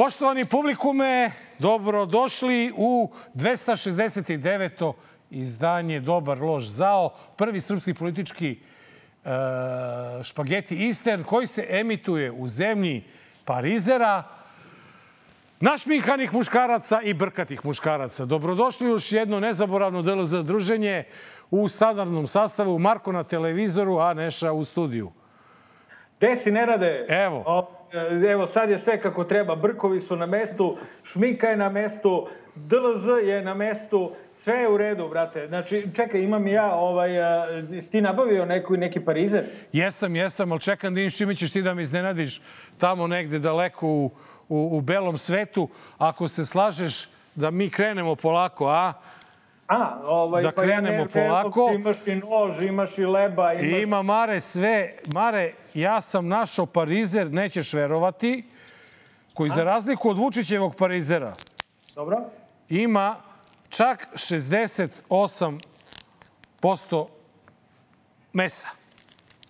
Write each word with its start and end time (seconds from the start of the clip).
Poštovani 0.00 0.44
publikume, 0.44 1.30
dobrodošli 1.58 2.72
u 2.76 3.10
269. 3.34 4.92
izdanje 5.30 6.00
Dobar 6.00 6.42
lož 6.42 6.64
zao, 6.64 7.10
prvi 7.36 7.60
srpski 7.60 7.94
politički 7.94 8.50
e, 9.24 9.30
špageti 10.22 10.86
Eastern 10.86 11.22
koji 11.24 11.46
se 11.46 11.66
emituje 11.70 12.30
u 12.30 12.48
zemlji 12.48 13.04
Parizera, 13.44 14.22
našminkanih 15.60 16.34
muškaraca 16.34 17.02
i 17.02 17.14
brkatih 17.14 17.64
muškaraca. 17.64 18.24
Dobrodošli 18.24 18.88
još 18.88 19.12
jedno 19.12 19.40
nezaboravno 19.40 20.02
delo 20.02 20.26
za 20.26 20.42
druženje 20.42 21.04
u 21.50 21.68
standardnom 21.68 22.26
sastavu 22.26 22.78
Marko 22.78 23.12
na 23.12 23.24
televizoru, 23.24 23.98
a 23.98 24.14
Neša 24.14 24.52
u 24.52 24.64
studiju. 24.64 25.12
Gde 26.18 26.36
si, 26.36 26.50
Nenade? 26.50 27.06
Evo. 27.08 27.44
O, 27.46 27.79
evo, 28.30 28.46
sad 28.46 28.70
je 28.70 28.78
sve 28.78 29.00
kako 29.00 29.24
treba. 29.24 29.56
Brkovi 29.56 30.00
su 30.00 30.16
na 30.16 30.26
mestu, 30.26 30.76
šminka 31.02 31.46
je 31.48 31.56
na 31.56 31.68
mestu, 31.68 32.28
DLZ 32.54 33.06
je 33.24 33.42
na 33.42 33.54
mestu, 33.54 34.12
sve 34.36 34.54
je 34.54 34.68
u 34.68 34.76
redu, 34.76 35.08
brate. 35.08 35.46
Znači, 35.48 35.86
čekaj, 35.94 36.20
imam 36.20 36.46
ja, 36.46 36.74
ovaj, 36.74 37.22
a, 37.22 37.46
si 37.80 37.90
ti 37.90 38.00
nabavio 38.00 38.44
neku, 38.44 38.76
neki 38.76 39.00
parizer? 39.00 39.44
Jesam, 39.72 40.16
jesam, 40.16 40.52
ali 40.52 40.60
čekam 40.60 40.94
da 40.94 41.00
im 41.00 41.10
čime 41.10 41.34
ćeš 41.34 41.52
ti 41.52 41.62
da 41.62 41.74
me 41.74 41.82
iznenadiš 41.82 42.40
tamo 42.78 43.06
negde 43.06 43.38
daleko 43.38 43.86
u, 43.86 44.10
u, 44.48 44.78
u 44.78 44.80
belom 44.80 45.18
svetu. 45.18 45.68
Ako 45.98 46.28
se 46.28 46.46
slažeš 46.46 47.08
da 47.34 47.50
mi 47.50 47.70
krenemo 47.70 48.14
polako, 48.14 48.68
a? 48.68 48.92
A, 49.70 50.00
ovaj, 50.04 50.42
Da 50.42 50.52
pa 50.52 50.62
krenemo 50.62 50.96
ne- 50.96 51.04
ne- 51.04 51.08
polako. 51.08 51.68
Ti 51.68 51.74
imaš 51.74 52.06
i 52.06 52.14
nož, 52.14 52.60
imaš 52.62 52.98
i 52.98 53.06
leba, 53.06 53.52
imaš... 53.52 53.64
I 53.64 53.82
ima 53.82 54.02
Mare 54.02 54.40
sve. 54.40 54.92
Mare, 55.14 55.52
ja 55.74 56.00
sam 56.00 56.28
našao 56.28 56.66
parizer, 56.66 57.32
nećeš 57.32 57.72
verovati, 57.72 58.44
koji 59.34 59.50
za 59.50 59.64
razliku 59.64 60.10
od 60.10 60.18
Vučićevog 60.18 60.74
parizera 60.76 61.34
Dobro? 61.94 62.20
ima 62.68 63.16
čak 63.68 64.08
68% 64.14 67.06
mesa. 68.32 68.68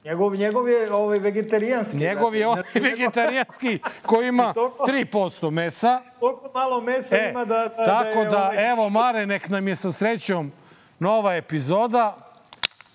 Njegov, 0.05 0.35
njegov 0.35 0.69
je 0.69 0.93
ovaj, 0.93 1.19
vegetarijanski. 1.19 1.97
Njegov 1.97 2.35
je 2.35 2.47
brate. 2.47 2.61
onaj 2.61 2.71
Znači, 2.71 2.91
vegetarijanski 2.91 3.79
koji 4.07 4.29
ima 4.29 4.55
3% 4.89 5.51
mesa. 5.51 6.01
Toliko 6.21 6.51
malo 6.55 6.81
mesa 6.81 7.17
E, 7.17 7.31
ima 7.31 7.45
da... 7.45 7.69
da 7.77 7.85
tako 7.85 8.19
je, 8.19 8.25
da, 8.25 8.45
ovaj, 8.45 8.71
evo 8.71 8.89
Mare, 8.89 9.27
nek 9.27 9.49
nam 9.49 9.69
je 9.69 9.77
sa 9.77 9.93
srećom 9.93 10.53
nova 10.99 11.35
epizoda. 11.35 12.17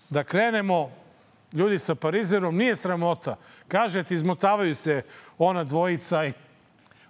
Da 0.09 0.23
krenemo, 0.23 0.91
ljudi 1.53 1.79
sa 1.79 1.95
Parizerom, 1.95 2.57
nije 2.57 2.75
sramota. 2.75 3.35
Kažete, 3.67 4.15
izmotavaju 4.15 4.75
se 4.75 5.01
ona 5.37 5.63
dvojica 5.63 6.25
i 6.25 6.33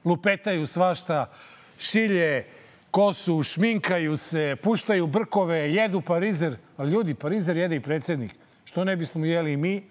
lupetaju 0.06 0.68
svašta, 0.68 1.30
šilje, 1.78 2.46
kosu, 2.92 3.44
šminkaju 3.44 4.18
se, 4.18 4.56
puštaju 4.64 5.08
brkove, 5.08 5.58
jedu 5.58 6.02
Parizer. 6.02 6.56
Ali 6.78 6.92
ljudi, 6.92 7.14
Parizer 7.14 7.58
jede 7.58 7.76
i 7.76 7.80
predsednik. 7.80 8.45
Što 8.76 8.84
ne 8.84 8.96
bismo 8.96 9.26
jeli 9.26 9.54
i 9.54 9.58
mi? 9.58 9.84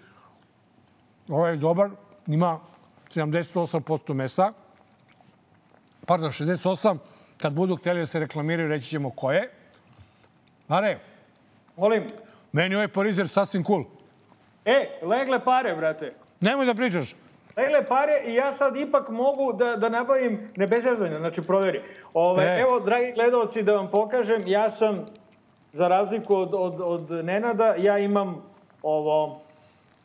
Ovo 1.29 1.47
je 1.47 1.55
dobar, 1.55 1.89
ima 2.27 2.59
78% 3.13 4.13
mesa. 4.13 4.53
Pardon, 6.05 6.31
68. 6.31 6.97
Kad 7.37 7.53
budu 7.53 7.75
hteli 7.75 7.99
da 7.99 8.05
se 8.05 8.19
reklamiraju, 8.19 8.69
reći 8.69 8.85
ćemo 8.85 9.09
ko 9.09 9.31
je. 9.31 9.49
Mare, 10.67 10.99
Molim. 11.77 12.03
meni 12.51 12.75
ovaj 12.75 12.87
Parizer 12.87 13.27
sasvim 13.27 13.63
cool. 13.63 13.83
E, 14.65 14.99
legle 15.01 15.43
pare, 15.43 15.75
brate. 15.75 16.13
Nemoj 16.41 16.65
da 16.65 16.75
pričaš. 16.75 17.15
Legle 17.57 17.85
pare 17.85 18.23
i 18.25 18.33
ja 18.35 18.51
sad 18.51 18.77
ipak 18.77 19.09
mogu 19.09 19.53
da, 19.53 19.75
da 19.75 19.89
nabavim, 19.89 20.51
ne 20.55 20.67
bez 20.67 20.85
jezanja, 20.85 21.15
znači 21.15 21.41
proveri. 21.41 21.81
Ove, 22.13 22.43
E. 22.43 22.59
Evo, 22.61 22.79
dragi 22.79 23.11
gledalci, 23.11 23.63
da 23.63 23.73
vam 23.73 23.91
pokažem, 23.91 24.41
ja 24.45 24.69
sam, 24.69 25.05
za 25.73 25.87
razliku 25.87 26.35
od, 26.35 26.53
od, 26.53 26.81
od 26.81 27.25
Nenada, 27.25 27.75
ja 27.77 27.97
imam 27.97 28.54
ovo, 28.85 29.39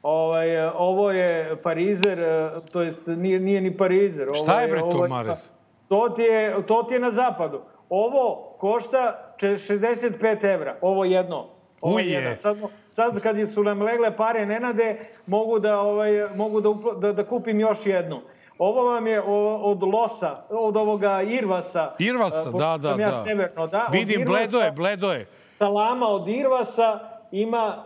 ovaj, 0.02 0.46
ovo 0.68 1.10
je 1.10 1.30
Parizer, 1.56 2.18
eh, 2.20 2.50
to 2.72 2.82
jest 2.82 3.06
nije, 3.06 3.40
nije 3.40 3.60
ni 3.60 3.76
Parizer. 3.76 4.26
ovo 4.26 4.34
Šta 4.34 4.60
je 4.60 4.68
bre 4.68 4.80
to, 4.80 4.86
ovo 4.86 5.08
Mares? 5.08 5.50
To 5.88 6.08
ti, 6.08 6.22
je, 6.22 6.62
to 6.62 6.82
ti 6.82 6.94
je 6.94 7.00
na 7.00 7.10
zapadu. 7.10 7.60
Ovo 7.90 8.54
košta 8.58 9.32
če- 9.36 9.46
65 9.48 10.20
evra, 10.44 10.76
ovo 10.80 11.04
jedno. 11.04 11.46
Ovo 11.82 11.94
Uje. 11.96 12.06
jedan. 12.06 12.36
Sad, 12.36 12.56
sad 12.92 13.20
kad 13.20 13.50
su 13.50 13.62
nam 13.64 13.82
legle 13.82 14.16
pare 14.16 14.46
Nenade, 14.46 14.96
mogu 15.26 15.58
da, 15.58 15.80
ovaj, 15.80 16.10
mogu 16.34 16.60
da, 16.60 16.68
da, 16.98 17.12
da 17.12 17.24
kupim 17.24 17.60
još 17.60 17.86
jednu. 17.86 18.20
Ovo 18.58 18.84
vam 18.84 19.06
je 19.06 19.20
od 19.62 19.82
losa, 19.84 20.36
od 20.50 20.76
ovoga 20.76 21.22
Irvasa. 21.22 21.94
Irvasa, 21.98 22.38
Eh, 22.38 22.44
da, 22.44 22.50
pošto 22.52 22.78
da, 22.78 22.90
sam 22.90 23.00
ja 23.00 23.10
da. 23.10 23.24
Severno, 23.24 23.66
da. 23.66 23.86
Vidim, 23.92 24.20
Irvasa- 24.20 24.26
bledo 24.28 24.58
je, 24.58 24.72
bledo 24.72 25.12
je. 25.12 25.26
Salama 25.58 26.06
od 26.06 26.28
Irvasa 26.28 26.98
ima, 27.32 27.84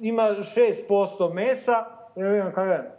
ima 0.00 0.22
6% 0.22 1.34
mesa. 1.34 1.84
Evo 2.16 2.34
imam 2.34 2.52
kada 2.52 2.72
je. 2.72 2.90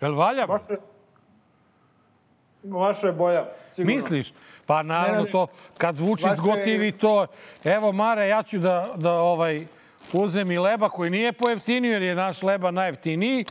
Jel 0.00 0.14
valja? 0.14 0.46
bre? 0.46 0.54
Vaša, 0.54 0.74
vaša 2.64 3.06
je 3.06 3.12
boja, 3.12 3.48
sigurno. 3.70 3.94
Misliš? 3.94 4.32
Pa 4.66 4.82
naravno 4.82 5.24
to, 5.24 5.46
kad 5.78 5.96
zvuči 5.96 6.24
Vaše- 6.24 6.36
zgotivi 6.36 6.92
to... 6.92 7.26
Evo, 7.64 7.92
Mare, 7.92 8.28
ja 8.28 8.42
ću 8.42 8.58
da, 8.58 8.88
da 8.96 9.12
ovaj, 9.12 9.66
uzem 10.12 10.50
i 10.50 10.58
leba 10.58 10.88
koji 10.88 11.10
nije 11.10 11.32
pojeftinio, 11.32 11.92
jer 11.92 12.02
je 12.02 12.14
naš 12.14 12.42
leba 12.42 12.70
najjeftiniji. 12.70 13.44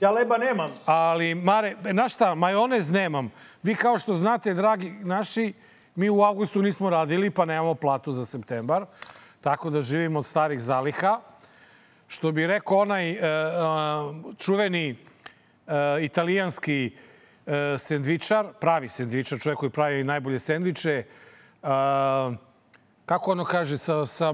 Ja 0.00 0.10
leba 0.10 0.38
nemam. 0.38 0.70
Ali, 0.86 1.34
Mare, 1.34 1.76
znaš 1.90 2.14
šta, 2.14 2.34
majonez 2.34 2.90
nemam. 2.90 3.32
Vi 3.62 3.74
kao 3.74 3.98
što 3.98 4.14
znate, 4.14 4.54
dragi 4.54 4.90
naši, 4.90 5.52
mi 5.94 6.10
u 6.10 6.22
avgustu 6.22 6.62
nismo 6.62 6.90
radili, 6.90 7.30
pa 7.30 7.44
nemamo 7.44 7.74
platu 7.74 8.12
za 8.12 8.24
septembar. 8.24 8.86
Tako 9.42 9.70
da 9.70 9.82
živimo 9.82 10.18
od 10.18 10.26
starih 10.26 10.60
zaliha. 10.60 11.20
Što 12.08 12.32
bi 12.32 12.46
rekao 12.46 12.78
onaj 12.78 13.10
e, 13.10 13.18
a, 13.22 14.12
čuveni 14.38 14.90
e, 14.90 14.94
italijanski 16.04 16.90
e, 17.46 17.78
sendvičar, 17.78 18.46
pravi 18.60 18.88
sendvičar, 18.88 19.38
čovjek 19.40 19.58
koji 19.58 19.70
pravi 19.70 20.04
najbolje 20.04 20.38
sendviče, 20.38 21.04
kako 23.06 23.30
ono 23.30 23.44
kaže, 23.44 23.78
sa, 23.78 24.06
sa 24.06 24.32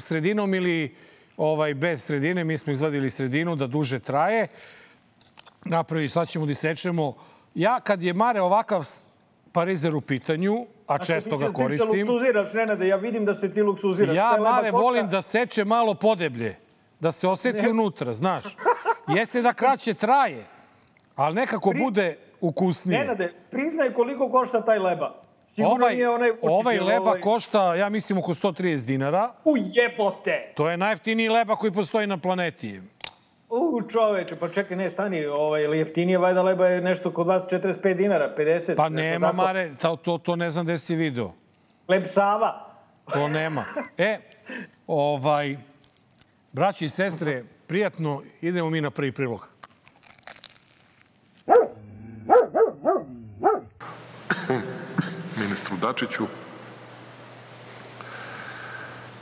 sredinom 0.00 0.54
ili 0.54 0.96
ovaj, 1.36 1.74
bez 1.74 2.04
sredine, 2.04 2.44
mi 2.44 2.58
smo 2.58 2.72
izvadili 2.72 3.10
sredinu 3.10 3.56
da 3.56 3.66
duže 3.66 3.98
traje 3.98 4.48
napravi, 5.64 6.08
sad 6.08 6.28
ćemo 6.28 6.46
da 6.46 6.52
isečemo. 6.52 7.14
Ja, 7.54 7.80
kad 7.80 8.02
je 8.02 8.12
Mare 8.12 8.40
ovakav 8.40 8.86
parizer 9.52 9.94
u 9.96 10.00
pitanju, 10.00 10.66
a 10.88 10.98
često 10.98 11.38
ga 11.38 11.46
Ti 11.46 11.50
se 11.50 11.62
koristim, 11.62 12.08
luksuziraš, 12.08 12.52
Nenade, 12.52 12.88
ja 12.88 12.96
vidim 12.96 13.24
da 13.24 13.34
se 13.34 13.52
ti 13.52 13.62
luksuziraš. 13.62 14.16
ja, 14.16 14.36
Mare, 14.40 14.70
volim 14.70 15.08
da 15.08 15.22
seče 15.22 15.64
malo 15.64 15.94
podeblje, 15.94 16.56
da 17.00 17.12
se 17.12 17.28
oseti 17.28 17.68
unutra, 17.68 18.14
znaš. 18.14 18.44
Jeste 19.08 19.42
da 19.42 19.52
kraće 19.52 19.94
traje, 19.94 20.46
ali 21.16 21.34
nekako 21.34 21.72
bude 21.78 22.16
ukusnije. 22.40 23.00
Nenade, 23.00 23.34
priznaj 23.50 23.92
koliko 23.92 24.30
košta 24.30 24.64
taj 24.64 24.78
leba. 24.78 25.14
Sigurno 25.46 25.74
Ovaj, 25.74 25.94
nije 25.94 26.08
onaj... 26.08 26.30
ovaj 26.42 26.76
Vučićev, 26.76 26.86
leba 26.86 27.10
ovaj- 27.10 27.20
košta, 27.20 27.74
ja 27.74 27.88
mislim, 27.88 28.18
oko 28.18 28.34
130 28.34 28.86
dinara. 28.86 29.32
U 29.44 29.54
jebote! 29.56 30.52
To 30.54 30.70
je 30.70 30.76
najjeftiniji 30.76 31.28
leba 31.28 31.56
koji 31.56 31.72
postoji 31.72 32.06
na 32.06 32.18
planeti. 32.18 32.80
U 33.48 33.82
čoveče, 33.88 34.36
pa 34.36 34.48
čekaj, 34.48 34.76
ne, 34.76 34.90
stani, 34.90 35.26
ovaj, 35.26 35.62
ili 35.62 35.78
jeftinije, 35.78 36.18
vajda 36.18 36.42
leba 36.42 36.66
je 36.66 36.80
nešto 36.80 37.12
kod 37.12 37.26
vas 37.26 37.46
45 37.50 37.94
dinara, 37.96 38.34
50. 38.38 38.76
Pa 38.76 38.88
nema, 38.88 39.26
tako. 39.26 39.36
Mare, 39.36 39.70
to, 39.82 39.96
to, 39.96 40.18
to 40.18 40.36
ne 40.36 40.50
znam 40.50 40.64
gde 40.64 40.78
si 40.78 40.96
video. 40.96 41.32
Leb 41.88 42.06
Sava. 42.06 42.68
To 43.12 43.28
nema. 43.28 43.64
E, 43.98 44.18
ovaj, 44.86 45.56
braći 46.52 46.84
i 46.84 46.88
sestre, 46.88 47.44
prijatno, 47.66 48.22
idemo 48.40 48.70
mi 48.70 48.80
na 48.80 48.90
prvi 48.90 49.12
prilog. 49.12 49.48
ministru 55.38 55.76
Dačiću. 55.76 56.24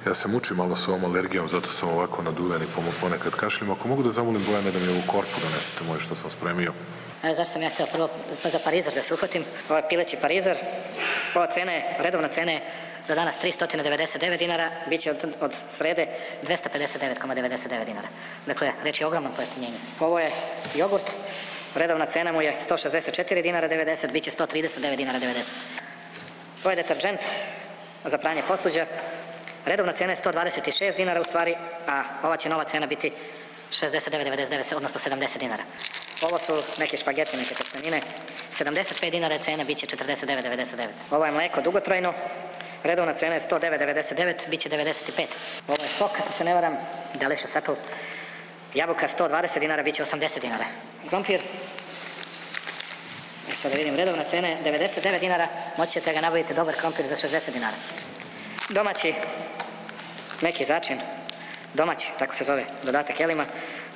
Ja 0.06 0.14
se 0.14 0.29
mučim 0.29 0.56
malo 0.56 0.76
sa 0.76 0.91
ovom 0.91 1.05
alergijom, 1.05 1.49
zato 1.49 1.70
sam 1.70 1.88
ovako 1.88 2.23
naduven 2.23 2.62
i 2.62 2.67
ponekad 3.00 3.32
kašlim. 3.32 3.70
Ako 3.70 3.88
mogu 3.88 4.03
da 4.03 4.11
zamolim 4.11 4.43
Bojana 4.47 4.70
da 4.70 4.79
mi 4.79 4.88
ovu 4.88 5.03
korpu 5.06 5.41
donesete 5.43 5.85
moju 5.85 6.00
što 6.00 6.14
sam 6.14 6.31
spremio. 6.31 6.73
Evo 7.23 7.35
zašto 7.35 7.53
sam 7.53 7.62
ja 7.62 7.69
htio 7.69 7.87
prvo 7.93 8.08
za 8.44 8.58
Parizer 8.64 8.94
da 8.94 9.03
se 9.03 9.14
uhvatim. 9.14 9.44
Ovo 9.69 9.76
je 9.76 9.88
pileći 9.88 10.17
Parizer. 10.17 10.56
Ova 11.35 11.47
cena 11.47 11.73
je, 11.73 11.97
redovna 11.99 12.29
cena 12.29 12.53
je 12.53 12.61
za 13.08 13.14
danas 13.14 13.35
399 13.43 14.38
dinara, 14.38 14.70
bit 14.88 15.00
će 15.00 15.11
od, 15.11 15.35
od 15.41 15.55
srede 15.69 16.06
259,99 16.49 17.85
dinara. 17.85 18.08
Dakle, 18.47 18.73
reč 18.85 19.00
je 19.00 19.06
o 19.06 19.08
ogromnom 19.08 19.32
pojeftinjenju. 19.37 19.76
Ovo 20.00 20.20
je 20.20 20.32
jogurt, 20.75 21.17
redovna 21.75 22.06
cena 22.06 22.32
mu 22.32 22.43
je 22.43 22.56
164 22.70 23.43
dinara 23.43 23.69
90, 23.69 24.12
bit 24.12 24.25
će 24.25 24.31
139 24.31 24.97
dinara 24.97 25.19
90. 25.19 25.25
Ovo 26.64 26.70
je 26.70 26.76
deterđent 26.76 27.20
za 28.05 28.19
pranje 28.19 28.43
posuđa. 28.49 28.87
Redovna 29.66 29.92
cena 29.92 30.12
je 30.12 30.16
126 30.16 30.96
dinara 30.96 31.20
u 31.20 31.24
stvari, 31.24 31.54
a 31.86 32.02
ova 32.22 32.36
će 32.36 32.48
nova 32.48 32.64
cena 32.64 32.86
biti 32.86 33.12
69,99, 33.70 34.76
odnosno 34.76 35.00
70 35.00 35.38
dinara. 35.38 35.62
Ovo 36.22 36.38
su 36.38 36.62
neke 36.78 36.96
špageti, 36.96 37.36
neke 37.36 37.54
testenine. 37.54 38.00
75 38.52 39.10
dinara 39.10 39.34
je 39.34 39.40
cena, 39.40 39.64
bit 39.64 39.78
će 39.78 39.86
49,99. 39.86 40.86
Ovo 41.10 41.26
je 41.26 41.32
mleko 41.32 41.60
dugotrajno. 41.60 42.14
Redovna 42.84 43.14
cena 43.14 43.34
je 43.34 43.40
109,99, 43.40 44.48
bit 44.48 44.60
će 44.60 44.68
95. 44.68 45.26
Ovo 45.69 45.82
je 45.82 45.88
sok, 45.88 46.10
ako 46.20 46.32
se 46.32 46.44
ne 46.44 46.54
varam, 46.54 46.76
Delicious 47.14 47.56
Apple. 47.56 47.74
Jabuka 48.74 49.08
120 49.08 49.60
dinara, 49.60 49.82
bit 49.82 49.94
će 49.94 50.02
80 50.02 50.40
dinara. 50.40 50.64
Krompir, 51.08 51.40
e 53.52 53.56
sad 53.56 53.72
da 53.72 53.78
vidim, 53.78 53.96
redovna 53.96 54.24
cena 54.24 54.48
je 54.48 54.58
99 54.64 55.20
dinara, 55.20 55.48
moći 55.76 55.92
ćete 55.92 56.12
ga 56.12 56.20
nabaviti 56.20 56.54
dobar 56.54 56.74
krompir 56.74 57.06
za 57.06 57.16
60 57.16 57.52
dinara. 57.52 57.76
Domaći, 58.69 59.14
neki 60.40 60.64
začin, 60.64 61.00
domaći, 61.74 62.08
tako 62.18 62.34
se 62.34 62.44
zove, 62.44 62.64
dodatak 62.82 63.20
jelima, 63.20 63.44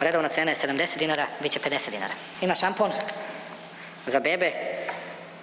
redovna 0.00 0.28
cena 0.28 0.50
je 0.50 0.56
70 0.56 0.98
dinara, 0.98 1.26
bit 1.40 1.52
će 1.52 1.58
50 1.58 1.90
dinara. 1.90 2.14
Ima 2.40 2.54
šampon 2.54 2.92
za 4.06 4.20
bebe, 4.20 4.52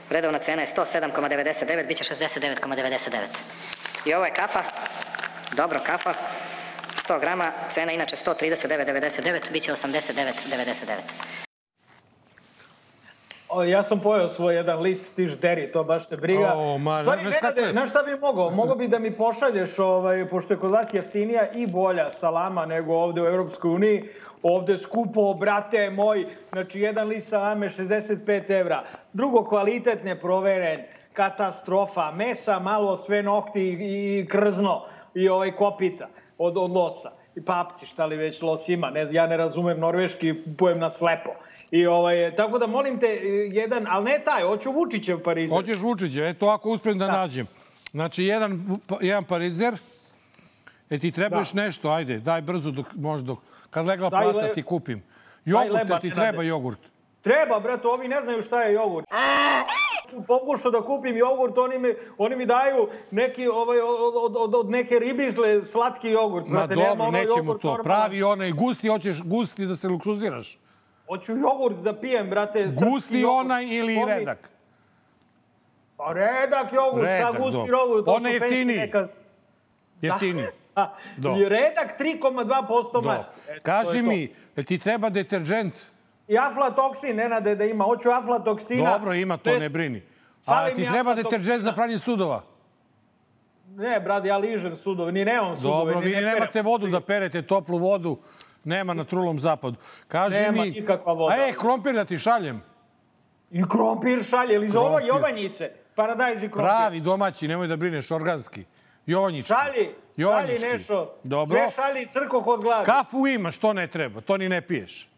redovna 0.10 0.40
cena 0.40 0.62
je 0.62 0.68
107,99, 0.68 1.88
bit 1.88 1.98
će 1.98 2.04
69,99. 2.04 3.10
I 4.06 4.14
ovo 4.14 4.26
je 4.26 4.34
kafa, 4.34 4.64
dobro 5.52 5.80
kafa, 5.86 6.14
100 7.08 7.20
grama, 7.20 7.52
cena 7.72 7.92
inače 7.92 8.16
139,99, 8.16 9.52
bit 9.52 9.64
će 9.64 9.72
89,99. 9.72 11.47
O, 13.50 13.64
ja 13.64 13.84
sam 13.84 14.00
pojao 14.00 14.28
svoj 14.28 14.56
jedan 14.56 14.82
list 14.82 15.16
tiš 15.16 15.38
deri, 15.38 15.72
to 15.72 15.84
baš 15.84 16.08
te 16.08 16.16
briga. 16.16 16.54
O, 16.56 16.78
ma, 16.78 17.02
Stvari, 17.02 17.22
znaš 17.22 17.36
kako 17.42 17.60
je? 17.60 17.72
Znaš 17.72 17.90
šta 17.90 18.04
bi 18.04 18.20
mogao? 18.22 18.50
Mogao 18.50 18.76
bi 18.76 18.88
da 18.88 19.00
mi 19.00 19.12
pošalješ, 19.12 19.80
ovaj, 19.80 20.28
pošto 20.30 20.54
je 20.54 20.60
kod 20.60 20.72
vas 20.72 20.94
jeftinija 20.94 21.48
i 21.56 21.68
bolja 21.68 22.12
salama 22.12 22.66
nego 22.66 22.94
ovde 22.94 23.22
u 23.22 23.26
Europskoj 23.26 23.72
uniji, 23.72 24.10
ovde 24.44 24.78
skupo, 24.78 25.34
brate 25.34 25.90
moj, 25.90 26.26
znači 26.52 26.80
jedan 26.80 27.08
list 27.08 27.30
salame 27.30 27.70
65 27.70 28.60
evra, 28.60 28.84
drugo 29.14 29.44
kvalitet 29.44 30.04
neproveren, 30.04 30.82
katastrofa, 31.14 32.12
mesa, 32.12 32.60
malo 32.60 32.98
sve 32.98 33.24
nokti 33.24 33.62
i, 33.62 34.20
i 34.20 34.28
krzno 34.28 34.84
i 35.14 35.30
ovaj 35.30 35.56
kopita 35.56 36.08
od, 36.38 36.58
od 36.58 36.72
losa 36.72 37.12
i 37.36 37.46
papci, 37.46 37.86
šta 37.86 38.06
li 38.06 38.16
već 38.16 38.42
los 38.42 38.70
ima, 38.70 38.90
ne, 38.90 39.08
ja 39.12 39.28
ne 39.28 39.38
razumem 39.38 39.80
norveški, 39.80 40.44
kupujem 40.44 40.80
na 40.80 40.90
slepo. 40.90 41.30
I 41.72 41.86
ovaj, 41.88 42.36
tako 42.36 42.60
da 42.60 42.68
molim 42.68 43.00
te, 43.00 43.08
jedan, 43.52 43.86
ali 43.90 44.06
ne 44.06 44.22
taj, 44.26 44.44
hoću 44.44 44.72
Vučićev 44.72 45.20
Parizer. 45.20 45.58
Hoćeš 45.58 45.82
Vučića, 45.82 46.28
eto 46.28 46.48
ako 46.48 46.70
uspem 46.70 46.98
da, 46.98 47.08
nađem. 47.08 47.48
Znači, 47.92 48.24
jedan, 48.24 48.78
jedan 49.02 49.24
parizer, 49.24 49.74
e 50.90 50.98
ti 51.00 51.12
treba 51.12 51.38
još 51.38 51.54
nešto, 51.54 51.90
ajde, 51.90 52.20
daj 52.20 52.42
brzo 52.42 52.72
dok 52.72 52.86
možda, 52.96 53.36
kad 53.70 53.86
legla 53.86 54.10
Daj 54.10 54.24
plata 54.24 54.48
le- 54.48 54.54
ti 54.54 54.64
kupim. 54.64 55.04
Jogurt, 55.46 56.02
ti 56.02 56.10
Nenade. 56.10 56.12
treba 56.12 56.44
jogurt? 56.44 56.80
Treba, 57.22 57.60
brate, 57.60 57.88
ovi 57.88 58.08
ne 58.08 58.22
znaju 58.22 58.42
šta 58.42 58.62
je 58.62 58.74
jogurt. 58.74 59.08
Pokušao 60.28 60.72
da 60.72 60.82
kupim 60.82 61.18
jogurt, 61.18 61.58
oni 61.58 61.80
mi, 61.80 61.94
oni 62.18 62.36
mi 62.36 62.46
daju 62.46 62.90
neki, 63.12 63.48
ovaj, 63.48 63.80
od, 63.82 64.36
od, 64.36 64.56
od, 64.56 64.70
neke 64.70 65.00
ribizle 65.00 65.64
slatki 65.64 66.08
jogurt. 66.08 66.48
Ma 66.48 66.54
brate, 66.54 66.76
nema 66.76 66.90
dobro, 66.90 67.04
ono 67.04 67.12
nećemo 67.12 67.38
jogurt 67.38 67.62
to. 67.62 67.68
normalan. 67.68 67.84
Pravi 67.84 68.24
onaj 68.24 68.52
gusti, 68.52 68.88
hoćeš 68.88 69.22
gusti 69.24 69.66
da 69.66 69.76
se 69.76 69.88
luksuziraš. 69.88 70.58
Hoću 71.08 71.34
jogurt 71.34 71.76
da 71.78 71.94
pijem, 71.94 72.30
brate. 72.30 72.66
Gusti 72.84 73.20
jogurt. 73.20 73.40
onaj 73.42 73.66
ili 73.68 73.96
Ovi- 73.96 74.06
redak? 74.10 74.50
Pa 75.98 76.14
redak 76.14 76.74
jogurt, 76.74 77.04
Redak, 77.04 77.30
šta 77.30 77.40
gusti 77.40 77.52
dobro. 77.54 77.78
jogurt. 77.78 78.06
to 78.06 78.12
fancy 78.14 78.34
jeftiniji. 78.34 78.78
neka- 78.80 79.08
Jeftiniji. 80.02 80.48
Dobro. 81.18 81.42
I 81.42 81.50
redak 81.50 81.98
3,2% 81.98 82.94
Dobro. 82.94 83.12
masti. 83.12 83.32
Eto, 83.44 83.54
to 83.56 83.62
Kaži 83.64 83.98
to. 84.00 84.04
mi, 84.04 84.20
jel 84.56 84.66
ti 84.66 84.78
treba 84.78 85.10
deterđent? 85.10 85.74
I 86.28 86.38
aflatoksin, 86.40 87.16
Nenade, 87.16 87.56
da 87.56 87.66
ima. 87.66 87.84
Hoću 87.84 88.10
aflatoksina. 88.12 88.92
Dobro, 88.92 89.14
ima, 89.14 89.38
to 89.38 89.58
ne 89.58 89.70
brini. 89.70 90.02
A 90.46 90.70
ti 90.70 90.86
treba 90.86 91.14
deterđent 91.14 91.62
za 91.62 91.72
pranje 91.74 91.98
sudova? 91.98 92.42
Ne, 93.68 94.00
brad, 94.00 94.26
ja 94.26 94.38
ližem 94.38 94.78
sudove, 94.78 95.12
ni 95.12 95.26
nemam 95.26 95.56
sudove. 95.56 95.76
Dobro, 95.86 96.00
ni 96.00 96.06
vi 96.06 96.16
ne 96.16 96.22
nemate 96.22 96.62
vodu 96.62 96.88
da 96.88 97.02
perete, 97.02 97.42
toplu 97.42 97.78
vodu. 97.78 98.18
Nema 98.68 98.94
na 98.94 99.04
trulom 99.04 99.40
zapadu. 99.40 99.78
Kaži 100.08 100.36
Nema 100.36 100.52
mi... 100.54 100.70
nikakva 100.72 101.14
voda. 101.14 101.34
A 101.34 101.38
e, 101.40 101.54
krompir 101.54 101.94
da 101.94 102.06
ti 102.06 102.20
šaljem. 102.20 102.62
I 103.52 103.64
krompir 103.64 104.24
šalje, 104.24 104.56
ili 104.56 104.70
za 104.70 104.80
ovo 104.80 105.00
jovanjice. 105.00 105.72
Paradajz 105.96 106.38
i 106.38 106.48
krompir. 106.48 106.64
Pravi, 106.66 107.00
domaći, 107.00 107.48
nemoj 107.48 107.68
da 107.68 107.76
brineš, 107.76 108.12
organski. 108.12 108.64
Jovanjički. 109.06 109.48
Šalji, 109.48 109.72
šalji 109.74 109.94
Jovanjički. 110.18 110.68
nešto. 110.68 111.16
Dobro. 111.24 111.60
Sve 111.60 111.72
šalji 111.76 112.08
crko 112.14 112.44
kod 112.44 112.62
gladi. 112.62 112.86
Kafu 112.86 113.28
imaš, 113.28 113.58
to 113.58 113.74
ne 113.74 113.88
treba, 113.88 114.22
to 114.22 114.38
ni 114.38 114.50
ne 114.50 114.62
piješ. 114.62 115.10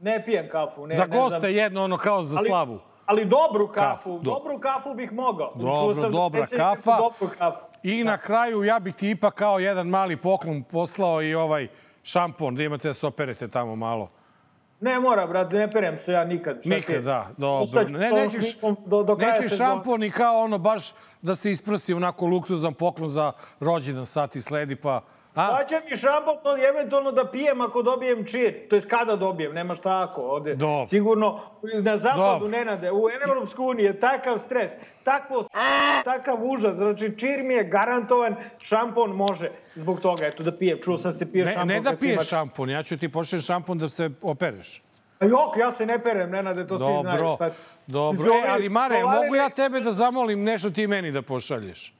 Ne 0.00 0.24
pijem 0.24 0.48
kafu. 0.48 0.86
Ne, 0.86 0.94
za 0.96 1.06
ne 1.06 1.16
goste 1.18 1.38
znam. 1.40 1.54
jedno, 1.54 1.84
ono 1.84 1.96
kao 1.96 2.22
za 2.22 2.36
Ali- 2.38 2.48
slavu. 2.48 2.80
Ali 3.06 3.24
dobru 3.24 3.68
kafu, 3.68 3.80
Kafu, 3.86 4.18
do- 4.18 4.30
dobru 4.30 4.58
kafu 4.58 4.94
bih 4.94 5.12
mogao. 5.12 5.52
Dobro, 5.54 6.10
dobra 6.10 6.46
kafa. 6.46 6.96
Dobru 6.98 7.36
kafu. 7.38 7.64
I 7.82 8.04
na 8.04 8.18
kraju 8.18 8.64
ja 8.64 8.78
bi 8.80 8.92
ti 8.92 9.10
ipak 9.10 9.34
kao 9.34 9.58
jedan 9.58 9.88
mali 9.88 10.16
poklon 10.16 10.62
poslao 10.62 11.22
i 11.22 11.34
ovaj 11.34 11.68
šampon, 12.02 12.54
da 12.54 12.62
imate 12.62 12.88
da 12.88 12.94
se 12.94 13.06
operete 13.06 13.48
tamo 13.48 13.76
malo. 13.76 14.10
Ne 14.80 15.00
mora, 15.00 15.26
brate, 15.26 15.56
ne 15.56 15.70
perem 15.70 15.98
se 15.98 16.12
ja 16.12 16.24
nikad. 16.24 16.58
Šta 16.60 16.74
Nikad, 16.74 16.94
je? 16.94 17.00
da, 17.00 17.28
dobro. 17.36 17.62
Ostaću 17.62 17.98
Ne, 17.98 18.10
nećeš, 18.10 18.58
do, 18.86 19.02
do 19.02 19.16
kraja 19.16 19.40
nećeš 19.40 19.58
šampon 19.58 20.02
i 20.02 20.10
kao 20.10 20.40
ono 20.40 20.58
baš 20.58 20.92
da 21.22 21.36
se 21.36 21.50
isprsi 21.50 21.94
onako 21.94 22.26
luksuzan 22.26 22.74
poklon 22.74 23.08
za 23.08 23.32
rođendan 23.60 24.06
sati 24.06 24.40
sledi, 24.40 24.76
pa... 24.76 25.00
A? 25.34 25.48
Plaća 25.48 25.80
mi 25.84 25.96
šampon, 25.96 26.36
to 26.42 26.56
eventualno 26.68 27.12
da 27.12 27.24
pijem 27.26 27.60
ako 27.60 27.82
dobijem 27.82 28.24
čir. 28.24 28.68
To 28.68 28.76
je 28.76 28.82
kada 28.82 29.16
dobijem, 29.16 29.54
nema 29.54 29.74
šta 29.74 30.02
ako. 30.02 30.20
Ovde. 30.22 30.54
Dobro. 30.54 30.86
Sigurno, 30.86 31.40
na 31.74 31.96
zapadu, 31.96 32.22
Dobro. 32.22 32.48
Nenade, 32.48 32.90
u 32.92 33.02
Evropsku 33.22 33.64
uniju 33.64 33.86
je 33.86 34.00
takav 34.00 34.38
stres, 34.38 34.70
takvo, 35.04 35.44
takav 36.04 36.36
užas. 36.42 36.76
Znači, 36.76 37.18
čir 37.18 37.42
mi 37.42 37.54
je 37.54 37.64
garantovan, 37.64 38.36
šampon 38.58 39.10
može 39.10 39.50
zbog 39.74 40.00
toga. 40.00 40.26
Eto, 40.26 40.42
da 40.42 40.52
pijem. 40.52 40.78
Čuo 40.82 40.98
sam 40.98 41.12
se 41.12 41.32
pije 41.32 41.44
Ne, 41.44 41.52
šampon. 41.52 41.68
ne 41.68 41.80
da 41.80 41.92
piješ 41.92 42.14
ima- 42.14 42.22
šampon, 42.24 42.70
ja 42.70 42.82
ću 42.82 42.98
ti 42.98 43.08
pošljem 43.08 43.42
šampon 43.42 43.78
da 43.78 43.88
se 43.88 44.10
opereš. 44.22 44.82
A 45.20 45.24
Jok, 45.24 45.56
ja 45.56 45.70
se 45.70 45.86
ne 45.86 45.98
perem, 45.98 46.30
Nenade, 46.30 46.66
to 46.66 46.78
svi 46.78 46.84
znaju. 47.00 47.18
Dobro, 47.18 47.36
Pa- 47.38 47.50
dobro. 47.86 48.32
E, 48.34 48.48
ali 48.48 48.68
Mare, 48.68 49.02
mogu 49.04 49.34
ja 49.34 49.48
tebe 49.50 49.80
da 49.80 49.92
zamolim 49.92 50.42
nešto 50.42 50.70
ti 50.70 50.86
meni 50.86 51.12
da 51.12 51.22
pošalješ? 51.22 51.92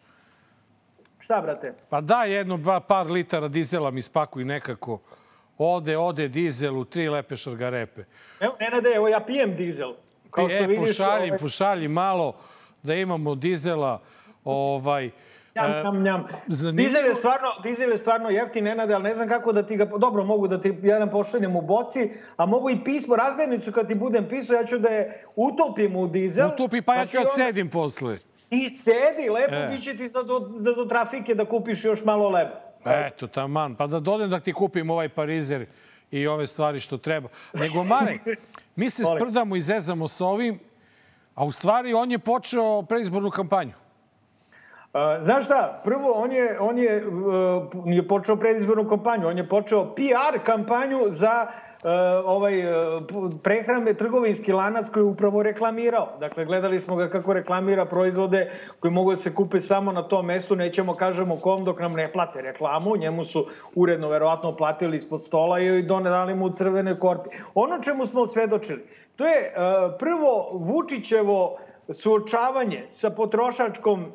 Šta, 1.30 1.40
brate? 1.40 1.74
Pa 1.88 2.00
daj 2.00 2.32
jedno, 2.32 2.56
dva, 2.56 2.80
par 2.80 3.06
litara 3.06 3.48
dizela 3.48 3.90
mi 3.90 4.02
spakuj 4.02 4.44
nekako. 4.44 4.98
Ode, 5.58 5.96
ode 5.96 6.28
dizel 6.28 6.78
u 6.78 6.84
tri 6.84 7.08
lepe 7.08 7.36
šargarepe. 7.36 8.04
Evo, 8.40 8.54
Nenade, 8.60 8.88
evo 8.90 9.08
ja 9.08 9.20
pijem 9.20 9.56
dizel. 9.56 9.92
Kao 10.30 10.48
što 10.48 10.58
e, 10.58 10.66
vidiš, 10.66 10.88
pošalji, 10.88 11.28
ovaj, 11.28 11.38
pošalji 11.38 11.88
malo 11.88 12.34
da 12.82 12.94
imamo 12.94 13.34
dizela. 13.34 14.00
Ovaj, 14.44 15.10
Njam, 15.56 15.70
e, 15.70 15.82
njam, 15.84 16.02
njam. 16.02 16.24
zanimljivo- 16.48 16.88
Dizel 16.88 17.06
je 17.06 17.14
stvarno, 17.14 17.48
dizel 17.62 17.90
je 17.90 17.98
stvarno 17.98 18.30
jeftin, 18.30 18.64
Nenade, 18.64 18.94
ali 18.94 19.02
ne 19.02 19.14
znam 19.14 19.28
kako 19.28 19.52
da 19.52 19.62
ti 19.62 19.76
ga... 19.76 19.84
Dobro, 19.86 20.24
mogu 20.24 20.48
da 20.48 20.60
ti 20.60 20.74
jedan 20.82 21.10
pošaljem 21.10 21.56
u 21.56 21.62
boci, 21.62 22.10
a 22.36 22.46
mogu 22.46 22.70
i 22.70 22.84
pismo, 22.84 23.16
razdajnicu 23.16 23.72
kad 23.72 23.86
ti 23.86 23.94
budem 23.94 24.28
pisao, 24.28 24.56
ja 24.56 24.64
ću 24.64 24.78
da 24.78 24.88
je 24.88 25.24
utopim 25.36 25.96
u 25.96 26.06
dizel. 26.08 26.48
Utupi, 26.48 26.82
pa 26.82 26.94
ja 26.94 27.06
ću 27.06 27.16
ja 27.16 27.20
onda 27.20 27.32
cedim 27.34 27.70
posle. 27.70 28.18
Ti 28.50 28.78
cedi, 28.82 29.30
lepo 29.30 29.54
E. 29.54 29.68
bit 29.68 29.84
će 29.84 29.96
ti 29.96 30.08
sad 30.08 30.26
do, 30.26 30.38
da 30.38 30.72
do 30.72 30.84
trafike 30.84 31.34
da 31.34 31.44
kupiš 31.44 31.84
još 31.84 32.04
malo 32.04 32.28
leba. 32.28 32.60
Eto, 32.84 33.26
taman. 33.26 33.74
Pa 33.74 33.86
da 33.86 34.00
dodem 34.00 34.30
da 34.30 34.40
ti 34.40 34.52
kupim 34.52 34.90
ovaj 34.90 35.08
parizer 35.08 35.66
i 36.10 36.26
ove 36.26 36.46
stvari 36.46 36.80
što 36.80 36.98
treba. 36.98 37.28
Nego, 37.52 37.84
Mare, 37.84 38.18
mi 38.76 38.90
se 38.90 39.04
sprdamo 39.16 39.56
i 39.56 39.60
zezamo 39.60 40.08
sa 40.08 40.26
ovim, 40.26 40.58
a 41.34 41.44
u 41.44 41.52
stvari 41.52 41.94
on 41.94 42.10
je 42.10 42.18
počeo 42.18 42.82
preizbornu 42.82 43.30
kampanju. 43.30 43.72
Uh, 44.92 45.00
znaš 45.22 45.44
šta, 45.44 45.80
prvo 45.84 46.12
on 46.12 46.32
je, 46.32 46.60
on 46.60 46.78
je, 46.78 47.06
uh, 47.06 47.86
nije 47.86 48.08
počeo 48.08 48.36
predizbornu 48.36 48.88
kampanju, 48.88 49.28
on 49.28 49.38
je 49.38 49.48
počeo 49.48 49.94
PR 49.94 50.44
kampanju 50.44 51.06
za 51.08 51.46
uh, 51.48 51.69
ovaj 52.24 52.58
uh, 52.58 53.02
prehrame 53.42 53.94
trgovinski 53.94 54.52
lanac 54.52 54.88
koji 54.88 55.00
je 55.00 55.06
upravo 55.06 55.42
reklamirao. 55.42 56.08
Dakle, 56.20 56.44
gledali 56.44 56.80
smo 56.80 56.96
ga 56.96 57.08
kako 57.08 57.32
reklamira 57.32 57.84
proizvode 57.84 58.52
koji 58.80 58.90
mogu 58.90 59.10
da 59.10 59.16
se 59.16 59.34
kupe 59.34 59.60
samo 59.60 59.92
na 59.92 60.02
tom 60.02 60.26
mestu, 60.26 60.56
nećemo 60.56 60.94
kažemo 60.94 61.36
kom 61.36 61.64
dok 61.64 61.80
nam 61.80 61.92
ne 61.92 62.12
plate 62.12 62.40
reklamu, 62.42 62.96
njemu 62.96 63.24
su 63.24 63.46
uredno 63.74 64.08
verovatno 64.08 64.56
platili 64.56 64.96
ispod 64.96 65.22
stola 65.22 65.60
i 65.60 65.82
donedali 65.82 66.34
mu 66.34 66.50
crvene 66.50 66.98
korpi. 66.98 67.28
Ono 67.54 67.82
čemu 67.82 68.06
smo 68.06 68.26
svedočili, 68.26 68.86
to 69.16 69.26
je 69.26 69.54
uh, 69.56 69.94
prvo 69.98 70.50
Vučićevo 70.52 71.58
suočavanje 71.92 72.86
sa 72.90 73.10
potrošačkom 73.10 74.12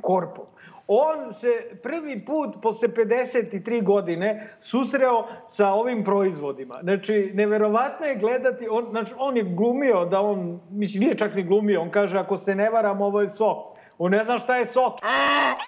korpom. 0.00 0.44
On 0.90 1.32
se 1.32 1.48
prvi 1.82 2.24
put 2.24 2.56
posle 2.62 2.88
53 2.88 3.82
godine 3.82 4.48
susreo 4.60 5.26
sa 5.48 5.68
ovim 5.68 6.04
proizvodima. 6.04 6.74
Znači, 6.82 7.30
neverovatno 7.34 8.06
je 8.06 8.16
gledati, 8.16 8.68
on, 8.70 8.86
znači, 8.90 9.12
on 9.18 9.36
je 9.36 9.42
glumio 9.44 10.04
da 10.04 10.20
on, 10.20 10.60
mislim, 10.70 11.02
nije 11.02 11.18
čak 11.18 11.34
ni 11.34 11.42
glumio, 11.42 11.80
on 11.80 11.90
kaže, 11.90 12.18
ako 12.18 12.36
se 12.36 12.54
ne 12.54 12.70
varam, 12.70 13.00
ovo 13.00 13.20
je 13.20 13.28
sok. 13.28 13.58
On 13.98 14.10
ne 14.10 14.24
zna 14.24 14.38
šta 14.38 14.56
je 14.56 14.66
sok. 14.66 14.94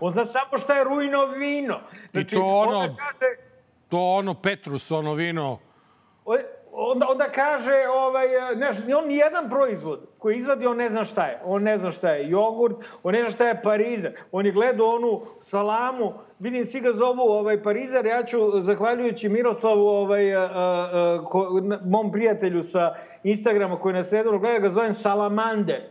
On 0.00 0.12
zna 0.12 0.24
samo 0.24 0.58
šta 0.58 0.76
je 0.76 0.84
rujno 0.84 1.26
vino. 1.26 1.80
Znači, 2.10 2.34
to 2.34 2.42
ono- 2.44 2.78
kaže, 2.78 3.26
To 3.88 3.98
ono 3.98 4.34
Petrus, 4.34 4.90
ono 4.90 5.14
vino, 5.14 5.58
O- 6.24 6.36
onda, 6.80 7.06
onda 7.10 7.24
kaže, 7.24 7.72
ovaj, 7.94 8.26
znaš, 8.56 8.76
on 8.98 9.08
ni 9.08 9.16
jedan 9.16 9.50
proizvod 9.50 10.00
koji 10.18 10.36
izvadi, 10.36 10.66
on 10.66 10.76
ne 10.76 10.88
zna 10.88 11.04
šta 11.04 11.26
je. 11.26 11.40
On 11.44 11.62
ne 11.62 11.76
zna 11.76 11.92
šta 11.92 12.10
je 12.10 12.30
jogurt, 12.30 12.76
on 13.02 13.14
ne 13.14 13.20
zna 13.20 13.30
šta 13.30 13.48
je 13.48 13.62
parizer. 13.62 14.12
On 14.32 14.46
je 14.46 14.52
gledao 14.52 14.86
onu 14.88 15.20
salamu, 15.40 16.12
vidim, 16.38 16.66
svi 16.66 16.80
ga 16.80 16.92
zovu 16.92 17.20
ovaj, 17.20 17.62
parizer, 17.62 18.06
ja 18.06 18.24
ću, 18.24 18.60
zahvaljujući 18.60 19.28
Miroslavu, 19.28 19.86
ovaj, 19.86 20.34
a, 20.34 20.42
a, 20.42 21.24
ko, 21.30 21.60
mom 21.84 22.12
prijatelju 22.12 22.62
sa 22.62 22.94
Instagrama 23.24 23.80
koji 23.80 23.94
nas 23.94 24.12
redovno 24.12 24.38
gleda, 24.38 24.58
ga 24.58 24.70
zovem 24.70 24.94
Salamander. 24.94 25.82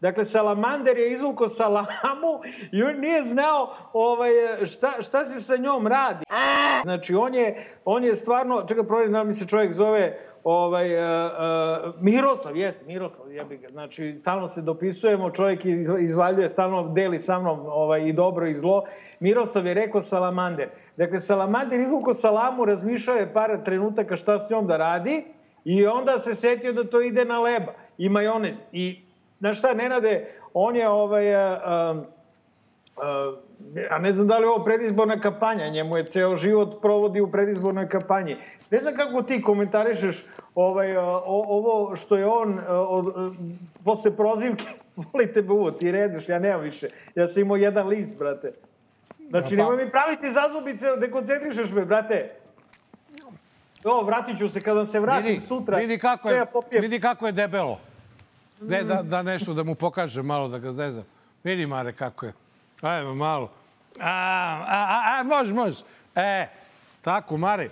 Dakle, 0.00 0.24
Salamander 0.24 0.98
je 0.98 1.12
izvukao 1.12 1.48
salamu 1.48 2.40
i 2.72 2.82
on 2.82 3.00
nije 3.00 3.22
znao 3.22 3.74
ovaj, 3.92 4.30
šta, 4.66 5.02
šta 5.02 5.24
se 5.24 5.40
sa 5.40 5.56
njom 5.56 5.86
radi. 5.86 6.24
Znači, 6.82 7.14
on 7.14 7.34
je, 7.34 7.66
on 7.84 8.04
je 8.04 8.14
stvarno, 8.14 8.64
čekaj, 8.68 8.84
provjerim 8.84 9.12
da 9.12 9.24
mi 9.24 9.34
se 9.34 9.46
čovjek 9.46 9.72
zove 9.72 10.18
ovaj, 10.44 10.96
uh, 10.96 11.30
uh, 11.86 12.02
Miroslav, 12.02 12.56
jeste, 12.56 12.84
Miroslav, 12.86 13.32
jebi 13.32 13.56
ga. 13.56 13.68
Znači, 13.68 14.16
stalno 14.20 14.48
se 14.48 14.62
dopisujemo, 14.62 15.30
čovjek 15.30 15.64
iz, 15.64 15.88
izvaljuje, 16.00 16.48
stalno 16.48 16.88
deli 16.88 17.18
sa 17.18 17.38
mnom 17.38 17.60
ovaj, 17.66 18.08
i 18.08 18.12
dobro 18.12 18.46
i 18.46 18.54
zlo. 18.54 18.84
Miroslav 19.20 19.66
je 19.66 19.74
rekao 19.74 20.02
Salamander. 20.02 20.68
Dakle, 20.96 21.20
Salamander 21.20 21.80
izvukao 21.80 22.14
salamu, 22.14 22.64
razmišljao 22.64 23.16
je 23.16 23.32
par 23.32 23.64
trenutaka 23.64 24.16
šta 24.16 24.38
s 24.38 24.50
njom 24.50 24.66
da 24.66 24.76
radi 24.76 25.24
i 25.64 25.86
onda 25.86 26.18
se 26.18 26.34
setio 26.34 26.72
da 26.72 26.84
to 26.84 27.00
ide 27.00 27.24
na 27.24 27.40
leba 27.40 27.72
i 27.98 28.08
majonez. 28.08 28.62
I 28.72 29.04
Znaš 29.44 29.58
šta, 29.58 29.74
Nenade, 29.74 30.30
on 30.54 30.76
je 30.76 30.88
ovaj, 30.88 31.34
a, 31.34 31.94
a, 32.96 33.32
a 33.90 33.98
ne 33.98 34.12
znam 34.12 34.26
da 34.26 34.38
li 34.38 34.44
je 34.44 34.48
ovo 34.48 34.64
predizborna 34.64 35.20
kampanja, 35.20 35.68
njemu 35.68 35.96
je 35.96 36.04
ceo 36.04 36.36
život 36.36 36.82
provodi 36.82 37.20
u 37.20 37.30
predizbornoj 37.30 37.88
kampanji. 37.88 38.36
Ne 38.70 38.78
znam 38.78 38.94
kako 38.96 39.22
ti 39.22 39.42
komentarišeš 39.42 40.26
ovaj, 40.54 40.96
o, 40.96 41.22
ovo 41.26 41.96
što 41.96 42.16
je 42.16 42.26
on 42.26 42.60
od, 42.68 43.34
posle 43.84 44.16
prozivke, 44.16 44.64
volite 45.12 45.42
buvo, 45.42 45.70
ti 45.70 45.92
redeš, 45.92 46.28
ja 46.28 46.38
nemam 46.38 46.60
više. 46.60 46.88
Ja 47.14 47.26
sam 47.26 47.42
imao 47.42 47.56
jedan 47.56 47.88
list, 47.88 48.18
brate. 48.18 48.52
Znači, 49.28 49.56
nemoj 49.56 49.84
mi 49.84 49.90
praviti 49.90 50.30
zazubice, 50.30 50.86
dekoncentrišeš 51.00 51.72
me, 51.72 51.84
brate. 51.84 52.30
O, 53.84 54.04
vratit 54.04 54.38
ću 54.38 54.48
se 54.48 54.60
kada 54.60 54.86
se 54.86 55.00
vratim 55.00 55.26
vidi, 55.26 55.40
sutra. 55.40 55.78
Vidi 55.78 55.98
kako, 55.98 56.30
je, 56.30 56.46
vidi 56.80 57.00
kako 57.00 57.26
je 57.26 57.32
debelo. 57.32 57.80
Ne, 58.60 58.82
da, 58.82 59.02
da 59.02 59.22
nešto, 59.22 59.54
da 59.54 59.62
mu 59.62 59.74
pokaže 59.74 60.22
malo, 60.22 60.48
da 60.48 60.58
ga 60.58 60.72
zezam. 60.72 61.04
Vidi, 61.44 61.66
Mare, 61.66 61.92
kako 61.92 62.26
je. 62.26 62.32
Ajmo 62.84 63.14
malo. 63.14 63.50
A, 64.00 64.10
a, 64.68 64.86
a, 64.88 65.20
a 65.20 65.22
može, 65.22 65.54
može. 65.54 65.82
E, 66.14 66.46
tako, 67.02 67.36
Mare. 67.36 67.68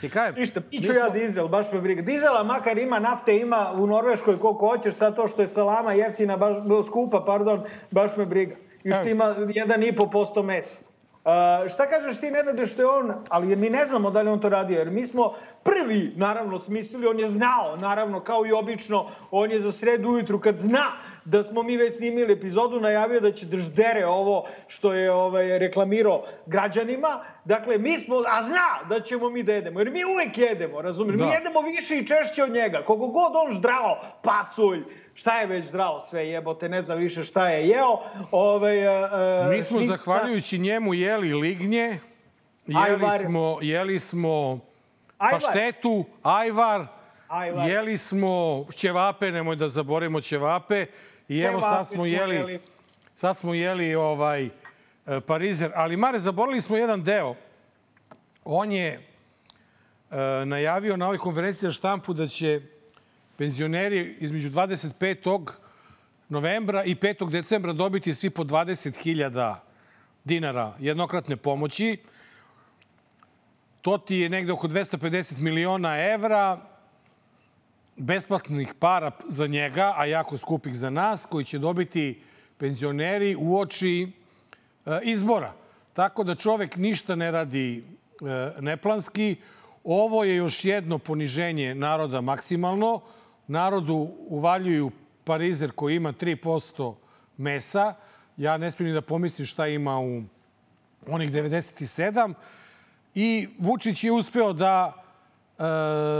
Ti 0.00 0.08
kajem. 0.10 0.34
Ništa, 0.34 0.60
piću 0.60 0.92
ja 0.92 1.08
dizel, 1.08 1.48
baš 1.48 1.72
me 1.72 1.80
briga. 1.80 2.02
Dizela 2.02 2.44
makar 2.44 2.78
ima, 2.78 2.98
nafte 2.98 3.36
ima 3.36 3.72
u 3.74 3.86
Norveškoj 3.86 4.38
koliko 4.38 4.68
hoćeš, 4.68 4.94
sad 4.94 5.16
to 5.16 5.26
što 5.26 5.42
je 5.42 5.48
salama 5.48 5.92
jeftina, 5.92 6.36
baš, 6.36 6.56
skupa, 6.86 7.24
pardon, 7.26 7.62
baš 7.90 8.16
me 8.16 8.26
briga. 8.26 8.56
I 8.84 8.92
što 8.92 9.08
ima 9.08 9.24
1,5% 9.24 10.42
mesa. 10.42 10.84
Uh, 11.24 11.68
šta 11.68 11.86
kažeš 11.86 12.20
ti, 12.20 12.30
Nenade, 12.30 12.66
što 12.66 12.82
je 12.82 12.86
on, 12.86 13.14
ali 13.28 13.56
mi 13.56 13.70
ne 13.70 13.86
znamo 13.86 14.10
da 14.10 14.22
li 14.22 14.30
on 14.30 14.40
to 14.40 14.48
radio, 14.48 14.78
jer 14.78 14.90
mi 14.90 15.04
smo 15.04 15.34
prvi, 15.62 16.12
naravno, 16.16 16.58
smislili, 16.58 17.06
on 17.06 17.20
je 17.20 17.28
znao, 17.28 17.76
naravno, 17.76 18.20
kao 18.20 18.46
i 18.46 18.52
obično, 18.52 19.10
on 19.30 19.50
je 19.50 19.60
za 19.60 19.72
sredu 19.72 20.08
ujutru 20.08 20.40
kad 20.40 20.58
zna 20.58 20.92
da 21.28 21.42
smo 21.42 21.62
mi 21.62 21.76
već 21.76 21.96
snimili 21.96 22.32
epizodu, 22.32 22.80
najavio 22.80 23.20
da 23.20 23.32
će 23.32 23.46
drždere 23.46 24.06
ovo 24.06 24.48
što 24.66 24.92
je 24.92 25.12
ovaj, 25.12 25.58
reklamirao 25.58 26.24
građanima. 26.46 27.24
Dakle, 27.44 27.78
mi 27.78 27.98
smo, 27.98 28.16
a 28.28 28.42
zna 28.42 28.88
da 28.88 29.00
ćemo 29.00 29.30
mi 29.30 29.42
da 29.42 29.52
jedemo, 29.52 29.80
jer 29.80 29.90
mi 29.90 30.04
uvek 30.04 30.38
jedemo, 30.38 30.82
razumiješ? 30.82 31.18
Da. 31.18 31.26
Mi 31.26 31.32
jedemo 31.32 31.60
više 31.60 31.98
i 31.98 32.06
češće 32.06 32.44
od 32.44 32.50
njega. 32.52 32.82
Koliko 32.86 33.06
god 33.06 33.32
on 33.34 33.52
ždrao, 33.52 34.00
pasulj, 34.22 34.82
šta 35.14 35.40
je 35.40 35.46
već 35.46 35.64
zdravo 35.64 36.00
sve 36.00 36.28
jebote, 36.28 36.68
ne 36.68 36.82
znam 36.82 36.98
više 36.98 37.24
šta 37.24 37.48
je 37.48 37.68
jeo. 37.68 37.98
Ovaj, 38.30 39.04
uh, 39.04 39.10
Mi 39.50 39.62
smo, 39.62 39.78
šnica... 39.78 39.96
zahvaljujući 39.96 40.58
njemu, 40.58 40.94
jeli 40.94 41.34
lignje, 41.34 41.98
jeli 42.66 42.84
ajvar. 42.84 43.18
smo, 43.18 43.58
jeli 43.62 44.00
smo 44.00 44.58
ajvar. 45.18 45.40
paštetu, 45.40 46.04
ajvar, 46.22 46.86
ajvar, 47.28 47.68
jeli 47.68 47.98
smo 47.98 48.64
ćevape, 48.76 49.32
nemoj 49.32 49.56
da 49.56 49.68
zaborimo 49.68 50.20
ćevape, 50.20 50.86
i 51.28 51.40
evo 51.40 51.60
sad 51.60 51.88
smo 51.88 52.06
jeli, 52.06 52.60
sad 53.14 53.36
smo 53.36 53.54
jeli 53.54 53.94
ovaj 53.94 54.48
parizer, 55.26 55.72
ali 55.74 55.96
Mare, 55.96 56.18
zaborili 56.18 56.60
smo 56.60 56.76
jedan 56.76 57.04
deo. 57.04 57.34
On 58.44 58.72
je 58.72 59.00
uh, 60.10 60.16
najavio 60.44 60.96
na 60.96 61.06
ovoj 61.06 61.18
konferenciji 61.18 61.66
za 61.66 61.72
štampu 61.72 62.12
da 62.12 62.28
će 62.28 62.60
penzioneri 63.36 64.16
između 64.20 64.50
25. 64.50 65.50
novembra 66.28 66.84
i 66.84 66.94
5. 66.94 67.30
decembra 67.30 67.72
dobiti 67.72 68.14
svi 68.14 68.30
po 68.30 68.44
20.000 68.44 69.54
dinara 70.24 70.74
jednokratne 70.78 71.36
pomoći. 71.36 71.98
To 73.82 73.98
ti 73.98 74.16
je 74.16 74.28
negde 74.28 74.52
oko 74.52 74.68
250 74.68 75.40
miliona 75.40 75.98
evra 76.12 76.58
besplatnih 77.98 78.74
para 78.78 79.10
za 79.28 79.46
njega, 79.46 79.94
a 79.96 80.04
jako 80.04 80.36
skupih 80.36 80.74
za 80.76 80.90
nas, 80.90 81.26
koji 81.26 81.44
će 81.44 81.58
dobiti 81.58 82.22
penzioneri 82.58 83.36
u 83.38 83.58
oči 83.58 84.12
e, 84.86 85.00
izbora. 85.02 85.52
Tako 85.92 86.24
da 86.24 86.34
čovek 86.34 86.76
ništa 86.76 87.14
ne 87.14 87.30
radi 87.30 87.78
e, 87.78 88.60
neplanski. 88.60 89.36
Ovo 89.84 90.24
je 90.24 90.36
još 90.36 90.64
jedno 90.64 90.98
poniženje 90.98 91.74
naroda 91.74 92.20
maksimalno 92.20 93.00
narodu 93.46 94.10
uvaljuju 94.28 94.90
parizer 95.24 95.72
koji 95.72 95.96
ima 95.96 96.12
3% 96.12 96.94
mesa. 97.36 97.94
Ja 98.36 98.56
ne 98.56 98.70
smijem 98.70 98.94
da 98.94 99.00
pomislim 99.00 99.46
šta 99.46 99.66
ima 99.66 100.00
u 100.00 100.22
onih 101.06 101.32
97. 101.32 102.34
I 103.14 103.48
Vučić 103.58 104.04
je 104.04 104.12
uspeo 104.12 104.52
da 104.52 105.04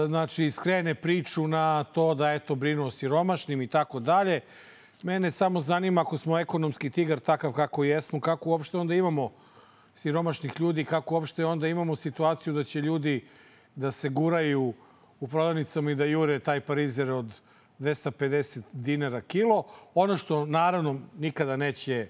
znači, 0.07 0.51
skrene 0.51 0.95
priču 0.95 1.49
na 1.49 1.85
to 1.85 2.15
da 2.15 2.33
eto 2.33 2.55
brinu 2.55 2.87
o 2.87 2.91
siromašnim 2.91 3.63
i 3.63 3.67
tako 3.67 4.01
dalje. 4.01 4.41
Mene 5.03 5.31
samo 5.31 5.61
zanima 5.61 6.01
ako 6.01 6.19
smo 6.19 6.39
ekonomski 6.39 6.91
tigar 6.91 7.19
takav 7.19 7.53
kako 7.53 7.85
jesmo, 7.85 8.21
kako 8.21 8.51
uopšte 8.51 8.79
onda 8.79 8.95
imamo 8.95 9.33
siromašnih 9.95 10.53
ljudi, 10.61 10.85
kako 10.85 11.15
uopšte 11.15 11.45
onda 11.45 11.69
imamo 11.69 11.97
situaciju 11.97 12.53
da 12.53 12.65
će 12.65 12.81
ljudi 12.81 13.25
da 13.77 13.91
se 13.91 14.09
guraju 14.09 14.75
u 15.21 15.29
prodavnicama 15.29 15.91
i 15.91 15.95
da 15.95 16.05
jure 16.05 16.39
taj 16.39 16.61
parizer 16.61 17.11
od 17.11 17.41
250 17.79 18.61
dinara 18.73 19.21
kilo. 19.21 19.65
Ono 19.95 20.17
što 20.17 20.47
naravno 20.47 21.01
nikada 21.19 21.57
neće 21.57 21.95
e, 21.97 22.09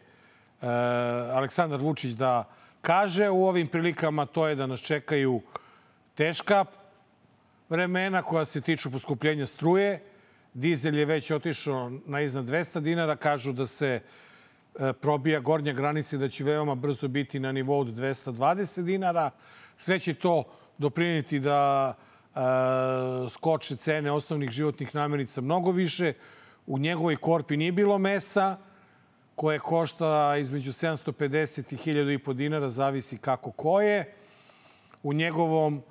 Aleksandar 1.32 1.80
Vučić 1.80 2.12
da 2.12 2.44
kaže 2.80 3.28
u 3.28 3.46
ovim 3.46 3.66
prilikama, 3.66 4.26
to 4.26 4.46
je 4.48 4.54
da 4.54 4.66
nas 4.66 4.80
čekaju 4.80 5.40
teška 6.14 6.64
vremena 7.68 8.22
koja 8.22 8.44
se 8.44 8.60
tiču 8.60 8.90
poskupljenja 8.90 9.46
struje. 9.46 10.02
Dizel 10.54 10.94
je 10.94 11.04
već 11.04 11.30
otišao 11.30 11.92
na 12.06 12.20
iznad 12.20 12.44
200 12.44 12.80
dinara. 12.80 13.16
Kažu 13.16 13.52
da 13.52 13.66
se 13.66 14.00
e, 14.78 14.92
probija 14.92 15.40
gornja 15.40 15.72
granica 15.72 16.16
i 16.16 16.18
da 16.18 16.28
će 16.28 16.44
veoma 16.44 16.74
brzo 16.74 17.08
biti 17.08 17.40
na 17.40 17.52
nivou 17.52 17.80
od 17.80 17.86
220 17.86 18.82
dinara. 18.82 19.30
Sve 19.76 19.98
će 19.98 20.14
to 20.14 20.44
dopriniti 20.78 21.40
da 21.40 21.94
skoče 23.30 23.76
cene 23.76 24.12
osnovnih 24.12 24.50
životnih 24.50 24.94
namirnica 24.94 25.40
mnogo 25.40 25.70
više. 25.70 26.12
U 26.66 26.78
njegovoj 26.78 27.16
korpi 27.16 27.56
nije 27.56 27.72
bilo 27.72 27.98
mesa 27.98 28.56
koje 29.34 29.58
košta 29.58 30.36
između 30.40 30.72
750 30.72 31.74
i 31.74 31.76
1000 31.76 32.14
i 32.14 32.18
po 32.18 32.32
dinara, 32.32 32.70
zavisi 32.70 33.18
kako 33.18 33.50
ko 33.50 33.80
je. 33.80 34.14
U 35.02 35.12
njegovom 35.12 35.82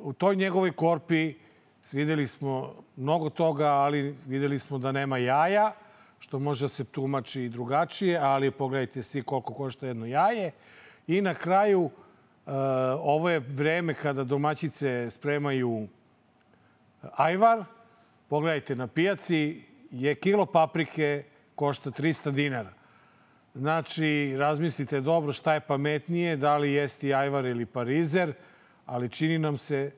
u 0.00 0.12
toj 0.12 0.36
njegovoj 0.36 0.72
korpi 0.72 1.34
videli 1.92 2.26
smo 2.26 2.74
mnogo 2.96 3.30
toga, 3.30 3.66
ali 3.66 4.16
videli 4.26 4.58
smo 4.58 4.78
da 4.78 4.92
nema 4.92 5.18
jaja, 5.18 5.72
što 6.18 6.38
može 6.38 6.64
da 6.64 6.68
se 6.68 6.84
tumači 6.84 7.42
i 7.42 7.48
drugačije, 7.48 8.18
ali 8.18 8.50
pogledajte 8.50 9.02
svi 9.02 9.22
koliko 9.22 9.54
košta 9.54 9.86
jedno 9.86 10.06
jaje. 10.06 10.52
I 11.06 11.20
na 11.20 11.34
kraju 11.34 11.90
Uh, 12.46 12.52
ovo 12.98 13.30
je 13.30 13.38
vreme 13.38 13.94
kada 13.94 14.24
domaćice 14.24 15.10
spremaju 15.10 15.88
ajvar. 17.16 17.64
Pogledajte, 18.28 18.76
na 18.76 18.86
pijaci 18.86 19.62
je 19.90 20.14
kilo 20.14 20.46
paprike 20.46 21.24
košta 21.54 21.90
300 21.90 22.30
dinara. 22.30 22.72
Znači, 23.54 24.36
razmislite 24.38 25.00
dobro 25.00 25.32
šta 25.32 25.54
je 25.54 25.60
pametnije, 25.60 26.36
da 26.36 26.56
li 26.56 26.72
jesti 26.72 27.14
ajvar 27.14 27.44
ili 27.44 27.66
parizer, 27.66 28.32
ali 28.86 29.08
čini 29.08 29.38
nam 29.38 29.56
se 29.56 29.90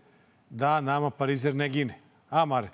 da 0.51 0.81
nama 0.81 1.11
parizer 1.11 1.55
ne 1.55 1.69
gine. 1.69 1.95
A, 2.31 2.45
Mare? 2.45 2.69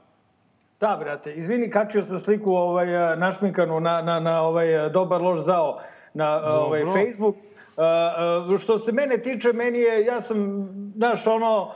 Da, 0.80 0.96
brate. 1.00 1.34
Izvini, 1.34 1.70
kačio 1.70 2.04
sam 2.04 2.18
sliku 2.18 2.52
ovaj, 2.52 3.16
našminkanu 3.16 3.80
na, 3.80 4.02
na, 4.02 4.18
na 4.18 4.42
ovaj 4.42 4.90
dobar 4.90 5.20
loš 5.20 5.40
zao 5.40 5.80
na 6.14 6.40
ovaj, 6.44 6.82
Facebook 6.84 7.36
Uh, 7.80 8.50
uh, 8.50 8.60
što 8.60 8.78
se 8.78 8.92
mene 8.92 9.18
tiče, 9.18 9.52
meni 9.52 9.78
je, 9.78 10.04
ja 10.04 10.20
sam, 10.20 10.68
znaš, 10.96 11.26
ono, 11.26 11.72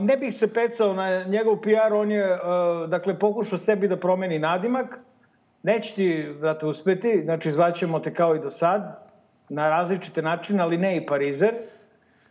ne 0.00 0.16
bih 0.16 0.34
se 0.34 0.54
pecao 0.54 0.92
na 0.92 1.24
njegov 1.24 1.56
PR, 1.60 1.94
on 1.94 2.10
je, 2.10 2.38
dakle, 2.86 3.18
pokušao 3.18 3.58
sebi 3.58 3.88
da 3.88 3.96
promeni 3.96 4.38
nadimak. 4.38 4.98
Neće 5.66 5.94
ti, 5.94 6.34
brate, 6.40 6.66
uspeti, 6.66 7.22
znači, 7.24 7.52
zvaćemo 7.52 8.00
te 8.00 8.14
kao 8.14 8.36
i 8.36 8.40
do 8.40 8.50
sad, 8.50 9.10
na 9.48 9.68
različite 9.68 10.22
načine, 10.22 10.62
ali 10.62 10.78
ne 10.78 10.96
i 10.96 11.06
Parizer. 11.06 11.54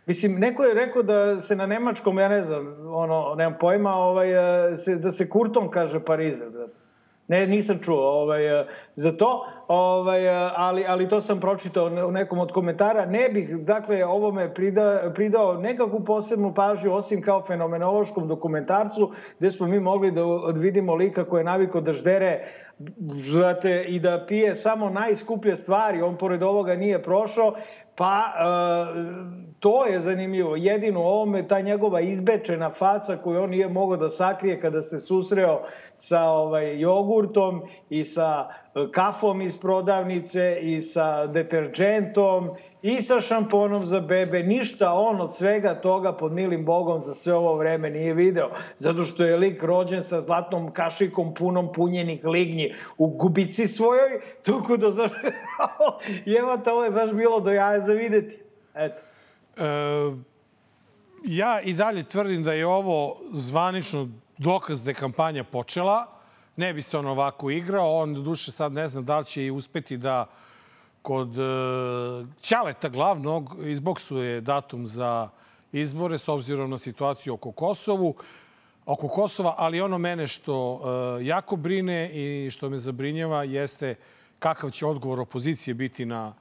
Mislim, 0.06 0.40
neko 0.40 0.64
je 0.64 0.74
rekao 0.74 1.04
da 1.04 1.42
se 1.42 1.56
na 1.56 1.66
nemačkom, 1.66 2.20
ja 2.20 2.28
ne 2.28 2.42
znam, 2.42 2.76
ono, 2.88 3.36
nemam 3.36 3.58
pojma, 3.60 3.94
ovaj, 3.94 4.28
se, 4.76 4.96
da 4.96 5.12
se 5.12 5.30
kurtom 5.30 5.70
kaže 5.70 6.00
Parizer, 6.06 6.50
brate. 6.50 6.86
Ne, 7.28 7.48
nisam 7.48 7.80
čuo 7.82 8.22
ovaj, 8.22 8.62
eh, 8.62 8.66
za 8.96 9.12
to, 9.12 9.46
ovaj, 9.68 10.26
eh, 10.26 10.52
ali, 10.56 10.86
ali 10.88 11.10
to 11.10 11.22
sam 11.22 11.40
pročitao 11.40 11.86
u 11.86 12.12
nekom 12.12 12.40
od 12.40 12.52
komentara. 12.52 13.06
Ne 13.06 13.30
bih, 13.30 13.58
dakle, 13.58 14.06
ovome 14.06 14.54
prida, 14.54 15.12
pridao 15.16 15.54
nekakvu 15.54 16.04
posebnu 16.06 16.54
pažnju, 16.54 16.94
osim 16.94 17.22
kao 17.22 17.42
fenomenološkom 17.42 18.28
dokumentarcu, 18.28 19.12
gde 19.40 19.52
smo 19.52 19.68
mi 19.68 19.80
mogli 19.80 20.12
da 20.12 20.22
vidimo 20.54 20.96
lika 20.96 21.24
koji 21.24 21.40
je 21.40 21.46
naviko 21.46 21.82
da 21.82 21.92
ždere 21.92 22.46
znate, 23.32 23.86
i 23.88 24.00
da 24.00 24.26
pije 24.28 24.56
samo 24.56 24.90
najskuplje 24.90 25.56
stvari. 25.56 26.02
On 26.02 26.18
pored 26.18 26.44
ovoga 26.44 26.76
nije 26.76 27.04
prošao 27.04 27.56
Pa, 27.96 28.24
e, 28.28 28.42
to 29.60 29.86
je 29.86 30.00
zanimljivo. 30.00 30.56
Jedino 30.56 31.00
ovome, 31.00 31.48
ta 31.48 31.62
njegova 31.62 32.02
izbečena 32.02 32.70
faca 32.70 33.18
koju 33.18 33.42
on 33.42 33.50
nije 33.50 33.68
mogao 33.68 33.98
da 33.98 34.10
sakrije 34.10 34.62
kada 34.62 34.82
se 34.82 35.00
susreo 35.00 35.62
sa 35.98 36.24
ovaj, 36.24 36.80
jogurtom 36.80 37.62
i 37.90 38.04
sa 38.04 38.48
e, 38.76 38.88
kafom 38.92 39.42
iz 39.42 39.58
prodavnice 39.58 40.58
i 40.62 40.82
sa 40.82 41.28
deterđentom 41.28 42.50
i 42.86 43.02
sa 43.02 43.22
šamponom 43.22 43.88
za 43.88 44.00
bebe. 44.00 44.44
Ništa 44.44 44.94
on 44.94 45.22
od 45.22 45.36
svega 45.36 45.82
toga 45.82 46.14
pod 46.14 46.32
milim 46.32 46.66
bogom 46.66 47.02
za 47.02 47.14
sve 47.14 47.34
ovo 47.34 47.56
vreme 47.58 47.90
nije 47.90 48.14
video. 48.14 48.50
Zato 48.78 49.06
što 49.06 49.26
je 49.26 49.38
lik 49.38 49.64
rođen 49.64 50.04
sa 50.04 50.22
zlatnom 50.22 50.72
kašikom 50.74 51.34
punom 51.34 51.74
punjenih 51.74 52.26
lignji 52.26 52.74
u 52.98 53.08
gubici 53.08 53.68
svojoj, 53.68 54.22
tuku 54.46 54.78
da 54.78 54.92
znaš, 54.92 55.12
jevata, 56.26 56.74
ovo 56.74 56.84
je 56.84 56.92
baš 56.92 57.12
bilo 57.12 57.40
do 57.40 57.52
jaja 57.52 57.82
za 57.82 57.94
videti. 57.94 58.38
Eto. 58.76 59.02
E, 59.58 59.66
ja 61.24 61.62
i 61.62 61.74
dalje 61.74 62.04
tvrdim 62.04 62.44
da 62.44 62.54
je 62.54 62.68
ovo 62.68 63.18
zvanično 63.34 64.08
dokaz 64.38 64.84
da 64.84 64.92
je 64.92 64.96
kampanja 64.96 65.44
počela. 65.44 66.08
Ne 66.56 66.74
bi 66.74 66.82
se 66.82 66.98
on 66.98 67.06
ovako 67.06 67.50
igrao. 67.50 67.98
On, 67.98 68.14
do 68.14 68.22
duše, 68.22 68.52
sad 68.52 68.72
ne 68.72 68.88
zna 68.88 69.02
da 69.02 69.20
li 69.20 69.26
će 69.26 69.46
i 69.46 69.52
uspeti 69.52 69.98
da 69.98 70.26
kod 71.06 71.38
e, 71.38 71.42
Ćaleta 72.42 72.90
glavnog 72.90 73.56
izboksuje 73.66 74.42
datum 74.42 74.88
za 74.88 75.30
izbore 75.72 76.18
s 76.18 76.28
obzirom 76.28 76.70
na 76.70 76.78
situaciju 76.78 77.34
oko 77.34 77.52
Kosovu 77.52 78.16
oko 78.86 79.08
Kosova, 79.08 79.56
ali 79.58 79.82
ono 79.82 79.98
mene 79.98 80.28
što 80.28 80.82
e, 80.82 81.26
jako 81.26 81.56
brine 81.56 82.10
i 82.14 82.52
što 82.52 82.70
me 82.70 82.78
zabrinjava 82.78 83.44
jeste 83.44 83.96
kakav 84.40 84.70
će 84.70 84.86
odgovor 84.86 85.20
opozicije 85.20 85.74
biti 85.74 86.06
na, 86.06 86.34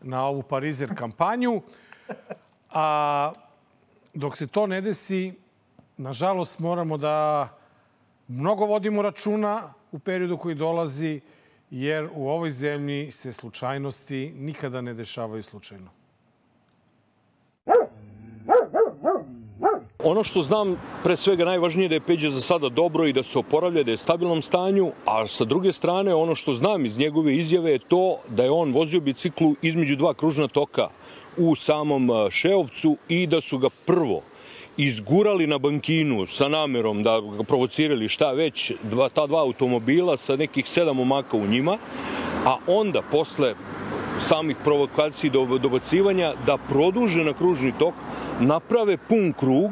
na 0.00 0.26
ovu 0.26 0.42
Parizer 0.42 0.94
kampanju. 0.96 1.62
A 2.70 3.32
dok 4.14 4.36
se 4.36 4.46
to 4.46 4.66
ne 4.66 4.80
desi, 4.80 5.34
nažalost, 5.96 6.58
moramo 6.58 6.96
da 6.96 7.48
mnogo 8.28 8.66
vodimo 8.66 9.02
računa 9.02 9.74
u 9.92 9.98
periodu 9.98 10.36
koji 10.36 10.54
dolazi, 10.54 11.20
jer 11.72 12.08
u 12.14 12.28
ovoj 12.28 12.50
zemlji 12.50 13.10
se 13.10 13.32
slučajnosti 13.32 14.32
nikada 14.36 14.80
ne 14.80 14.94
dešavaju 14.94 15.42
slučajno. 15.42 15.90
Ono 20.04 20.24
što 20.24 20.42
znam, 20.42 20.76
pre 21.04 21.16
svega 21.16 21.44
najvažnije 21.44 21.88
da 21.88 21.94
je 21.94 22.00
Peđa 22.00 22.30
za 22.30 22.40
sada 22.40 22.68
dobro 22.68 23.06
i 23.06 23.12
da 23.12 23.22
se 23.22 23.38
oporavlja, 23.38 23.82
da 23.82 23.90
je 23.90 23.96
stabilnom 23.96 24.42
stanju, 24.42 24.92
a 25.04 25.26
sa 25.26 25.44
druge 25.44 25.72
strane 25.72 26.14
ono 26.14 26.34
što 26.34 26.52
znam 26.52 26.84
iz 26.84 26.98
njegove 26.98 27.36
izjave 27.36 27.72
je 27.72 27.78
to 27.78 28.18
da 28.28 28.44
je 28.44 28.50
on 28.50 28.72
vozio 28.72 29.00
biciklu 29.00 29.54
između 29.62 29.96
dva 29.96 30.14
kružna 30.14 30.48
toka 30.48 30.88
u 31.36 31.54
samom 31.54 32.10
Šeovcu 32.30 32.96
i 33.08 33.26
da 33.26 33.40
su 33.40 33.58
ga 33.58 33.68
prvo 33.86 34.22
izgurali 34.76 35.46
na 35.46 35.58
bankinu 35.58 36.26
sa 36.26 36.48
namerom 36.48 37.02
da 37.02 37.20
ga 37.20 37.42
provocirali 37.42 38.08
šta 38.08 38.32
već, 38.32 38.72
dva, 38.82 39.08
ta 39.08 39.26
dva 39.26 39.40
automobila 39.40 40.16
sa 40.16 40.36
nekih 40.36 40.68
sedam 40.68 41.00
omaka 41.00 41.36
u 41.36 41.46
njima, 41.46 41.78
a 42.46 42.56
onda 42.66 43.02
posle 43.10 43.54
samih 44.18 44.56
provokacija 44.64 45.28
i 45.28 45.58
dobacivanja 45.58 46.34
da 46.46 46.58
produže 46.68 47.24
na 47.24 47.32
kružni 47.32 47.72
tok, 47.78 47.94
naprave 48.40 48.96
pun 48.96 49.32
krug 49.32 49.70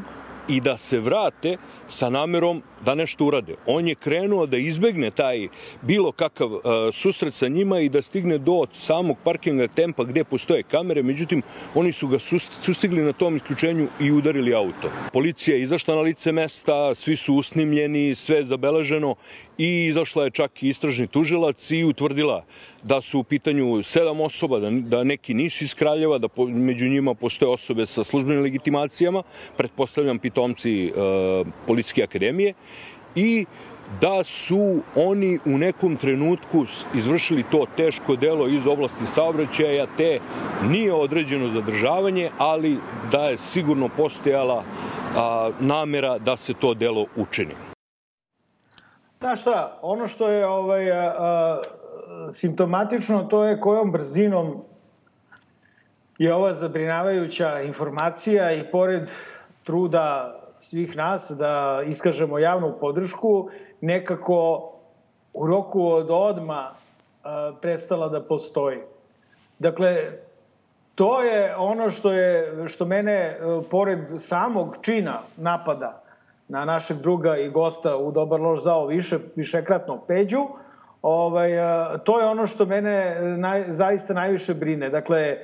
i 0.49 0.61
da 0.61 0.77
se 0.77 1.01
vrate 1.01 1.57
sa 1.87 2.11
namerom 2.11 2.63
da 2.85 2.95
nešto 2.95 3.25
urade. 3.25 3.57
On 3.67 3.89
je 3.89 3.95
krenuo 3.95 4.47
da 4.47 4.57
izbegne 4.57 5.11
taj 5.11 5.49
bilo 5.83 6.13
kakav 6.13 6.53
uh, 6.53 6.61
susret 6.93 7.35
sa 7.35 7.49
njima 7.49 7.81
i 7.81 7.89
da 7.89 8.03
stigne 8.03 8.39
do 8.39 8.67
samog 8.73 9.17
parkinga 9.25 9.69
tempa 9.69 10.05
gde 10.05 10.25
postoje 10.25 10.63
kamere, 10.63 11.03
međutim 11.03 11.43
oni 11.75 11.93
su 11.93 12.09
ga 12.09 12.19
sustigli 12.61 13.03
na 13.03 13.13
tom 13.13 13.37
isključenju 13.37 13.89
i 14.01 14.13
udarili 14.13 14.55
auto. 14.55 14.91
Policija 15.13 15.57
je 15.57 15.63
izašla 15.63 15.95
na 15.95 16.01
lice 16.01 16.33
mesta, 16.33 16.95
svi 16.95 17.17
su 17.17 17.35
usnimljeni, 17.35 18.15
sve 18.15 18.37
je 18.37 18.45
zabeleženo 18.45 19.15
i 19.59 19.87
izašla 19.87 20.25
je 20.25 20.31
čak 20.31 20.63
i 20.63 20.69
istražni 20.69 21.07
tužilac 21.07 21.71
i 21.71 21.85
utvrdila 21.85 22.45
da 22.83 23.01
su 23.01 23.19
u 23.19 23.25
pitanju 23.25 23.83
sedam 23.83 24.21
osoba, 24.21 24.59
da, 24.59 24.71
da 24.71 25.05
neki 25.05 25.35
nisu 25.35 25.65
iz 25.65 25.75
Kraljeva, 25.75 26.19
da 26.19 26.29
po, 26.29 26.47
među 26.47 26.89
njima 26.89 27.15
postoje 27.15 27.51
osobe 27.53 27.87
sa 27.87 28.05
službenim 28.05 28.43
legitimacijama, 28.43 29.23
pretpostavljam 29.57 30.19
pitomci 30.19 30.87
e, 30.87 30.91
Policijske 31.67 32.03
akademije, 32.03 32.55
i 33.15 33.47
da 34.01 34.25
su 34.25 34.81
oni 34.95 35.39
u 35.45 35.59
nekom 35.59 35.97
trenutku 35.97 36.65
izvršili 36.95 37.45
to 37.51 37.67
teško 37.77 38.17
delo 38.17 38.49
iz 38.49 38.67
oblasti 38.67 39.07
saobraćaja, 39.07 39.87
te 39.97 40.21
nije 40.69 40.95
određeno 40.95 41.49
zadržavanje, 41.49 42.31
ali 42.39 42.79
da 43.13 43.25
je 43.25 43.37
sigurno 43.37 43.89
postojala 43.97 44.63
a, 45.17 45.51
namera 45.61 46.19
da 46.19 46.37
se 46.37 46.55
to 46.55 46.75
delo 46.75 47.07
učini. 47.17 47.55
Znaš 49.21 49.41
šta, 49.41 49.79
ono 49.83 50.09
što 50.09 50.29
je 50.29 50.47
ovaj, 50.47 50.93
a, 50.93 51.63
simptomatično, 52.33 53.25
to 53.25 53.45
je 53.45 53.61
kojom 53.61 53.93
brzinom 53.93 54.63
je 56.19 56.35
ova 56.35 56.55
zabrinavajuća 56.55 57.61
informacija 57.61 58.53
i 58.53 58.61
pored 58.73 59.11
truda 59.65 60.40
svih 60.61 60.97
nas 60.97 61.33
da 61.39 61.83
iskažemo 61.87 62.39
javnu 62.39 62.75
podršku, 62.81 63.51
nekako 63.81 64.71
u 65.35 65.47
roku 65.47 65.87
od 65.87 66.11
odma 66.11 66.71
prestala 67.61 68.09
da 68.09 68.21
postoji. 68.21 68.79
Dakle, 69.59 70.13
to 70.95 71.23
je 71.23 71.57
ono 71.57 71.91
što 71.91 72.13
je 72.13 72.55
što 72.69 72.85
mene 72.85 73.13
e, 73.13 73.39
pored 73.71 73.99
samog 74.19 74.77
čina 74.83 75.21
napada 75.37 76.03
na 76.49 76.65
našeg 76.65 76.97
druga 76.97 77.37
i 77.37 77.51
gosta 77.51 77.97
u 77.97 78.13
dobar 78.13 78.41
loš 78.41 78.63
zao 78.63 78.87
više 78.87 79.19
višekratno 79.37 80.01
peđu, 80.09 80.47
ovaj 81.03 81.51
to 82.05 82.21
je 82.21 82.27
ono 82.27 82.47
što 82.47 82.67
mene 82.67 83.21
naj, 83.37 83.65
zaista 83.69 84.15
najviše 84.15 84.55
brine. 84.55 84.91
Dakle, 84.91 85.39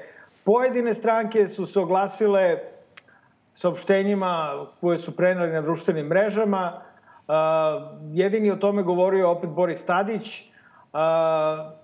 pojedine 0.45 0.95
stranke 0.95 1.49
su 1.49 1.67
se 1.67 1.81
oglasile 1.81 2.59
saopštenjima 3.57 4.67
koje 4.81 4.99
su 4.99 5.17
prenali 5.17 5.53
na 5.53 5.63
društvenim 5.63 6.07
mrežama. 6.07 6.83
Jedini 8.13 8.51
o 8.51 8.57
tome 8.57 8.83
govorio 8.83 9.31
opet 9.31 9.51
Boris 9.51 9.85
Tadić. 9.85 10.43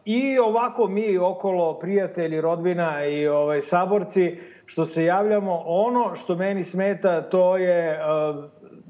I 0.05 0.39
ovako 0.39 0.87
mi 0.87 1.19
okolo 1.19 1.79
prijatelji, 1.79 2.41
rodbina 2.41 3.07
i 3.07 3.29
ovaj, 3.29 3.61
saborci 3.61 4.39
što 4.67 4.87
se 4.87 5.05
javljamo, 5.05 5.63
ono 5.67 6.15
što 6.15 6.35
meni 6.35 6.63
smeta 6.63 7.23
to 7.23 7.57
je 7.57 8.01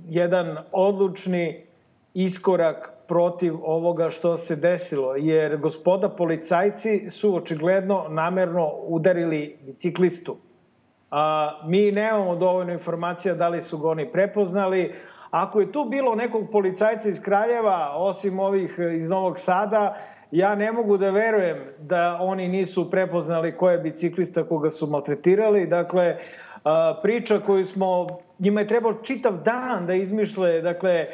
jedan 0.08 0.56
odlučni 0.72 1.66
iskorak 2.14 2.92
protiv 3.08 3.54
ovoga 3.64 4.10
što 4.10 4.36
se 4.36 4.56
desilo, 4.56 5.16
jer 5.16 5.56
gospoda 5.56 6.08
policajci 6.08 7.10
su 7.10 7.36
očigledno 7.36 8.06
namerno 8.08 8.70
udarili 8.86 9.58
biciklistu. 9.66 10.36
A, 11.12 11.58
mi 11.64 11.92
nemamo 11.92 12.36
dovoljno 12.36 12.72
informacija 12.72 13.34
da 13.34 13.48
li 13.48 13.62
su 13.62 13.78
ga 13.78 13.88
oni 13.88 14.12
prepoznali. 14.12 14.94
Ako 15.30 15.60
je 15.60 15.72
tu 15.72 15.84
bilo 15.84 16.14
nekog 16.14 16.48
policajca 16.52 17.08
iz 17.08 17.20
Kraljeva, 17.22 17.92
osim 17.96 18.40
ovih 18.40 18.78
iz 18.96 19.08
Novog 19.08 19.38
Sada, 19.38 19.96
ja 20.30 20.54
ne 20.54 20.72
mogu 20.72 20.96
da 20.96 21.10
verujem 21.10 21.58
da 21.78 22.18
oni 22.20 22.48
nisu 22.48 22.90
prepoznali 22.90 23.56
ko 23.56 23.70
je 23.70 23.78
biciklista 23.78 24.44
koga 24.44 24.70
su 24.70 24.86
maltretirali. 24.86 25.66
Dakle, 25.66 26.16
priča 27.02 27.38
koju 27.46 27.66
smo, 27.66 28.06
njima 28.38 28.60
je 28.60 28.66
trebao 28.66 28.94
čitav 28.94 29.32
dan 29.44 29.86
da 29.86 29.94
izmišle, 29.94 30.60
dakle, 30.60 31.06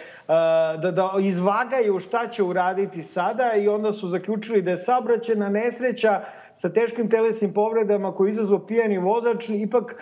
da, 0.83 0.91
da 0.91 1.13
izvagaju 1.21 2.01
šta 2.01 2.29
će 2.29 2.43
uraditi 2.43 3.03
sada 3.03 3.53
i 3.53 3.69
onda 3.69 3.93
su 3.93 4.09
zaključili 4.09 4.63
da 4.63 4.71
je 4.71 4.77
saobraćena 4.77 5.49
nesreća 5.49 6.21
sa 6.59 6.68
teškim 6.68 7.11
telesnim 7.11 7.53
povredama 7.55 8.12
koji 8.14 8.31
izazvao 8.31 8.59
pijani 8.66 8.99
vozač 8.99 9.49
ipak 9.49 9.94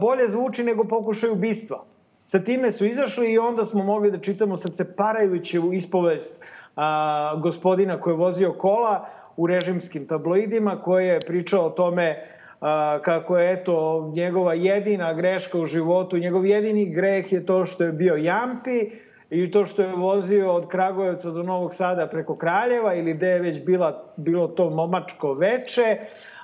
bolje 0.00 0.28
zvuči 0.28 0.64
nego 0.64 0.84
pokušaj 0.84 1.30
ubistva. 1.30 1.84
Sa 2.24 2.38
time 2.38 2.72
su 2.72 2.86
izašli 2.86 3.32
i 3.32 3.38
onda 3.38 3.64
smo 3.64 3.84
mogli 3.84 4.10
da 4.10 4.18
čitamo 4.18 4.56
srceparajuću 4.56 5.72
ispovest 5.72 6.44
a, 6.76 7.40
gospodina 7.42 8.00
koji 8.00 8.12
je 8.12 8.18
vozio 8.18 8.52
kola 8.52 9.08
u 9.36 9.46
režimskim 9.46 10.06
tabloidima, 10.06 10.82
koji 10.82 11.06
je 11.06 11.20
pričao 11.20 11.66
o 11.66 11.70
tome 11.70 12.24
a, 12.60 12.98
kako 13.04 13.38
je 13.38 13.52
eto 13.52 14.12
njegova 14.14 14.54
jedina 14.54 15.14
greška 15.14 15.58
u 15.58 15.66
životu, 15.66 16.18
njegov 16.18 16.46
jedini 16.46 16.86
greh 16.86 17.32
je 17.32 17.46
to 17.46 17.64
što 17.64 17.84
je 17.84 17.92
bio 17.92 18.16
jampi 18.16 18.90
i 19.34 19.50
to 19.50 19.64
što 19.66 19.82
je 19.82 19.92
vozio 19.92 20.52
od 20.52 20.68
Kragujevca 20.68 21.30
do 21.30 21.42
Novog 21.42 21.74
Sada 21.74 22.06
preko 22.06 22.36
Kraljeva 22.36 22.94
ili 22.94 23.14
gde 23.14 23.28
je 23.28 23.40
već 23.40 23.64
bila, 23.64 24.04
bilo 24.16 24.48
to 24.48 24.70
momačko 24.70 25.32
veče, 25.32 25.98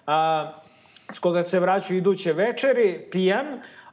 a, 0.06 0.52
s 1.12 1.18
koga 1.18 1.42
se 1.42 1.60
vraćaju 1.60 1.98
iduće 1.98 2.32
večeri, 2.32 3.08
pijan. 3.10 3.46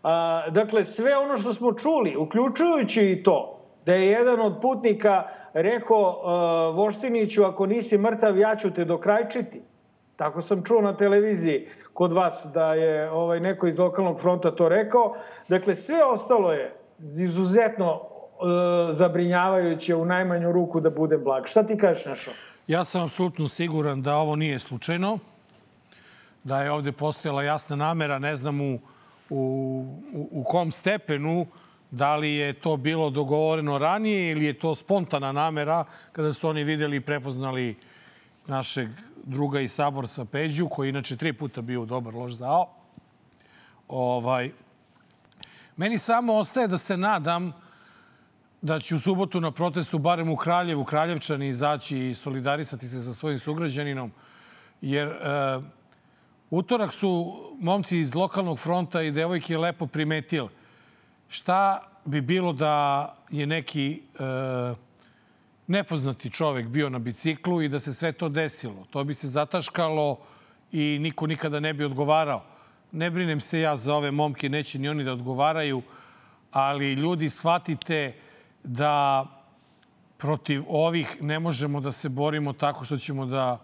A, 0.04 0.44
dakle, 0.50 0.84
sve 0.84 1.18
ono 1.18 1.38
što 1.38 1.54
smo 1.54 1.74
čuli, 1.74 2.16
uključujući 2.16 3.12
i 3.12 3.24
to, 3.24 3.60
da 3.86 3.94
je 3.94 4.08
jedan 4.08 4.42
od 4.42 4.62
putnika 4.62 5.24
rekao 5.54 6.10
uh, 6.10 6.76
Voštiniću, 6.76 7.46
ako 7.46 7.66
nisi 7.66 7.98
mrtav, 7.98 8.38
ja 8.38 8.56
ću 8.56 8.74
te 8.74 8.86
dokrajčiti. 8.86 9.62
Tako 10.16 10.42
sam 10.42 10.64
čuo 10.64 10.82
na 10.82 10.98
televiziji 10.98 11.68
kod 11.94 12.14
vas 12.14 12.52
da 12.54 12.74
je 12.74 13.12
ovaj 13.12 13.40
neko 13.40 13.68
iz 13.68 13.80
lokalnog 13.80 14.22
fronta 14.22 14.56
to 14.56 14.70
rekao. 14.70 15.16
Dakle, 15.48 15.76
sve 15.76 16.04
ostalo 16.04 16.54
je 16.54 16.74
izuzetno 17.00 18.17
zabrinjavajuće 18.92 19.96
u 19.96 20.06
najmanju 20.06 20.52
ruku 20.52 20.80
da 20.80 20.90
bude 20.90 21.18
blag. 21.18 21.48
Šta 21.48 21.64
ti 21.64 21.78
kažeš, 21.78 22.06
Našo? 22.06 22.32
Ja 22.68 22.86
sam 22.86 23.04
apsolutno 23.04 23.48
siguran 23.48 24.02
da 24.02 24.16
ovo 24.16 24.36
nije 24.36 24.60
slučajno, 24.60 25.20
da 26.44 26.62
je 26.62 26.72
ovde 26.72 26.92
postojala 26.92 27.44
jasna 27.44 27.76
namera, 27.76 28.20
ne 28.20 28.36
znam 28.36 28.62
u, 28.62 28.80
u, 29.30 29.86
u 30.32 30.44
kom 30.44 30.72
stepenu, 30.72 31.46
Da 31.92 32.16
li 32.16 32.34
je 32.34 32.54
to 32.54 32.78
bilo 32.78 33.10
dogovoreno 33.10 33.78
ranije 33.78 34.32
ili 34.32 34.46
je 34.46 34.60
to 34.60 34.76
spontana 34.76 35.32
namera 35.32 35.86
kada 36.12 36.34
su 36.34 36.50
oni 36.50 36.64
videli 36.64 36.98
i 36.98 37.02
prepoznali 37.02 37.78
našeg 38.48 38.90
druga 39.24 39.60
i 39.60 39.68
saborca 39.68 40.26
Peđu, 40.26 40.68
koji 40.70 40.90
inače 40.90 41.18
tri 41.18 41.34
puta 41.34 41.62
bio 41.62 41.86
dobar 41.86 42.14
loš 42.14 42.34
zao. 42.34 42.68
Ovaj, 43.88 44.52
meni 45.78 45.98
samo 45.98 46.36
ostaje 46.36 46.68
da 46.68 46.78
se 46.78 46.98
nadam 46.98 47.54
da 48.62 48.80
će 48.80 48.96
u 48.96 49.00
subotu 49.00 49.42
na 49.42 49.52
protestu, 49.52 50.00
barem 50.00 50.30
u 50.30 50.36
Kraljevu, 50.36 50.86
Kraljevčani 50.86 51.48
izaći 51.48 51.98
i 51.98 52.16
solidarisati 52.16 52.88
se 52.88 53.02
sa 53.02 53.14
svojim 53.14 53.40
sugrađaninom, 53.40 54.12
jer 54.82 55.08
e, 55.08 55.14
utorak 56.50 56.94
su 56.94 57.36
momci 57.60 58.00
iz 58.00 58.16
lokalnog 58.16 58.60
fronta 58.60 59.02
i 59.02 59.12
devojke 59.12 59.58
lepo 59.58 59.88
primetili 59.88 60.50
šta 61.30 61.84
bi 62.06 62.22
bilo 62.22 62.54
da 62.54 63.16
je 63.30 63.48
neki 63.48 64.02
e, 64.20 64.24
nepoznati 65.68 66.30
čovek 66.30 66.68
bio 66.68 66.90
na 66.90 67.00
biciklu 67.00 67.62
i 67.62 67.70
da 67.70 67.80
se 67.80 67.94
sve 67.94 68.12
to 68.12 68.30
desilo. 68.30 68.86
To 68.90 69.04
bi 69.04 69.14
se 69.14 69.28
zataškalo 69.28 70.18
i 70.72 70.98
niko 71.02 71.28
nikada 71.28 71.60
ne 71.60 71.74
bi 71.74 71.84
odgovarao. 71.84 72.44
Ne 72.92 73.12
brinem 73.12 73.42
se 73.42 73.60
ja 73.60 73.78
za 73.78 73.96
ove 73.96 74.12
momke, 74.12 74.50
neće 74.50 74.80
ni 74.80 74.90
oni 74.90 75.04
da 75.04 75.14
odgovaraju, 75.14 75.82
ali 76.52 76.94
ljudi 76.94 77.30
shvatite 77.30 78.14
da 78.68 79.26
protiv 80.18 80.64
ovih 80.68 81.18
ne 81.22 81.40
možemo 81.40 81.80
da 81.80 81.92
se 81.92 82.10
borimo 82.10 82.54
tako 82.54 82.84
što 82.84 82.98
ćemo 82.98 83.26
da 83.26 83.60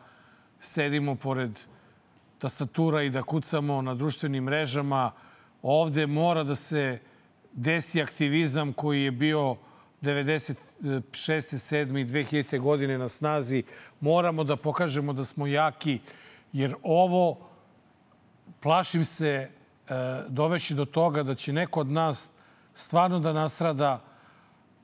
sedimo 0.60 1.16
pored 1.16 1.60
tastatura 2.40 3.04
i 3.04 3.10
da 3.10 3.24
kucamo 3.24 3.82
na 3.82 3.96
društvenim 3.96 4.44
mrežama. 4.44 5.12
Ovde 5.62 6.08
mora 6.08 6.44
da 6.44 6.56
se 6.56 7.00
desi 7.54 8.02
aktivizam 8.02 8.74
koji 8.74 9.04
je 9.04 9.12
bio 9.12 9.56
96. 10.02 11.02
7. 11.12 12.02
i 12.02 12.06
2000. 12.06 12.60
godine 12.60 12.98
na 12.98 13.10
snazi. 13.10 13.64
Moramo 14.00 14.44
da 14.44 14.56
pokažemo 14.56 15.14
da 15.14 15.26
smo 15.26 15.48
jaki, 15.48 16.00
jer 16.54 16.76
ovo, 16.84 17.38
plašim 18.60 19.06
se, 19.06 19.28
e, 19.30 19.50
doveći 20.28 20.76
do 20.76 20.86
toga 20.86 21.24
da 21.24 21.36
će 21.36 21.54
neko 21.54 21.80
od 21.80 21.92
nas 21.92 22.30
stvarno 22.76 23.20
da 23.20 23.34
nasrada 23.34 24.13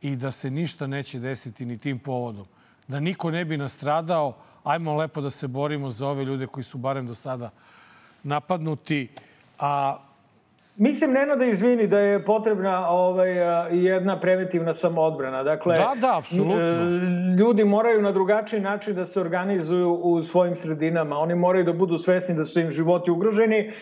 i 0.02 0.16
da 0.16 0.32
se 0.32 0.52
ništa 0.52 0.88
neće 0.88 1.20
desiti 1.20 1.66
ni 1.66 1.78
tim 1.78 2.00
povodom. 2.00 2.46
Da 2.88 3.00
niko 3.00 3.32
ne 3.32 3.46
bi 3.46 3.58
nastradao, 3.58 4.34
ajmo 4.64 4.96
lepo 4.96 5.22
da 5.22 5.30
se 5.30 5.48
borimo 5.48 5.90
za 5.90 6.08
ove 6.08 6.26
ljude 6.26 6.48
koji 6.48 6.64
su 6.64 6.78
barem 6.78 7.08
do 7.08 7.16
sada 7.16 7.50
napadnuti. 8.24 9.08
A 9.60 9.98
Mislim, 10.80 11.12
Neno 11.12 11.36
da 11.36 11.46
izvini 11.46 11.88
da 11.88 12.00
je 12.00 12.26
potrebna 12.26 12.90
ovaj, 12.90 13.32
jedna 13.72 14.20
preventivna 14.20 14.74
samoodbrana. 14.74 15.44
Dakle, 15.44 15.76
da, 15.78 15.94
da, 16.02 16.18
apsolutno. 16.18 16.84
Ljudi 17.40 17.64
moraju 17.64 18.02
na 18.02 18.12
drugačiji 18.12 18.60
način 18.60 18.96
da 18.96 19.06
se 19.06 19.22
organizuju 19.22 19.94
u 19.94 20.24
svojim 20.24 20.56
sredinama. 20.56 21.18
Oni 21.18 21.36
moraju 21.36 21.66
da 21.66 21.74
budu 21.74 21.98
svesni 21.98 22.36
da 22.36 22.46
su 22.46 22.60
im 22.60 22.72
životi 22.72 23.12
ugroženi. 23.12 23.74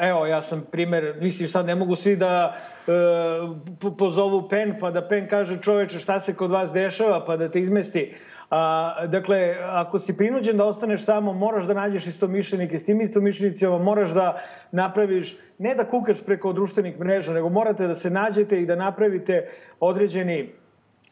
Evo, 0.00 0.26
ja 0.26 0.42
sam 0.42 0.66
primer, 0.70 1.14
mislim 1.20 1.48
sad 1.48 1.66
ne 1.66 1.74
mogu 1.74 1.96
svi 1.96 2.16
da 2.16 2.56
e, 2.86 3.92
pozovu 3.98 4.48
PEN 4.48 4.76
pa 4.80 4.90
da 4.90 5.08
PEN 5.08 5.28
kaže 5.28 5.62
čoveče 5.62 5.98
šta 5.98 6.20
se 6.20 6.34
kod 6.36 6.50
vas 6.50 6.72
dešava 6.72 7.24
pa 7.26 7.36
da 7.36 7.48
te 7.48 7.60
izmesti. 7.60 8.14
A, 8.50 9.06
dakle, 9.06 9.56
ako 9.62 9.98
si 9.98 10.16
prinuđen 10.16 10.56
da 10.56 10.64
ostaneš 10.64 11.04
tamo, 11.04 11.32
moraš 11.32 11.64
da 11.64 11.74
nađeš 11.74 12.06
istomišljenike. 12.06 12.78
S 12.78 12.84
tim 12.84 13.00
istomišljenicima 13.00 13.78
moraš 13.78 14.10
da 14.10 14.42
napraviš, 14.72 15.36
ne 15.58 15.74
da 15.74 15.84
kukaš 15.84 16.24
preko 16.24 16.52
društvenih 16.52 17.00
mreža, 17.00 17.32
nego 17.32 17.48
morate 17.48 17.86
da 17.86 17.94
se 17.94 18.10
nađete 18.10 18.60
i 18.60 18.66
da 18.66 18.76
napravite 18.76 19.48
određeni 19.80 20.52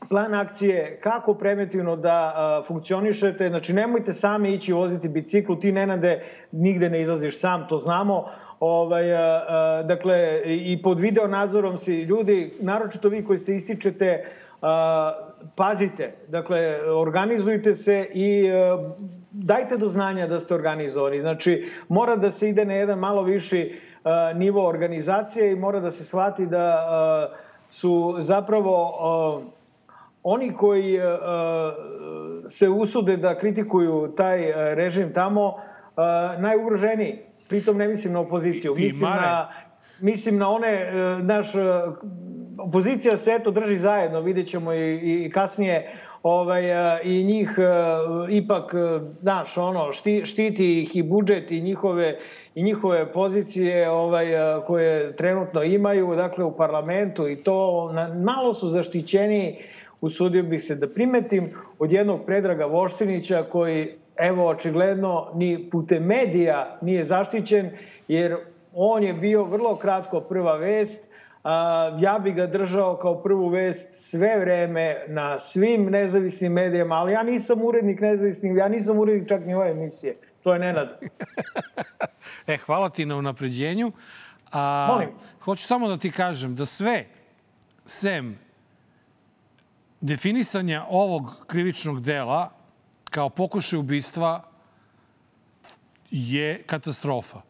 plan 0.08 0.34
akcije, 0.34 1.00
kako 1.02 1.34
preventivno 1.34 1.96
da 1.96 2.32
a, 2.36 2.62
funkcionišete. 2.66 3.48
Znači, 3.48 3.72
nemojte 3.72 4.12
sami 4.12 4.54
ići 4.54 4.72
voziti 4.72 5.08
biciklu, 5.08 5.56
ti 5.56 5.72
nenade 5.72 6.24
nigde 6.52 6.90
ne 6.90 7.02
izlaziš 7.02 7.40
sam, 7.40 7.66
to 7.68 7.78
znamo. 7.78 8.24
Ovaj, 8.60 9.14
a, 9.14 9.44
a, 9.48 9.82
dakle, 9.82 10.42
i 10.44 10.82
pod 10.82 11.00
video 11.00 11.26
nadzorom 11.26 11.78
si 11.78 12.02
ljudi, 12.02 12.52
naročito 12.60 13.08
vi 13.08 13.24
koji 13.24 13.38
se 13.38 13.56
ističete, 13.56 14.24
a, 14.62 15.12
pazite, 15.56 16.12
dakle, 16.28 16.92
organizujte 16.92 17.74
se 17.74 18.06
i 18.14 18.46
e, 18.46 18.78
dajte 19.30 19.76
do 19.76 19.86
znanja 19.86 20.26
da 20.26 20.40
ste 20.40 20.54
organizovani. 20.54 21.20
Znači, 21.20 21.70
mora 21.88 22.16
da 22.16 22.30
se 22.30 22.48
ide 22.48 22.64
na 22.64 22.74
jedan 22.74 22.98
malo 22.98 23.22
viši 23.22 23.60
e, 23.60 24.34
nivo 24.34 24.68
organizacije 24.68 25.52
i 25.52 25.56
mora 25.56 25.80
da 25.80 25.90
se 25.90 26.04
shvati 26.04 26.46
da 26.46 26.66
e, 27.32 27.36
su 27.70 28.16
zapravo 28.20 28.96
oni 30.22 30.52
koji 30.52 30.98
se 32.48 32.68
usude 32.68 33.16
da 33.16 33.38
kritikuju 33.38 34.12
taj 34.16 34.52
režim 34.74 35.12
tamo 35.14 35.54
najugroženiji. 36.38 37.29
Pritom 37.50 37.78
ne 37.78 37.88
mislim 37.88 38.12
na 38.12 38.20
opoziciju. 38.20 38.74
Mislim 38.74 39.10
na, 39.10 39.48
mislim 40.00 40.38
na 40.38 40.50
one, 40.50 40.92
naš, 41.22 41.46
opozicija 42.58 43.16
se 43.16 43.30
eto 43.40 43.50
drži 43.50 43.76
zajedno, 43.76 44.20
vidjet 44.20 44.48
ćemo 44.48 44.72
i, 44.72 45.24
i 45.24 45.30
kasnije 45.30 45.92
ovaj, 46.22 46.62
i 47.04 47.24
njih 47.24 47.50
ipak, 48.30 48.74
znaš, 49.20 49.56
ono, 49.58 49.92
šti, 49.92 50.22
štiti 50.24 50.82
ih 50.82 50.96
i 50.96 51.02
budžet 51.02 51.50
i 51.50 51.60
njihove, 51.60 52.18
i 52.54 52.62
njihove 52.62 53.12
pozicije 53.12 53.90
ovaj, 53.90 54.26
koje 54.66 55.16
trenutno 55.16 55.62
imaju, 55.62 56.14
dakle, 56.16 56.44
u 56.44 56.56
parlamentu 56.56 57.28
i 57.28 57.36
to 57.36 57.90
na, 57.92 58.14
malo 58.14 58.54
su 58.54 58.68
zaštićeni, 58.68 59.58
usudio 60.00 60.42
bih 60.42 60.62
se 60.62 60.74
da 60.74 60.88
primetim, 60.88 61.52
od 61.78 61.92
jednog 61.92 62.20
Predraga 62.26 62.64
Voštinića 62.64 63.42
koji, 63.42 63.94
evo, 64.20 64.48
očigledno, 64.48 65.30
ni 65.34 65.70
putem 65.70 66.04
medija 66.04 66.78
nije 66.80 67.04
zaštićen, 67.04 67.70
jer 68.08 68.36
on 68.74 69.02
je 69.02 69.12
bio 69.12 69.44
vrlo 69.44 69.76
kratko 69.76 70.20
prva 70.20 70.56
vest, 70.56 71.10
ja 71.98 72.18
bih 72.18 72.34
ga 72.34 72.46
držao 72.46 72.96
kao 72.96 73.22
prvu 73.22 73.48
vest 73.48 73.94
sve 73.94 74.38
vreme 74.38 75.04
na 75.08 75.38
svim 75.38 75.90
nezavisnim 75.90 76.52
medijama, 76.52 76.94
ali 76.94 77.12
ja 77.12 77.22
nisam 77.22 77.62
urednik 77.62 78.00
nezavisnih, 78.00 78.56
ja 78.56 78.68
nisam 78.68 78.98
urednik 78.98 79.28
čak 79.28 79.46
ni 79.46 79.54
ove 79.54 79.70
emisije. 79.70 80.16
To 80.42 80.52
je 80.52 80.58
Nenad. 80.58 80.88
e, 82.46 82.56
hvala 82.56 82.88
ti 82.88 83.06
na 83.06 83.16
unapređenju. 83.16 83.92
A, 84.52 84.88
Molim. 84.92 85.08
Hoću 85.40 85.62
samo 85.62 85.88
da 85.88 85.96
ti 85.96 86.10
kažem 86.10 86.54
da 86.54 86.66
sve, 86.66 87.04
sem 87.86 88.38
definisanja 90.00 90.84
ovog 90.88 91.44
krivičnog 91.46 92.00
dela 92.00 92.59
kao 93.10 93.30
pokušaj 93.30 93.78
ubistva 93.78 94.44
je 96.10 96.62
katastrofa. 96.66 97.40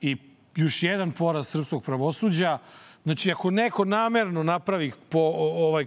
I 0.00 0.16
još 0.56 0.82
jedan 0.82 1.12
poraz 1.12 1.48
srpskog 1.48 1.82
pravosuđa, 1.82 2.58
Znači, 3.04 3.32
ako 3.32 3.50
neko 3.50 3.84
namerno 3.84 4.42
napravi 4.42 4.92
po, 5.08 5.18
ovaj, 5.36 5.86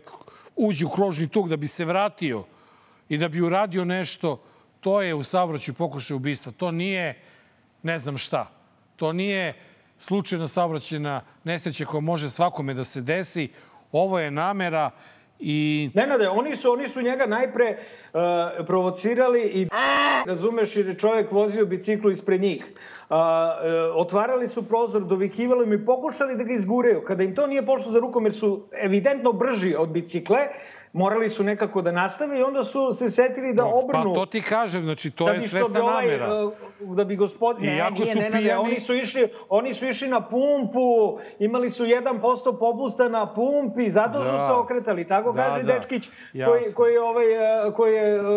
uđe 0.55 0.85
u 0.85 0.89
krožni 0.89 1.27
tuk 1.27 1.49
da 1.49 1.57
bi 1.57 1.67
se 1.67 1.85
vratio 1.85 2.43
i 3.09 3.17
da 3.17 3.29
bi 3.29 3.41
uradio 3.41 3.85
nešto, 3.85 4.43
to 4.79 5.01
je 5.01 5.15
u 5.15 5.23
saobraćaju 5.23 5.75
pokušaj 5.75 6.15
ubistva. 6.15 6.51
To 6.51 6.71
nije 6.71 7.21
ne 7.83 7.99
znam 7.99 8.17
šta. 8.17 8.51
To 8.95 9.13
nije 9.13 9.53
slučajna 9.99 10.47
saobraćena 10.47 11.21
nesreća 11.43 11.85
koja 11.85 12.01
može 12.01 12.29
svakome 12.29 12.73
da 12.73 12.83
se 12.83 13.01
desi. 13.01 13.49
Ovo 13.91 14.19
je 14.19 14.31
namera 14.31 14.91
i... 15.39 15.89
Nenade, 15.93 16.29
oni 16.29 16.55
su, 16.55 16.71
oni 16.71 16.87
su 16.87 17.01
njega 17.01 17.25
najpre 17.25 17.77
uh, 18.13 18.19
provocirali 18.67 19.41
i 19.41 19.67
razumeš 20.25 20.75
jer 20.75 20.87
je 20.87 20.93
čovjek 20.93 21.31
vozio 21.31 21.65
biciklu 21.65 22.11
ispred 22.11 22.41
njih. 22.41 22.65
Uh, 22.65 23.15
uh, 23.15 23.21
otvarali 23.95 24.47
su 24.47 24.67
prozor, 24.67 25.03
dovikivali 25.03 25.65
mi, 25.65 25.85
pokušali 25.85 26.37
da 26.37 26.43
ga 26.43 26.53
izgureju. 26.53 27.01
Kada 27.07 27.23
im 27.23 27.35
to 27.35 27.47
nije 27.47 27.65
pošlo 27.65 27.91
za 27.91 27.99
rukom 27.99 28.25
jer 28.25 28.33
su 28.33 28.67
evidentno 28.71 29.31
brži 29.31 29.75
od 29.75 29.89
bicikle, 29.89 30.39
morali 30.97 31.29
su 31.29 31.43
nekako 31.43 31.81
da 31.81 31.91
nastave 31.91 32.39
i 32.39 32.43
onda 32.43 32.63
su 32.63 32.91
se 32.91 33.09
setili 33.09 33.53
da 33.53 33.65
obrnu. 33.65 34.13
Pa 34.13 34.19
to 34.19 34.25
ti 34.25 34.41
kažem, 34.41 34.83
znači 34.83 35.11
to 35.11 35.25
da 35.25 35.31
je 35.31 35.47
svesna 35.47 35.83
ovaj, 35.83 36.05
namera. 36.05 36.27
Da 36.79 37.03
bi 37.03 37.15
gospod... 37.15 37.61
Ne, 37.61 37.75
Iako 37.75 37.93
nije, 37.93 38.13
su 38.13 38.19
ne, 38.19 38.31
pijani... 38.31 38.53
oni 38.53 38.79
su, 38.79 38.95
išli, 38.95 39.29
oni 39.49 39.73
su 39.73 39.87
išli 39.87 40.07
na 40.07 40.21
pumpu, 40.21 41.19
imali 41.39 41.69
su 41.69 41.83
1% 41.83 42.59
popusta 42.59 43.09
na 43.09 43.33
pumpi, 43.33 43.89
zato 43.89 44.19
da. 44.19 44.23
su 44.23 44.47
se 44.47 44.53
okretali. 44.53 45.07
Tako 45.07 45.31
da, 45.31 45.43
kaže 45.43 45.63
da. 45.63 45.73
Dečkić, 45.73 46.09
Jasne. 46.33 46.45
koji, 46.45 46.63
koji, 46.75 46.97
ovaj, 46.97 47.25
koji 47.75 47.95
je 47.95 48.19
uh, 48.19 48.27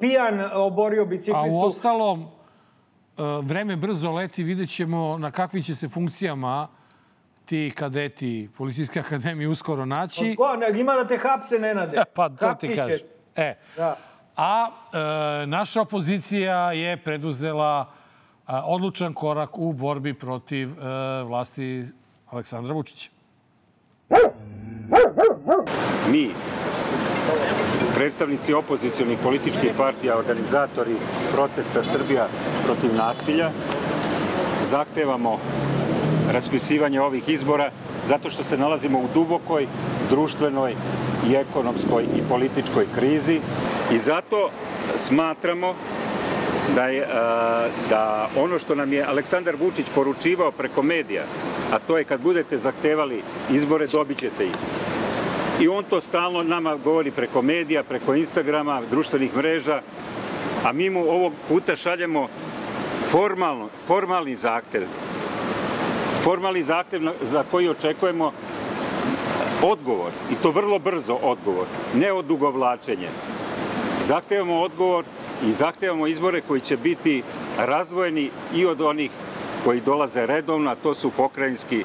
pijan 0.00 0.50
oborio 0.54 1.04
biciklistu. 1.04 1.36
A 1.36 1.52
u 1.52 1.60
ostalom, 1.60 2.26
vreme 3.42 3.76
brzo 3.76 4.12
leti, 4.12 4.42
vidjet 4.42 4.68
ćemo 4.68 5.18
na 5.18 5.30
kakvim 5.30 5.62
će 5.62 5.74
se 5.74 5.88
funkcijama 5.88 6.68
ti 7.48 7.72
kadeti 7.76 8.48
Policijske 8.56 9.00
akademije 9.00 9.48
uskoro 9.48 9.84
naći. 9.84 10.34
Ko, 10.36 10.56
ne, 10.56 10.80
ima 10.80 10.92
da 10.92 11.06
te 11.06 11.18
hapse, 11.18 11.58
Nenade. 11.58 12.02
pa 12.16 12.28
to 12.28 12.54
ti 12.54 12.76
kažeš. 12.76 13.00
E. 13.36 13.54
Da. 13.76 13.96
A 14.36 14.68
e, 15.42 15.46
naša 15.46 15.80
opozicija 15.80 16.72
je 16.72 16.96
preduzela 16.96 17.86
e, 17.86 18.52
odlučan 18.64 19.14
korak 19.14 19.58
u 19.58 19.72
borbi 19.72 20.14
protiv 20.14 20.68
e, 20.68 20.74
vlasti 21.22 21.84
Aleksandra 22.30 22.74
Vučića. 22.74 23.10
Mi, 26.10 26.30
predstavnici 27.94 28.54
opozicijalnih 28.54 29.18
političkih 29.22 29.72
partija, 29.76 30.18
organizatori 30.18 30.96
protesta 31.32 31.82
Srbija 31.82 32.26
protiv 32.64 32.94
nasilja, 32.94 33.50
zahtevamo 34.70 35.38
raspisivanje 36.32 37.00
ovih 37.00 37.28
izbora 37.28 37.70
zato 38.06 38.30
što 38.30 38.44
se 38.44 38.56
nalazimo 38.56 38.98
u 38.98 39.08
dubokoj 39.14 39.66
društvenoj 40.10 40.74
i 41.30 41.34
ekonomskoj 41.34 42.02
i 42.02 42.28
političkoj 42.28 42.86
krizi 42.94 43.40
i 43.92 43.98
zato 43.98 44.50
smatramo 44.96 45.74
da, 46.74 46.84
je, 46.84 47.06
da 47.90 48.28
ono 48.36 48.58
što 48.58 48.74
nam 48.74 48.92
je 48.92 49.04
Aleksandar 49.04 49.56
Vučić 49.56 49.86
poručivao 49.94 50.50
preko 50.50 50.82
medija, 50.82 51.22
a 51.72 51.78
to 51.78 51.98
je 51.98 52.04
kad 52.04 52.20
budete 52.20 52.58
zahtevali 52.58 53.22
izbore, 53.50 53.86
dobit 53.86 54.18
ćete 54.18 54.46
ih. 54.46 54.52
I 55.60 55.68
on 55.68 55.84
to 55.84 56.00
stalno 56.00 56.42
nama 56.42 56.76
govori 56.76 57.10
preko 57.10 57.42
medija, 57.42 57.82
preko 57.82 58.14
Instagrama, 58.14 58.82
društvenih 58.90 59.36
mreža, 59.36 59.80
a 60.64 60.72
mi 60.72 60.90
mu 60.90 61.00
ovog 61.00 61.32
puta 61.48 61.76
šaljemo 61.76 62.28
formalno, 63.10 63.68
formalni 63.86 64.36
zahtev 64.36 64.82
formalni 66.28 66.62
zahtev 66.62 67.00
za 67.22 67.44
koji 67.50 67.68
očekujemo 67.68 68.32
odgovor, 69.62 70.10
i 70.32 70.34
to 70.42 70.50
vrlo 70.50 70.78
brzo 70.78 71.14
odgovor, 71.22 71.64
ne 71.94 72.12
odugovlačenje. 72.12 73.08
Zahtevamo 74.04 74.60
odgovor 74.60 75.04
i 75.48 75.52
zahtevamo 75.52 76.06
izbore 76.06 76.40
koji 76.40 76.60
će 76.60 76.76
biti 76.76 77.22
razvojeni 77.58 78.30
i 78.54 78.66
od 78.66 78.80
onih 78.80 79.10
koji 79.64 79.80
dolaze 79.80 80.26
redovno, 80.26 80.70
a 80.70 80.74
to 80.74 80.94
su 80.94 81.10
pokrajinski 81.10 81.84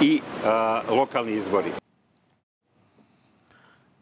i 0.00 0.20
a, 0.44 0.80
lokalni 0.88 1.32
izbori. 1.32 1.83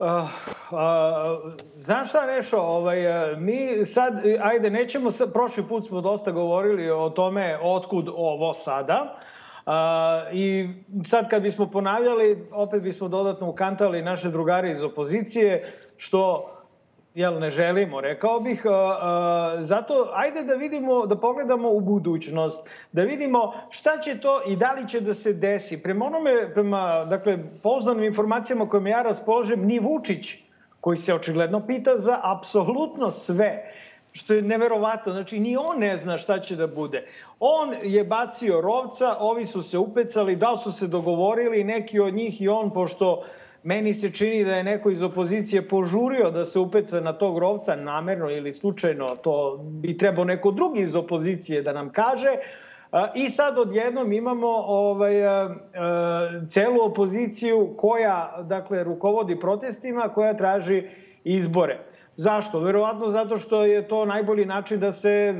Uh, 0.02 0.08
uh, 0.08 1.52
znaš 1.76 2.08
šta 2.08 2.26
Nešo, 2.26 2.58
ovaj, 2.58 2.96
mi 3.36 3.86
sad, 3.86 4.14
ajde, 4.42 4.70
nećemo, 4.70 5.10
sad, 5.10 5.32
prošli 5.32 5.64
put 5.68 5.86
smo 5.86 6.00
dosta 6.00 6.30
govorili 6.30 6.90
o 6.90 7.10
tome 7.10 7.58
otkud 7.62 8.08
ovo 8.16 8.54
sada, 8.54 9.18
Uh, 9.66 9.72
I 10.32 10.68
sad 11.04 11.30
kad 11.30 11.42
bismo 11.42 11.70
ponavljali, 11.70 12.48
opet 12.52 12.82
bismo 12.82 13.08
dodatno 13.08 13.48
ukantali 13.48 14.02
naše 14.02 14.30
drugare 14.30 14.72
iz 14.72 14.82
opozicije, 14.82 15.72
što 15.96 16.51
jel 17.14 17.38
ne 17.38 17.50
želimo, 17.50 18.00
rekao 18.00 18.40
bih. 18.40 18.62
Uh, 18.64 18.72
uh, 18.72 19.64
zato 19.64 20.10
ajde 20.14 20.42
da 20.42 20.54
vidimo, 20.54 21.06
da 21.06 21.16
pogledamo 21.16 21.70
u 21.70 21.80
budućnost, 21.80 22.68
da 22.92 23.02
vidimo 23.02 23.52
šta 23.70 23.98
će 23.98 24.20
to 24.20 24.42
i 24.46 24.56
da 24.56 24.72
li 24.72 24.88
će 24.88 25.00
da 25.00 25.14
se 25.14 25.32
desi. 25.32 25.82
Prema 25.82 26.06
onome, 26.06 26.54
prema, 26.54 27.04
dakle, 27.04 27.38
poznanim 27.62 28.04
informacijama 28.04 28.68
kojima 28.68 28.88
ja 28.88 29.02
raspoložem, 29.02 29.66
ni 29.66 29.78
Vučić, 29.78 30.38
koji 30.80 30.98
se 30.98 31.14
očigledno 31.14 31.66
pita 31.66 31.96
za 31.96 32.20
apsolutno 32.22 33.10
sve, 33.10 33.72
što 34.12 34.34
je 34.34 34.42
neverovatno. 34.42 35.12
Znači, 35.12 35.40
ni 35.40 35.56
on 35.56 35.78
ne 35.78 35.96
zna 35.96 36.18
šta 36.18 36.38
će 36.38 36.56
da 36.56 36.66
bude. 36.66 37.06
On 37.40 37.74
je 37.82 38.04
bacio 38.04 38.60
rovca, 38.60 39.16
ovi 39.20 39.44
su 39.44 39.62
se 39.62 39.78
upecali, 39.78 40.36
da 40.36 40.56
su 40.56 40.72
se 40.72 40.86
dogovorili, 40.86 41.64
neki 41.64 42.00
od 42.00 42.14
njih 42.14 42.42
i 42.42 42.48
on, 42.48 42.70
pošto 42.70 43.24
meni 43.62 43.92
se 43.94 44.10
čini 44.10 44.44
da 44.44 44.56
je 44.56 44.64
neko 44.64 44.90
iz 44.90 45.02
opozicije 45.02 45.68
požurio 45.68 46.30
da 46.30 46.44
se 46.44 46.58
upeca 46.58 47.00
na 47.00 47.12
tog 47.12 47.38
rovca 47.38 47.76
namerno 47.76 48.30
ili 48.30 48.52
slučajno, 48.52 49.16
to 49.16 49.60
bi 49.62 49.98
trebao 49.98 50.24
neko 50.24 50.50
drugi 50.50 50.80
iz 50.80 50.94
opozicije 50.94 51.62
da 51.62 51.72
nam 51.72 51.90
kaže. 51.92 52.36
I 53.14 53.28
sad 53.28 53.58
odjednom 53.58 54.12
imamo 54.12 54.48
ovaj, 54.48 55.14
celu 56.48 56.84
opoziciju 56.84 57.74
koja, 57.76 58.42
dakle, 58.48 58.84
rukovodi 58.84 59.40
protestima, 59.40 60.08
koja 60.08 60.36
traži 60.36 60.82
izbore. 61.24 61.78
Zašto? 62.16 62.60
Verovatno 62.60 63.08
zato 63.08 63.38
što 63.38 63.64
je 63.64 63.88
to 63.88 64.04
najbolji 64.04 64.44
način 64.44 64.80
da 64.80 64.92
se 64.92 65.34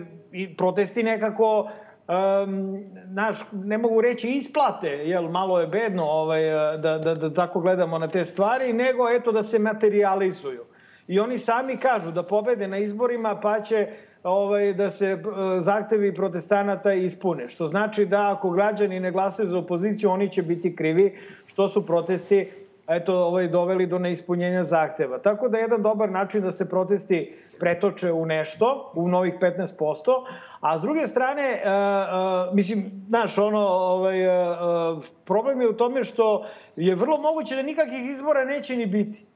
protesti 0.56 1.02
nekako 1.02 1.70
um, 2.08 2.84
naš, 3.06 3.36
ne 3.52 3.78
mogu 3.78 4.00
reći 4.00 4.28
isplate, 4.28 4.88
jel 4.88 5.28
malo 5.28 5.60
je 5.60 5.66
bedno 5.66 6.04
ovaj, 6.04 6.42
da, 6.78 6.98
da, 6.98 7.14
da 7.14 7.34
tako 7.34 7.60
gledamo 7.60 7.98
na 7.98 8.08
te 8.08 8.24
stvari, 8.24 8.72
nego 8.72 9.10
eto 9.10 9.32
da 9.32 9.42
se 9.42 9.58
materializuju. 9.58 10.64
I 11.08 11.20
oni 11.20 11.38
sami 11.38 11.76
kažu 11.76 12.10
da 12.10 12.22
pobede 12.22 12.68
na 12.68 12.78
izborima 12.78 13.40
pa 13.42 13.60
će 13.60 13.88
ovaj, 14.22 14.72
da 14.72 14.90
se 14.90 15.22
zahtevi 15.60 16.14
protestanata 16.14 16.92
ispune. 16.92 17.48
Što 17.48 17.68
znači 17.68 18.06
da 18.06 18.32
ako 18.32 18.50
građani 18.50 19.00
ne 19.00 19.10
glasaju 19.10 19.48
za 19.48 19.58
opoziciju, 19.58 20.10
oni 20.10 20.30
će 20.30 20.42
biti 20.42 20.76
krivi 20.76 21.18
što 21.46 21.68
su 21.68 21.86
protesti 21.86 22.50
eto, 22.88 23.14
ovaj, 23.14 23.48
doveli 23.48 23.86
do 23.86 23.98
neispunjenja 23.98 24.64
zahteva. 24.64 25.18
Tako 25.18 25.48
da 25.48 25.58
je 25.58 25.62
jedan 25.62 25.82
dobar 25.82 26.10
način 26.10 26.42
da 26.42 26.50
se 26.52 26.68
protesti 26.70 27.34
pretoče 27.58 28.12
u 28.12 28.26
nešto, 28.26 28.92
u 28.94 29.08
novih 29.08 29.34
15%, 29.40 30.24
a 30.62 30.78
s 30.78 30.82
druge 30.82 31.06
strane, 31.06 31.62
uh, 31.64 32.48
uh, 32.48 32.54
mislim, 32.54 32.90
znaš, 33.08 33.38
ono, 33.38 33.58
ovaj, 33.68 34.26
uh, 34.26 35.04
problem 35.24 35.60
je 35.60 35.68
u 35.68 35.76
tome 35.76 36.04
što 36.04 36.46
je 36.76 36.94
vrlo 36.94 37.18
moguće 37.18 37.56
da 37.56 37.62
nikakvih 37.62 38.10
izbora 38.10 38.44
neće 38.44 38.76
ni 38.76 38.86
biti. 38.86 39.26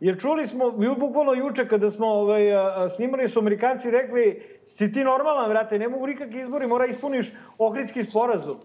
Jer 0.00 0.20
čuli 0.20 0.46
smo, 0.46 0.70
bukvalno 0.98 1.32
juče 1.32 1.68
kada 1.68 1.90
smo 1.90 2.06
ovaj, 2.06 2.42
snimali, 2.96 3.28
su 3.28 3.38
Amerikanci 3.38 3.90
rekli, 3.90 4.42
si 4.66 4.92
ti 4.92 5.04
normalan, 5.04 5.48
vrate, 5.48 5.78
ne 5.78 5.88
mogu 5.88 6.06
nikakvi 6.06 6.40
izbori, 6.40 6.66
mora 6.66 6.86
ispuniš 6.86 7.32
Ohridski 7.58 8.02
sporazum. 8.02 8.56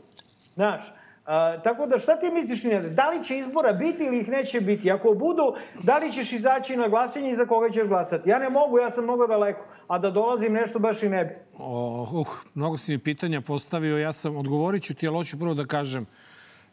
Znaš, 0.56 0.94
A, 1.30 1.62
tako 1.64 1.86
da 1.86 2.00
šta 2.00 2.20
ti 2.20 2.32
misliš, 2.32 2.64
Nenade? 2.64 2.90
Da 2.90 3.10
li 3.10 3.24
će 3.24 3.38
izbora 3.38 3.74
biti 3.74 4.04
ili 4.04 4.20
ih 4.20 4.30
neće 4.30 4.62
biti? 4.62 4.92
Ako 4.92 5.14
budu, 5.14 5.56
da 5.84 5.98
li 5.98 6.12
ćeš 6.12 6.32
izaći 6.32 6.78
na 6.78 6.88
glasanje 6.88 7.32
i 7.32 7.36
za 7.36 7.46
koga 7.46 7.70
ćeš 7.70 7.88
glasati? 7.88 8.30
Ja 8.30 8.40
ne 8.40 8.50
mogu, 8.50 8.80
ja 8.80 8.90
sam 8.90 9.04
mnogo 9.04 9.28
daleko, 9.28 9.66
a 9.88 10.00
da 10.00 10.12
dolazim 10.12 10.54
nešto 10.54 10.80
baš 10.80 11.04
i 11.04 11.10
ne 11.10 11.26
bi. 11.26 11.34
Oh, 11.58 12.14
uh, 12.14 12.28
mnogo 12.56 12.78
si 12.78 12.92
mi 12.92 13.00
pitanja 13.00 13.42
postavio, 13.42 13.98
ja 13.98 14.14
sam, 14.14 14.38
odgovorit 14.38 14.84
ću 14.84 14.94
ti, 14.94 15.08
ali 15.08 15.18
hoću 15.18 15.40
prvo 15.40 15.54
da 15.54 15.66
kažem 15.66 16.06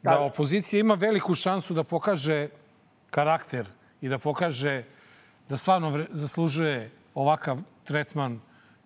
da 0.03 0.21
opozicija 0.21 0.81
ima 0.81 0.95
veliku 0.95 1.35
šansu 1.35 1.75
da 1.75 1.85
pokaže 1.85 2.49
karakter 3.11 3.66
i 4.01 4.09
da 4.09 4.19
pokaže 4.19 4.85
da 5.49 5.57
stvarno 5.57 6.05
zaslužuje 6.11 6.90
ovakav 7.14 7.59
tretman 7.85 8.40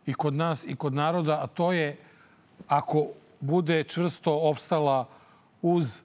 i 0.07 0.15
kod 0.15 0.35
nas 0.35 0.67
i 0.67 0.77
kod 0.77 0.95
naroda, 0.95 1.41
a 1.43 1.47
to 1.47 1.73
je 1.73 1.97
ako 2.69 3.07
bude 3.41 3.85
čvrsto 3.85 4.39
opstala 4.43 5.20
uz 5.63 6.03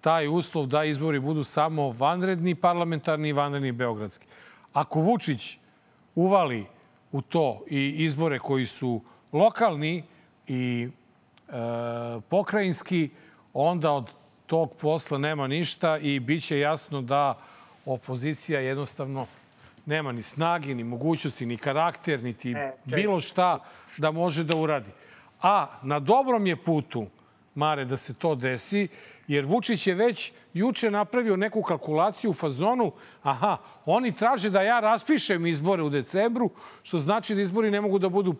taj 0.00 0.28
uslov 0.28 0.66
da 0.66 0.84
izbori 0.84 1.20
budu 1.20 1.44
samo 1.44 1.90
vanredni 1.90 2.54
parlamentarni 2.54 3.28
i 3.28 3.32
vanredni 3.32 3.72
beogradski. 3.72 4.26
Ako 4.72 5.00
Vučić 5.00 5.58
uvali 6.14 6.66
u 7.12 7.22
to 7.22 7.64
i 7.70 7.94
izbore 8.04 8.38
koji 8.38 8.66
su 8.66 9.00
lokalni 9.32 10.04
i 10.46 10.88
e, 10.88 11.52
pokrajinski, 12.28 13.10
onda 13.52 13.92
od 13.92 14.14
tog 14.46 14.76
posla 14.76 15.18
nema 15.18 15.46
ništa 15.46 15.98
i 15.98 16.20
bit 16.20 16.44
će 16.44 16.58
jasno 16.58 17.02
da 17.02 17.38
opozicija 17.86 18.60
jednostavno 18.60 19.26
nema 19.86 20.12
ni 20.12 20.22
snagi, 20.22 20.74
ni 20.74 20.84
mogućnosti, 20.84 21.46
ni 21.46 21.56
karakter, 21.56 22.22
niti 22.22 22.52
e, 22.52 22.72
bilo 22.84 23.20
šta 23.20 23.58
da 23.96 24.10
može 24.10 24.44
da 24.44 24.56
uradi. 24.56 24.90
A 25.42 25.66
na 25.82 26.00
dobrom 26.00 26.46
je 26.46 26.56
putu 26.56 27.06
Mare, 27.56 27.84
da 27.84 27.96
se 27.96 28.14
to 28.14 28.34
desi, 28.34 28.88
jer 29.28 29.44
Vučić 29.44 29.86
je 29.86 29.94
već 29.94 30.32
juče 30.54 30.90
napravio 30.90 31.36
neku 31.36 31.62
kalkulaciju 31.62 32.30
u 32.30 32.34
fazonu, 32.34 32.92
aha, 33.22 33.56
oni 33.84 34.12
traže 34.12 34.50
da 34.50 34.62
ja 34.62 34.80
raspišem 34.80 35.46
izbore 35.46 35.82
u 35.82 35.90
decembru, 35.90 36.50
što 36.82 36.98
znači 36.98 37.34
da 37.34 37.42
izbori 37.42 37.70
ne 37.70 37.80
mogu 37.80 37.98
da 37.98 38.08
budu 38.08 38.34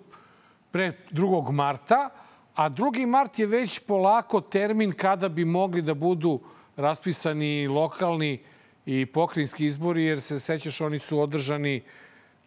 pre 0.71 0.93
2. 1.11 1.53
marta, 1.53 2.11
a 2.55 2.71
2. 2.71 3.07
mart 3.07 3.39
je 3.39 3.47
već 3.47 3.79
polako 3.79 4.41
termin 4.41 4.93
kada 4.93 5.29
bi 5.29 5.45
mogli 5.45 5.83
da 5.83 5.95
budu 5.95 6.41
raspisani 6.77 7.69
lokalni 7.69 8.39
i 8.87 9.07
pokrinjski 9.07 9.67
izbori, 9.67 10.05
jer 10.05 10.21
se 10.21 10.41
sećaš, 10.41 10.81
oni 10.81 10.99
su 10.99 11.21
održani 11.21 11.83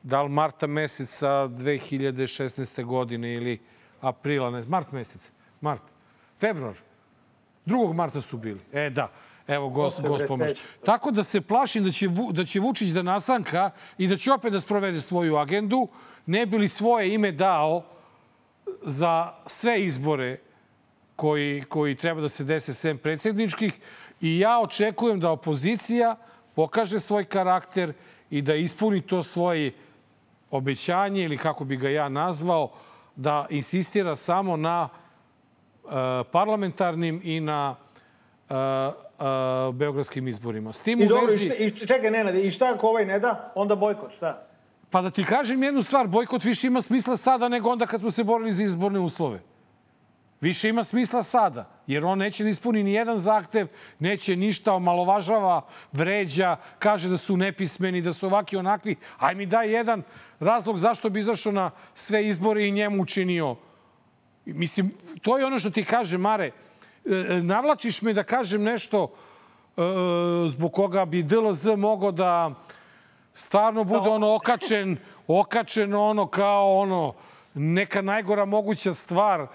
da 0.04 0.22
li 0.22 0.30
marta 0.30 0.68
meseca 0.68 1.28
2016. 1.28 2.84
godine 2.86 3.34
ili 3.34 3.60
aprila, 4.02 4.52
ne, 4.52 4.64
mart 4.68 4.92
mesec, 4.92 5.32
mart, 5.62 5.82
februar. 6.40 6.76
2. 7.66 7.94
marta 7.94 8.22
su 8.22 8.38
bili. 8.38 8.60
E, 8.74 8.90
da. 8.90 9.12
Evo, 9.48 9.70
gos, 9.70 10.02
gos 10.08 10.22
pomoć. 10.28 10.62
Tako 10.86 11.12
da 11.12 11.24
se 11.24 11.42
plašim 11.42 11.84
da 11.84 11.92
će, 11.92 12.08
da 12.32 12.46
će 12.46 12.60
Vučić 12.60 12.90
da 12.90 13.02
nasanka 13.02 13.72
i 13.98 14.08
da 14.08 14.18
će 14.18 14.34
opet 14.34 14.54
da 14.54 14.60
sprovede 14.60 15.02
svoju 15.02 15.38
agendu, 15.38 15.88
ne 16.26 16.46
bi 16.46 16.58
li 16.58 16.68
svoje 16.68 17.14
ime 17.14 17.32
dao 17.32 17.84
za 18.82 19.34
sve 19.46 19.82
izbore 19.82 20.38
koji, 21.16 21.64
koji 21.70 21.96
treba 21.96 22.22
da 22.22 22.30
se 22.30 22.44
dese 22.44 22.74
sem 22.74 22.98
predsjedničkih 22.98 23.74
i 24.22 24.40
ja 24.40 24.60
očekujem 24.60 25.20
da 25.20 25.32
opozicija 25.32 26.16
pokaže 26.56 27.00
svoj 27.00 27.26
karakter 27.26 27.94
i 28.30 28.42
da 28.42 28.56
ispuni 28.56 29.02
to 29.02 29.24
svoje 29.24 29.72
obećanje 30.52 31.24
ili 31.24 31.38
kako 31.38 31.66
bi 31.66 31.78
ga 31.78 31.90
ja 31.90 32.10
nazvao, 32.10 32.72
da 33.16 33.48
insistira 33.50 34.16
samo 34.16 34.58
na 34.58 34.90
parlamentarnim 36.32 37.22
i 37.24 37.40
na 37.40 37.76
uh, 38.50 38.56
uh, 38.56 39.76
beogradskim 39.76 40.28
izborima. 40.28 40.74
S 40.74 40.82
tim 40.82 41.02
I 41.02 41.06
u 41.06 41.08
dobro, 41.08 41.26
vezi... 41.26 41.46
i, 41.46 41.70
šta, 41.70 41.84
i 41.84 41.88
čekaj, 41.88 42.12
Nenade, 42.12 42.42
i 42.42 42.52
šta 42.52 42.74
ako 42.76 42.88
ovaj 42.88 43.06
ne 43.06 43.20
da, 43.20 43.52
onda 43.56 43.76
bojkot, 43.76 44.16
šta? 44.16 44.46
Pa 44.90 45.02
da 45.02 45.10
ti 45.10 45.24
kažem 45.24 45.64
jednu 45.64 45.84
stvar, 45.84 46.08
bojkot 46.08 46.44
više 46.44 46.68
ima 46.68 46.82
smisla 46.82 47.18
sada 47.18 47.50
nego 47.50 47.70
onda 47.70 47.86
kad 47.86 48.00
smo 48.00 48.12
se 48.12 48.24
borili 48.24 48.52
za 48.52 48.64
izborne 48.64 49.00
uslove. 49.00 49.40
Više 50.42 50.70
ima 50.70 50.84
smisla 50.84 51.24
sada, 51.24 51.70
jer 51.88 52.06
on 52.06 52.18
neće 52.18 52.44
da 52.44 52.50
ispuni 52.50 52.84
ni 52.84 52.94
jedan 52.94 53.18
zahtev, 53.18 53.68
neće 54.00 54.36
ništa, 54.36 54.74
omalovažava, 54.74 55.62
vređa, 55.92 56.58
kaže 56.80 57.10
da 57.10 57.18
su 57.18 57.38
nepismeni, 57.38 58.02
da 58.02 58.14
su 58.14 58.28
ovaki 58.28 58.58
onakvi. 58.58 58.96
Aj 59.18 59.36
mi 59.36 59.46
daj 59.46 59.72
jedan 59.72 60.04
razlog 60.40 60.78
zašto 60.78 61.10
bi 61.10 61.20
izašao 61.20 61.52
na 61.52 61.72
sve 61.94 62.28
izbore 62.28 62.68
i 62.68 62.72
njemu 62.72 63.02
učinio. 63.02 63.56
Mislim, 64.54 64.92
to 65.22 65.38
je 65.38 65.46
ono 65.46 65.60
što 65.60 65.70
ti 65.70 65.84
kaže, 65.84 66.18
Mare. 66.18 66.52
Navlačiš 67.44 68.02
me 68.02 68.14
da 68.14 68.24
kažem 68.24 68.64
nešto 68.64 69.08
zbog 70.48 70.74
koga 70.74 71.06
bi 71.06 71.24
DLZ 71.24 71.66
mogao 71.78 72.12
da 72.12 72.52
stvarno 73.34 73.84
bude 73.84 74.10
ono 74.10 74.36
okačen, 74.36 74.98
okačen 75.28 75.94
ono 75.94 76.28
kao 76.28 76.78
ono 76.78 77.14
neka 77.54 78.02
najgora 78.02 78.46
moguća 78.46 78.94
stvar 78.94 79.48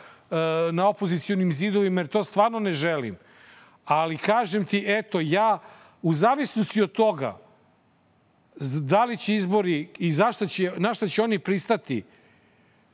na 0.73 0.89
opozicijonim 0.89 1.53
zidovima, 1.53 2.01
jer 2.01 2.09
to 2.09 2.25
stvarno 2.25 2.61
ne 2.61 2.73
želim. 2.73 3.17
Ali 3.85 4.19
kažem 4.19 4.65
ti, 4.65 4.85
eto, 4.87 5.21
ja 5.21 5.59
u 6.03 6.15
zavisnosti 6.15 6.83
od 6.83 6.93
toga 6.93 7.39
da 8.61 9.05
li 9.05 9.17
će 9.17 9.35
izbori 9.35 9.89
i 9.99 10.13
zašto 10.13 10.47
će, 10.47 10.73
na 10.77 10.95
šta 10.95 11.09
će 11.09 11.23
oni 11.23 11.39
pristati, 11.39 12.03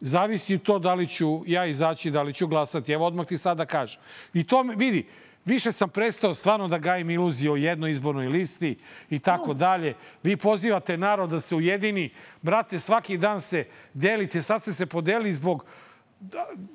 zavisi 0.00 0.58
to 0.58 0.78
da 0.78 0.94
li 0.94 1.06
ću 1.06 1.42
ja 1.46 1.66
izaći, 1.66 2.10
da 2.10 2.22
li 2.22 2.34
ću 2.34 2.46
glasati. 2.46 2.92
Evo, 2.92 3.06
odmah 3.06 3.26
ti 3.26 3.38
sada 3.38 3.66
kažem. 3.66 4.00
I 4.34 4.44
to, 4.44 4.62
vidi, 4.62 5.06
više 5.44 5.72
sam 5.72 5.88
prestao 5.88 6.34
stvarno 6.34 6.68
da 6.68 6.78
gajim 6.78 7.10
iluzije 7.10 7.50
o 7.50 7.56
jednoj 7.56 7.90
izbornoj 7.90 8.28
listi 8.28 8.76
i 9.10 9.18
tako 9.18 9.54
dalje. 9.54 9.94
Vi 10.22 10.36
pozivate 10.36 10.98
narod 10.98 11.30
da 11.30 11.40
se 11.40 11.54
ujedini. 11.54 12.10
Brate, 12.42 12.78
svaki 12.78 13.18
dan 13.18 13.40
se 13.40 13.64
delite. 13.94 14.42
Sad 14.42 14.62
ste 14.62 14.72
se 14.72 14.86
podeli 14.86 15.32
zbog, 15.32 15.64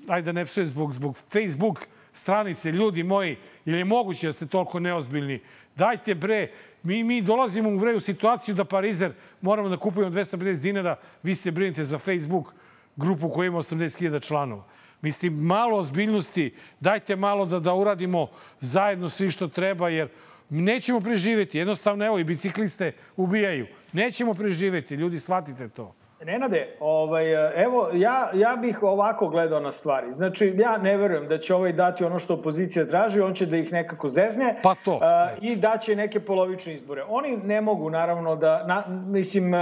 ajde 0.07 0.25
da 0.25 0.31
ne 0.31 0.45
psujem, 0.45 0.67
zbog, 0.67 0.93
zbog 0.93 1.17
Facebook 1.33 1.87
stranice. 2.13 2.71
Ljudi 2.71 3.03
moji, 3.03 3.37
ili 3.65 3.77
je 3.77 3.85
moguće 3.85 4.27
da 4.27 4.33
ste 4.33 4.47
toliko 4.47 4.79
neozbiljni? 4.79 5.41
Dajte 5.75 6.15
bre, 6.15 6.51
mi, 6.83 7.03
mi 7.03 7.21
dolazimo 7.21 7.69
u 7.69 7.77
vreju 7.77 7.99
situaciju 7.99 8.55
da 8.55 8.65
Parizer 8.65 9.13
moramo 9.41 9.69
da 9.69 9.77
kupujemo 9.77 10.11
250 10.11 10.61
dinara, 10.61 10.95
vi 11.23 11.35
se 11.35 11.51
brinite 11.51 11.83
za 11.83 11.97
Facebook 11.97 12.53
grupu 12.95 13.29
koja 13.29 13.47
ima 13.47 13.57
80.000 13.57 14.27
članova. 14.27 14.63
Mislim, 15.01 15.33
malo 15.33 15.79
ozbiljnosti, 15.79 16.53
dajte 16.79 17.15
malo 17.15 17.45
da, 17.45 17.59
da 17.59 17.73
uradimo 17.73 18.27
zajedno 18.59 19.09
svi 19.09 19.31
što 19.31 19.47
treba, 19.47 19.89
jer 19.89 20.07
nećemo 20.49 20.99
preživeti. 21.01 21.57
Jednostavno, 21.57 22.05
evo, 22.05 22.19
i 22.19 22.23
bicikliste 22.23 22.91
ubijaju. 23.15 23.67
Nećemo 23.93 24.33
preživeti, 24.33 24.95
ljudi, 24.95 25.19
shvatite 25.19 25.69
to. 25.69 25.95
Nenade, 26.23 26.67
ovaj, 26.79 27.25
evo, 27.63 27.89
ja, 27.93 28.29
ja 28.33 28.55
bih 28.61 28.83
ovako 28.83 29.27
gledao 29.27 29.59
na 29.59 29.71
stvari. 29.71 30.11
Znači, 30.11 30.53
ja 30.57 30.77
ne 30.77 30.97
verujem 30.97 31.27
da 31.27 31.37
će 31.37 31.55
ovaj 31.55 31.73
dati 31.73 32.03
ono 32.03 32.19
što 32.19 32.33
opozicija 32.33 32.87
traži, 32.87 33.21
on 33.21 33.33
će 33.33 33.45
da 33.45 33.57
ih 33.57 33.73
nekako 33.73 34.09
zezne 34.09 34.55
pa 34.63 34.75
to, 34.85 34.95
uh, 34.95 35.01
i 35.41 35.55
daće 35.55 35.95
neke 35.95 36.19
polovične 36.19 36.73
izbore. 36.73 37.03
Oni 37.07 37.37
ne 37.37 37.61
mogu, 37.61 37.89
naravno, 37.89 38.35
da, 38.35 38.63
na, 38.67 38.83
mislim, 39.07 39.53
uh, 39.53 39.59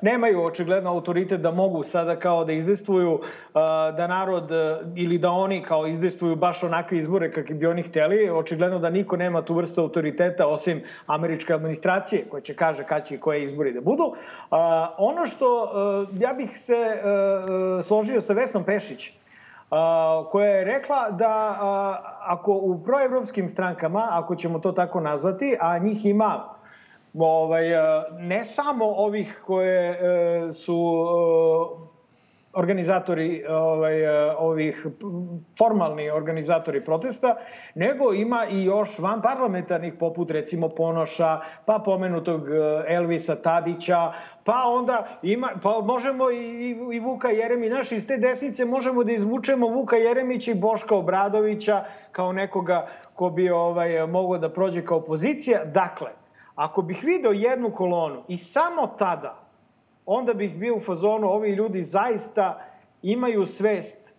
nemaju 0.00 0.44
očigledno 0.44 0.90
autoritet 0.90 1.40
da 1.40 1.50
mogu 1.50 1.82
sada 1.82 2.16
kao 2.16 2.44
da 2.44 2.52
izdestvuju 2.52 3.12
uh, 3.12 3.20
da 3.96 4.06
narod 4.06 4.50
ili 4.96 5.18
da 5.18 5.30
oni 5.30 5.62
kao 5.62 5.86
izdestvuju 5.86 6.36
baš 6.36 6.62
onakve 6.62 6.98
izbore 6.98 7.32
kakvi 7.32 7.54
bi 7.54 7.66
oni 7.66 7.82
hteli. 7.82 8.30
Očigledno 8.30 8.78
da 8.78 8.90
niko 8.90 9.16
nema 9.16 9.42
tu 9.42 9.54
vrstu 9.54 9.80
autoriteta 9.80 10.46
osim 10.46 10.82
američke 11.06 11.52
administracije 11.52 12.24
koja 12.30 12.40
će 12.40 12.54
kaže 12.54 12.84
kad 12.84 13.06
će 13.06 13.14
i 13.14 13.18
koje 13.18 13.42
izbori 13.42 13.72
da 13.72 13.80
budu. 13.80 14.14
Ono 14.98 15.26
što 15.26 15.68
ja 16.18 16.32
bih 16.32 16.58
se 16.58 16.74
uh, 16.74 17.84
složio 17.84 18.20
sa 18.20 18.32
Vesnom 18.32 18.64
Pešić, 18.64 19.08
uh, 19.08 19.16
koja 20.30 20.50
je 20.50 20.64
rekla 20.64 21.10
da 21.10 21.58
ako 22.20 22.52
u 22.52 22.82
proevropskim 22.84 23.48
strankama, 23.48 24.08
ako 24.10 24.36
ćemo 24.36 24.58
to 24.58 24.72
tako 24.72 25.00
nazvati, 25.00 25.56
a 25.60 25.78
njih 25.78 26.06
ima 26.06 26.44
ovaj, 27.14 27.64
ne 28.18 28.44
samo 28.44 28.84
ovih 28.84 29.42
koje 29.46 29.98
su 30.52 30.76
organizatori 32.52 33.44
ovaj, 33.48 34.06
ovih 34.38 34.86
formalni 35.58 36.10
organizatori 36.10 36.84
protesta, 36.84 37.36
nego 37.74 38.12
ima 38.12 38.46
i 38.50 38.64
još 38.64 38.98
van 38.98 39.22
parlamentarnih 39.22 39.94
poput 40.00 40.30
recimo 40.30 40.68
Ponoša, 40.68 41.40
pa 41.66 41.82
pomenutog 41.84 42.42
Elvisa 42.88 43.36
Tadića, 43.42 44.12
pa 44.44 44.64
onda 44.66 45.06
ima, 45.22 45.50
pa 45.62 45.80
možemo 45.80 46.30
i, 46.30 46.70
i 46.92 47.00
Vuka 47.00 47.28
Jeremića, 47.28 47.94
iz 47.94 48.06
te 48.06 48.16
desnice 48.16 48.64
možemo 48.64 49.04
da 49.04 49.12
izvučemo 49.12 49.66
Vuka 49.66 49.96
Jeremića 49.96 50.50
i 50.50 50.54
Boška 50.60 50.94
Obradovića 50.94 51.84
kao 52.12 52.32
nekoga 52.32 52.88
ko 53.14 53.30
bi 53.30 53.50
ovaj, 53.50 54.06
mogao 54.06 54.38
da 54.38 54.52
prođe 54.52 54.84
kao 54.84 54.98
opozicija. 54.98 55.64
Dakle, 55.64 56.10
ako 56.54 56.82
bih 56.82 57.04
video 57.04 57.32
jednu 57.32 57.70
kolonu 57.70 58.22
i 58.28 58.36
samo 58.36 58.86
tada, 58.86 59.41
onda 60.06 60.34
bih 60.34 60.56
bio 60.56 60.76
u 60.76 60.80
fazonu, 60.80 61.28
ovi 61.28 61.50
ljudi 61.50 61.82
zaista 61.82 62.64
imaju 63.02 63.46
svest 63.46 64.14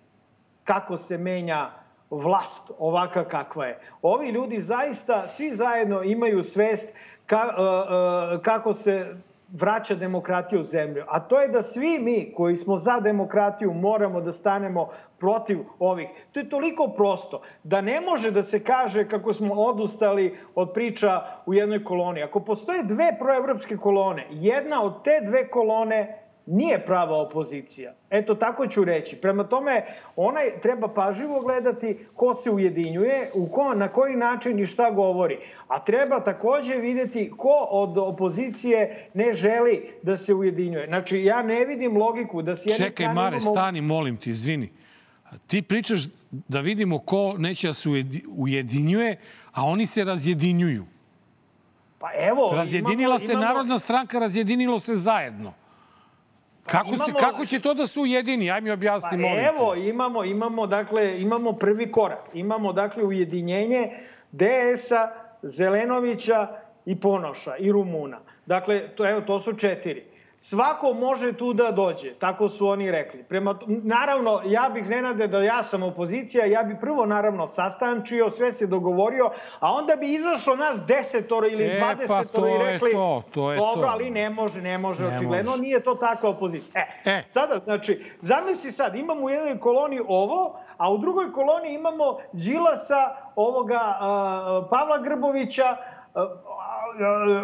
kako 0.63 0.97
se 0.97 1.17
menja 1.17 1.69
vlast 2.09 2.71
ovaka 2.79 3.25
kakva 3.25 3.65
je. 3.65 3.79
Ovi 4.01 4.29
ljudi 4.29 4.59
zaista, 4.59 5.27
svi 5.27 5.51
zajedno 5.51 6.03
imaju 6.03 6.43
svest 6.43 6.95
ka, 7.25 7.37
uh, 7.37 8.37
uh, 8.37 8.41
kako 8.41 8.73
se 8.73 9.15
vraća 9.53 9.95
demokratija 9.95 10.59
u 10.59 10.63
zemlju. 10.63 11.03
A 11.07 11.19
to 11.19 11.39
je 11.39 11.47
da 11.47 11.61
svi 11.61 11.99
mi 11.99 12.33
koji 12.35 12.55
smo 12.55 12.77
za 12.77 12.99
demokratiju 12.99 13.73
moramo 13.73 14.21
da 14.21 14.31
stanemo 14.31 14.87
protiv 15.19 15.59
ovih. 15.79 16.07
To 16.31 16.39
je 16.39 16.49
toliko 16.49 16.87
prosto 16.87 17.41
da 17.63 17.81
ne 17.81 18.01
može 18.01 18.31
da 18.31 18.43
se 18.43 18.63
kaže 18.63 19.07
kako 19.09 19.33
smo 19.33 19.53
odustali 19.53 20.37
od 20.55 20.71
priča 20.73 21.21
u 21.45 21.53
jednoj 21.53 21.83
koloni. 21.83 22.23
Ako 22.23 22.39
postoje 22.39 22.83
dve 22.83 23.15
proevropske 23.19 23.77
kolone, 23.77 24.27
jedna 24.31 24.83
od 24.83 25.03
te 25.03 25.21
dve 25.25 25.47
kolone 25.49 26.19
nije 26.45 26.85
prava 26.85 27.17
opozicija. 27.17 27.93
Eto, 28.09 28.35
tako 28.35 28.67
ću 28.67 28.83
reći. 28.83 29.15
Prema 29.15 29.43
tome, 29.43 29.85
onaj 30.15 30.59
treba 30.61 30.87
pažljivo 30.87 31.39
gledati 31.39 31.97
ko 32.15 32.33
se 32.33 32.51
ujedinjuje, 32.51 33.29
u 33.33 33.47
ko, 33.47 33.73
na 33.73 33.87
koji 33.87 34.15
način 34.15 34.59
i 34.59 34.65
šta 34.65 34.91
govori. 34.91 35.37
A 35.67 35.83
treba 35.83 36.19
takođe 36.19 36.75
videti 36.75 37.31
ko 37.37 37.67
od 37.69 37.97
opozicije 37.97 39.09
ne 39.13 39.33
želi 39.33 39.89
da 40.01 40.17
se 40.17 40.33
ujedinjuje. 40.33 40.87
Znači, 40.87 41.23
ja 41.23 41.43
ne 41.43 41.65
vidim 41.65 41.97
logiku 41.97 42.41
da 42.41 42.55
s 42.55 42.65
jedne 42.65 42.89
Čekaj, 42.89 43.13
Mare, 43.13 43.37
imamo... 43.37 43.51
stani, 43.51 43.81
molim 43.81 44.17
ti, 44.17 44.29
izvini. 44.29 44.69
Ti 45.47 45.61
pričaš 45.61 46.01
da 46.31 46.59
vidimo 46.59 46.99
ko 46.99 47.35
neće 47.37 47.67
da 47.67 47.73
se 47.73 47.89
ujedinjuje, 48.27 49.17
a 49.51 49.65
oni 49.65 49.85
se 49.85 50.03
razjedinjuju. 50.03 50.85
Pa 51.99 52.07
evo... 52.17 52.51
Razjedinila 52.55 53.15
imamo, 53.15 53.19
se 53.19 53.33
imamo... 53.33 53.45
Narodna 53.45 53.79
stranka, 53.79 54.19
razjedinilo 54.19 54.79
se 54.79 54.95
zajedno. 54.95 55.53
Kako, 56.65 56.87
se, 56.87 56.95
imamo- 56.95 57.19
kako 57.19 57.45
će 57.45 57.59
to 57.59 57.73
da 57.73 57.87
se 57.87 57.99
ujedini? 57.99 58.51
Aj 58.51 58.61
mi 58.61 58.71
objasni, 58.71 59.09
Pa 59.11 59.17
molim 59.19 59.37
te. 59.37 59.49
evo, 59.49 59.75
imamo, 59.75 60.23
imamo, 60.23 60.67
dakle, 60.67 61.21
imamo 61.21 61.53
prvi 61.53 61.91
korak. 61.91 62.29
Imamo, 62.33 62.73
dakle, 62.73 63.03
ujedinjenje 63.03 63.91
DS-a, 64.31 65.07
Zelenovića 65.43 66.47
i 66.85 66.95
Ponoša 66.95 67.57
i 67.57 67.71
Rumuna. 67.71 68.17
Dakle, 68.45 68.87
to, 68.89 69.09
evo, 69.09 69.21
to 69.21 69.39
su 69.39 69.53
četiri. 69.53 70.03
Svako 70.43 70.93
može 70.93 71.33
tu 71.33 71.53
da 71.53 71.71
dođe, 71.71 72.13
tako 72.13 72.49
su 72.49 72.67
oni 72.67 72.91
rekli. 72.91 73.23
Prema, 73.23 73.55
naravno, 73.67 74.41
ja 74.45 74.69
bih 74.73 74.89
nenade 74.89 75.27
da 75.27 75.39
ja 75.39 75.63
sam 75.63 75.83
opozicija, 75.83 76.45
ja 76.45 76.63
bi 76.63 76.79
prvo 76.79 77.05
naravno 77.05 77.47
sastančio, 77.47 78.29
sve 78.29 78.51
se 78.51 78.67
dogovorio, 78.67 79.29
a 79.59 79.71
onda 79.71 79.95
bi 79.95 80.13
izašlo 80.13 80.55
nas 80.55 80.79
desetoro 80.87 81.47
ili 81.47 81.63
E, 81.63 81.77
dvadesetoro 81.77 82.23
pa 82.33 82.39
to 82.39 82.47
i 82.47 82.51
je 82.51 82.71
rekli, 82.71 82.91
to, 82.91 83.21
to 83.33 83.51
je 83.51 83.57
dobro, 83.57 83.81
to." 83.81 83.87
ali 83.87 84.09
ne 84.09 84.29
može, 84.29 84.61
ne 84.61 84.77
može, 84.77 85.03
Ne 85.03 85.15
očigledno 85.15 85.51
može. 85.51 85.63
nije 85.63 85.79
to 85.79 85.95
takva 85.95 86.29
opozicija. 86.29 86.81
E, 87.05 87.09
E. 87.11 87.23
Sada, 87.27 87.57
znači, 87.57 88.03
zamisli 88.21 88.71
sad, 88.71 88.95
imamo 88.95 89.21
u 89.21 89.29
jednoj 89.29 89.59
koloni 89.59 90.01
ovo, 90.07 90.55
a 90.77 90.91
u 90.91 90.97
drugoj 90.97 91.31
koloni 91.31 91.73
imamo 91.73 92.17
Đilasa, 92.33 93.01
ovoga 93.35 93.79
a, 93.99 94.67
Pavla 94.69 94.97
Grbovića, 94.97 95.77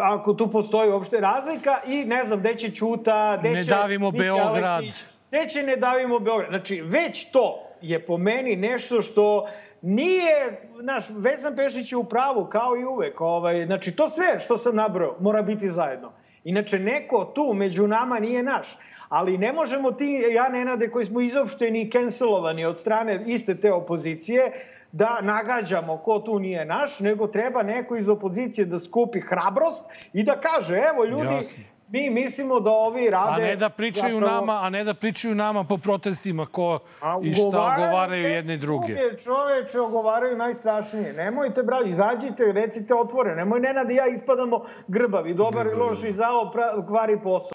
ako 0.02 0.34
tu 0.34 0.52
postoji 0.52 0.92
uopšte 0.92 1.20
razlika, 1.20 1.80
i 1.88 2.06
ne 2.06 2.24
znam, 2.24 2.40
gde 2.40 2.56
će 2.56 2.72
Ćuta, 2.72 3.38
gde 3.40 3.50
Ne 3.50 3.64
će... 3.64 3.70
davimo 3.70 4.12
Miki 4.12 4.24
Beograd. 4.24 4.66
Aleksić, 4.66 5.06
Gde 5.30 5.50
će 5.50 5.64
ne 5.64 5.76
davimo 5.76 6.20
Beograd. 6.20 6.50
Znači, 6.50 6.82
već 6.82 7.32
to 7.32 7.64
je 7.82 8.06
po 8.06 8.18
meni 8.18 8.56
nešto 8.56 9.02
što 9.02 9.48
nije, 9.82 10.62
znaš, 10.82 11.06
Vezan 11.10 11.56
Pešić 11.56 11.92
je 11.92 11.98
u 11.98 12.04
pravu, 12.04 12.46
kao 12.46 12.78
i 12.78 12.86
uvek. 12.86 13.22
Ovaj, 13.22 13.66
znači, 13.66 13.96
to 13.96 14.10
sve 14.10 14.40
što 14.40 14.58
sam 14.58 14.76
nabrao 14.76 15.16
mora 15.20 15.42
biti 15.42 15.70
zajedno. 15.70 16.12
Inače, 16.44 16.80
neko 16.80 17.32
tu 17.36 17.54
među 17.54 17.88
nama 17.88 18.20
nije 18.20 18.44
naš. 18.44 18.78
Ali 19.10 19.38
ne 19.38 19.54
možemo 19.54 19.92
ti, 19.92 20.24
ja 20.32 20.50
Nenade, 20.50 20.90
koji 20.90 21.06
smo 21.06 21.22
izopšteni 21.22 21.82
i 21.82 21.92
cancelovani 21.92 22.66
od 22.66 22.80
strane 22.80 23.24
iste 23.28 23.56
te 23.58 23.72
opozicije, 23.72 24.52
da 24.92 25.20
nagađamo 25.22 25.98
ko 25.98 26.20
tu 26.20 26.40
nije 26.40 26.66
naš, 26.66 27.00
nego 27.00 27.28
treba 27.28 27.64
neko 27.64 27.96
iz 27.96 28.10
opozicije 28.10 28.66
da 28.66 28.80
skupi 28.80 29.22
hrabrost 29.22 29.86
i 30.14 30.24
da 30.24 30.42
kaže, 30.42 30.76
evo 30.76 31.06
ljudi, 31.06 31.36
Jasno. 31.36 31.64
mi 31.90 32.10
mislimo 32.10 32.60
da 32.60 32.70
ovi 32.70 33.10
rade... 33.10 33.42
A 33.44 33.48
ne 33.48 33.56
da 33.56 33.70
pričaju 33.70 34.20
zapravo- 34.20 34.36
nama, 34.46 34.60
a 34.62 34.70
ne 34.70 34.84
da 34.84 34.94
pričaju 34.94 35.36
nama 35.36 35.64
po 35.64 35.78
protestima 35.78 36.46
ko 36.46 36.80
A 37.02 37.20
i 37.24 37.34
šta 37.34 37.48
ogovaraju 37.48 38.24
jedne 38.24 38.54
i 38.54 38.58
druge. 38.58 38.96
Čoveče, 39.24 39.80
ogovaraju 39.80 40.38
najstrašnije. 40.38 41.14
Nemojte, 41.14 41.64
brali, 41.64 41.90
izađite, 41.90 42.52
recite 42.52 42.96
otvore. 42.96 43.36
Nemoj 43.36 43.60
Nenad 43.60 43.92
i 43.92 43.96
ja 43.96 44.08
ispadamo 44.08 44.66
grbavi. 44.88 45.34
Dobar 45.34 45.68
i 45.68 45.74
loš 45.74 46.04
i 46.04 46.12
zao 46.12 46.52
pra, 46.52 46.86
kvari 46.88 47.20
posao. 47.24 47.52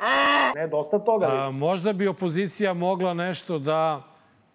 Ne, 0.54 0.68
dosta 0.68 0.98
toga. 0.98 1.26
A, 1.26 1.50
možda 1.50 1.92
bi 1.92 2.08
opozicija 2.08 2.74
mogla 2.74 3.14
nešto 3.14 3.58
da 3.58 4.00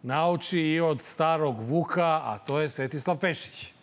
nauči 0.01 0.59
i 0.59 0.79
od 0.79 1.01
starog 1.01 1.55
Vuka, 1.59 2.21
a 2.23 2.39
to 2.47 2.59
je 2.59 2.69
Svetislav 2.69 3.17
Pešić. 3.17 3.73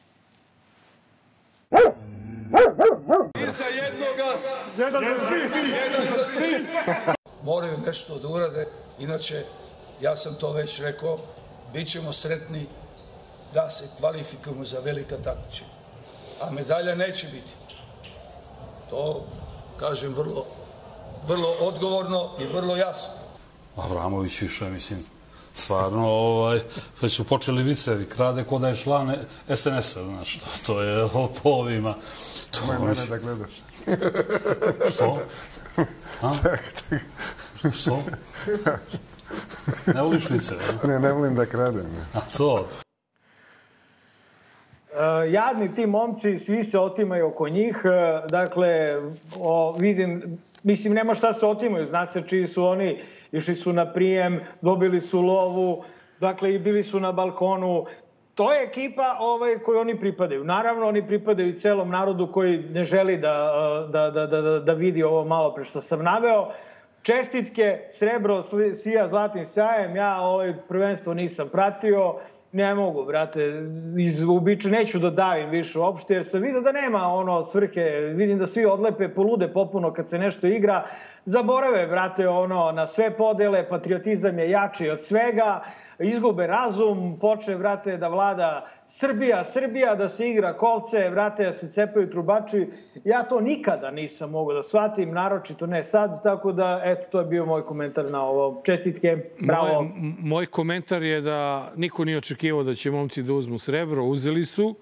moraju 7.43 7.79
nešto 7.87 8.19
da 8.19 8.29
urade, 8.29 8.69
inače, 8.99 9.45
ja 10.01 10.17
sam 10.17 10.35
to 10.35 10.53
već 10.53 10.81
rekao, 10.81 11.19
bit 11.73 11.89
ćemo 11.89 12.13
sretni 12.13 12.67
da 13.55 13.71
se 13.71 13.89
kvalifikujemo 13.99 14.65
za 14.65 14.81
velika 14.81 15.17
takmičenja. 15.17 15.71
A 16.41 16.51
medalja 16.51 16.95
neće 16.95 17.27
biti. 17.27 17.53
To 18.91 19.25
kažem 19.77 20.15
vrlo, 20.15 20.47
vrlo 21.27 21.49
odgovorno 21.61 22.31
i 22.41 22.45
vrlo 22.45 22.77
jasno. 22.77 23.13
Avramović 23.77 24.41
više, 24.41 24.69
mislim, 24.69 25.16
stvarno, 25.57 26.07
ovaj, 26.09 26.61
već 27.03 27.17
su 27.17 27.25
počeli 27.25 27.63
vicevi, 27.63 28.05
krade 28.05 28.45
ko 28.45 28.59
da 28.59 28.69
je 28.69 28.77
član 28.77 29.15
SNS-a, 29.55 30.05
znaš, 30.05 30.39
to, 30.39 30.47
to 30.67 30.83
je 30.83 31.05
o, 31.05 31.29
po 31.43 31.51
ovima. 31.51 31.95
To, 32.51 32.73
Nemoj 32.73 32.89
mene 32.89 33.07
da 33.09 33.19
gledaš. 33.19 33.63
Što? 34.95 35.19
A? 36.23 36.35
Što? 37.81 38.03
Ne 39.95 40.03
voliš 40.03 40.31
viceve? 40.31 40.61
Ne, 40.85 41.01
ne 41.01 41.13
volim 41.13 41.35
da 41.35 41.47
kradem. 41.47 41.87
A 42.15 42.21
to, 42.37 42.69
E, 44.97 45.31
jadni 45.31 45.75
ti 45.75 45.87
momci, 45.87 46.37
svi 46.37 46.63
se 46.63 46.79
otimaju 46.79 47.27
oko 47.27 47.49
njih. 47.49 47.83
E, 47.85 48.29
dakle, 48.29 48.93
o, 49.41 49.77
vidim, 49.79 50.39
mislim, 50.63 50.95
nema 50.95 51.15
šta 51.15 51.33
se 51.33 51.47
otimaju. 51.47 51.87
Zna 51.87 52.07
se 52.07 52.23
čiji 52.27 52.47
su 52.47 52.65
oni. 52.65 53.03
Išli 53.33 53.55
su 53.55 53.73
na 53.73 53.93
prijem, 53.93 54.41
dobili 54.61 55.01
su 55.01 55.21
lovu, 55.21 55.85
dakle, 56.21 56.55
i 56.55 56.59
bili 56.59 56.83
su 56.83 57.01
na 57.01 57.13
balkonu. 57.13 57.85
To 58.35 58.53
je 58.53 58.63
ekipa 58.63 59.17
ovaj, 59.21 59.59
koju 59.59 59.79
oni 59.79 60.01
pripadaju. 60.01 60.45
Naravno, 60.45 60.87
oni 60.87 61.07
pripadaju 61.07 61.49
i 61.49 61.57
celom 61.57 61.91
narodu 61.91 62.33
koji 62.33 62.59
ne 62.59 62.85
želi 62.85 63.17
da, 63.19 63.53
da, 63.93 64.11
da, 64.11 64.27
da, 64.27 64.41
da, 64.41 64.59
da 64.59 64.73
vidi 64.73 65.03
ovo 65.03 65.25
malo 65.25 65.55
pre 65.55 65.65
što 65.65 65.81
sam 65.81 66.05
naveo. 66.05 66.49
Čestitke, 67.03 67.79
srebro 67.91 68.43
sija 68.75 69.07
zlatnim 69.07 69.47
sjajem. 69.47 69.97
Ja 69.97 70.21
ovaj 70.21 70.55
prvenstvo 70.69 71.15
nisam 71.15 71.49
pratio. 71.53 72.15
Ne 72.53 72.75
mogu, 72.75 73.05
brate, 73.05 73.63
iz 73.99 74.25
ubiča 74.29 74.69
neću 74.69 74.99
da 74.99 75.11
davim 75.11 75.51
više 75.51 75.79
uopšte, 75.79 76.15
jer 76.15 76.25
sam 76.25 76.43
vidio 76.43 76.61
da 76.61 76.73
nema 76.73 77.09
ono 77.09 77.43
svrhe, 77.43 77.83
vidim 78.15 78.39
da 78.39 78.47
svi 78.47 78.65
odlepe, 78.65 79.09
polude 79.09 79.49
popuno 79.49 79.93
kad 79.93 80.09
se 80.09 80.19
nešto 80.19 80.47
igra, 80.47 80.87
zaborave, 81.27 81.87
brate, 81.87 82.29
ono, 82.29 82.73
na 82.73 82.87
sve 82.87 83.11
podele, 83.17 83.69
patriotizam 83.69 84.39
je 84.39 84.51
jači 84.51 84.91
od 84.91 85.05
svega, 85.05 85.65
izgube 85.99 86.47
razum, 86.47 87.19
počne, 87.21 87.57
brate, 87.57 87.97
da 87.97 88.09
vlada 88.09 88.71
Srbija, 88.87 89.45
Srbija, 89.45 89.95
da 89.95 90.09
se 90.09 90.29
igra 90.29 90.57
kolce, 90.57 91.11
brate, 91.11 91.45
da 91.45 91.53
se 91.53 91.73
cepaju 91.73 92.11
trubači. 92.11 92.67
Ja 93.05 93.23
to 93.23 93.41
nikada 93.41 93.91
nisam 93.91 94.31
mogao 94.31 94.55
da 94.55 94.63
shvatim, 94.63 95.13
naročito 95.13 95.67
ne 95.67 95.83
sad, 95.83 96.23
tako 96.23 96.53
da, 96.53 96.81
eto, 96.85 97.07
to 97.11 97.21
je 97.21 97.27
bio 97.27 97.47
moj 97.47 97.63
komentar 97.63 98.11
na 98.11 98.23
ovo. 98.23 98.63
Čestitke, 98.65 99.17
bravo. 99.41 99.83
Moj, 99.83 99.91
moj 100.21 100.47
komentar 100.47 101.03
je 101.03 101.21
da 101.21 101.73
niko 101.77 102.05
nije 102.05 102.19
očekivao 102.19 102.63
da 102.63 102.75
će 102.75 102.91
momci 102.91 103.23
da 103.23 103.33
uzmu 103.33 103.59
srebro. 103.59 104.05
Uzeli 104.05 104.45
su. 104.45 104.75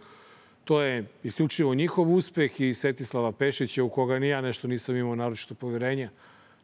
To 0.65 0.81
je 0.83 1.05
isključivo 1.23 1.75
njihov 1.75 2.15
uspeh 2.15 2.61
i 2.61 2.75
Svetislava 2.75 3.33
Pešića, 3.33 3.85
u 3.85 3.89
koga 3.89 4.19
ni 4.19 4.29
ja 4.29 4.41
nešto 4.41 4.69
nisam 4.69 4.97
imao 4.97 5.15
naročito 5.15 5.55
poverenja, 5.55 6.11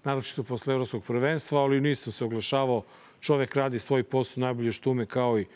naročito 0.04 0.42
posle 0.42 0.74
evropskog 0.74 1.04
prvenstva, 1.04 1.60
ali 1.60 1.80
nisam 1.80 2.12
se 2.12 2.24
oglašavao. 2.24 2.84
Čovek 3.20 3.56
radi 3.56 3.78
svoj 3.78 4.02
posao 4.02 4.40
najbolje 4.40 4.72
što 4.72 4.90
ume 4.90 5.06
kao 5.06 5.38
i, 5.38 5.46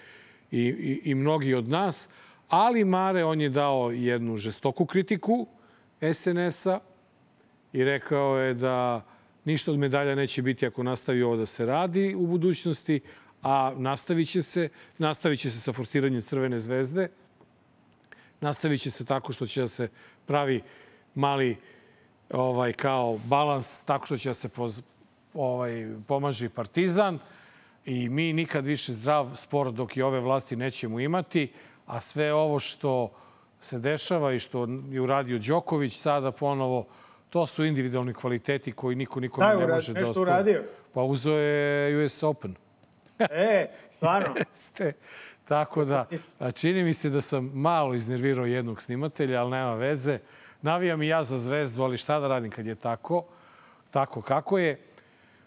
i, 0.51 0.61
i, 0.61 1.01
i 1.05 1.15
mnogi 1.15 1.55
od 1.55 1.69
nas. 1.69 2.09
Ali 2.49 2.85
Mare, 2.85 3.25
on 3.25 3.41
je 3.41 3.49
dao 3.49 3.91
jednu 3.91 4.37
žestoku 4.37 4.87
kritiku 4.87 5.47
SNS-a 6.15 6.81
i 7.73 7.85
rekao 7.85 8.39
je 8.39 8.55
da 8.55 9.07
ništa 9.45 9.73
od 9.73 9.79
medalja 9.79 10.15
neće 10.15 10.43
biti 10.43 10.67
ako 10.67 10.83
nastavi 10.83 11.23
ovo 11.23 11.37
da 11.37 11.47
se 11.47 11.67
radi 11.67 12.15
u 12.15 12.27
budućnosti, 12.27 13.01
a 13.43 13.73
nastavit 13.77 14.31
će 14.31 14.43
se, 14.43 14.69
nastavit 14.99 15.41
će 15.41 15.51
se 15.51 15.61
sa 15.61 15.73
forciranjem 15.73 16.21
Crvene 16.21 16.61
zvezde, 16.61 17.09
nastavit 18.41 18.81
će 18.81 18.91
se 18.91 19.05
tako 19.05 19.33
što 19.33 19.47
će 19.47 19.61
da 19.61 19.69
se 19.69 19.89
pravi 20.27 20.63
mali 21.15 21.57
ovaj 22.35 22.73
kao 22.73 23.19
balans 23.25 23.81
tako 23.81 24.07
što 24.07 24.17
će 24.17 24.29
da 24.29 24.35
se 24.35 24.49
poz, 24.49 24.83
ovaj, 25.35 25.87
pomaže 26.07 26.47
i 26.47 26.49
Partizan 26.49 27.19
i 27.85 28.09
mi 28.09 28.33
nikad 28.33 28.67
više 28.67 28.93
zdrav 28.93 29.31
sport 29.35 29.75
dok 29.75 29.97
i 29.97 30.03
ove 30.03 30.21
vlasti 30.21 30.57
nećemo 30.57 31.01
imati, 31.01 31.53
a 31.87 32.01
sve 32.01 32.33
ovo 32.33 32.59
što 32.59 33.11
se 33.61 33.79
dešava 33.79 34.33
i 34.33 34.39
što 34.39 34.69
je 34.91 35.01
uradio 35.01 35.39
Đoković 35.39 35.97
sada 35.97 36.33
ponovo, 36.33 36.87
to 37.31 37.47
su 37.47 37.65
individualni 37.65 38.15
kvaliteti 38.15 38.73
koji 38.73 38.97
niko 38.97 39.21
nikome 39.21 39.55
ne 39.57 39.67
može 39.67 39.93
da 39.93 39.99
Nešto 39.99 40.11
ospori. 40.11 40.31
uradio? 40.31 40.65
Pa 40.95 41.03
uzeo 41.03 41.35
je 41.39 42.05
US 42.05 42.23
Open. 42.23 42.55
E, 43.31 43.69
stvarno. 43.97 44.35
Ste. 44.55 44.93
Tako 45.45 45.85
da, 45.85 46.07
čini 46.55 46.83
mi 46.83 46.95
se 46.95 47.11
da 47.11 47.21
sam 47.21 47.51
malo 47.55 47.95
iznervirao 47.95 48.47
jednog 48.47 48.83
snimatelja, 48.83 49.41
ali 49.41 49.51
nema 49.51 49.75
veze. 49.75 50.19
Navijam 50.65 51.03
i 51.03 51.09
ja 51.09 51.25
za 51.25 51.39
zvezdu, 51.39 51.83
ali 51.83 51.97
šta 51.97 52.21
da 52.21 52.29
radim 52.29 52.51
kad 52.51 52.67
je 52.67 52.75
tako, 52.75 53.25
tako 53.91 54.23
kako 54.23 54.59
je. 54.59 54.81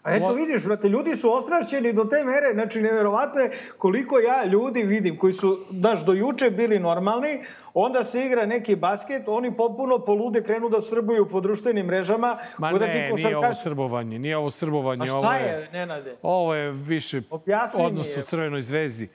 A 0.02 0.14
eto 0.16 0.32
vidiš, 0.32 0.64
brate, 0.64 0.88
ljudi 0.88 1.14
su 1.14 1.32
ostrašćeni 1.32 1.92
do 1.92 2.04
te 2.04 2.24
mere, 2.24 2.54
znači 2.54 2.82
neverovatno 2.82 3.40
je 3.40 3.50
koliko 3.78 4.18
ja 4.18 4.44
ljudi 4.44 4.82
vidim 4.82 5.18
koji 5.18 5.32
su, 5.32 5.64
daš, 5.70 6.04
do 6.04 6.12
juče 6.12 6.50
bili 6.50 6.78
normalni, 6.78 7.44
onda 7.74 8.04
se 8.04 8.26
igra 8.26 8.46
neki 8.46 8.76
basket, 8.76 9.22
oni 9.26 9.56
potpuno 9.56 9.98
polude 9.98 10.42
krenu 10.42 10.68
da 10.68 10.80
srbuju 10.80 11.28
po 11.28 11.40
društvenim 11.40 11.86
mrežama. 11.86 12.38
Ma 12.58 12.72
da 12.72 12.86
ne, 12.86 13.10
ti 13.16 13.22
nije 13.22 13.36
ovo 13.36 13.54
srbovanje, 13.54 14.18
nije 14.18 14.36
ovo 14.36 14.50
srbovanje. 14.50 15.02
A 15.02 15.06
šta 15.06 15.16
ovo 15.16 15.32
je, 15.32 15.68
Nenade? 15.72 16.16
Ovo 16.22 16.54
je 16.54 16.72
više 16.72 17.20
Objasni 17.30 17.84
odnos 17.84 18.16
je. 18.16 18.22
u 18.22 18.26
Crvenoj 18.26 18.62
zvezdi. 18.62 19.08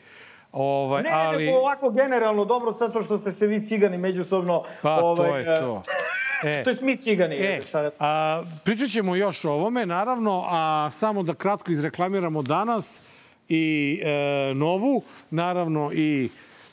Ovaj, 0.54 1.04
Ne, 1.04 1.10
ali, 1.14 1.46
nego 1.46 1.58
ovako 1.58 1.90
generalno 1.90 2.46
dobro, 2.46 2.76
zato 2.80 3.04
što 3.04 3.18
ste 3.18 3.32
se 3.32 3.48
vi 3.48 3.66
cigani 3.66 3.98
međusobno... 3.98 4.64
pa 4.82 5.00
to 5.00 5.06
ovaj, 5.06 5.42
je 5.42 5.52
e, 5.52 5.56
to. 5.56 5.84
E, 6.44 6.64
to 6.64 6.70
je 6.70 6.78
mi 6.82 6.98
cigani. 6.98 7.36
E, 7.36 7.60
da... 7.74 7.92
a, 8.00 8.44
pričat 8.64 8.90
ćemo 8.90 9.16
još 9.16 9.46
o 9.46 9.52
ovome, 9.52 9.86
naravno, 9.86 10.46
a 10.48 10.90
samo 10.92 11.24
da 11.24 11.34
kratko 11.34 11.72
izreklamiramo 11.72 12.42
danas 12.42 13.02
i 13.50 14.00
e, 14.04 14.54
Novu, 14.56 15.04
naravno 15.30 15.92
i 15.94 16.30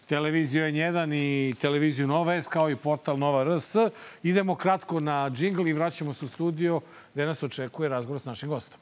televiziju 0.07 0.65
N1 0.65 1.15
i 1.15 1.55
televiziju 1.61 2.07
Nova 2.07 2.35
S, 2.35 2.49
kao 2.49 2.71
i 2.71 2.77
portal 2.77 3.19
Nova 3.19 3.57
RS. 3.57 3.77
Idemo 4.23 4.55
kratko 4.55 5.01
na 5.01 5.31
džingl 5.31 5.69
i 5.69 5.73
vraćamo 5.73 6.13
se 6.13 6.25
u 6.25 6.29
studio 6.29 6.81
gde 7.15 7.27
nas 7.27 7.43
očekuje 7.43 7.89
razgovor 7.89 8.21
s 8.21 8.25
našim 8.25 8.49
gostom. 8.49 8.81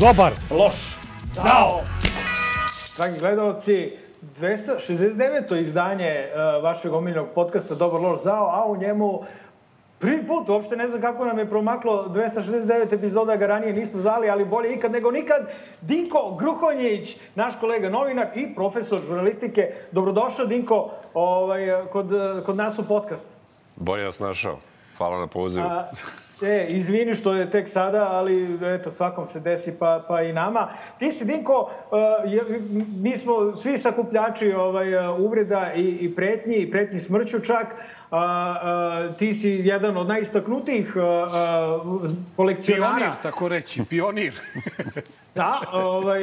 Dobar. 0.00 0.32
Loš. 0.50 0.96
Zao. 1.24 1.84
Dragi 2.96 3.18
gledalci, 3.18 3.92
269. 4.40 5.60
izdanje 5.60 6.28
uh, 6.28 6.64
vašeg 6.64 6.92
omiljenog 6.92 7.28
podcasta 7.34 7.74
Dobar 7.74 8.00
loš 8.00 8.22
zao, 8.22 8.46
a 8.46 8.66
u 8.66 8.76
njemu 8.76 9.22
prvi 9.98 10.26
put, 10.26 10.48
uopšte 10.48 10.76
ne 10.76 10.88
znam 10.88 11.00
kako 11.00 11.24
nam 11.24 11.38
je 11.38 11.50
promaklo 11.50 12.08
269 12.08 12.94
epizoda, 12.94 13.36
ga 13.36 13.46
ranije 13.46 13.72
nismo 13.72 14.00
zvali, 14.00 14.30
ali 14.30 14.44
bolje 14.44 14.74
ikad 14.74 14.92
nego 14.92 15.10
nikad. 15.10 15.46
Dinko 15.80 16.36
Gruhonjić, 16.38 17.16
naš 17.34 17.54
kolega 17.60 17.88
novinak 17.88 18.36
i 18.36 18.54
profesor 18.54 19.00
žurnalistike. 19.00 19.74
Dobrodošao, 19.92 20.46
Dinko, 20.46 20.90
ovaj, 21.14 21.86
kod, 21.92 22.06
kod 22.46 22.56
nas 22.56 22.78
u 22.78 22.88
podcast. 22.88 23.26
Bolje 23.76 24.04
vas 24.04 24.18
našao. 24.18 24.58
Hvala 24.96 25.20
na 25.20 25.26
pozivu. 25.26 25.66
A, 25.66 25.84
E, 26.42 26.66
izvini 26.68 27.14
što 27.14 27.34
je 27.34 27.50
tek 27.50 27.68
sada, 27.68 28.08
ali 28.10 28.58
eto, 28.74 28.90
svakom 28.90 29.26
se 29.26 29.40
desi, 29.40 29.78
pa, 29.78 30.04
pa 30.08 30.22
i 30.22 30.32
nama. 30.32 30.68
Ti 30.98 31.10
si, 31.10 31.24
Dinko, 31.24 31.60
uh, 31.60 31.98
mi 32.96 33.16
smo 33.16 33.56
svi 33.56 33.78
sakupljači 33.78 34.52
ovaj, 34.52 34.94
uh, 34.94 35.20
uvreda 35.20 35.72
i, 35.76 35.82
i 35.82 36.14
pretnji, 36.14 36.56
i 36.56 36.70
pretnji 36.70 36.98
smrću 36.98 37.40
čak. 37.40 37.66
A, 38.10 38.18
a, 38.18 39.12
ti 39.18 39.32
si 39.32 39.50
jedan 39.50 39.96
od 39.96 40.06
najistaknutijih 40.06 40.94
kolekcionara. 42.36 42.96
Pionir, 42.96 43.22
tako 43.22 43.48
reći, 43.48 43.82
pionir. 43.90 44.40
da, 45.34 45.60
ovaj, 45.72 46.20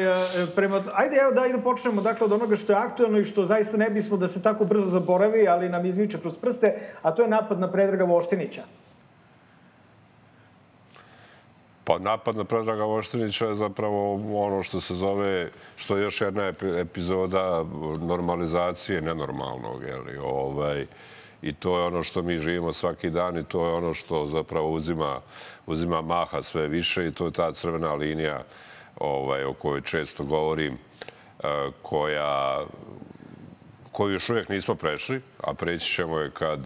prema, 0.55 0.83
ajde 0.93 1.15
evo 1.15 1.31
da, 1.31 1.57
da 1.57 1.63
počnemo 1.63 2.01
dakle, 2.01 2.25
od 2.25 2.31
onoga 2.31 2.55
što 2.55 2.73
je 2.73 2.77
aktualno 2.77 3.19
i 3.19 3.23
što 3.23 3.45
zaista 3.45 3.77
ne 3.77 3.89
bismo 3.89 4.17
da 4.17 4.27
se 4.27 4.43
tako 4.43 4.65
brzo 4.65 4.85
zaboravi, 4.85 5.47
ali 5.47 5.69
nam 5.69 5.85
izmiče 5.85 6.19
kroz 6.19 6.37
prste, 6.37 6.73
a 7.01 7.11
to 7.11 7.21
je 7.21 7.27
napad 7.27 7.59
na 7.59 7.71
Predraga 7.71 8.03
Voštinića. 8.03 8.61
Pa 11.91 11.99
napad 11.99 12.35
na 12.35 12.43
Predraga 12.43 12.83
Voštinića 12.83 13.45
je 13.45 13.55
zapravo 13.55 14.13
ono 14.45 14.63
što 14.63 14.81
se 14.81 14.95
zove, 14.95 15.49
što 15.75 15.97
je 15.97 16.03
još 16.03 16.21
jedna 16.21 16.53
epizoda 16.77 17.65
normalizacije 18.01 19.01
nenormalnog, 19.01 19.83
jeli, 19.83 20.17
ovaj, 20.23 20.85
i 21.41 21.53
to 21.53 21.79
je 21.79 21.85
ono 21.85 22.03
što 22.03 22.21
mi 22.21 22.37
živimo 22.37 22.73
svaki 22.73 23.09
dan 23.09 23.37
i 23.37 23.43
to 23.43 23.67
je 23.67 23.73
ono 23.73 23.93
što 23.93 24.27
zapravo 24.27 24.71
uzima, 24.71 25.19
uzima 25.67 26.01
maha 26.01 26.43
sve 26.43 26.67
više 26.67 27.07
i 27.07 27.11
to 27.11 27.25
je 27.25 27.31
ta 27.31 27.51
crvena 27.51 27.93
linija 27.93 28.43
ovaj, 28.99 29.43
o 29.43 29.53
kojoj 29.53 29.81
često 29.81 30.23
govorim, 30.23 30.77
koja, 31.81 32.65
koju 33.91 34.13
još 34.13 34.29
uvijek 34.29 34.49
nismo 34.49 34.75
prešli, 34.75 35.21
a 35.43 35.53
preći 35.53 35.93
ćemo 35.95 36.19
je 36.19 36.31
kad 36.31 36.59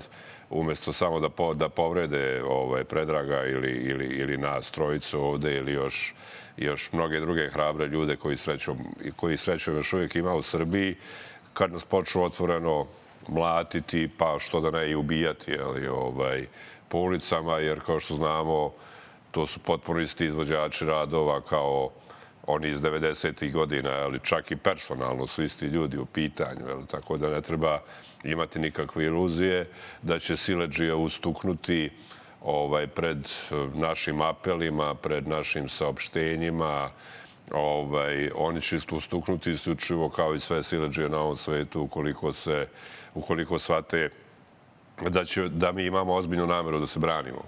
umesto 0.49 0.93
samo 0.93 1.19
da, 1.19 1.29
po, 1.29 1.53
da 1.53 1.69
povrede 1.69 2.43
ovaj, 2.43 2.83
Predraga 2.83 3.45
ili, 3.45 3.71
ili, 3.71 4.05
ili 4.05 4.37
nas 4.37 4.71
trojicu 4.71 5.21
ovde 5.21 5.57
ili 5.57 5.73
još, 5.73 6.13
još 6.57 6.91
mnoge 6.91 7.19
druge 7.19 7.49
hrabre 7.49 7.87
ljude 7.87 8.15
koji 8.15 8.37
srećom, 8.37 8.77
koji 9.15 9.37
srećom 9.37 9.75
još 9.75 9.93
uvijek 9.93 10.15
ima 10.15 10.33
u 10.33 10.41
Srbiji, 10.41 10.95
kad 11.53 11.71
nas 11.71 11.83
počnu 11.83 12.23
otvoreno 12.23 12.85
mlatiti, 13.27 14.09
pa 14.17 14.37
što 14.39 14.61
da 14.61 14.71
ne 14.71 14.91
i 14.91 14.95
ubijati 14.95 15.51
jeli, 15.51 15.87
ovaj, 15.87 16.45
po 16.89 16.97
ulicama, 16.97 17.57
jer 17.57 17.79
kao 17.79 17.99
što 17.99 18.15
znamo, 18.15 18.71
to 19.31 19.47
su 19.47 19.59
potpuno 19.59 19.99
isti 19.99 20.25
izvođači 20.25 20.85
radova 20.85 21.41
kao 21.41 21.89
oni 22.47 22.67
iz 22.67 22.81
90. 22.81 23.51
godina, 23.51 23.89
ali 23.89 24.19
čak 24.19 24.51
i 24.51 24.55
personalno 24.55 25.27
su 25.27 25.43
isti 25.43 25.65
ljudi 25.65 25.97
u 25.97 26.05
pitanju, 26.05 26.67
jel, 26.67 26.85
tako 26.85 27.17
da 27.17 27.29
ne 27.29 27.41
treba 27.41 27.79
imati 28.26 28.59
nikakve 28.59 29.05
iluzije 29.05 29.67
da 30.01 30.19
će 30.19 30.38
Sileđija 30.38 30.95
ustuknuti 30.95 31.89
ovaj, 32.41 32.88
pred 32.88 33.17
eh, 33.17 33.55
našim 33.73 34.21
apelima, 34.21 34.95
pred 34.95 35.28
našim 35.28 35.69
saopštenjima. 35.69 36.89
Ovaj, 37.51 38.30
oni 38.36 38.61
će 38.61 38.78
ustuknuti 38.91 39.51
isključivo 39.51 40.09
kao 40.09 40.36
i 40.36 40.39
sve 40.39 40.63
Sileđije 40.63 41.09
na 41.09 41.19
ovom 41.19 41.36
svetu 41.36 41.82
ukoliko 41.82 42.34
se 42.34 42.67
ukoliko 43.15 43.59
shvate 43.59 44.09
da, 45.09 45.26
će, 45.26 45.49
da 45.49 45.71
mi 45.71 45.86
imamo 45.86 46.13
ozbiljnu 46.13 46.47
nameru 46.47 46.80
da 46.80 46.88
se 46.88 46.99
branimo, 46.99 47.43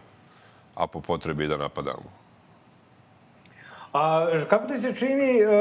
a 0.75 0.87
po 0.87 1.01
potrebi 1.01 1.47
da 1.47 1.57
napadamo. 1.57 2.16
A 3.97 4.27
kako 4.49 4.67
ti 4.67 4.77
se 4.77 4.95
čini 4.95 5.43
uh, 5.43 5.51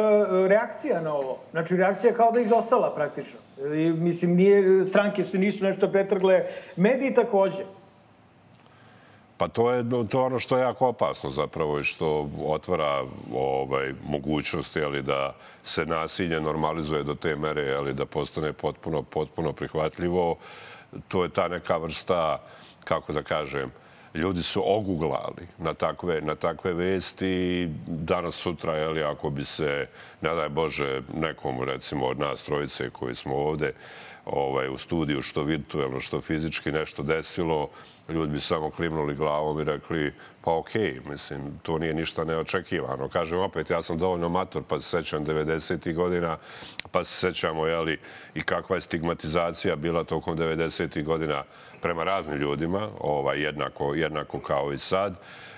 reakcija 0.49 1.01
na 1.01 1.15
ovo? 1.15 1.39
Znači, 1.51 1.77
reakcija 1.77 2.15
kao 2.15 2.33
da 2.33 2.41
izostala 2.41 2.95
praktično. 2.95 3.41
I, 3.75 3.91
mislim, 3.91 4.37
nije, 4.37 4.85
stranke 4.87 5.23
se 5.23 5.39
nisu 5.39 5.65
nešto 5.65 5.89
pretrgle, 5.89 6.45
mediji 6.77 7.15
takođe. 7.15 7.65
Pa 9.37 9.49
to 9.49 9.71
je 9.71 9.85
to 10.11 10.25
ono 10.25 10.39
što 10.39 10.57
je 10.57 10.63
jako 10.63 10.89
opasno 10.89 11.31
zapravo 11.31 11.79
i 11.79 11.85
što 11.85 12.29
otvara 12.47 13.05
ovaj, 13.35 13.93
mogućnosti 14.09 14.83
ali, 14.83 15.03
da 15.03 15.35
se 15.65 15.87
nasilje 15.87 16.41
normalizuje 16.41 17.03
do 17.03 17.15
te 17.15 17.37
mere 17.37 17.75
ali, 17.75 17.95
da 17.95 18.07
postane 18.07 18.53
potpuno, 18.53 19.03
potpuno 19.03 19.53
prihvatljivo. 19.53 20.37
To 21.09 21.23
je 21.23 21.29
ta 21.29 21.49
neka 21.49 21.77
vrsta, 21.77 22.41
kako 22.85 23.13
da 23.13 23.23
kažem, 23.23 23.73
ljudi 24.17 24.43
su 24.43 24.63
oguglali 24.65 25.47
na 25.59 25.75
takve, 25.75 26.21
na 26.21 26.35
takve 26.35 26.73
vesti 26.73 27.69
danas, 27.87 28.35
sutra, 28.35 28.77
jeli, 28.77 29.03
ako 29.03 29.31
bi 29.31 29.45
se, 29.45 29.87
ne 30.21 30.35
daj 30.35 30.49
Bože, 30.49 31.03
nekom, 31.15 31.63
recimo, 31.63 32.07
od 32.07 32.19
nas 32.19 32.43
trojice 32.43 32.91
koji 32.91 33.15
smo 33.15 33.37
ovde 33.37 33.73
ovaj, 34.25 34.69
u 34.69 34.79
studiju, 34.79 35.23
što 35.23 35.43
virtuelno, 35.43 36.01
što 36.01 36.21
fizički 36.21 36.73
nešto 36.73 37.03
desilo, 37.03 37.69
ljudi 38.09 38.33
bi 38.33 38.41
samo 38.41 38.71
klimnuli 38.71 39.15
glavom 39.15 39.61
i 39.61 39.65
rekli 39.65 40.13
pa 40.45 40.57
okej, 40.57 40.83
okay, 40.83 41.11
mislim, 41.11 41.59
to 41.63 41.79
nije 41.79 41.95
ništa 41.95 42.25
neočekivano. 42.25 43.09
Kažem 43.09 43.39
opet, 43.39 43.71
ja 43.71 43.83
sam 43.83 43.99
dovoljno 43.99 44.29
mator, 44.29 44.63
pa 44.69 44.81
se 44.81 44.89
sećam 44.89 45.27
90. 45.27 45.95
godina, 45.95 46.37
pa 46.93 47.05
se 47.05 47.13
sećamo, 47.13 47.67
jeli, 47.67 47.99
i 48.35 48.43
kakva 48.43 48.77
je 48.77 48.81
stigmatizacija 48.81 49.77
bila 49.77 50.05
tokom 50.05 50.37
90. 50.37 51.05
godina 51.05 51.43
prema 51.87 52.05
raznim 52.05 52.39
ljudima, 52.39 52.89
ovaj, 53.01 53.41
jednako, 53.41 53.95
jednako 53.95 54.41
kao 54.41 54.73
i 54.73 54.79
sad, 54.79 55.15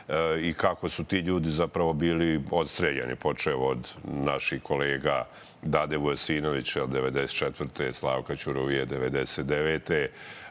e, 0.09 0.39
i 0.41 0.53
kako 0.53 0.89
su 0.89 1.05
ti 1.05 1.19
ljudi 1.19 1.51
zapravo 1.51 1.93
bili 1.93 2.41
odstreljeni, 2.51 3.17
počeo 3.17 3.59
od 3.59 3.89
naših 4.05 4.63
kolega 4.63 5.27
Dade 5.63 5.97
Vujasinovića 5.97 6.87
94. 6.87 7.93
Slavka 7.93 8.37
Ćurovije 8.37 8.87
99 8.87 10.07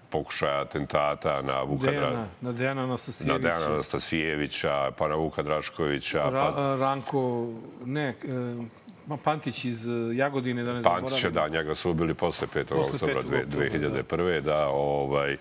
pokušaja 0.09 0.61
atentata 0.61 1.41
na 1.41 1.61
Vuka 1.61 1.91
Dejana, 1.91 2.25
na 2.41 2.51
Dejana 2.51 2.84
Anastasijevića. 2.84 3.34
Na 3.34 3.39
Dejana 3.39 3.73
Anastasijevića, 3.73 4.91
pa 4.97 5.07
na 5.07 5.15
Vuka 5.15 5.43
Draškovića. 5.43 6.30
Ra, 6.30 6.51
pa... 6.55 6.75
Ranko, 6.75 7.47
ne, 7.86 8.13
Ma 9.07 9.17
Pantić 9.17 9.65
iz 9.65 9.88
Jagodine, 10.13 10.63
da 10.63 10.73
ne 10.73 10.82
zaboravim. 10.82 11.09
Pantića, 11.09 11.30
da, 11.30 11.47
njega 11.47 11.75
su 11.75 11.91
ubili 11.91 12.13
posle 12.13 12.47
5. 12.55 12.93
oktobra 12.93 13.21
2001. 13.21 14.41
Da, 14.41 14.51
da 14.51 14.67
ovaj, 14.67 15.38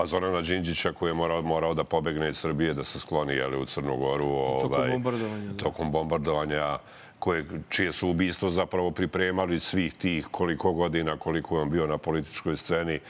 pa 0.00 0.06
Zorana 0.06 0.40
Đinđića 0.42 0.92
koji 0.92 1.10
je 1.10 1.14
morao, 1.14 1.42
morao 1.42 1.74
da 1.74 1.84
pobegne 1.84 2.28
iz 2.28 2.38
Srbije, 2.38 2.74
da 2.74 2.84
se 2.84 3.00
skloni 3.00 3.34
jeli, 3.34 3.56
u 3.56 3.64
Crnu 3.64 3.96
Goru. 3.96 4.26
Ovaj, 4.26 4.60
tokom 4.60 4.90
bombardovanja. 4.90 5.52
Da. 5.52 5.64
Tokom 5.64 5.92
bombardovanja 5.92 6.78
koje, 7.18 7.44
čije 7.68 7.92
su 7.92 8.08
ubistvo 8.08 8.50
zapravo 8.50 8.90
pripremali 8.90 9.60
svih 9.60 9.94
tih 9.94 10.26
koliko 10.30 10.72
godina, 10.72 11.16
koliko 11.16 11.56
je 11.56 11.62
on 11.62 11.70
bio 11.70 11.86
na 11.86 11.98
političkoj 11.98 12.56
sceni 12.56 13.00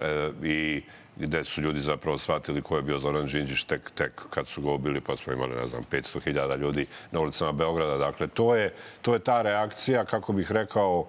e, 0.00 0.30
i 0.42 0.82
gde 1.16 1.44
su 1.44 1.60
ljudi 1.60 1.80
zapravo 1.80 2.18
shvatili 2.18 2.62
ko 2.62 2.76
je 2.76 2.82
bio 2.82 2.98
Zoran 2.98 3.26
Đinđić 3.26 3.64
tek, 3.64 3.90
tek 3.90 4.22
kad 4.30 4.48
su 4.48 4.62
ga 4.62 4.70
ubili, 4.70 5.00
pa 5.00 5.16
smo 5.16 5.32
imali, 5.32 5.56
ne 5.56 5.66
znam, 5.66 5.82
500.000 5.82 6.58
ljudi 6.58 6.86
na 7.10 7.20
ulicama 7.20 7.52
Beograda. 7.52 7.98
Dakle, 7.98 8.26
to 8.26 8.54
je, 8.54 8.74
to 9.02 9.14
je 9.14 9.18
ta 9.18 9.42
reakcija, 9.42 10.04
kako 10.04 10.32
bih 10.32 10.52
rekao, 10.52 11.06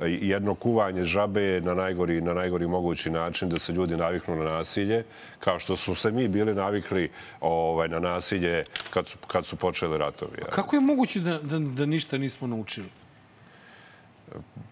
jedno 0.00 0.54
kuvanje 0.54 1.04
žabe 1.04 1.60
na 1.60 1.74
najgori, 1.74 2.20
na 2.20 2.34
najgori 2.34 2.66
mogući 2.66 3.10
način 3.10 3.48
da 3.48 3.58
se 3.58 3.72
ljudi 3.72 3.96
naviknu 3.96 4.36
na 4.36 4.44
nasilje, 4.44 5.04
kao 5.40 5.58
što 5.58 5.76
su 5.76 5.94
se 5.94 6.10
mi 6.10 6.28
bili 6.28 6.54
navikli 6.54 7.10
ovaj, 7.40 7.88
na 7.88 7.98
nasilje 7.98 8.62
kad 8.90 9.08
su, 9.08 9.18
kad 9.26 9.46
su 9.46 9.56
počeli 9.56 9.98
ratovi. 9.98 10.38
Kako 10.50 10.76
je 10.76 10.80
moguće 10.80 11.20
da, 11.20 11.38
da, 11.38 11.58
da 11.58 11.86
ništa 11.86 12.18
nismo 12.18 12.46
naučili? 12.46 12.88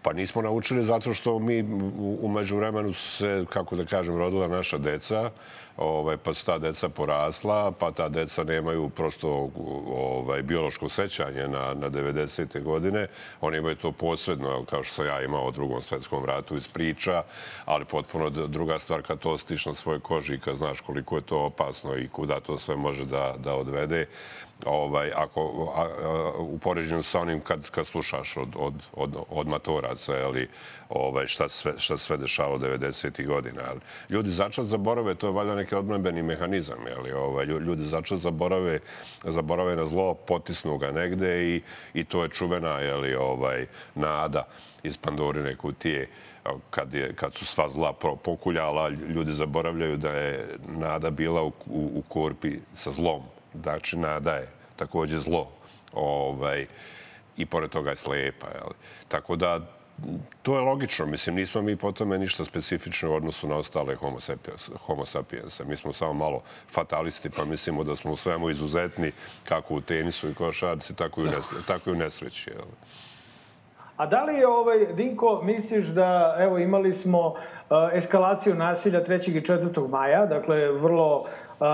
Pa 0.02 0.12
nismo 0.12 0.42
naučili 0.42 0.84
zato 0.84 1.14
što 1.14 1.38
mi 1.38 1.62
u- 1.62 2.18
umeđu 2.22 2.56
vremenu 2.56 2.92
se, 2.92 3.44
kako 3.50 3.76
da 3.76 3.84
kažem, 3.84 4.16
rodila 4.16 4.48
naša 4.48 4.78
deca, 4.78 5.30
ovaj, 5.76 6.16
pa 6.16 6.34
su 6.34 6.44
ta 6.44 6.58
deca 6.58 6.88
porasla, 6.88 7.72
pa 7.78 7.90
ta 7.90 8.08
deca 8.08 8.44
nemaju 8.44 8.88
prosto 8.88 9.50
ovaj, 9.86 10.42
biološko 10.42 10.88
sećanje 10.88 11.48
na, 11.48 11.74
na 11.74 11.90
90. 11.90 12.62
godine. 12.62 13.06
Oni 13.40 13.58
imaju 13.58 13.76
to 13.76 13.92
posredno, 13.92 14.64
kao 14.64 14.82
što 14.82 14.94
sam 14.94 15.06
ja 15.06 15.22
imao 15.22 15.46
o 15.46 15.50
drugom 15.50 15.82
svetskom 15.82 16.24
ratu 16.24 16.54
iz 16.54 16.68
priča, 16.68 17.22
ali 17.64 17.84
potpuno 17.84 18.30
druga 18.30 18.78
stvar 18.78 19.02
kad 19.02 19.18
to 19.18 19.30
ostiš 19.30 19.66
na 19.66 19.74
svojoj 19.74 20.00
koži 20.00 20.34
i 20.34 20.40
kad 20.40 20.56
znaš 20.56 20.80
koliko 20.80 21.16
je 21.16 21.22
to 21.22 21.38
opasno 21.38 21.96
i 21.96 22.08
kuda 22.08 22.40
to 22.40 22.58
sve 22.58 22.76
može 22.76 23.04
da, 23.04 23.34
da 23.38 23.54
odvede 23.54 24.06
ovaj, 24.66 25.12
ako, 25.16 25.42
u 26.38 26.58
poređenju 26.58 27.02
sa 27.02 27.20
onim 27.20 27.40
kad, 27.40 27.70
kad 27.70 27.86
slušaš 27.86 28.36
od, 28.36 28.48
od, 28.56 28.74
od, 28.92 29.16
od 29.30 29.48
matoraca, 29.48 30.14
jeli, 30.14 30.48
ovaj, 30.88 31.26
šta, 31.26 31.48
sve, 31.48 31.72
šta 31.78 31.98
sve 31.98 32.16
dešavalo 32.16 32.58
90. 32.58 33.26
godina. 33.26 33.62
Jeli. 33.62 33.80
Ljudi 34.08 34.30
začas 34.30 34.66
zaborave, 34.66 35.14
to 35.14 35.26
je 35.26 35.32
valjda 35.32 35.54
neki 35.62 35.74
odbranbeni 35.74 36.22
mehanizam. 36.22 36.86
Jeli, 36.86 37.12
ovaj, 37.12 37.46
lju- 37.46 37.60
ljudi 37.60 37.84
začas 37.84 38.20
zaborave, 38.20 38.80
zaborave 39.24 39.76
na 39.76 39.86
zlo, 39.86 40.14
potisnu 40.14 40.78
ga 40.78 40.90
negde 40.90 41.54
i, 41.54 41.62
i 41.94 42.04
to 42.04 42.22
je 42.22 42.28
čuvena 42.28 42.78
jeli, 42.78 43.14
ovaj, 43.14 43.66
nada 43.94 44.46
iz 44.82 44.96
Pandorine 44.96 45.56
kutije 45.56 46.08
kad, 46.70 46.94
je, 46.94 47.12
kad 47.14 47.34
su 47.34 47.46
sva 47.46 47.68
zla 47.68 47.92
pokuljala, 48.24 48.88
ljudi 48.88 49.32
zaboravljaju 49.32 49.96
da 49.96 50.10
je 50.10 50.58
nada 50.66 51.10
bila 51.10 51.42
u, 51.42 51.52
u, 51.66 51.90
u 51.94 52.02
korpi 52.08 52.58
sa 52.74 52.90
zlom. 52.90 53.22
Znači, 53.54 53.96
nada 53.96 54.34
je 54.34 54.48
takođe 54.76 55.18
zlo. 55.18 55.48
Ovaj, 55.92 56.66
I 57.36 57.46
pored 57.46 57.70
toga 57.70 57.90
je 57.90 57.96
slepa. 57.96 58.46
Jel? 58.48 58.72
Tako 59.08 59.36
da, 59.36 59.60
to 60.42 60.54
je 60.54 60.60
logično. 60.60 61.06
Mislim, 61.06 61.36
nismo 61.36 61.62
mi 61.62 61.76
po 61.76 61.92
tome 61.92 62.18
ništa 62.18 62.44
specifično 62.44 63.10
u 63.10 63.14
odnosu 63.14 63.48
na 63.48 63.56
ostale 63.56 63.94
homo 63.94 64.20
sapiens, 64.20 64.70
homo 64.86 65.06
sapiensa. 65.06 65.64
Mi 65.64 65.76
smo 65.76 65.92
samo 65.92 66.12
malo 66.12 66.42
fatalisti, 66.70 67.30
pa 67.30 67.44
mislimo 67.44 67.84
da 67.84 67.96
smo 67.96 68.12
u 68.12 68.16
svemu 68.16 68.50
izuzetni, 68.50 69.12
kako 69.48 69.74
u 69.74 69.80
tenisu 69.80 70.30
i 70.30 70.34
košarci, 70.34 70.96
tako 70.96 71.20
i 71.20 71.24
u, 71.24 71.30
nes, 71.30 71.46
tako 71.66 71.90
i 71.90 71.92
u 71.92 71.96
nesreći. 71.96 72.50
Jel? 72.50 72.66
A 73.96 74.06
da 74.06 74.24
li 74.24 74.34
je, 74.34 74.46
ovaj, 74.46 74.86
Dinko, 74.96 75.40
misliš 75.44 75.86
da, 75.86 76.36
evo, 76.38 76.58
imali 76.58 76.92
smo 76.92 77.26
uh, 77.28 77.36
eskalaciju 77.92 78.54
nasilja 78.54 79.04
3. 79.04 79.36
i 79.36 79.40
4. 79.40 79.88
maja, 79.88 80.26
dakle, 80.26 80.72
vrlo, 80.72 81.20
uh, 81.20 81.66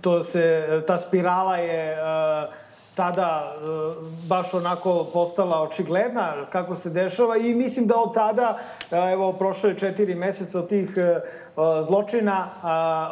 to 0.00 0.22
se, 0.22 0.66
ta 0.86 0.98
spirala 0.98 1.56
je 1.56 1.92
uh, 1.92 2.54
tada 2.98 3.54
uh, 3.54 3.94
baš 4.28 4.54
onako 4.54 5.06
postala 5.12 5.62
očigledna 5.62 6.32
kako 6.52 6.74
se 6.74 6.90
dešava 6.90 7.36
i 7.36 7.54
mislim 7.54 7.86
da 7.86 7.96
od 7.96 8.14
tada, 8.14 8.58
uh, 8.58 8.98
evo, 9.12 9.32
prošlo 9.32 9.68
je 9.68 9.78
četiri 9.78 10.14
meseca 10.14 10.58
od 10.58 10.68
tih 10.68 10.90
uh, 10.96 11.38
zločina, 11.86 12.48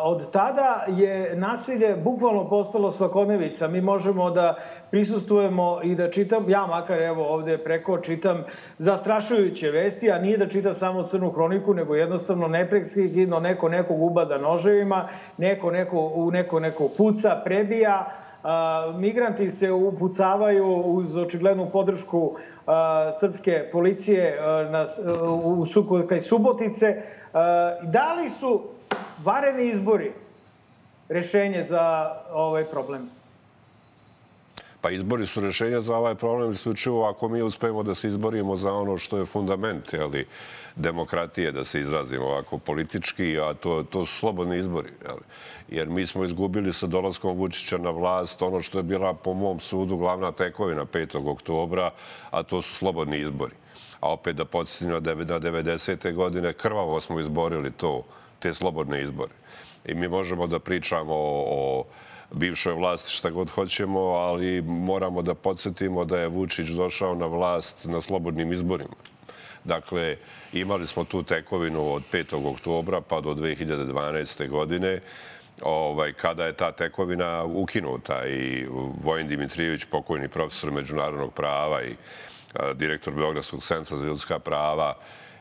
od 0.03 0.31
tada 0.31 0.85
je 0.89 1.37
nasilje 1.37 1.97
bukvalno 1.97 2.49
postalo 2.49 2.91
svakodnevica. 2.91 3.69
Mi 3.69 3.81
možemo 3.81 4.31
da 4.31 4.55
prisustujemo 4.91 5.81
i 5.83 5.95
da 5.95 6.11
čitam, 6.11 6.51
ja 6.51 6.67
makar 6.67 7.03
evo 7.03 7.27
ovde 7.29 7.59
preko 7.59 7.99
čitam 7.99 8.45
zastrašujuće 8.79 9.71
vesti, 9.71 10.11
a 10.11 10.19
nije 10.19 10.39
da 10.39 10.49
čitam 10.49 10.75
samo 10.75 11.03
crnu 11.03 11.31
hroniku, 11.31 11.75
nego 11.75 11.95
jednostavno 11.95 12.49
neprekskidno 12.49 13.41
neko 13.41 13.69
nekog 13.69 14.03
ubada 14.03 14.39
noževima, 14.39 15.09
neko, 15.39 15.71
neko, 15.71 16.29
neko 16.33 16.61
neko 16.61 16.89
puca, 16.97 17.41
prebija, 17.45 18.26
migranti 18.99 19.51
se 19.51 19.73
upucavaju 19.73 20.67
uz 20.77 21.17
očiglednu 21.17 21.71
podršku 21.73 22.37
srpske 23.21 23.69
policije 23.73 24.39
na, 24.71 24.85
u 25.45 25.67
suku, 25.67 26.03
kaj 26.09 26.21
Subotice. 26.21 27.03
Da 27.83 28.13
li 28.13 28.29
su 28.29 28.63
vareni 29.23 29.69
izbori 29.69 30.13
rešenje 31.09 31.63
za 31.63 32.13
ovaj 32.33 32.65
problem? 32.65 33.11
Pa 34.81 34.91
izbori 34.91 35.27
su 35.27 35.41
rešenja 35.41 35.81
za 35.81 35.97
ovaj 35.97 36.15
problem 36.15 36.53
isključivo 36.53 37.05
ako 37.05 37.29
mi 37.29 37.43
uspemo 37.43 37.83
da 37.83 37.95
se 37.95 38.09
izborimo 38.09 38.57
za 38.57 38.73
ono 38.73 38.97
što 38.97 39.19
je 39.19 39.25
fundament 39.25 39.93
jeli, 39.93 40.27
demokratije, 40.77 41.53
da 41.53 41.65
se 41.65 41.81
izrazimo 41.81 42.25
ovako 42.25 42.59
politički, 42.59 43.39
a 43.41 43.55
to, 43.55 43.83
to 43.91 44.07
su 44.07 44.17
slobodni 44.19 44.59
izbori. 44.59 44.89
Jeli. 45.05 45.21
Jer 45.69 45.89
mi 45.89 46.07
smo 46.07 46.25
izgubili 46.25 46.73
sa 46.73 46.87
dolaskom 46.87 47.37
Vučića 47.37 47.79
na 47.79 47.91
vlast 47.91 48.43
ono 48.43 48.63
što 48.63 48.79
je 48.79 48.83
bila 48.83 49.15
po 49.15 49.35
mom 49.35 49.61
sudu 49.61 49.97
glavna 49.97 50.33
tekovina 50.33 50.85
5. 50.85 51.31
oktobra, 51.31 51.91
a 52.31 52.43
to 52.43 52.63
su 52.63 52.75
slobodni 52.75 53.19
izbori. 53.19 53.55
A 54.01 54.13
opet 54.13 54.37
da 54.37 54.45
podsjetim 54.45 54.91
na 54.91 55.01
90. 55.01 56.15
godine 56.15 56.53
krvavo 56.53 57.01
smo 57.01 57.21
izborili 57.21 57.71
to, 57.71 58.05
te 58.39 58.55
slobodne 58.55 59.03
izbore. 59.03 59.33
I 59.85 59.95
mi 59.95 60.09
možemo 60.09 60.47
da 60.47 60.59
pričamo 60.59 61.15
o, 61.15 61.85
o 62.31 62.35
bivšoj 62.35 62.75
vlasti 62.75 63.11
šta 63.11 63.31
god 63.31 63.51
hoćemo, 63.51 64.01
ali 64.01 64.63
moramo 64.63 65.23
da 65.23 65.35
podsjetimo 65.35 66.05
da 66.05 66.19
je 66.19 66.29
Vučić 66.29 66.69
došao 66.69 67.15
na 67.15 67.27
vlast 67.27 67.85
na 67.85 68.01
slobodnim 68.01 68.53
izborima. 68.53 69.16
Dakle, 69.67 70.17
imali 70.53 70.87
smo 70.87 71.05
tu 71.05 71.23
tekovinu 71.23 71.93
od 71.93 72.03
5. 72.13 72.51
oktobra 72.55 73.01
pa 73.01 73.21
do 73.21 73.35
2012. 73.35 74.49
godine, 74.49 75.01
ovaj, 75.63 76.13
kada 76.13 76.47
je 76.47 76.53
ta 76.53 76.73
tekovina 76.73 77.45
ukinuta 77.45 78.27
i 78.27 78.67
Vojin 79.03 79.29
Dimitrijević, 79.29 79.85
pokojni 79.85 80.29
profesor 80.29 80.71
međunarodnog 80.71 81.35
prava 81.35 81.83
i 81.83 81.97
direktor 82.75 83.15
Beogradskog 83.15 83.65
centra 83.65 83.97
za 83.97 84.07
ljudska 84.07 84.39
prava, 84.39 84.95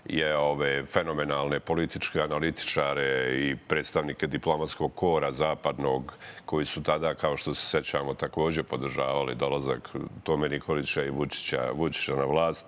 je 0.05 0.37
ove 0.37 0.85
fenomenalne 0.85 1.59
političke 1.59 2.21
analitičare 2.21 3.37
i 3.37 3.55
predstavnike 3.55 4.27
diplomatskog 4.27 4.95
kora 4.95 5.31
zapadnog 5.31 6.13
koji 6.45 6.65
su 6.65 6.83
tada, 6.83 7.13
kao 7.13 7.37
što 7.37 7.53
se 7.53 7.65
sećamo, 7.65 8.13
takođe 8.13 8.63
podržavali 8.63 9.35
dolazak 9.35 9.89
Tome 10.23 10.49
Nikolića 10.49 11.03
i 11.03 11.09
Vučića, 11.09 11.71
Vučića 11.73 12.15
na 12.15 12.25
vlast. 12.25 12.65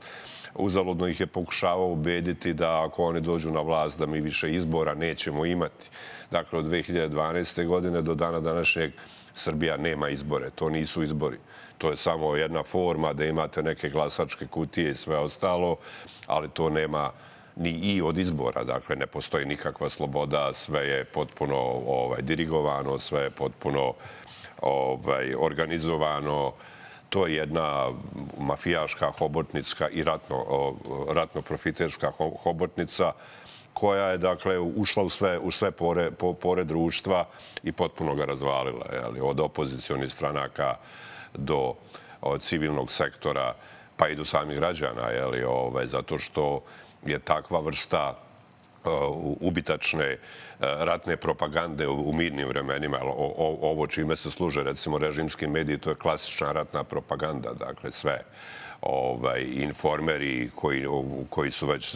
Uzaludno 0.58 1.08
ih 1.08 1.20
je 1.20 1.28
pokušavao 1.28 1.92
ubediti 1.92 2.54
da 2.54 2.86
ako 2.86 3.04
oni 3.04 3.22
dođu 3.22 3.52
na 3.52 3.62
vlast 3.62 4.00
da 4.00 4.06
mi 4.06 4.22
više 4.22 4.54
izbora 4.54 4.94
nećemo 4.94 5.46
imati. 5.46 5.90
Dakle, 6.32 6.60
od 6.60 6.66
2012. 6.66 7.66
godine 7.66 8.02
do 8.02 8.16
dana 8.16 8.40
današnjeg 8.40 8.92
Srbija 9.34 9.78
nema 9.78 10.10
izbore. 10.10 10.50
To 10.50 10.70
nisu 10.70 11.04
izbori. 11.04 11.38
To 11.78 11.90
je 11.90 11.98
samo 11.98 12.36
jedna 12.36 12.64
forma 12.64 13.14
da 13.14 13.26
imate 13.26 13.64
neke 13.64 13.90
glasačke 13.90 14.48
kutije 14.48 14.92
i 14.92 14.96
sve 14.96 15.18
ostalo, 15.18 15.78
ali 16.28 16.50
to 16.50 16.70
nema 16.70 17.12
ni 17.56 17.70
i 17.70 18.02
od 18.02 18.18
izbora. 18.18 18.64
Dakle, 18.64 18.96
ne 18.96 19.08
postoji 19.08 19.46
nikakva 19.46 19.90
sloboda, 19.90 20.54
sve 20.54 20.88
je 20.88 21.06
potpuno 21.06 21.58
ovaj, 21.88 22.22
dirigovano, 22.22 23.00
sve 23.00 23.22
je 23.22 23.30
potpuno 23.30 23.94
ovaj, 24.62 25.36
organizovano. 25.36 26.54
To 27.10 27.28
je 27.28 27.36
jedna 27.36 27.88
mafijaška, 28.38 29.12
hobotnicka 29.12 29.90
i 29.90 30.04
ratno, 30.04 30.36
o, 30.36 30.76
ratno-profiterska 31.10 32.12
ho- 32.18 32.36
hobotnica 32.44 33.14
koja 33.74 34.08
je 34.08 34.18
dakle 34.18 34.60
ušla 34.60 35.04
u 35.04 35.10
sve, 35.10 35.40
u 35.40 35.52
sve 35.52 35.72
pore, 35.72 36.12
po, 36.12 36.34
pore 36.34 36.64
društva 36.64 37.26
i 37.64 37.72
potpuno 37.72 38.16
ga 38.16 38.26
razvalila. 38.26 38.86
Jeli, 38.94 39.20
od 39.22 39.40
opozicionih 39.40 40.12
stranaka 40.12 40.76
do 41.34 41.74
od 42.22 42.42
civilnog 42.42 42.92
sektora 42.92 43.54
pa 43.98 44.08
i 44.08 44.16
do 44.16 44.26
samih 44.26 44.58
građana, 44.58 45.10
jeli, 45.10 45.44
ovaj, 45.44 45.86
zato 45.86 46.18
što 46.18 46.62
je 47.06 47.20
takva 47.20 47.60
vrsta 47.60 48.16
ubitačne 49.40 50.18
ratne 50.60 51.18
propagande 51.18 51.88
u, 51.88 52.14
mirnim 52.14 52.48
vremenima. 52.48 53.00
Ovo 53.62 53.88
čime 53.88 54.16
se 54.16 54.32
služe, 54.32 54.64
recimo, 54.64 54.98
režimski 54.98 55.48
mediji, 55.48 55.78
to 55.78 55.90
je 55.90 55.96
klasična 55.96 56.52
ratna 56.52 56.84
propaganda, 56.84 57.54
dakle 57.54 57.92
sve 57.92 58.24
ovaj, 58.82 59.42
informeri 59.42 60.50
koji, 60.56 60.86
koji 61.30 61.52
su 61.52 61.68
već 61.68 61.96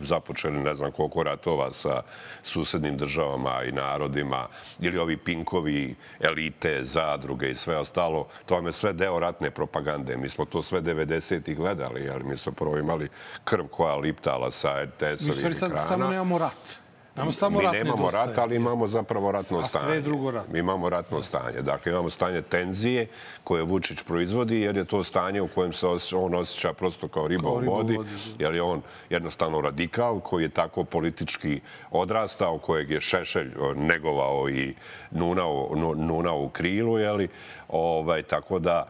započeli 0.00 0.58
ne 0.58 0.74
znam 0.74 0.92
koliko 0.92 1.22
ratova 1.22 1.72
sa 1.72 2.02
susednim 2.42 2.96
državama 2.96 3.64
i 3.64 3.72
narodima, 3.72 4.46
ili 4.80 4.98
ovi 4.98 5.16
pinkovi, 5.16 5.94
elite, 6.20 6.82
zadruge 6.82 7.50
i 7.50 7.54
sve 7.54 7.76
ostalo, 7.76 8.26
to 8.46 8.54
vam 8.54 8.66
je 8.66 8.72
sve 8.72 8.92
deo 8.92 9.18
ratne 9.18 9.50
propagande. 9.50 10.16
Mi 10.16 10.28
smo 10.28 10.44
to 10.44 10.62
sve 10.62 10.82
90. 10.82 11.54
gledali, 11.54 12.04
jer 12.04 12.24
mi 12.24 12.36
smo 12.36 12.52
prvo 12.52 12.78
imali 12.78 13.08
krv 13.44 13.64
koja 13.66 13.96
liptala 13.96 14.50
sa 14.50 14.74
Mi 14.74 14.86
RTS-ovih 14.86 15.36
stvari 15.36 15.54
sad 15.54 15.70
ekrana. 15.70 15.88
samo 15.88 16.08
nemamo 16.08 16.38
rat. 16.38 16.87
Nemamo 17.18 17.32
samo 17.32 17.58
mi 17.58 17.64
rat 17.64 17.72
nemamo 17.74 17.96
nedostaje. 17.96 18.26
rat, 18.26 18.38
ali 18.38 18.56
imamo 18.56 18.86
zapravo 18.86 19.32
ratno 19.32 19.58
A 19.58 19.62
sve 19.62 19.80
stanje. 19.80 20.00
drugo 20.00 20.30
rat. 20.30 20.48
Mi 20.48 20.58
imamo 20.58 20.88
ratno 20.88 21.22
stanje. 21.22 21.62
Dakle, 21.62 21.92
imamo 21.92 22.10
stanje 22.10 22.42
tenzije 22.42 23.06
koje 23.44 23.62
Vučić 23.62 24.02
proizvodi, 24.02 24.60
jer 24.60 24.76
je 24.76 24.84
to 24.84 25.02
stanje 25.02 25.40
u 25.40 25.48
kojem 25.48 25.72
se 25.72 25.86
on 26.14 26.34
osjeća 26.34 26.72
prosto 26.72 27.08
kao 27.08 27.28
riba 27.28 27.42
Kao 27.42 27.52
u 27.52 27.60
vodi, 27.60 27.96
vodi, 27.96 28.10
jer 28.38 28.54
je 28.54 28.62
on 28.62 28.80
jednostavno 29.10 29.60
radikal 29.60 30.20
koji 30.20 30.42
je 30.42 30.48
tako 30.48 30.84
politički 30.84 31.60
odrastao, 31.90 32.58
kojeg 32.58 32.90
je 32.90 33.00
Šešelj 33.00 33.48
negovao 33.76 34.48
i 34.48 34.74
nunao, 35.10 35.70
nu- 35.74 35.94
nunao 35.96 36.42
u 36.42 36.48
krilu, 36.48 36.98
jeli? 36.98 37.28
Ovaj, 37.68 38.22
tako 38.22 38.58
da 38.58 38.86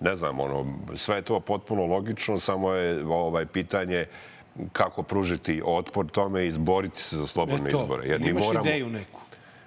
ne 0.00 0.14
znam, 0.16 0.40
ono, 0.40 0.66
sve 0.96 1.16
je 1.16 1.22
to 1.22 1.40
potpuno 1.40 1.86
logično, 1.86 2.38
samo 2.38 2.72
je 2.72 3.04
ovaj 3.06 3.46
pitanje 3.46 4.06
kako 4.72 5.02
pružiti 5.02 5.62
otpor 5.64 6.06
tome 6.06 6.44
i 6.44 6.48
izboriti 6.48 7.02
se 7.02 7.16
za 7.16 7.26
slobodne 7.26 7.68
E 7.68 7.72
to, 7.72 7.82
izbore. 7.82 8.08
Jer 8.08 8.20
imaš 8.20 8.44
moramo, 8.44 8.66
ideju 8.66 8.88
neku. 8.88 9.20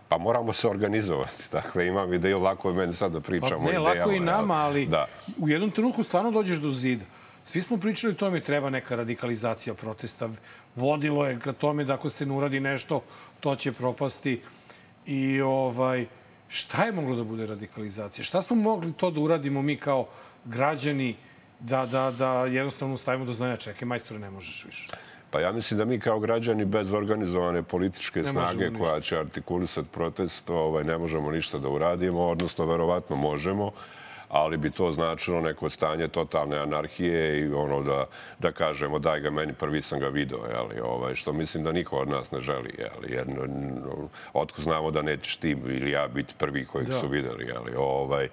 Pa 0.07 0.17
moramo 0.17 0.53
se 0.53 0.67
organizovati. 0.67 1.43
Dakle, 1.51 1.87
imam 1.87 2.13
ideju, 2.13 2.39
lako 2.39 2.69
je 2.69 2.75
meni 2.75 2.93
sad 2.93 3.11
da 3.11 3.19
Pa 3.19 3.25
pričamo 3.25 3.55
o 3.55 3.63
ne, 3.63 3.69
idejama. 3.69 3.89
lako 3.89 4.11
i 4.11 4.19
nama, 4.19 4.53
ali 4.53 4.85
Da. 4.85 5.05
u 5.37 5.49
jednom 5.49 5.71
trenutku 5.71 6.03
stvarno 6.03 6.31
dođeš 6.31 6.57
do 6.57 6.69
zida. 6.69 7.05
Svi 7.45 7.61
smo 7.61 7.77
pričali 7.77 8.13
o 8.13 8.15
tome, 8.15 8.39
treba 8.39 8.69
neka 8.69 8.95
radikalizacija 8.95 9.73
protesta. 9.73 10.29
Vodilo 10.75 11.25
je 11.27 11.39
ka 11.39 11.53
tome 11.53 11.83
da 11.83 11.93
ako 11.93 12.09
se 12.09 12.25
ne 12.25 12.33
uradi 12.33 12.59
nešto, 12.59 13.01
to 13.39 13.55
će 13.55 13.71
propasti. 13.71 14.41
I 15.05 15.41
ovaj, 15.41 16.05
šta 16.47 16.85
je 16.85 16.91
moglo 16.91 17.15
da 17.15 17.23
bude 17.23 17.45
radikalizacija? 17.45 18.23
Šta 18.25 18.41
smo 18.41 18.55
mogli 18.55 18.93
to 18.93 19.11
da 19.11 19.19
uradimo 19.19 19.61
mi 19.61 19.75
kao 19.75 20.07
građani 20.45 21.15
da, 21.63 21.85
da, 21.85 22.11
da 22.11 22.45
jednostavno 22.45 22.97
stavimo 22.97 23.25
do 23.25 23.33
znanja, 23.33 23.57
čekaj, 23.57 23.85
majstore, 23.85 24.19
ne 24.19 24.29
možeš 24.29 24.65
više. 24.65 24.87
Pa 25.31 25.39
ja 25.39 25.51
mislim 25.51 25.77
da 25.77 25.85
mi 25.85 25.99
kao 25.99 26.19
građani 26.19 26.65
bez 26.65 26.93
organizovane 26.93 27.63
političke 27.63 28.21
Ne 28.21 28.29
snage 28.29 28.71
koja 28.79 29.01
će 29.01 29.17
artikulisati 29.19 29.89
protest, 29.91 30.49
ovaj, 30.49 30.83
ne 30.83 30.97
možemo 30.97 31.31
ništa 31.31 31.57
da 31.57 31.69
uradimo, 31.69 32.21
odnosno 32.21 32.65
verovatno 32.65 33.15
možemo, 33.15 33.71
ali 34.33 34.57
bi 34.57 34.71
to 34.71 34.91
značilo 34.91 35.41
neko 35.41 35.69
stanje 35.69 36.07
totalne 36.07 36.57
anarhije 36.57 37.39
i 37.39 37.53
ono 37.53 37.81
da, 37.81 38.05
da 38.39 38.51
kažemo 38.51 38.99
daj 38.99 39.19
ga 39.19 39.29
meni, 39.29 39.53
prvi 39.53 39.81
sam 39.81 39.99
ga 39.99 40.07
video, 40.07 40.39
jeli, 40.45 40.79
ovaj, 40.83 41.15
što 41.15 41.33
mislim 41.33 41.63
da 41.63 41.71
niko 41.71 41.97
od 41.97 42.09
nas 42.09 42.31
ne 42.31 42.39
želi, 42.39 42.75
jeli, 42.77 43.13
jer 43.13 43.27
otko 44.33 44.61
znamo 44.61 44.91
da 44.91 45.01
nećeš 45.01 45.37
ti 45.37 45.49
ili 45.49 45.91
ja 45.91 46.07
biti 46.07 46.33
prvi 46.37 46.65
kojeg 46.65 46.87
Da. 46.87 46.99
su 46.99 47.07
videli, 47.07 47.45
jeli, 47.45 47.71
ovaj, 47.77 48.27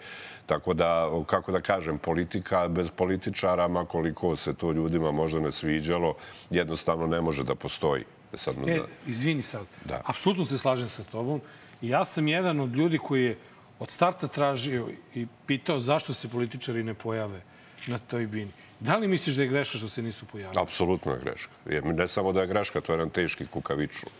Tako 0.46 0.74
da, 0.74 1.11
kako 1.26 1.53
da 1.53 1.61
kažem, 1.61 1.98
politika 1.98 2.68
bez 2.68 2.90
političara, 2.90 3.68
ma 3.68 3.84
koliko 3.84 4.36
se 4.36 4.55
to 4.55 4.72
ljudima 4.72 5.12
možda 5.12 5.40
ne 5.40 5.53
sviđalo, 5.53 6.14
jednostavno 6.51 7.07
ne 7.07 7.20
može 7.20 7.44
da 7.44 7.55
postoji. 7.55 8.05
Sad, 8.34 8.55
E, 8.66 8.78
da, 8.78 8.86
izvini 9.07 9.42
sad. 9.42 9.66
Da. 9.84 10.01
Apsolutno 10.07 10.44
se 10.44 10.59
slažem 10.59 10.88
sa 10.88 11.03
tobom. 11.03 11.40
Ja 11.82 12.05
sam 12.05 12.28
jedan 12.28 12.61
od 12.61 12.74
ljudi 12.74 12.98
koji 12.98 13.24
je 13.24 13.36
od 13.81 13.91
starta 13.91 14.28
tražio 14.28 14.89
i 15.14 15.26
pitao 15.47 15.81
zašto 15.81 16.14
se 16.14 16.28
političari 16.28 16.83
ne 16.85 16.95
pojave 16.95 17.41
na 17.87 17.99
toj 17.99 18.26
bini. 18.26 18.53
Da 18.81 18.97
li 18.97 19.09
misliš 19.09 19.37
da 19.37 19.43
je 19.43 19.49
greška 19.49 19.78
što 19.78 19.89
se 19.89 20.03
nisu 20.03 20.26
pojavili? 20.26 20.62
apsolutno 20.62 21.12
je 21.12 21.18
greška. 21.20 21.53
Ne 21.85 22.09
samo 22.09 22.33
da 22.33 22.41
je 22.41 22.47
greška, 22.47 22.81
to 22.81 22.93
je 22.93 22.95
jedan 22.95 23.11
teški 23.11 23.47
kukavičluk. 23.47 24.12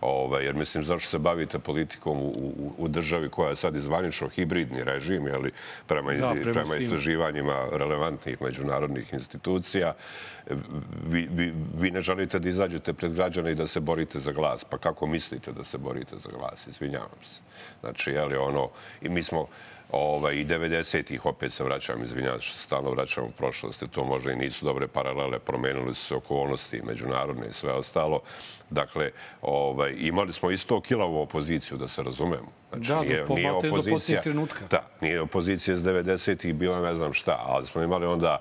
Ovaj, 0.00 0.44
jer 0.44 0.54
mislim, 0.54 0.84
zašto 0.84 1.08
se 1.08 1.18
bavite 1.18 1.58
politikom 1.58 2.18
u, 2.18 2.28
u, 2.28 2.72
u 2.78 2.88
državi 2.88 3.28
koja 3.28 3.48
je 3.48 3.56
sad 3.56 3.76
izvanično 3.76 4.28
hibridni 4.28 4.84
režim, 4.84 5.26
jeli, 5.26 5.52
prema, 5.86 6.12
Da, 6.12 6.34
prema 6.42 6.52
prema, 6.52 6.76
istraživanjima 6.76 7.66
relevantnih 7.72 8.42
međunarodnih 8.42 9.12
institucija, 9.12 9.94
vi, 11.06 11.28
vi, 11.32 11.54
vi 11.78 11.90
ne 11.90 12.00
želite 12.00 12.38
da 12.38 12.48
izađete 12.48 12.92
pred 12.92 13.14
građane 13.14 13.52
i 13.52 13.54
da 13.54 13.66
se 13.66 13.80
borite 13.80 14.20
za 14.20 14.32
glas. 14.32 14.64
Pa 14.64 14.78
kako 14.78 15.06
mislite 15.06 15.52
da 15.52 15.64
se 15.64 15.78
borite 15.78 16.16
za 16.16 16.30
glas? 16.38 16.66
Izvinjavam 16.66 17.22
se. 17.22 17.40
Znači, 17.80 18.10
jeli, 18.10 18.36
ono, 18.36 18.68
i 19.02 19.08
mi 19.08 19.22
smo, 19.22 19.46
ovaj, 19.92 20.34
i 20.34 20.44
90-ih, 20.46 21.26
opet 21.26 21.52
se 21.52 21.64
vraćam, 21.64 22.02
izvinjavam 22.02 22.40
što 22.40 22.58
stalno 22.58 22.90
vraćam 22.90 23.24
u 23.24 23.30
prošlosti, 23.30 23.88
to 23.88 24.04
možda 24.04 24.32
i 24.32 24.36
nisu 24.36 24.64
dobre 24.64 24.88
paralele, 24.88 25.38
promenili 25.38 25.94
su 25.94 26.04
se 26.06 26.14
okolnosti 26.14 26.82
međunarodne 26.84 27.46
i 27.50 27.52
sve 27.52 27.72
ostalo. 27.72 28.20
Dakle, 28.70 29.10
ovaj, 29.42 29.94
imali 29.98 30.32
smo 30.32 30.50
isto 30.50 30.80
kilavu 30.80 31.20
opoziciju, 31.20 31.78
da 31.78 31.88
se 31.88 32.02
razumemo. 32.02 32.48
Znači, 32.72 32.88
Da, 32.88 32.94
do- 33.18 33.26
po- 33.26 33.36
maltene 33.36 33.76
do 33.76 33.98
trenutka. 34.22 34.64
Da, 34.70 34.82
nije 35.00 35.20
opozicija 35.20 35.74
iz 35.74 35.82
90-ih 35.82 36.54
bila 36.54 36.80
ne 36.80 36.94
znam 36.94 37.12
šta, 37.12 37.42
ali 37.46 37.66
smo 37.66 37.82
imali 37.82 38.06
onda 38.06 38.38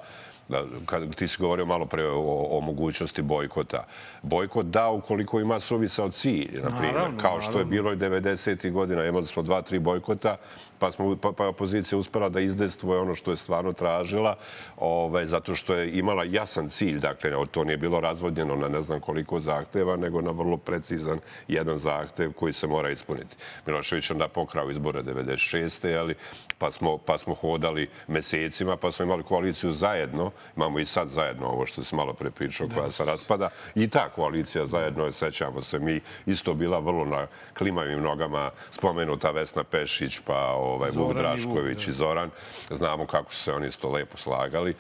da, 0.49 0.63
kad 0.85 1.15
ti 1.15 1.27
si 1.27 1.37
govorio 1.39 1.65
malo 1.65 1.85
pre 1.85 2.07
o, 2.07 2.47
o 2.49 2.61
mogućnosti 2.61 3.21
bojkota. 3.21 3.85
Bojkot 4.21 4.65
da 4.65 4.89
ukoliko 4.89 5.39
ima 5.39 5.59
suvisao 5.59 6.09
cilj, 6.09 6.61
na 6.63 6.77
primjer, 6.77 7.21
kao 7.21 7.41
što 7.41 7.59
je 7.59 7.65
bilo 7.65 7.93
i 7.93 7.95
90. 7.95 8.71
godina. 8.71 9.05
Imali 9.05 9.25
smo 9.25 9.43
dva, 9.43 9.61
tri 9.61 9.79
bojkota, 9.79 10.37
pa, 10.79 10.91
smo, 10.91 11.15
pa, 11.15 11.31
pa 11.31 11.47
opozicija 11.47 11.99
uspela 11.99 12.29
da 12.29 12.39
izdejstvuje 12.39 12.99
ono 12.99 13.15
što 13.15 13.31
je 13.31 13.37
stvarno 13.37 13.73
tražila, 13.73 14.35
ovaj, 14.77 15.25
zato 15.25 15.55
što 15.55 15.73
je 15.73 15.91
imala 15.97 16.23
jasan 16.23 16.69
cilj. 16.69 16.99
Dakle, 16.99 17.31
to 17.51 17.63
nije 17.63 17.77
bilo 17.77 17.99
razvodnjeno 17.99 18.55
na 18.55 18.69
ne 18.69 18.81
znam 18.81 18.99
koliko 18.99 19.39
zahteva, 19.39 19.95
nego 19.95 20.21
na 20.21 20.31
vrlo 20.31 20.57
precizan 20.57 21.19
jedan 21.47 21.77
zahtev 21.77 22.33
koji 22.33 22.53
se 22.53 22.67
mora 22.67 22.89
ispuniti. 22.89 23.35
Milošević 23.65 24.11
onda 24.11 24.27
pokrao 24.27 24.69
izbore 24.71 25.03
96. 25.03 25.99
Ali, 25.99 26.15
pa, 26.57 26.71
smo, 26.71 26.97
pa 26.97 27.17
smo 27.17 27.33
hodali 27.33 27.89
mesecima, 28.07 28.77
pa 28.77 28.91
smo 28.91 29.05
imali 29.05 29.23
koaliciju 29.23 29.71
zajedno. 29.71 30.31
Imamo 30.55 30.79
i 30.79 30.85
sad 30.85 31.07
zajedno 31.07 31.47
ovo 31.47 31.65
što 31.65 31.83
se 31.83 31.95
malo 31.95 32.13
pre 32.13 32.31
pričao, 32.31 32.67
koja 32.75 32.91
se 32.91 33.05
raspada. 33.05 33.49
I 33.75 33.87
ta 33.87 34.09
koalicija 34.09 34.65
zajedno, 34.65 35.05
je, 35.05 35.13
sećamo 35.13 35.61
se, 35.61 35.79
mi 35.79 36.01
isto 36.25 36.53
bila 36.53 36.79
vrlo 36.79 37.05
na 37.05 37.27
klimavim 37.57 38.01
nogama, 38.01 38.51
spomenuta 38.71 39.31
Vesna 39.31 39.63
Pešić, 39.63 40.19
pa 40.19 40.55
ovaj, 40.65 40.89
Vuk 40.89 40.93
Zoran 40.93 41.09
i 41.09 41.15
Vuk, 41.15 41.17
Drašković 41.17 41.85
da. 41.85 41.91
i 41.91 41.93
Zoran. 41.93 42.29
Znamo 42.71 43.05
kako 43.05 43.33
su 43.33 43.43
se 43.43 43.53
oni 43.53 43.67
isto 43.67 43.89
lepo 43.91 44.17
slagali. 44.17 44.73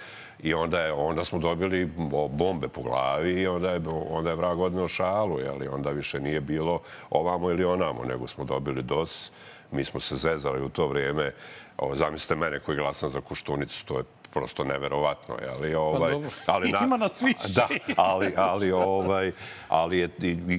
I 0.43 0.53
onda, 0.53 0.79
je, 0.79 0.91
onda 0.93 1.23
smo 1.23 1.39
dobili 1.39 1.85
bo- 1.85 2.27
bombe 2.27 2.67
po 2.67 2.81
glavi 2.81 3.31
i 3.41 3.47
onda 3.47 3.71
je, 3.71 3.81
onda 4.09 4.29
je 4.29 4.35
vrag 4.35 4.59
odneo 4.59 4.87
šalu. 4.87 5.39
Jeli? 5.39 5.67
Onda 5.67 5.89
više 5.89 6.19
nije 6.19 6.41
bilo 6.41 6.79
ovamo 7.09 7.51
ili 7.51 7.65
onamo, 7.65 8.03
nego 8.03 8.27
smo 8.27 8.43
dobili 8.43 8.83
DOS. 8.83 9.31
Mi 9.71 9.83
smo 9.83 9.99
se 9.99 10.15
zezali 10.15 10.61
u 10.65 10.69
to 10.69 10.87
vrijeme. 10.87 11.31
O, 11.77 11.95
zamislite 11.95 12.35
mene 12.35 12.59
koji 12.59 12.77
glasam 12.77 13.09
za 13.09 13.21
Koštunicu, 13.21 13.85
to 13.85 13.97
je 13.97 14.03
prosto 14.35 14.63
neverovatno, 14.63 15.35
jeli? 15.41 15.75
Ovaj, 15.75 16.11
dobro. 16.11 16.29
Ima 16.83 16.97
nas 16.97 17.21
više. 17.21 17.53
Da, 17.55 17.67
ali, 17.95 18.33
ali, 18.37 18.71
ovaj, 18.71 19.31
ali 19.69 19.97
je, 19.97 20.09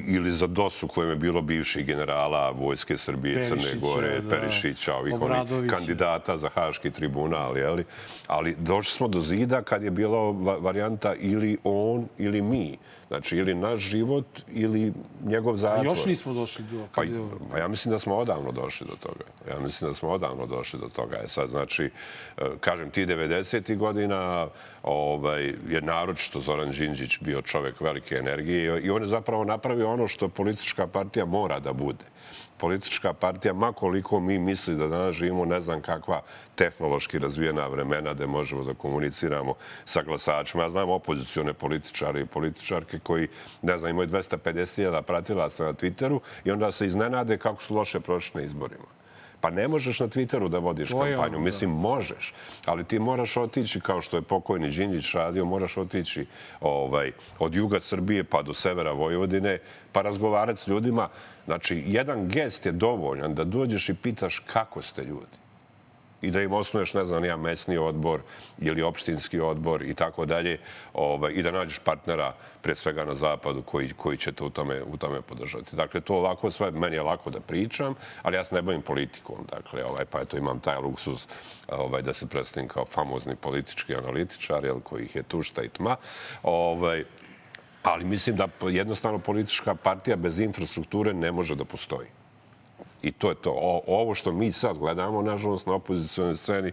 ili 0.09 0.33
za 0.33 0.47
DOS 0.47 0.83
u 0.83 0.89
kojem 0.89 1.11
je 1.11 1.17
bilo 1.17 1.43
bivših 1.43 1.87
generala 1.87 2.51
Vojske 2.51 2.97
Srbije, 2.97 3.49
Crne 3.49 3.49
Perišića, 3.49 3.95
Gore, 3.95 4.21
da. 4.21 4.31
Perišića, 4.31 4.95
ovih 4.95 5.15
onih 5.15 5.25
Obradovića. 5.25 5.77
kandidata 5.77 6.39
za 6.39 6.49
Haški 6.49 6.91
tribunal, 6.91 7.57
jeli? 7.59 7.85
Ali 8.27 8.55
došli 8.59 8.93
smo 8.93 9.09
do 9.09 9.21
zida 9.21 9.63
kad 9.63 9.83
je 9.83 9.91
bila 9.91 10.19
va- 10.19 10.59
varijanta 10.59 11.15
ili 11.15 11.59
on 11.65 12.09
ili 12.19 12.43
mi. 12.43 12.79
Znači, 13.09 13.37
ili 13.37 13.55
naš 13.55 13.81
život 13.81 14.27
ili 14.53 14.93
njegov 15.25 15.55
A 15.55 15.57
zatvor. 15.57 15.87
još 15.87 16.07
nismo 16.07 16.35
došli 16.35 16.65
do... 16.65 16.87
Pa, 16.95 17.03
je... 17.03 17.11
pa 17.53 17.59
ja 17.59 17.69
mislim 17.69 17.93
da 17.93 17.99
smo 17.99 18.17
odavno 18.17 18.53
došli 18.53 18.87
do 18.87 18.97
toga. 18.97 19.25
Ja 19.51 19.61
mislim 19.61 19.91
da 19.91 19.95
smo 19.95 20.09
odavno 20.09 20.47
došli 20.47 20.81
do 20.81 20.89
toga. 20.89 21.17
E 21.25 21.29
sad, 21.29 21.49
znači, 21.49 21.91
e, 22.39 22.43
kažem, 22.61 22.91
ti 22.91 23.07
90. 23.07 23.66
godina 23.75 24.49
ovaj, 24.83 25.55
je 25.69 25.81
naročito 25.81 26.41
Zoran 26.41 26.71
Đinđić 26.71 27.19
bio 27.21 27.43
čovek 27.43 27.81
velike 27.81 28.15
energije 28.15 28.81
i 28.81 28.91
on 28.91 29.03
je 29.03 29.07
zapravo 29.09 29.45
napravio 29.45 29.93
ono 29.93 30.09
što 30.09 30.29
politička 30.29 30.87
partija 30.87 31.25
mora 31.25 31.61
da 31.61 31.73
bude. 31.73 32.05
Politička 32.57 33.13
partija, 33.13 33.53
ma 33.55 33.73
koliko 33.73 34.21
mi 34.21 34.39
misli 34.39 34.77
da 34.77 34.87
danas 34.87 35.15
živimo 35.15 35.45
ne 35.45 35.61
znam 35.61 35.81
kakva 35.83 36.23
tehnološki 36.55 37.19
razvijena 37.19 37.67
vremena 37.67 38.15
gde 38.15 38.27
možemo 38.27 38.65
da 38.65 38.75
komuniciramo 38.75 39.55
sa 39.85 40.03
glasačima. 40.03 40.63
Ja 40.63 40.69
znam 40.69 40.91
opozicione 40.91 41.53
političare 41.53 42.21
i 42.21 42.27
političarke 42.27 42.99
koji, 42.99 43.29
ne 43.63 43.79
znam, 43.79 43.91
imaju 43.91 44.09
250.000 44.09 45.03
pratilaca 45.03 45.65
na 45.65 45.73
Twitteru 45.73 46.21
i 46.45 46.51
onda 46.51 46.73
se 46.73 46.87
iznenade 46.87 47.39
kako 47.39 47.63
su 47.63 47.75
loše 47.75 48.01
prošli 48.01 48.41
na 48.41 48.47
izborima. 48.47 49.06
Pa 49.41 49.51
ne 49.51 49.69
možeš 49.69 50.01
na 50.01 50.09
Twitteru 50.09 50.49
da 50.49 50.59
vodiš 50.59 50.91
To 50.91 51.07
je 51.07 51.15
kampanju. 51.15 51.35
ono, 51.35 51.39
da. 51.39 51.45
Mislim, 51.45 51.71
možeš, 51.71 52.35
ali 52.65 52.85
ti 52.85 52.99
moraš 52.99 53.37
otići, 53.37 53.81
kao 53.81 54.01
što 54.01 54.17
je 54.17 54.23
pokojni 54.23 54.71
Đinđić 54.71 55.15
radio, 55.15 55.45
moraš 55.45 55.77
otići 55.77 56.27
ovaj, 56.61 57.13
od 57.39 57.55
juga 57.55 57.81
Srbije 57.81 58.25
pa 58.25 58.43
do 58.43 58.55
severa 58.55 58.93
Vojvodine, 58.93 59.59
pa 59.93 60.03
razgovarati 60.03 60.61
s 60.61 60.67
ljudima. 60.67 61.09
Znači, 61.45 61.83
jedan 61.87 62.29
gest 62.29 62.67
je 62.67 62.73
dovoljan 62.73 63.35
da 63.35 63.45
dođeš 63.45 63.89
i 63.89 63.95
pitaš 63.95 64.39
kako 64.39 64.83
ste 64.83 65.05
ljudi 65.05 65.46
i 66.23 66.31
da 66.31 66.43
im 66.43 66.53
osnuješ, 66.53 66.95
ne 66.95 67.05
znam, 67.05 67.25
ja 67.25 67.37
mesni 67.37 67.79
odbor 67.79 68.21
ili 68.59 68.83
opštinski 68.83 69.41
odbor 69.41 69.83
i 69.83 69.95
tako 69.95 70.27
dalje 70.27 70.59
ovaj, 70.95 71.33
i 71.33 71.43
da 71.43 71.51
nađeš 71.51 71.79
partnera 71.79 72.35
pre 72.63 72.75
svega 72.75 73.05
na 73.05 73.15
zapadu 73.15 73.63
koji, 73.63 73.93
koji 73.97 74.17
će 74.17 74.33
te 74.33 74.45
u 74.45 74.51
tome, 74.51 74.83
u 74.83 74.97
tome 74.97 75.21
podržati. 75.23 75.77
Dakle, 75.77 76.01
to 76.01 76.15
ovako 76.15 76.51
sve, 76.51 76.71
meni 76.71 76.97
je 76.97 77.03
lako 77.03 77.31
da 77.31 77.41
pričam, 77.41 77.95
ali 78.23 78.37
ja 78.37 78.45
se 78.45 78.55
ne 78.55 78.63
bavim 78.63 78.83
politikom. 78.83 79.47
Dakle, 79.51 79.85
ovaj, 79.85 80.05
pa 80.05 80.21
eto 80.21 80.37
imam 80.37 80.61
taj 80.61 80.79
luksuz 80.79 81.27
ovaj, 81.69 82.03
da 82.03 82.13
se 82.13 82.27
predstavim 82.27 82.69
kao 82.69 82.85
famozni 82.85 83.37
politički 83.37 83.95
analitičar, 83.95 84.65
jel, 84.65 84.81
kojih 84.81 85.17
je 85.17 85.23
tušta 85.23 85.63
i 85.63 85.69
tma. 85.69 85.97
Ovaj, 86.43 87.05
ali 87.83 88.05
mislim 88.05 88.37
da 88.37 88.49
jednostavno 88.69 89.19
politička 89.19 89.75
partija 89.75 90.17
bez 90.17 90.41
infrastrukture 90.41 91.15
ne 91.15 91.33
može 91.33 91.55
da 91.55 91.65
postoji. 91.65 92.09
I 93.03 93.13
to 93.13 93.29
je 93.29 93.35
to. 93.35 93.51
O, 93.51 93.83
ovo 93.87 94.15
što 94.15 94.33
mi 94.33 94.53
sad 94.53 94.79
gledamo, 94.79 95.23
nažalost, 95.23 95.67
na 95.67 95.75
opozicionoj 95.75 96.37
sceni, 96.37 96.73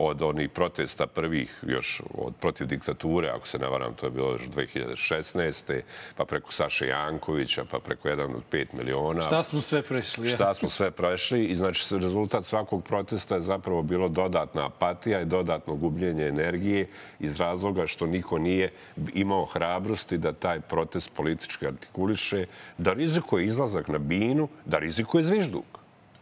od 0.00 0.22
onih 0.22 0.50
protesta 0.50 1.06
prvih, 1.06 1.64
još 1.66 2.02
od 2.14 2.34
protiv 2.40 2.66
diktature, 2.66 3.28
ako 3.28 3.48
se 3.48 3.58
ne 3.58 3.68
varam, 3.68 3.94
to 3.94 4.06
je 4.06 4.10
bilo 4.10 4.32
još 4.32 4.42
2016. 4.42 5.80
pa 6.16 6.24
preko 6.24 6.52
Saše 6.52 6.86
Jankovića, 6.86 7.64
pa 7.70 7.78
preko 7.78 8.08
jedan 8.08 8.34
od 8.34 8.42
5 8.52 8.66
miliona. 8.72 9.20
Šta 9.20 9.42
smo 9.42 9.60
sve 9.60 9.82
prešli? 9.82 10.28
Ja? 10.28 10.34
Šta 10.34 10.54
smo 10.54 10.70
sve 10.70 10.90
prešli 10.90 11.44
i 11.44 11.54
znači 11.54 11.98
rezultat 11.98 12.44
svakog 12.44 12.84
protesta 12.84 13.34
je 13.34 13.40
zapravo 13.40 13.82
bilo 13.82 14.08
dodatna 14.08 14.66
apatija 14.66 15.20
i 15.20 15.24
dodatno 15.24 15.74
gubljenje 15.74 16.26
energije 16.26 16.86
iz 17.20 17.40
razloga 17.40 17.86
što 17.86 18.06
niko 18.06 18.38
nije 18.38 18.72
imao 19.14 19.44
hrabrosti 19.44 20.18
da 20.18 20.32
taj 20.32 20.60
protest 20.60 21.10
politički 21.14 21.66
artikuliše, 21.66 22.46
da 22.78 22.92
rizikuje 22.92 23.46
izlazak 23.46 23.88
na 23.88 23.98
binu, 23.98 24.48
da 24.64 24.78
rizikuje 24.78 25.24
zvižduk. 25.24 25.77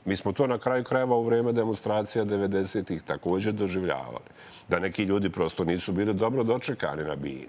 Mi 0.07 0.17
smo 0.17 0.33
to 0.33 0.47
na 0.47 0.59
kraju 0.59 0.85
krajeva 0.85 1.17
u 1.17 1.25
vreme 1.25 1.53
demonstracija 1.53 2.25
90-ih 2.25 3.03
također 3.03 3.53
doživljavali. 3.53 4.31
Da 4.69 4.79
neki 4.79 5.03
ljudi 5.03 5.31
prosto 5.31 5.65
nisu 5.65 5.93
bili 5.93 6.15
dobro 6.15 6.43
dočekani 6.43 7.05
na 7.05 7.17
bini. 7.17 7.47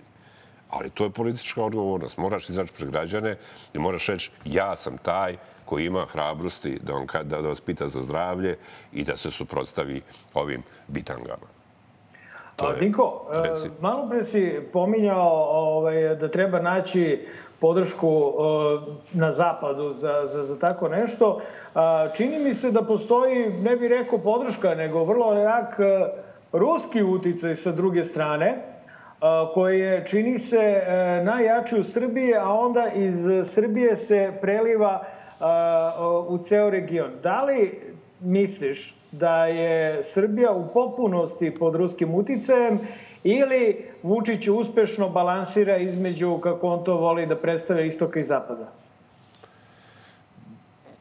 Ali 0.69 0.89
to 0.89 1.03
je 1.03 1.09
politička 1.09 1.63
odgovornost. 1.63 2.17
Moraš 2.17 2.49
izaći 2.49 2.73
pred 2.73 2.91
građane 2.91 3.35
i 3.73 3.79
moraš 3.79 4.07
reći 4.07 4.31
ja 4.45 4.75
sam 4.75 4.97
taj 4.97 5.37
koji 5.65 5.85
ima 5.85 6.05
hrabrosti 6.05 6.79
da, 6.83 6.95
on, 6.95 7.07
da, 7.13 7.41
da 7.41 7.47
vas 7.47 7.61
pita 7.61 7.87
za 7.87 8.01
zdravlje 8.01 8.57
i 8.93 9.03
da 9.03 9.17
se 9.17 9.31
suprotstavi 9.31 10.01
ovim 10.33 10.63
bitangama. 10.87 11.47
Je, 12.61 12.79
Dinko, 12.79 13.25
reci. 13.33 13.69
malo 13.81 14.09
pre 14.09 14.23
si 14.23 14.59
pominjao 14.73 15.47
ovaj, 15.49 16.15
da 16.15 16.27
treba 16.31 16.59
naći 16.59 17.27
podršku 17.61 18.33
na 19.13 19.31
zapadu 19.31 19.93
za, 19.93 20.25
za, 20.25 20.43
za 20.43 20.59
tako 20.59 20.87
nešto. 20.87 21.41
Čini 22.15 22.39
mi 22.39 22.53
se 22.53 22.71
da 22.71 22.81
postoji, 22.81 23.49
ne 23.53 23.75
bih 23.75 23.89
rekao 23.89 24.19
podrška, 24.19 24.75
nego 24.75 25.03
vrlo 25.03 25.33
jak 25.33 25.77
ruski 26.51 27.03
uticaj 27.03 27.55
sa 27.55 27.71
druge 27.71 28.03
strane, 28.03 28.63
koji 29.53 29.79
je, 29.79 30.05
čini 30.05 30.37
se, 30.37 30.81
najjači 31.23 31.79
u 31.79 31.83
Srbiji, 31.83 32.35
a 32.35 32.53
onda 32.53 32.87
iz 32.95 33.25
Srbije 33.43 33.95
se 33.95 34.33
preliva 34.41 35.03
u 36.29 36.37
ceo 36.37 36.69
region. 36.69 37.11
Da 37.23 37.43
li 37.43 37.81
misliš 38.19 38.95
da 39.11 39.45
je 39.45 40.03
Srbija 40.03 40.51
u 40.51 40.65
popunosti 40.65 41.51
pod 41.51 41.75
ruskim 41.75 42.15
uticajem 42.15 42.79
ili 43.23 43.75
Vučić 44.03 44.47
uspešno 44.47 45.09
balansira 45.09 45.77
između, 45.77 46.37
kako 46.37 46.67
on 46.67 46.79
to 46.79 46.95
voli 46.95 47.25
da 47.25 47.35
predstavlja, 47.35 47.83
istoka 47.83 48.19
i 48.19 48.23
zapada? 48.23 48.67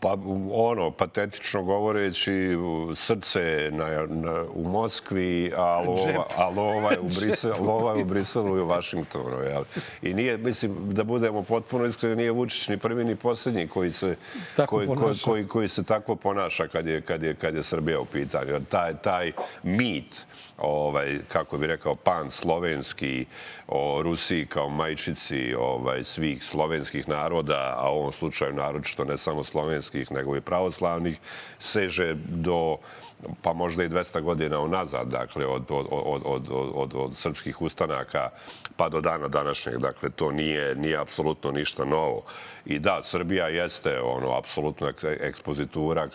Pa 0.07 0.17
ono, 0.53 0.91
patetično 0.91 1.63
govoreći, 1.63 2.57
srce 2.95 3.71
na, 3.73 4.07
na, 4.07 4.45
u 4.55 4.69
Moskvi, 4.69 5.53
a 5.57 5.79
lova, 5.79 6.27
a 6.37 6.49
lova 6.49 6.93
je 6.93 7.01
u 7.01 7.09
Briselu, 7.21 7.67
lova 7.67 7.95
je 7.95 8.03
u 8.03 8.07
Briselu 8.07 8.57
i 8.57 8.61
u 8.61 8.67
Vašingtonu. 8.67 9.43
Jel? 9.43 9.65
I 10.03 10.15
nije, 10.15 10.39
mislim, 10.39 10.77
da 10.95 11.05
budemo 11.05 11.43
potpuno 11.43 11.85
iskreni, 11.85 12.17
nije 12.17 12.31
Vučić 12.31 12.69
ni 12.69 12.79
prvi 12.79 13.05
ni 13.05 13.17
posljednji 13.17 13.67
koji 13.67 13.93
se, 13.93 14.17
koji, 14.67 14.87
koji, 14.87 15.15
koji, 15.25 15.49
koji 15.49 15.69
se 15.69 15.85
tako 15.85 16.17
ponaša 16.17 16.69
kad 16.69 16.87
je, 16.87 17.01
kad 17.01 17.23
je, 17.23 17.35
kad 17.35 17.55
je 17.55 17.63
Srbija 17.63 18.01
u 18.01 18.05
pitanju. 18.05 18.61
Taj, 18.71 18.95
taj 18.95 19.33
mit 19.63 20.27
ovaj, 20.59 21.19
kako 21.29 21.59
bi 21.59 21.67
rekao, 21.67 21.95
pan 21.95 22.31
slovenski 22.31 23.27
o 23.69 24.03
Rusiji 24.03 24.47
kao 24.47 24.69
majčici 24.69 25.55
ovaj, 25.55 26.05
svih 26.05 26.45
slovenskih 26.45 27.09
naroda, 27.09 27.75
a 27.79 27.91
u 27.91 27.97
ovom 27.97 28.13
slučaju 28.13 28.53
naročito 28.53 29.05
ne 29.05 29.19
samo 29.19 29.45
slovenskih, 29.45 30.13
nego 30.13 30.37
i 30.37 30.41
pravoslavnih, 30.41 31.19
seže 31.59 32.15
do 32.29 32.77
pa 33.43 33.53
možda 33.53 33.85
i 33.85 33.89
200 33.89 34.21
godina 34.21 34.61
unazad, 34.61 35.09
dakle, 35.09 35.47
od, 35.47 35.63
od, 35.69 35.87
od, 35.91 36.23
od, 36.25 36.49
od, 36.75 36.95
od 36.95 37.17
srpskih 37.17 37.63
ustanaka 37.63 38.31
pa 38.77 38.89
do 38.89 39.01
dana 39.01 39.29
današnjeg. 39.29 39.79
Dakle, 39.79 40.11
to 40.11 40.31
nije, 40.31 40.75
nije 40.75 40.97
apsolutno 40.97 41.51
ništa 41.51 41.85
novo. 41.85 42.23
I 42.67 42.79
da, 42.79 43.03
Srbija 43.03 43.49
jeste 43.49 44.01
ono, 44.01 44.39
apsolutno 44.39 44.93
ekspozitura 45.03 46.09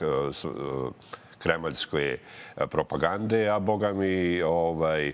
kremaljske 1.43 2.17
e, 2.57 2.67
propagande, 2.67 3.49
a 3.49 3.59
boga 3.59 3.93
mi, 3.93 4.41
ovaj, 4.41 5.07
e, 5.07 5.13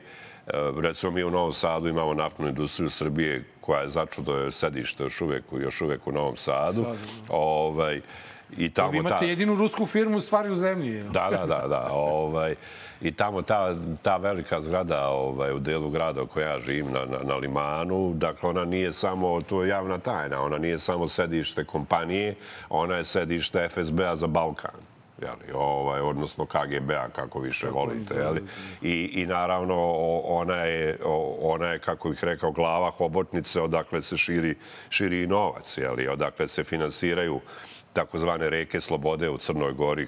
recimo 0.81 1.11
mi 1.11 1.23
u 1.23 1.31
Novom 1.31 1.53
Sadu 1.53 1.87
imamo 1.87 2.13
naftnu 2.13 2.47
industriju 2.47 2.89
Srbije 2.89 3.43
koja 3.61 3.81
je 3.81 3.89
začudo 3.89 4.35
je 4.35 4.51
sedište 4.51 5.03
još 5.03 5.21
uvek, 5.21 5.43
još 5.59 5.81
uvek 5.81 6.07
u 6.07 6.11
Novom 6.11 6.37
Sadu. 6.37 6.85
Ovaj, 7.29 8.01
I 8.57 8.69
tamo 8.69 8.91
vi 8.91 8.97
imate 8.97 9.19
ta... 9.19 9.25
jedinu 9.25 9.55
rusku 9.55 9.85
firmu 9.85 10.19
stvari 10.19 10.49
u 10.49 10.55
zemlji. 10.55 11.03
Da, 11.03 11.27
da, 11.31 11.45
da. 11.45 11.67
da 11.67 11.89
ovaj, 12.21 12.55
I 13.01 13.11
tamo 13.11 13.41
ta, 13.41 13.75
ta 14.01 14.17
velika 14.17 14.61
zgrada 14.61 15.07
ovaj, 15.09 15.51
u 15.53 15.59
delu 15.59 15.89
grada 15.89 16.21
u 16.21 16.27
kojoj 16.27 16.49
ja 16.49 16.59
živim 16.59 16.91
na, 16.91 17.05
na, 17.05 17.17
na 17.23 17.35
Limanu, 17.35 18.13
dakle 18.13 18.49
ona 18.49 18.65
nije 18.65 18.93
samo, 18.93 19.41
to 19.41 19.63
je 19.63 19.69
javna 19.69 19.97
tajna, 19.97 20.41
ona 20.41 20.57
nije 20.57 20.79
samo 20.79 21.07
sedište 21.07 21.63
kompanije, 21.63 22.35
ona 22.69 22.95
je 22.95 23.03
sedište 23.03 23.69
FSB-a 23.69 24.15
za 24.15 24.27
Balkan 24.27 24.86
jeli, 25.21 25.51
ovaj, 25.53 26.01
odnosno 26.01 26.45
KGB-a, 26.45 27.09
kako 27.09 27.39
više 27.39 27.67
volite. 27.69 28.13
Jeli. 28.15 28.43
I, 28.81 29.21
I 29.21 29.25
naravno, 29.25 29.91
ona 30.23 30.55
je, 30.55 30.97
ona 31.41 31.67
je, 31.67 31.79
kako 31.79 32.09
bih 32.09 32.23
rekao, 32.23 32.51
glava 32.51 32.91
hobotnice 32.91 33.61
odakle 33.61 34.01
se 34.01 34.17
širi, 34.17 34.55
širi 34.89 35.23
i 35.23 35.27
novac, 35.27 35.77
jeli, 35.77 36.07
odakle 36.07 36.47
se 36.47 36.63
finansiraju 36.63 37.39
takozvane 37.93 38.49
reke 38.49 38.81
slobode 38.81 39.29
u 39.29 39.37
Crnoj 39.37 39.73
Gori, 39.73 40.07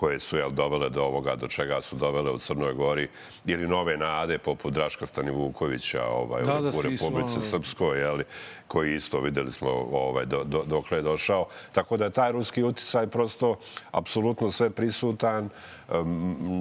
koje 0.00 0.20
su 0.20 0.36
jel, 0.36 0.50
dovele 0.50 0.88
do 0.90 1.02
ovoga, 1.02 1.36
do 1.36 1.48
čega 1.48 1.82
su 1.82 1.96
dovele 1.96 2.30
u 2.30 2.38
Crnoj 2.38 2.74
Gori, 2.74 3.08
ili 3.46 3.68
nove 3.68 3.96
nade 3.96 4.38
poput 4.38 4.72
Draška 4.74 5.06
Stanivukovića 5.06 6.04
ovaj, 6.04 6.42
da, 6.42 6.60
da, 6.60 6.68
u 6.68 6.82
Republice 6.82 7.34
su, 7.34 7.50
Srpskoj, 7.50 8.00
jeli, 8.00 8.24
koji 8.66 8.94
isto 8.94 9.20
videli 9.20 9.52
smo 9.52 9.70
ovaj, 9.92 10.26
do, 10.26 10.44
do, 10.44 10.62
dokle 10.66 10.98
je 10.98 11.02
došao. 11.02 11.46
Tako 11.72 11.96
da 11.96 12.04
je 12.04 12.10
taj 12.10 12.32
ruski 12.32 12.62
uticaj 12.62 13.06
prosto 13.06 13.56
apsolutno 13.90 14.50
sve 14.50 14.70
prisutan. 14.70 15.48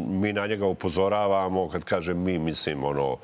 Mi 0.09 0.33
na 0.33 0.47
njega 0.47 0.65
upozoravamo, 0.65 1.69
kad 1.69 1.83
kažem 1.83 2.23
mi, 2.23 2.39
mislim, 2.39 2.83
ono, 2.83 3.17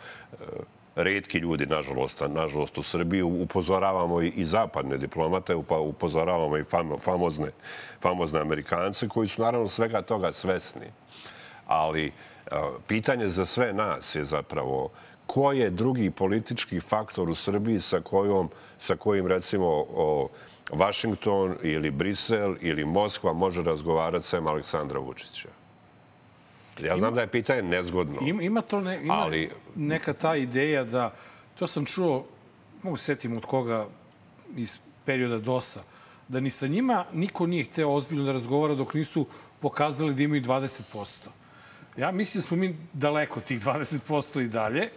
redki 0.96 1.38
ljudi, 1.38 1.66
nažalost, 1.66 2.22
nažalost 2.28 2.78
u 2.78 2.84
Srbiji, 2.84 3.22
upozoravamo 3.22 4.22
i 4.22 4.46
zapadne 4.46 4.98
diplomate, 4.98 5.56
upozoravamo 5.56 6.58
i 6.58 6.64
famozne, 7.00 7.52
famozne 8.02 8.40
Amerikance 8.40 9.08
koji 9.08 9.28
su 9.28 9.42
naravno 9.42 9.68
svega 9.68 10.02
toga 10.02 10.32
svesni. 10.32 10.88
Ali 11.68 12.12
pitanje 12.88 13.28
za 13.28 13.46
sve 13.46 13.74
nas 13.74 14.16
je 14.16 14.24
zapravo 14.24 14.90
ko 15.28 15.52
je 15.52 15.70
drugi 15.70 16.12
politički 16.12 16.80
faktor 16.80 17.30
u 17.30 17.36
Srbiji 17.36 17.82
sa, 17.82 18.00
kojom, 18.02 18.50
sa 18.78 18.96
kojim, 18.96 19.28
recimo, 19.28 19.68
o, 19.68 20.30
Washington 20.72 21.56
ili 21.64 21.92
Brisel 21.92 22.56
ili 22.62 22.86
Moskva 22.86 23.34
može 23.34 23.64
razgovarati 23.64 24.26
sem 24.26 24.48
Aleksandra 24.48 25.00
Vučića. 25.00 25.50
Ja 26.84 26.98
znam 26.98 27.10
ima, 27.10 27.16
da 27.16 27.22
je 27.22 27.28
pitanje 27.28 27.62
nezgodno. 27.62 28.18
Ima, 28.22 28.42
ima 28.42 28.62
to 28.62 28.82
ne, 28.82 29.00
ima 29.04 29.14
ali... 29.14 29.50
neka 29.76 30.14
ta 30.14 30.36
ideja 30.36 30.84
da, 30.84 31.14
to 31.60 31.68
sam 31.68 31.86
čuo, 31.86 32.26
mogu 32.84 32.98
setim 32.98 33.38
od 33.38 33.46
koga 33.46 33.86
iz 34.56 34.78
perioda 35.06 35.38
DOS-a, 35.38 35.82
da 36.28 36.40
ni 36.40 36.50
sa 36.50 36.68
njima 36.68 37.06
niko 37.14 37.48
nije 37.48 37.64
hteo 37.64 37.94
ozbiljno 37.94 38.24
da 38.24 38.32
razgovara 38.32 38.76
dok 38.76 38.94
nisu 38.94 39.28
pokazali 39.60 40.14
da 40.14 40.24
imaju 40.24 40.42
20%. 40.42 41.28
Ja 41.98 42.12
mislim 42.12 42.42
da 42.42 42.48
smo 42.48 42.58
mi 42.58 42.76
daleko 42.94 43.42
tih 43.42 43.62
20% 43.62 44.42
i 44.42 44.48
dalje, 44.48 44.90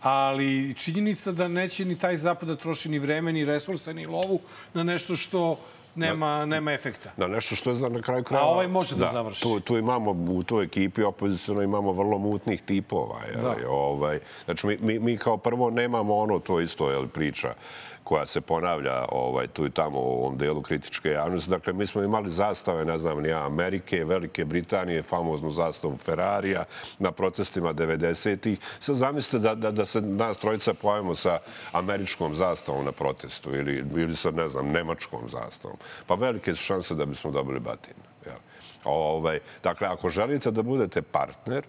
ali 0.00 0.74
činjenica 0.74 1.32
da 1.32 1.48
neće 1.48 1.84
ni 1.84 1.98
taj 1.98 2.16
zapad 2.16 2.48
da 2.48 2.56
troši 2.56 2.88
ni 2.88 2.98
vreme, 2.98 3.32
ni 3.32 3.44
resursa, 3.44 3.92
ni 3.92 4.06
lovu 4.06 4.40
na 4.74 4.82
nešto 4.82 5.16
što 5.16 5.58
nema, 5.94 6.26
na, 6.26 6.46
nema 6.46 6.72
efekta. 6.72 7.10
Na 7.16 7.26
nešto 7.26 7.54
što 7.54 7.70
je 7.70 7.76
za 7.76 7.88
na 7.88 8.02
kraju 8.02 8.24
kraja... 8.24 8.44
A 8.44 8.46
ovaj 8.46 8.68
može 8.68 8.96
da, 8.96 9.04
da 9.04 9.10
završi. 9.12 9.42
Tu, 9.42 9.60
tu 9.60 9.76
imamo, 9.76 10.10
u 10.10 10.42
toj 10.42 10.64
ekipi 10.64 11.02
opozicijno 11.02 11.62
imamo 11.62 11.92
vrlo 11.92 12.18
mutnih 12.18 12.62
tipova. 12.62 13.20
Jel? 13.32 13.42
Da. 13.42 13.54
Ovaj, 13.68 14.18
znači, 14.44 14.66
mi, 14.66 14.78
mi, 14.80 14.98
mi 14.98 15.18
kao 15.18 15.36
prvo 15.36 15.70
nemamo 15.70 16.16
ono 16.16 16.38
to 16.38 16.60
isto 16.60 16.90
jel, 16.90 17.08
priča 17.08 17.54
koja 18.04 18.26
se 18.26 18.40
ponavlja 18.40 19.04
ovaj, 19.08 19.46
tu 19.46 19.66
i 19.66 19.70
tamo 19.70 20.00
u 20.00 20.12
ovom 20.12 20.38
delu 20.38 20.62
kritičke 20.62 21.10
javnosti. 21.10 21.50
Dakle, 21.50 21.72
mi 21.72 21.86
smo 21.86 22.02
imali 22.02 22.30
zastave, 22.30 22.84
ne 22.84 22.98
znam, 22.98 23.22
nija 23.22 23.46
Amerike, 23.46 24.04
Velike 24.04 24.44
Britanije, 24.44 25.02
famoznu 25.02 25.50
zastavu 25.50 25.96
Ferrarija 25.96 26.64
na 26.98 27.12
protestima 27.12 27.74
90-ih. 27.74 28.58
Sad 28.80 28.96
zamislite 28.96 29.38
da, 29.38 29.54
da, 29.54 29.70
da 29.70 29.86
se 29.86 30.00
nas 30.00 30.36
trojica 30.36 30.74
pojavimo 30.74 31.14
sa 31.14 31.38
američkom 31.72 32.36
zastavom 32.36 32.84
na 32.84 32.92
protestu 32.92 33.56
ili, 33.56 33.84
ili 33.96 34.16
sa, 34.16 34.30
ne 34.30 34.48
znam, 34.48 34.68
nemačkom 34.68 35.28
zastavom. 35.28 35.76
Pa 36.06 36.14
velike 36.14 36.54
su 36.54 36.62
šanse 36.62 36.94
da 36.94 37.04
bismo 37.04 37.30
dobili 37.30 37.60
batin. 37.60 37.94
Jel? 38.26 38.38
Ovaj, 38.84 39.40
dakle, 39.62 39.88
ako 39.88 40.10
želite 40.10 40.50
da 40.50 40.62
budete 40.62 41.02
partner, 41.02 41.64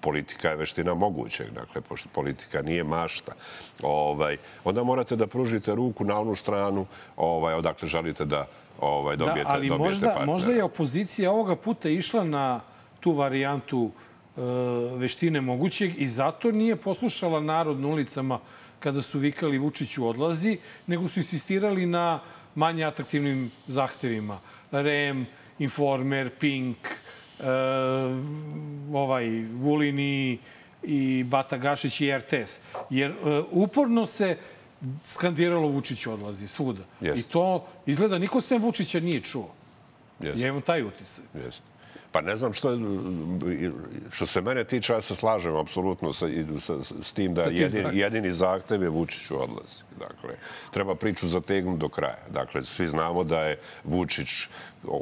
politika 0.00 0.48
je 0.48 0.56
veština 0.56 0.94
mogućeg, 0.94 1.50
dakle, 1.50 1.80
pošto 1.80 2.08
politika 2.14 2.62
nije 2.62 2.84
mašta, 2.84 3.32
ovaj, 3.82 4.36
onda 4.64 4.84
morate 4.84 5.16
da 5.16 5.26
pružite 5.26 5.74
ruku 5.74 6.04
na 6.04 6.20
onu 6.20 6.34
stranu 6.34 6.86
ovaj, 7.16 7.54
odakle 7.54 7.88
želite 7.88 8.24
da 8.24 8.46
ovaj, 8.80 9.16
Da, 9.16 9.24
dobijete, 9.24 9.50
ali 9.50 9.68
dobijete 9.68 9.84
možda, 9.88 10.06
partnera. 10.06 10.32
možda 10.32 10.52
je 10.52 10.64
opozicija 10.64 11.30
ovoga 11.30 11.56
puta 11.56 11.88
išla 11.88 12.24
na 12.24 12.60
tu 13.00 13.12
varijantu 13.12 13.90
e, 14.36 14.40
veštine 14.96 15.40
mogućeg 15.40 15.92
i 16.02 16.08
zato 16.08 16.52
nije 16.52 16.76
poslušala 16.76 17.40
narod 17.40 17.80
na 17.80 17.88
ulicama 17.88 18.38
kada 18.80 19.02
su 19.02 19.18
vikali 19.18 19.58
Vučiću 19.58 20.06
odlazi, 20.08 20.58
nego 20.86 21.08
su 21.08 21.18
insistirali 21.20 21.86
na 21.86 22.20
manje 22.54 22.84
atraktivnim 22.84 23.50
zahtevima. 23.66 24.38
REM, 24.70 25.26
Informer, 25.58 26.30
Pink, 26.40 26.76
ovaj, 28.92 29.46
Vulini 29.52 30.38
i 30.82 31.24
Bata 31.24 31.56
Gašić 31.58 32.00
i 32.00 32.18
RTS. 32.18 32.60
Jer 32.90 33.10
e, 33.10 33.42
uporno 33.50 34.06
se 34.06 34.36
skandiralo 35.04 35.68
Vučić 35.68 36.06
odlazi 36.06 36.46
svuda. 36.46 36.82
Jeste. 37.00 37.20
I 37.20 37.22
to 37.22 37.66
izgleda 37.86 38.18
niko 38.18 38.40
sem 38.40 38.62
Vučića 38.62 39.00
nije 39.00 39.20
čuo. 39.20 39.48
Jeste. 40.20 40.40
Ja 40.40 40.48
imam 40.48 40.62
taj 40.62 40.82
utisak. 40.82 41.24
Jeste. 41.44 41.62
Pa 42.14 42.20
ne 42.20 42.36
znam 42.36 42.52
što, 42.52 42.78
što 44.10 44.26
se 44.26 44.40
mene 44.40 44.64
tiče, 44.64 44.92
ja 44.92 45.00
se 45.00 45.14
slažem 45.14 45.56
apsolutno 45.56 46.12
sa, 46.12 46.26
sa, 46.60 46.74
s 47.02 47.12
tim 47.12 47.34
da 47.34 47.42
Sa 47.42 47.48
tim 47.48 47.58
jedini, 47.58 47.82
zahtevom. 47.82 47.98
jedini 47.98 48.32
zahtev 48.32 48.82
je 48.82 48.88
Vučiću 48.88 49.42
odlazi. 49.42 49.82
Dakle, 49.98 50.36
treba 50.70 50.94
priču 50.94 51.28
zategnuti 51.28 51.80
do 51.80 51.88
kraja. 51.88 52.22
Dakle, 52.30 52.62
svi 52.62 52.86
znamo 52.86 53.24
da 53.24 53.40
je 53.40 53.58
Vučić 53.84 54.28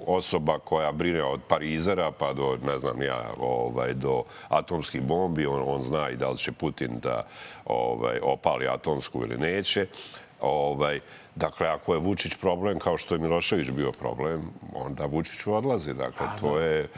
osoba 0.07 0.59
koja 0.59 0.93
brine 0.93 1.23
od 1.23 1.41
Parizera 1.49 2.11
pa 2.11 2.33
do, 2.33 2.59
ne 2.65 2.79
znam 2.79 3.03
ja, 3.03 3.31
ovaj, 3.39 3.95
do 3.95 4.23
atomskih 4.49 5.03
bombi. 5.03 5.47
On, 5.47 5.63
on 5.67 5.83
zna 5.83 6.11
i 6.11 6.17
da 6.17 6.31
li 6.31 6.39
će 6.39 6.53
Putin 6.53 6.99
da 7.03 7.27
ovaj, 7.65 8.19
opali 8.23 8.69
atomsku 8.69 9.23
ili 9.23 9.37
neće. 9.37 9.87
Ovaj, 10.41 11.01
dakle, 11.35 11.67
ako 11.69 11.95
je 11.95 12.01
Vučić 12.01 12.35
problem, 12.35 12.79
kao 12.79 12.99
što 12.99 13.15
je 13.15 13.19
Milošević 13.19 13.71
bio 13.71 13.93
problem, 13.93 14.43
onda 14.75 15.07
Vučiću 15.07 15.55
odlazi. 15.55 15.95
Dakle, 15.95 16.27
to 16.41 16.59
je, 16.59 16.89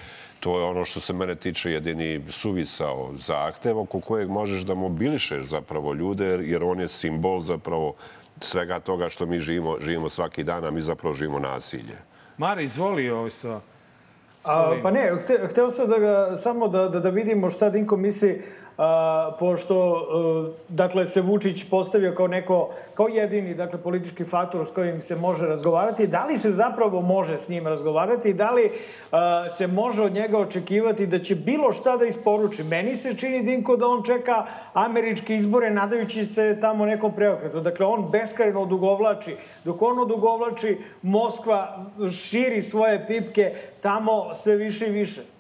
to 0.41 0.59
je 0.59 0.65
ono 0.65 0.85
što 0.85 1.01
se 1.01 1.13
mene 1.13 1.35
tiče 1.35 1.73
jedini 1.73 2.21
suvisao 2.31 3.13
zahtev 3.19 3.79
oko 3.79 4.01
kojeg 4.01 4.29
možeš 4.29 4.63
da 4.63 4.75
mobilišeš 4.75 5.45
zapravo 5.45 5.95
ljude, 5.95 6.27
jer- 6.27 6.65
on 6.65 6.81
je 6.81 6.89
simbol 6.89 7.41
zapravo 7.41 7.95
svega 8.41 8.81
toga 8.81 9.09
što 9.09 9.27
mi 9.27 9.39
živimo, 9.41 9.77
živimo 9.81 10.09
svaki 10.09 10.45
dan, 10.45 10.65
a 10.65 10.71
mi 10.71 10.81
zapravo 10.81 11.15
živimo 11.15 11.39
nasilje. 11.39 11.97
Mare, 12.39 12.65
izvoli 12.65 13.11
ovaj 13.11 13.31
sa... 13.31 13.61
A, 14.45 14.77
pa 14.83 14.91
ne, 14.91 15.13
hte, 15.25 15.49
hteo 15.51 15.71
sam 15.71 15.89
da 15.91 15.99
ga, 15.99 16.37
samo 16.37 16.69
da, 16.69 16.89
da, 16.89 17.01
da 17.01 17.09
vidimo 17.09 17.51
šta 17.51 17.71
Dinko 17.71 17.97
misli, 17.97 18.43
a, 18.79 19.31
pošto 19.39 19.77
a, 19.77 20.53
dakle, 20.69 21.07
se 21.07 21.21
Vučić 21.21 21.65
postavio 21.71 22.15
kao 22.17 22.29
neko, 22.29 22.71
kao 22.95 23.09
jedini 23.09 23.55
dakle, 23.55 23.79
politički 23.79 24.25
faktor 24.25 24.67
s 24.67 24.71
kojim 24.71 25.01
se 25.01 25.17
može 25.17 25.47
razgovarati, 25.47 26.07
da 26.07 26.25
li 26.25 26.37
se 26.37 26.51
zapravo 26.51 27.01
može 27.01 27.37
s 27.39 27.49
njim 27.49 27.67
razgovarati 27.67 28.29
i 28.29 28.35
da 28.35 28.51
li 28.51 28.71
se 29.57 29.67
može 29.67 30.03
od 30.03 30.13
njega 30.13 30.39
očekivati 30.39 31.07
da 31.07 31.19
će 31.19 31.35
bilo 31.35 31.73
šta 31.73 31.97
da 31.97 32.05
isporuči. 32.05 32.63
Meni 32.63 32.97
se 32.97 33.15
čini, 33.17 33.43
Dinko, 33.43 33.77
da 33.77 33.87
on 33.87 34.03
čeka 34.03 34.47
američke 34.73 35.37
izbore 35.37 35.71
nadajući 35.71 36.27
se 36.27 36.59
tamo 36.61 36.87
nekom 36.87 37.13
preokretu. 37.15 37.61
Dakle, 37.61 37.87
on 37.87 38.11
beskrajno 38.11 38.61
odugovlači. 38.61 39.37
Dok 39.65 39.83
on 39.83 39.99
odugovlači, 39.99 40.79
Moskva 41.03 41.87
širi 42.13 42.63
svoje 42.63 43.07
pipke 43.07 43.55
tamo 43.81 44.35
sve 44.35 44.57
više 44.57 44.87
i 44.87 44.91
više. 44.91 45.34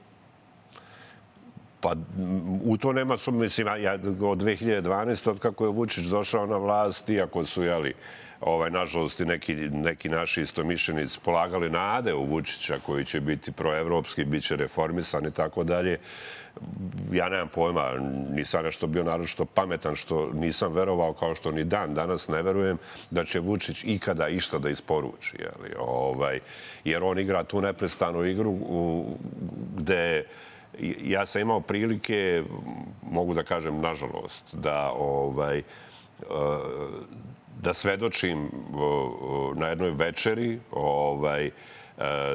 Pa 1.84 1.92
m, 1.92 2.60
u 2.64 2.76
to 2.76 2.92
nema 2.92 3.16
sum, 3.16 3.38
mislim, 3.38 3.66
ja 3.66 3.92
od 3.92 4.38
2012. 4.38 5.30
od 5.30 5.38
kako 5.38 5.64
je 5.64 5.70
Vučić 5.70 6.04
došao 6.04 6.46
na 6.46 6.56
vlast, 6.56 7.08
iako 7.08 7.46
su, 7.46 7.62
jeli, 7.62 7.94
ovaj, 8.40 8.70
nažalost, 8.70 9.18
neki, 9.18 9.54
neki 9.54 10.08
naši 10.08 10.42
istomišljenici 10.42 11.20
polagali 11.24 11.70
nade 11.70 12.14
u 12.14 12.24
Vučića 12.24 12.78
koji 12.86 13.04
će 13.04 13.20
biti 13.20 13.52
proevropski, 13.52 14.24
bit 14.24 14.44
će 14.44 14.56
reformisan 14.56 15.26
i 15.26 15.30
tako 15.30 15.64
dalje. 15.64 15.98
Ja 17.12 17.28
nemam 17.28 17.48
pojma, 17.48 17.92
nisam 18.30 18.64
nešto 18.64 18.86
bio 18.86 19.04
naročito 19.04 19.44
pametan, 19.44 19.96
što 19.96 20.30
nisam 20.32 20.72
verovao 20.72 21.12
kao 21.12 21.34
što 21.34 21.52
ni 21.52 21.64
dan 21.64 21.94
danas 21.94 22.28
ne 22.28 22.42
verujem 22.42 22.78
da 23.10 23.24
će 23.24 23.40
Vučić 23.40 23.84
ikada 23.84 24.28
išta 24.28 24.58
da 24.58 24.70
isporuči. 24.70 25.36
Jeli, 25.38 25.74
ovaj, 25.78 26.40
jer 26.84 27.02
on 27.02 27.18
igra 27.18 27.44
tu 27.44 27.60
neprestanu 27.60 28.24
igru 28.24 28.50
u, 28.50 29.16
gde 29.76 30.24
ja 31.04 31.26
sam 31.26 31.42
imao 31.42 31.60
prilike, 31.60 32.42
mogu 33.10 33.34
da 33.34 33.42
kažem 33.42 33.80
nažalost, 33.80 34.44
da 34.52 34.92
ovaj, 34.96 35.58
e, 35.58 35.62
da 37.60 37.74
svedočim 37.74 38.50
o, 38.74 39.52
na 39.56 39.68
jednoj 39.68 39.90
večeri 39.90 40.60
ovaj, 40.70 41.46
e, 41.46 41.52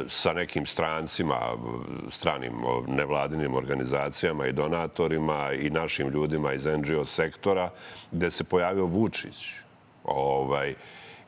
sa 0.08 0.34
nekim 0.34 0.66
strancima, 0.66 1.40
stranim 2.10 2.54
nevladinim 2.88 3.56
organizacijama 3.56 4.48
i 4.48 4.54
donatorima 4.54 5.52
i 5.54 5.70
našim 5.70 6.10
ljudima 6.10 6.54
iz 6.54 6.66
NGO 6.66 7.06
sektora, 7.06 7.70
gde 8.12 8.32
se 8.32 8.44
pojavio 8.44 8.86
Vučić. 8.86 9.52
Ovaj, 10.04 10.76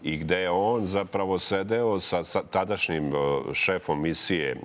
i 0.04 0.18
gde 0.18 0.38
je 0.38 0.50
on 0.50 0.86
zapravo 0.86 1.40
sedeo 1.40 2.00
sa, 2.00 2.24
sa 2.24 2.44
tadašnjim 2.44 3.14
šefom 3.54 4.02
misije, 4.02 4.56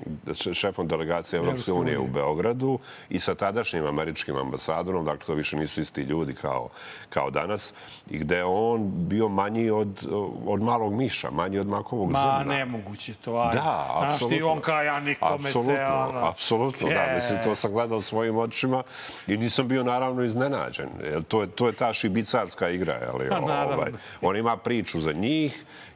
šefom 0.53 0.89
delegacije 0.89 1.39
Evropske 1.39 1.73
unije 1.73 1.99
u. 1.99 2.07
Beogradu 2.07 2.79
i 3.11 3.19
sa 3.19 3.35
tadašnjim 3.35 3.87
američkim 3.87 4.37
ambasadorom, 4.37 5.05
dakle 5.05 5.27
to 5.27 5.35
više 5.35 5.57
nisu 5.57 5.81
isti 5.81 6.01
ljudi 6.03 6.35
kao, 6.35 6.69
kao 7.09 7.31
danas, 7.31 7.75
i 8.11 8.19
gde 8.19 8.37
je 8.37 8.45
on 8.45 8.91
bio 8.95 9.29
manji 9.29 9.71
od, 9.71 10.09
od 10.47 10.63
malog 10.63 10.93
miša, 10.95 11.31
manji 11.31 11.59
od 11.59 11.67
makovog 11.67 12.11
Ma, 12.13 12.19
zrna. 12.19 12.55
nemoguće 12.55 13.15
to, 13.15 13.37
ajde. 13.37 13.57
Da, 13.57 13.87
Znaš 13.99 14.19
ti, 14.19 14.25
apsolutno. 14.25 14.49
on 14.53 14.61
kao 14.61 14.83
ja 14.83 15.01
nikome 15.01 15.53
se, 15.53 15.59
Apsolutno, 15.59 16.09
ono... 16.09 16.27
apsolutno, 16.29 16.89
da. 16.89 17.13
Mislim, 17.15 17.39
to 17.45 17.55
sam 17.55 17.73
gledao 17.73 18.01
svojim 18.01 18.37
očima 18.39 18.83
i 19.27 19.37
nisam 19.37 19.69
bio 19.69 19.83
naravno 19.83 20.23
iznenađen. 20.25 20.89
To, 21.29 21.41
je, 21.43 21.47
to 21.49 21.67
je 21.67 21.73
ta 21.73 21.93
šibicarska 21.93 22.69
igra, 22.69 22.95
jeli? 22.95 23.29
Pa, 23.29 23.39
ovaj, 23.39 23.91
on 24.23 24.37
ima 24.37 24.57
priču 24.57 25.01
za 25.01 25.13
njih, 25.13 25.26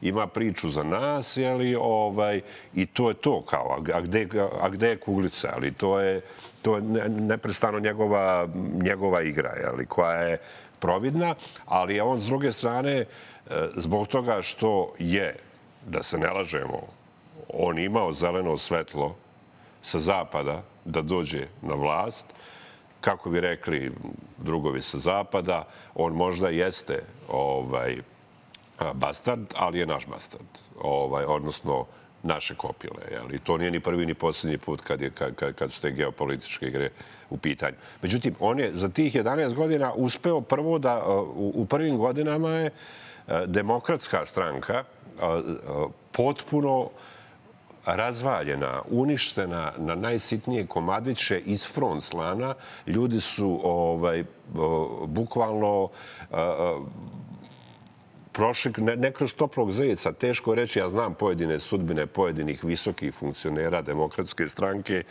ima 0.01 0.27
priču 0.27 0.69
za 0.69 0.83
nas, 0.83 1.37
jeli? 1.37 1.75
Ovaj, 1.75 2.41
I 2.73 2.85
to 2.85 3.09
je 3.09 3.13
to, 3.13 3.41
kao, 3.41 3.77
a, 3.93 4.01
gde, 4.01 4.27
a 4.61 4.69
gde 4.69 4.89
je 4.89 4.97
kuglica, 4.97 5.53
ali 5.55 5.71
to 5.73 5.99
je, 5.99 6.21
to 6.61 6.75
je 6.75 6.81
ne- 6.81 7.09
neprestano 7.09 7.79
njegova, 7.79 8.47
njegova 8.83 9.21
igra, 9.21 9.53
jeli? 9.63 9.85
koja 9.85 10.11
je 10.11 10.37
providna, 10.79 11.35
ali 11.65 11.95
je 11.95 12.03
on 12.03 12.21
s 12.21 12.25
druge 12.25 12.51
strane, 12.51 12.95
e, 12.97 13.05
zbog 13.75 14.07
toga 14.07 14.41
što 14.41 14.93
je, 14.99 15.35
da 15.87 16.03
se 16.03 16.17
ne 16.17 16.29
lažemo, 16.29 16.81
on 17.53 17.79
imao 17.79 18.13
zeleno 18.13 18.57
svetlo 18.57 19.15
sa 19.81 19.99
zapada 19.99 20.61
da 20.85 21.01
dođe 21.01 21.47
na 21.61 21.75
vlast, 21.75 22.25
kako 23.01 23.29
bi 23.29 23.41
rekli 23.41 23.91
drugovi 24.37 24.81
sa 24.81 24.97
zapada, 24.97 25.67
on 25.95 26.13
možda 26.13 26.49
jeste 26.49 27.03
ovaj, 27.27 27.97
bastard, 28.93 29.53
ali 29.55 29.79
je 29.79 29.85
naš 29.85 30.07
bastard. 30.07 30.47
Ovaj, 30.81 31.25
odnosno, 31.25 31.85
naše 32.23 32.55
kopile. 32.55 33.03
Jel? 33.11 33.33
I 33.33 33.39
to 33.39 33.57
nije 33.57 33.71
ni 33.71 33.79
prvi 33.79 34.05
ni 34.05 34.13
posljednji 34.13 34.57
put 34.57 34.81
kad, 34.81 35.01
je, 35.01 35.09
kad, 35.09 35.53
kad, 35.55 35.71
su 35.71 35.81
te 35.81 35.91
geopolitičke 35.91 36.67
igre 36.67 36.89
u 37.29 37.37
pitanju. 37.37 37.75
Međutim, 38.01 38.35
on 38.39 38.59
je 38.59 38.71
za 38.73 38.89
tih 38.89 39.15
11 39.15 39.53
godina 39.53 39.93
uspeo 39.93 40.41
prvo 40.41 40.79
da 40.79 40.91
a, 40.91 41.21
u, 41.21 41.51
u 41.55 41.65
prvim 41.65 41.97
godinama 41.97 42.49
je 42.49 42.71
a, 43.27 43.45
demokratska 43.45 44.25
stranka 44.25 44.83
a, 45.21 45.41
potpuno 46.11 46.89
razvaljena, 47.85 48.81
uništena 48.89 49.71
na 49.77 49.95
najsitnije 49.95 50.67
komadiće 50.67 51.39
iz 51.45 51.67
front 51.67 52.03
slana. 52.03 52.53
Ljudi 52.87 53.21
su 53.21 53.59
ovaj, 53.63 54.23
bukvalno 55.05 55.89
prošli 58.31 58.71
ne, 58.77 58.95
ne 58.95 59.11
kroz 59.11 59.33
toplog 59.33 59.71
zeca. 59.71 60.11
Teško 60.11 60.55
reći, 60.55 60.79
ja 60.79 60.89
znam 60.89 61.13
pojedine 61.13 61.59
sudbine 61.59 62.05
pojedinih 62.05 62.63
visokih 62.63 63.13
funkcionera 63.13 63.81
demokratske 63.81 64.49
stranke 64.49 65.03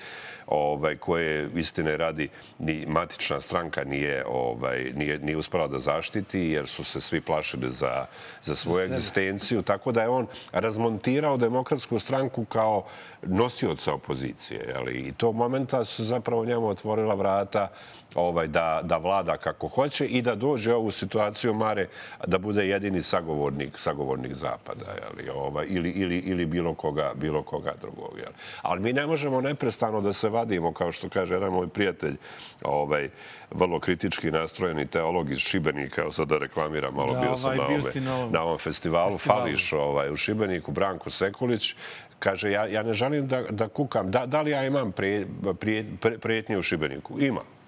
ovaj, 0.47 0.97
koje 0.97 1.51
istine 1.55 1.97
radi 1.97 2.29
ni 2.59 2.87
matična 2.87 3.41
stranka 3.41 3.85
nije, 3.85 4.25
ovaj, 4.27 4.93
nije, 4.95 5.19
nije 5.19 5.37
uspela 5.37 5.69
da 5.69 5.79
zaštiti 5.79 6.41
jer 6.41 6.67
su 6.67 6.85
se 6.85 7.01
svi 7.01 7.21
plašili 7.21 7.71
za, 7.71 8.07
za 8.43 8.55
svoju 8.55 8.85
egzistenciju. 8.85 9.63
Tako 9.63 9.93
da 9.93 10.03
je 10.03 10.09
on 10.09 10.27
razmontirao 10.53 11.37
demokratsku 11.37 11.99
stranku 11.99 12.45
kao 12.45 12.85
nosioca 13.23 13.95
opozicije. 13.95 14.75
Jeli? 14.75 14.93
I 14.93 15.13
to 15.13 15.33
momenta 15.33 15.85
su 15.85 16.05
zapravo 16.05 16.45
njemu 16.45 16.69
otvorila 16.69 17.15
vrata 17.15 17.69
ovaj, 18.15 18.47
da, 18.47 18.81
da 18.85 18.97
vlada 18.97 19.37
kako 19.37 19.69
hoće 19.69 20.07
i 20.07 20.23
da 20.23 20.35
dođe 20.35 20.75
ovu 20.75 20.91
situaciju 20.91 21.55
Mare 21.55 21.89
da 22.27 22.39
bude 22.39 22.69
jedini 22.69 23.03
sagovornik, 23.03 23.79
sagovornik 23.79 24.35
Zapada 24.35 24.85
jeli, 25.03 25.31
ovaj, 25.31 25.67
ili, 25.69 25.91
ili, 25.91 26.19
ili 26.19 26.47
bilo, 26.47 26.75
koga, 26.75 27.13
bilo 27.15 27.43
koga 27.43 27.75
drugog. 27.81 28.19
Jeli. 28.19 28.35
Ali 28.63 28.81
mi 28.81 28.93
ne 28.93 29.07
možemo 29.07 29.41
neprestano 29.41 30.01
da 30.01 30.13
se 30.13 30.29
vadimo, 30.29 30.73
kao 30.73 30.93
što 30.93 31.09
kaže 31.09 31.35
jedan 31.35 31.53
moj 31.53 31.69
prijatelj, 31.69 32.17
ovaj, 32.63 33.09
vrlo 33.51 33.81
kritički 33.81 34.31
nastrojeni 34.31 34.87
teolog 34.87 35.31
iz 35.31 35.39
Šibenika, 35.39 36.03
evo 36.03 36.13
sad 36.13 36.29
da 36.29 36.39
reklamiram, 36.39 36.95
malo 36.95 37.13
Da, 37.13 37.21
bio 37.21 37.37
sam 37.37 37.47
ovaj, 37.47 37.59
na, 37.59 37.69
bio 37.69 37.83
si 37.83 38.01
na 38.01 38.17
ovom 38.17 38.33
na 38.33 38.43
ovom 38.43 38.59
festivalu, 38.59 39.11
festivalu. 39.11 39.41
Fališ 39.41 39.73
ovaj, 39.73 40.11
u 40.11 40.17
Šibeniku, 40.17 40.73
Branko 40.73 41.11
Sekulić, 41.11 41.75
kaže, 42.19 42.51
ja, 42.51 42.67
ja 42.67 42.83
ne 42.83 42.95
želim 42.95 43.29
da, 43.29 43.43
da 43.43 43.69
kukam, 43.69 44.11
da, 44.11 44.27
da 44.27 44.43
li 44.43 44.51
ja 44.51 44.67
imam 44.67 44.93
pre, 44.93 45.27
pre, 45.61 45.85
pre, 46.01 46.19
prijetnje 46.19 46.59
u 46.59 46.63
Šibeniku? 46.63 47.21
Imam 47.21 47.60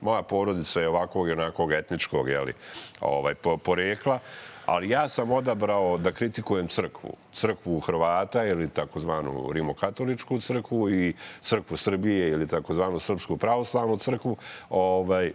moja 0.00 0.22
porodica 0.22 0.80
je 0.80 0.88
ovakvog 0.88 1.28
i 1.28 1.32
onakvog 1.32 1.72
etničkog 1.72 2.28
jeli, 2.28 2.52
ovaj, 3.00 3.34
po, 3.34 3.56
porekla, 3.56 4.18
ali 4.66 4.88
ja 4.88 5.08
sam 5.08 5.32
odabrao 5.32 5.98
da 5.98 6.12
kritikujem 6.12 6.68
crkvu. 6.68 7.10
Crkvu 7.34 7.80
Hrvata 7.80 8.44
ili 8.44 8.68
takozvanu 8.68 9.52
rimokatoličku 9.52 10.40
crkvu 10.40 10.90
i 10.90 11.14
crkvu 11.42 11.76
Srbije 11.76 12.28
ili 12.28 12.48
takozvanu 12.48 12.98
srpsku 12.98 13.36
pravoslavnu 13.36 13.96
crkvu. 13.96 14.36
Ovaj, 14.70 15.32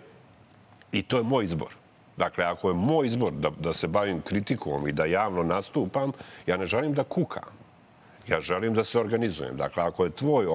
I 0.91 1.01
to 1.01 1.17
je 1.17 1.23
moj 1.23 1.43
izbor. 1.43 1.69
Dakle, 2.17 2.45
ako 2.45 2.69
je 2.69 2.73
moj 2.73 3.07
izbor 3.07 3.31
da, 3.31 3.49
da 3.59 3.73
se 3.73 3.87
bavim 3.87 4.21
kritikom 4.21 4.87
i 4.87 4.91
da 4.91 5.05
javno 5.05 5.43
nastupam, 5.43 6.11
ja 6.47 6.57
ne 6.57 6.65
želim 6.65 6.93
da 6.93 7.03
kukam. 7.03 7.59
Ja 8.27 8.39
želim 8.39 8.73
da 8.73 8.83
se 8.83 8.99
organizujem. 8.99 9.57
Dakle, 9.57 9.83
ako 9.83 10.05
je 10.05 10.11
tvoj 10.11 10.47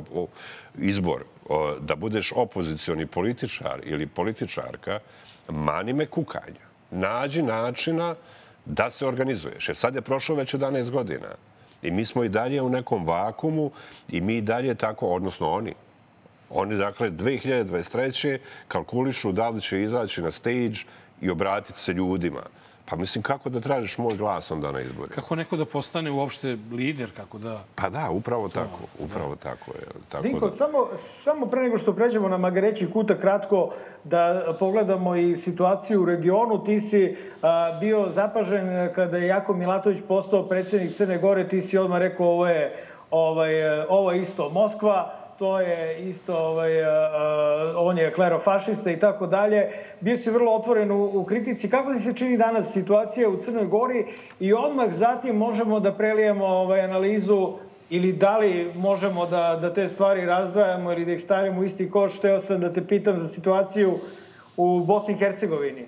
izbor 0.78 1.24
da 1.80 1.96
budeš 1.96 2.32
opozicioni 2.36 3.06
političar 3.06 3.80
ili 3.84 4.06
političarka, 4.06 4.98
mani 5.48 5.92
me 5.92 6.06
kukanja. 6.06 6.64
Nađi 6.90 7.42
načina 7.42 8.14
da 8.64 8.90
se 8.90 9.06
organizuješ. 9.06 9.68
Jer 9.68 9.76
sad 9.76 9.94
je 9.94 10.00
prošlo 10.00 10.34
već 10.34 10.54
11 10.54 10.90
godina. 10.90 11.28
I 11.82 11.90
mi 11.90 12.04
smo 12.04 12.24
i 12.24 12.28
dalje 12.28 12.62
u 12.62 12.68
nekom 12.68 13.06
vakumu 13.06 13.70
i 14.10 14.20
mi 14.20 14.36
i 14.36 14.40
dalje 14.40 14.74
tako, 14.74 15.06
odnosno 15.06 15.50
oni, 15.50 15.74
Oni, 16.50 16.76
dakle, 16.76 17.10
2023. 17.10 18.38
kalkulišu 18.68 19.32
da 19.32 19.48
li 19.48 19.60
će 19.60 19.82
izaći 19.82 20.22
na 20.22 20.30
stage 20.30 20.84
i 21.20 21.30
obratiti 21.30 21.78
se 21.78 21.92
ljudima. 21.92 22.42
Pa 22.94 22.98
mislim, 22.98 23.22
kako 23.22 23.50
da 23.50 23.60
tražiš 23.60 23.98
moj 23.98 24.16
glas 24.16 24.50
onda 24.50 24.72
na 24.72 24.80
izborima? 24.80 25.14
Kako 25.14 25.36
neko 25.36 25.56
da 25.56 25.64
postane 25.64 26.10
uopšte 26.10 26.56
lider, 26.72 27.10
kako 27.16 27.38
da... 27.38 27.60
Pa 27.74 27.88
da, 27.90 28.10
upravo 28.10 28.48
tako. 28.48 28.78
Upravo 28.98 29.36
tako 29.36 29.70
je. 29.70 29.86
Tako 30.08 30.22
Dinko, 30.22 30.46
da... 30.46 30.52
samo, 30.52 30.88
samo 30.96 31.46
pre 31.46 31.62
nego 31.62 31.78
što 31.78 31.92
pređemo 31.92 32.28
na 32.28 32.36
Magareći 32.36 32.90
kuta 32.92 33.20
kratko 33.20 33.70
da 34.04 34.54
pogledamo 34.58 35.16
i 35.16 35.36
situaciju 35.36 36.02
u 36.02 36.04
regionu. 36.04 36.64
Ti 36.64 36.80
si 36.80 37.16
a, 37.42 37.78
bio 37.80 38.10
zapažen 38.10 38.92
kada 38.94 39.16
je 39.16 39.26
Jako 39.26 39.54
Milatović 39.54 39.98
postao 40.08 40.48
predsjednik 40.48 40.94
Crne 40.94 41.18
Gore. 41.18 41.48
Ti 41.48 41.60
si 41.60 41.78
odmah 41.78 41.98
rekao 41.98 42.26
ovo 42.26 42.46
je, 42.46 42.76
ovaj, 43.10 43.84
ovo 43.88 44.12
je 44.12 44.20
isto 44.20 44.50
Moskva 44.50 45.23
to 45.38 45.60
je 45.60 46.08
isto, 46.08 46.36
ovaj, 46.36 46.70
on 47.76 47.98
je 47.98 48.12
klerofašista 48.12 48.90
i 48.90 48.98
tako 48.98 49.26
dalje. 49.26 49.68
Bio 50.00 50.16
si 50.16 50.30
vrlo 50.30 50.52
otvoren 50.52 50.90
u, 50.90 51.04
u 51.04 51.24
kritici. 51.24 51.70
Kako 51.70 51.92
ti 51.92 51.98
se 51.98 52.14
čini 52.14 52.36
danas 52.36 52.72
situacija 52.72 53.28
u 53.28 53.36
Crnoj 53.36 53.66
Gori 53.66 54.06
i 54.40 54.52
odmah 54.52 54.92
zatim 54.92 55.36
možemo 55.36 55.80
da 55.80 55.92
prelijemo 55.92 56.46
ovaj, 56.46 56.80
analizu 56.80 57.52
ili 57.90 58.12
da 58.12 58.38
li 58.38 58.72
možemo 58.74 59.26
da, 59.26 59.58
da 59.60 59.74
te 59.74 59.88
stvari 59.88 60.26
razdvajamo 60.26 60.92
ili 60.92 61.04
da 61.04 61.12
ih 61.12 61.22
stavimo 61.22 61.60
u 61.60 61.64
isti 61.64 61.90
koš. 61.90 62.18
Hteo 62.18 62.40
sam 62.40 62.60
da 62.60 62.72
te 62.72 62.86
pitam 62.86 63.18
za 63.18 63.28
situaciju 63.28 63.98
u 64.56 64.80
Bosni 64.80 65.14
i 65.14 65.18
Hercegovini. 65.18 65.86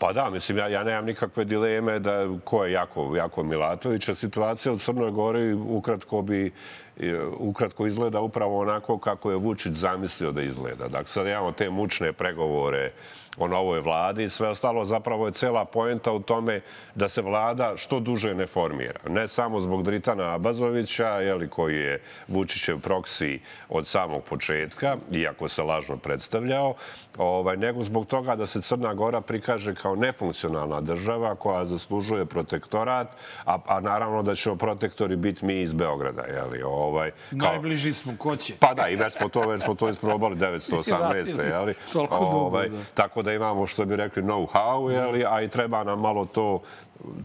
Pa 0.00 0.12
da, 0.12 0.30
mislim, 0.30 0.58
ja, 0.58 0.68
ja 0.68 0.84
nemam 0.84 1.04
nikakve 1.04 1.44
dileme 1.44 1.98
da 1.98 2.28
ko 2.44 2.64
je 2.64 2.72
Jako, 2.72 3.16
jako 3.16 3.42
Milatović, 3.42 4.08
a 4.08 4.14
situacija 4.14 4.72
u 4.72 4.78
Crnoj 4.78 5.10
Gori 5.10 5.52
ukratko 5.52 6.22
bi 6.22 6.52
ukratko 7.38 7.86
izgleda 7.86 8.20
upravo 8.20 8.60
onako 8.60 8.98
kako 8.98 9.30
je 9.30 9.36
Vučić 9.36 9.72
zamislio 9.72 10.32
da 10.32 10.42
izgleda. 10.42 10.88
Dakle, 10.88 11.06
sad 11.06 11.26
imamo 11.26 11.52
te 11.52 11.70
mučne 11.70 12.12
pregovore 12.12 12.92
o 13.38 13.48
novoj 13.48 13.80
vladi 13.80 14.24
i 14.24 14.28
sve 14.28 14.48
ostalo 14.48 14.84
zapravo 14.84 15.26
je 15.26 15.32
cela 15.32 15.64
poenta 15.64 16.12
u 16.12 16.20
tome 16.20 16.60
da 16.94 17.08
se 17.08 17.22
vlada 17.22 17.76
što 17.76 18.00
duže 18.00 18.34
ne 18.34 18.46
formira. 18.46 19.00
Ne 19.08 19.28
samo 19.28 19.60
zbog 19.60 19.82
Dritana 19.82 20.34
Abazovića, 20.34 21.06
jeli, 21.06 21.48
koji 21.48 21.76
je 21.76 22.02
Vučićev 22.28 22.78
proksi 22.78 23.40
od 23.68 23.86
samog 23.86 24.24
početka, 24.24 24.96
iako 25.12 25.48
se 25.48 25.62
lažno 25.62 25.96
predstavljao, 25.96 26.74
ovaj, 27.18 27.56
nego 27.56 27.82
zbog 27.82 28.06
toga 28.06 28.36
da 28.36 28.46
se 28.46 28.60
Crna 28.60 28.94
Gora 28.94 29.20
prikaže 29.20 29.74
kao 29.74 29.96
nefunkcionalna 29.96 30.80
država 30.80 31.34
koja 31.34 31.64
zaslužuje 31.64 32.26
protektorat, 32.26 33.12
a, 33.44 33.58
a 33.66 33.80
naravno 33.80 34.22
da 34.22 34.34
ćemo 34.34 34.56
protektori 34.56 35.16
biti 35.16 35.44
mi 35.44 35.60
iz 35.60 35.72
Beograda. 35.72 36.22
Jeli, 36.22 36.62
ovaj, 36.90 37.10
kao... 37.10 37.50
Najbliži 37.50 37.92
smo, 37.92 38.12
ko 38.18 38.36
će? 38.36 38.54
Pa 38.60 38.74
da, 38.74 38.88
i 38.88 38.96
već 38.96 39.14
smo 39.14 39.28
to, 39.28 39.40
već 39.40 39.62
smo 39.62 39.74
to 39.74 39.88
isprobali 39.88 40.36
918. 40.36 41.50
Jeli? 41.50 41.74
Toliko 41.92 42.18
dugo, 42.18 42.36
ovaj, 42.36 42.68
da. 42.68 42.78
Tako 42.94 43.22
da 43.22 43.32
imamo, 43.32 43.66
što 43.66 43.84
bi 43.84 43.96
rekli, 43.96 44.22
know-how, 44.22 44.90
jeli, 44.90 45.24
a 45.28 45.42
i 45.42 45.48
treba 45.48 45.84
nam 45.84 46.00
malo 46.00 46.24
to 46.24 46.62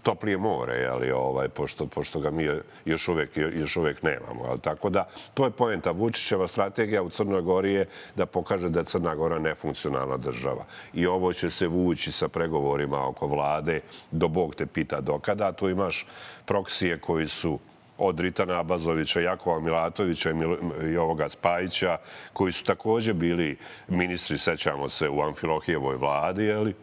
toplije 0.04 0.38
more, 0.38 0.74
jeli, 0.74 1.12
ovaj, 1.12 1.50
pošto, 1.50 1.88
pošto 1.88 2.20
ga 2.20 2.32
mi 2.32 2.50
još 2.86 3.08
uvek, 3.08 3.38
još 3.38 3.78
uvek 3.78 4.04
nemamo. 4.04 4.46
Jeli. 4.46 4.60
Tako 4.60 4.90
da, 4.90 5.08
to 5.34 5.46
je 5.46 5.52
poenta. 5.52 5.92
Vučićeva 5.92 6.48
strategija 6.48 7.04
u 7.04 7.10
Crnoj 7.10 7.42
Gori 7.42 7.74
je 7.74 7.86
da 8.16 8.26
pokaže 8.26 8.70
da 8.70 8.80
je 8.80 8.86
Crna 8.86 9.16
Gora 9.16 9.40
nefunkcionalna 9.40 10.18
država. 10.18 10.66
I 10.94 11.08
ovo 11.08 11.34
će 11.34 11.50
se 11.50 11.68
vući 11.68 12.12
sa 12.12 12.28
pregovorima 12.28 13.08
oko 13.08 13.28
vlade 13.28 13.82
do 14.12 14.28
Bog 14.28 14.56
te 14.56 14.66
pita 14.66 15.02
dokada. 15.02 15.52
Tu 15.52 15.70
imaš 15.70 16.06
proksije 16.46 17.00
koji 17.00 17.28
su 17.28 17.60
od 17.98 18.20
Ritana 18.20 18.60
Abazovića, 18.60 19.20
Jakova 19.20 19.60
Milatovića 19.60 20.30
i, 20.92 20.98
ovoga 20.98 21.30
Spajića, 21.30 21.98
koji 22.34 22.52
su 22.52 22.64
takođe 22.64 23.14
bili 23.14 23.58
ministri, 23.88 24.38
sećamo 24.38 24.90
se, 24.90 25.10
u 25.10 25.22
Amfilohijevoj 25.22 25.96
vladi, 25.96 26.44
jeli? 26.44 26.74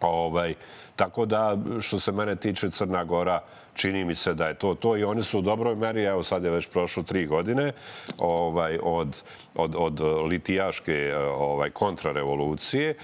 Ovaj, 0.00 0.54
tako 0.96 1.26
da, 1.26 1.58
što 1.80 1.98
se 1.98 2.12
mene 2.12 2.36
tiče 2.36 2.70
Crna 2.70 3.04
Gora, 3.04 3.40
čini 3.74 4.04
mi 4.04 4.14
se 4.14 4.34
da 4.34 4.48
je 4.48 4.54
to 4.54 4.74
to 4.74 4.96
i 4.96 5.04
oni 5.04 5.22
su 5.22 5.38
u 5.38 5.42
dobroj 5.42 5.76
meri, 5.76 6.04
evo 6.04 6.22
sad 6.22 6.44
je 6.44 6.50
već 6.50 6.66
prošlo 6.66 7.02
tri 7.02 7.26
godine 7.26 7.72
ovaj, 8.18 8.78
od, 8.82 9.22
od, 9.54 9.74
od 9.78 10.00
litijaške 10.28 11.16
ovaj, 11.16 11.70
kontrarevolucije. 11.70 12.90
E, 12.90 12.96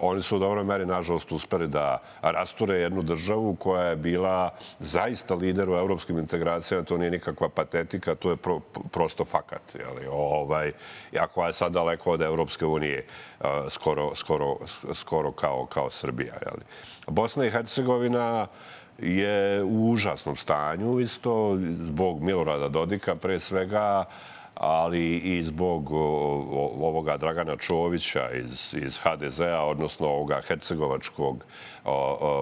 oni 0.00 0.22
su 0.22 0.36
u 0.36 0.38
dobroj 0.38 0.64
meri, 0.64 0.86
nažalost, 0.86 1.32
uspeli 1.32 1.68
da 1.68 1.98
rasture 2.22 2.78
jednu 2.78 3.02
državu 3.02 3.54
koja 3.54 3.84
je 3.84 3.96
bila 3.96 4.50
zaista 4.78 5.34
lider 5.34 5.70
u 5.70 5.74
evropskim 5.74 6.18
integracijama. 6.18 6.84
To 6.84 6.98
nije 6.98 7.10
nikakva 7.10 7.48
patetika, 7.48 8.14
to 8.14 8.30
je 8.30 8.36
pro, 8.36 8.60
prosto 8.92 9.24
fakat. 9.24 9.62
Jeli? 9.74 10.06
Ovaj, 10.10 10.72
ja 11.12 11.26
koja 11.26 11.46
je 11.46 11.52
sad 11.52 11.72
daleko 11.72 12.10
od 12.10 12.22
Evropske 12.22 12.66
unije, 12.66 13.06
skoro, 13.70 14.14
skoro, 14.14 14.56
skoro 14.92 15.32
kao, 15.32 15.66
kao 15.66 15.90
Srbija. 15.90 16.34
Jeli? 16.46 16.62
Bosna 17.06 17.44
i 17.44 17.50
Hercegovina 17.50 18.46
je 18.98 19.62
u 19.62 19.90
užasnom 19.90 20.36
stanju 20.36 21.00
isto 21.00 21.58
zbog 21.60 22.22
Milorada 22.22 22.68
Dodika 22.68 23.14
pre 23.14 23.40
svega, 23.40 24.04
ali 24.54 25.16
i 25.16 25.42
zbog 25.42 25.90
ovoga 25.90 27.16
Dragana 27.16 27.56
Čovića 27.56 28.30
iz, 28.30 28.74
iz 28.78 28.98
HDZ-a, 28.98 29.64
odnosno 29.64 30.06
ovoga 30.06 30.40
hercegovačkog 30.40 31.44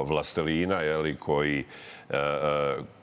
vlastelina, 0.07 0.81
jeli, 0.81 1.17
koji, 1.17 1.65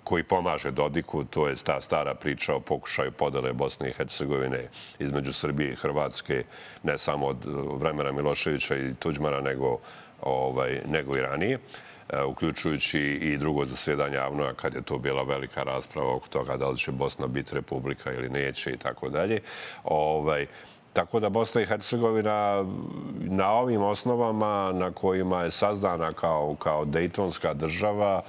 koji 0.04 0.24
pomaže 0.24 0.72
Dodiku. 0.72 1.24
To 1.24 1.48
je 1.48 1.56
ta 1.56 1.82
stara 1.82 2.14
priča 2.14 2.56
o 2.56 2.60
pokušaju 2.60 3.12
podele 3.12 3.54
Bosne 3.54 3.90
i 3.90 3.94
Hercegovine 3.94 4.68
između 5.00 5.34
Srbije 5.34 5.72
i 5.72 5.76
Hrvatske, 5.76 6.44
ne 6.84 6.98
samo 6.98 7.28
od 7.28 7.38
vremena 7.82 8.12
Miloševića 8.12 8.76
i 8.76 8.94
Tuđmana, 8.94 9.42
nego, 9.42 9.80
ovaj, 10.22 10.82
nego 10.86 11.18
i 11.18 11.22
ranije 11.22 11.60
uključujući 12.28 13.00
i 13.00 13.38
drugo 13.38 13.66
zasjedanje 13.66 14.18
Avnoja 14.18 14.54
kad 14.54 14.74
je 14.74 14.82
to 14.82 14.98
bila 14.98 15.24
velika 15.24 15.64
rasprava 15.64 16.16
oko 16.16 16.28
toga 16.28 16.58
da 16.58 16.70
li 16.70 16.78
će 16.78 16.92
Bosna 16.92 17.28
biti 17.28 17.56
republika 17.56 18.14
ili 18.14 18.30
neće 18.30 18.72
i 18.72 18.78
tako 18.78 19.10
dalje. 19.10 19.42
Ovaj, 19.84 20.48
tako 20.94 21.20
da 21.20 21.30
Bosna 21.30 21.62
i 21.62 21.66
Hercegovina 21.66 22.66
na 23.20 23.52
ovim 23.52 23.82
osnovama 23.82 24.72
na 24.72 24.92
kojima 24.92 25.44
je 25.44 25.52
sazdana 25.52 26.12
kao, 26.12 26.56
kao 26.60 26.86
Dejtonska 26.86 27.54
država, 27.54 28.22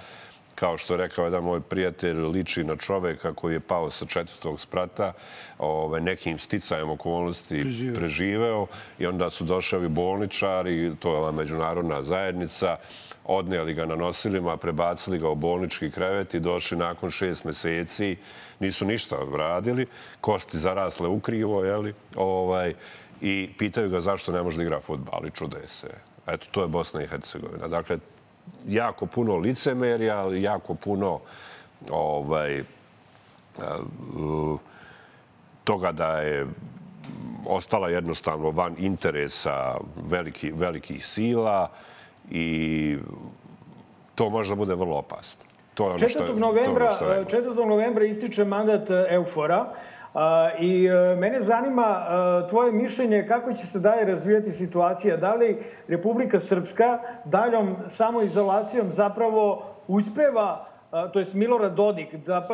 kao 0.55 0.79
što 0.79 0.95
je 0.95 0.99
rekao 0.99 1.25
jedan 1.25 1.45
moj 1.45 1.61
prijatelj, 1.61 2.21
liči 2.21 2.65
na 2.65 2.77
čoveka 2.77 3.35
koji 3.35 3.55
je 3.55 3.61
pao 3.61 3.91
sa 3.91 4.07
četvrtog 4.07 4.61
sprata, 4.61 5.13
ove, 5.59 6.01
nekim 6.01 6.39
sticajem 6.39 6.91
okolnosti 6.91 7.61
Preživeo. 7.61 7.95
preživeo 7.95 8.67
i 8.99 9.07
onda 9.07 9.31
su 9.31 9.45
došli 9.45 9.89
bolničari, 9.89 10.93
to 10.99 11.11
je 11.13 11.17
ova 11.17 11.33
međunarodna 11.33 12.03
zajednica, 12.03 12.77
odnijeli 13.31 13.75
ga 13.75 13.87
na 13.87 13.97
nosilima, 13.97 14.57
prebacili 14.57 15.19
ga 15.19 15.29
u 15.29 15.35
bolnički 15.35 15.91
krevet 15.91 16.35
i 16.35 16.41
došli 16.41 16.79
nakon 16.79 17.11
šest 17.11 17.45
meseci. 17.45 18.17
Nisu 18.61 18.85
ništa 18.85 19.17
radili, 19.37 19.87
kosti 20.21 20.59
zarasle 20.59 21.09
ukrivo, 21.09 21.65
jeli? 21.65 21.95
Ovaj, 22.17 22.75
i 23.21 23.51
pitaju 23.59 23.91
ga 23.91 24.01
zašto 24.01 24.33
ne 24.33 24.43
može 24.43 24.57
da 24.57 24.63
igra 24.63 24.81
futbal 24.81 25.27
i 25.27 25.31
čude 25.31 25.69
se. 25.69 25.89
Eto, 26.27 26.47
to 26.51 26.63
je 26.63 26.69
Bosna 26.69 27.03
i 27.03 27.07
Hercegovina. 27.07 27.69
Dakle, 27.69 27.99
jako 28.69 29.07
puno 29.07 29.37
licemerja, 29.37 30.25
jako 30.35 30.75
puno 30.75 31.21
ovaj, 31.91 32.63
toga 35.65 35.93
da 35.93 36.19
je 36.19 36.47
ostala 37.47 37.89
jednostavno 37.89 38.51
van 38.51 38.75
interesa 38.79 39.77
veliki, 39.97 40.53
velikih 40.53 41.07
sila 41.07 41.71
i 42.31 42.97
to 44.15 44.31
može 44.31 44.49
da 44.49 44.55
bude 44.55 44.75
vrlo 44.75 44.97
opasno. 44.97 45.45
To 45.75 45.85
je 45.85 45.91
ono 45.91 45.99
4. 45.99 46.09
što, 46.11 46.35
novembra, 46.35 46.99
to 46.99 47.11
je 47.13 47.25
što 47.27 47.37
je. 47.37 47.43
4. 47.43 47.67
novembra 47.67 48.05
ističe 48.05 48.45
mandat 48.45 48.91
e, 48.91 49.07
Eufora. 49.11 49.67
A, 50.15 50.51
I 50.61 50.87
e, 50.87 51.17
mene 51.17 51.41
zanima 51.41 51.83
e, 51.83 52.49
tvoje 52.49 52.73
mišljenje 52.73 53.25
kako 53.29 53.53
će 53.53 53.67
se 53.67 53.81
dalje 53.81 54.05
razvijati 54.05 54.51
situacija. 54.51 55.17
Da 55.17 55.35
li 55.35 55.59
Republika 55.89 56.41
Srpska 56.41 56.99
daljom 57.25 57.77
samoizolacijom 57.87 58.91
zapravo 58.91 59.63
uspeva 59.89 60.67
to 61.13 61.19
jest 61.19 61.35
Milorad 61.35 61.75
Dodik, 61.75 62.09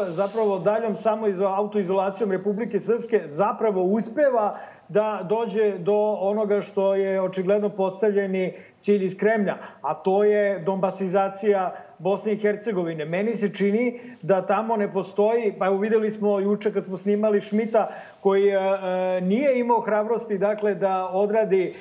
zapravo 0.08 0.58
daljom 0.58 0.96
samo 0.96 1.26
autoizolacijom 1.56 2.32
Republike 2.32 2.78
Srpske 2.78 3.22
zapravo 3.24 3.82
uspeva 3.82 4.58
da 4.88 5.26
dođe 5.28 5.78
do 5.78 5.96
onoga 6.20 6.60
što 6.60 6.94
je 6.94 7.20
očigledno 7.20 7.68
postavljeni 7.68 8.54
cilj 8.78 9.04
iz 9.04 9.16
Kremlja, 9.18 9.56
a 9.82 9.94
to 9.94 10.24
je 10.24 10.58
dombasizacija 10.58 11.74
Bosne 11.98 12.32
i 12.32 12.36
Hercegovine. 12.36 13.04
Meni 13.04 13.34
se 13.34 13.54
čini 13.54 14.00
da 14.22 14.46
tamo 14.46 14.76
ne 14.76 14.90
postoji, 14.92 15.54
pa 15.58 15.66
evo 15.66 15.76
videli 15.76 16.10
smo 16.10 16.40
juče 16.40 16.72
kad 16.72 16.84
smo 16.84 16.96
snimali 16.96 17.40
Šmita 17.40 17.88
koji 18.20 18.48
e, 18.48 18.54
e, 18.54 19.20
nije 19.20 19.60
imao 19.60 19.80
hrabrosti 19.80 20.38
dakle 20.38 20.74
da 20.74 21.10
odradi 21.12 21.62
e, 21.64 21.74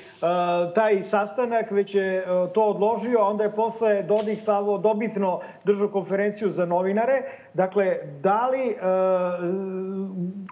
taj 0.76 1.04
sastanak, 1.04 1.72
već 1.72 1.96
je 1.96 2.18
e, 2.18 2.24
to 2.54 2.64
odložio, 2.64 3.20
a 3.20 3.28
onda 3.28 3.44
je 3.44 3.56
posle 3.56 4.04
Dodik 4.04 4.42
Slavo 4.42 4.78
dobitno 4.78 5.40
držao 5.64 5.88
konferenciju 5.88 6.50
za 6.50 6.66
novinare. 6.66 7.22
Dakle, 7.54 7.98
da 8.22 8.48
li, 8.48 8.70
e, 8.70 8.76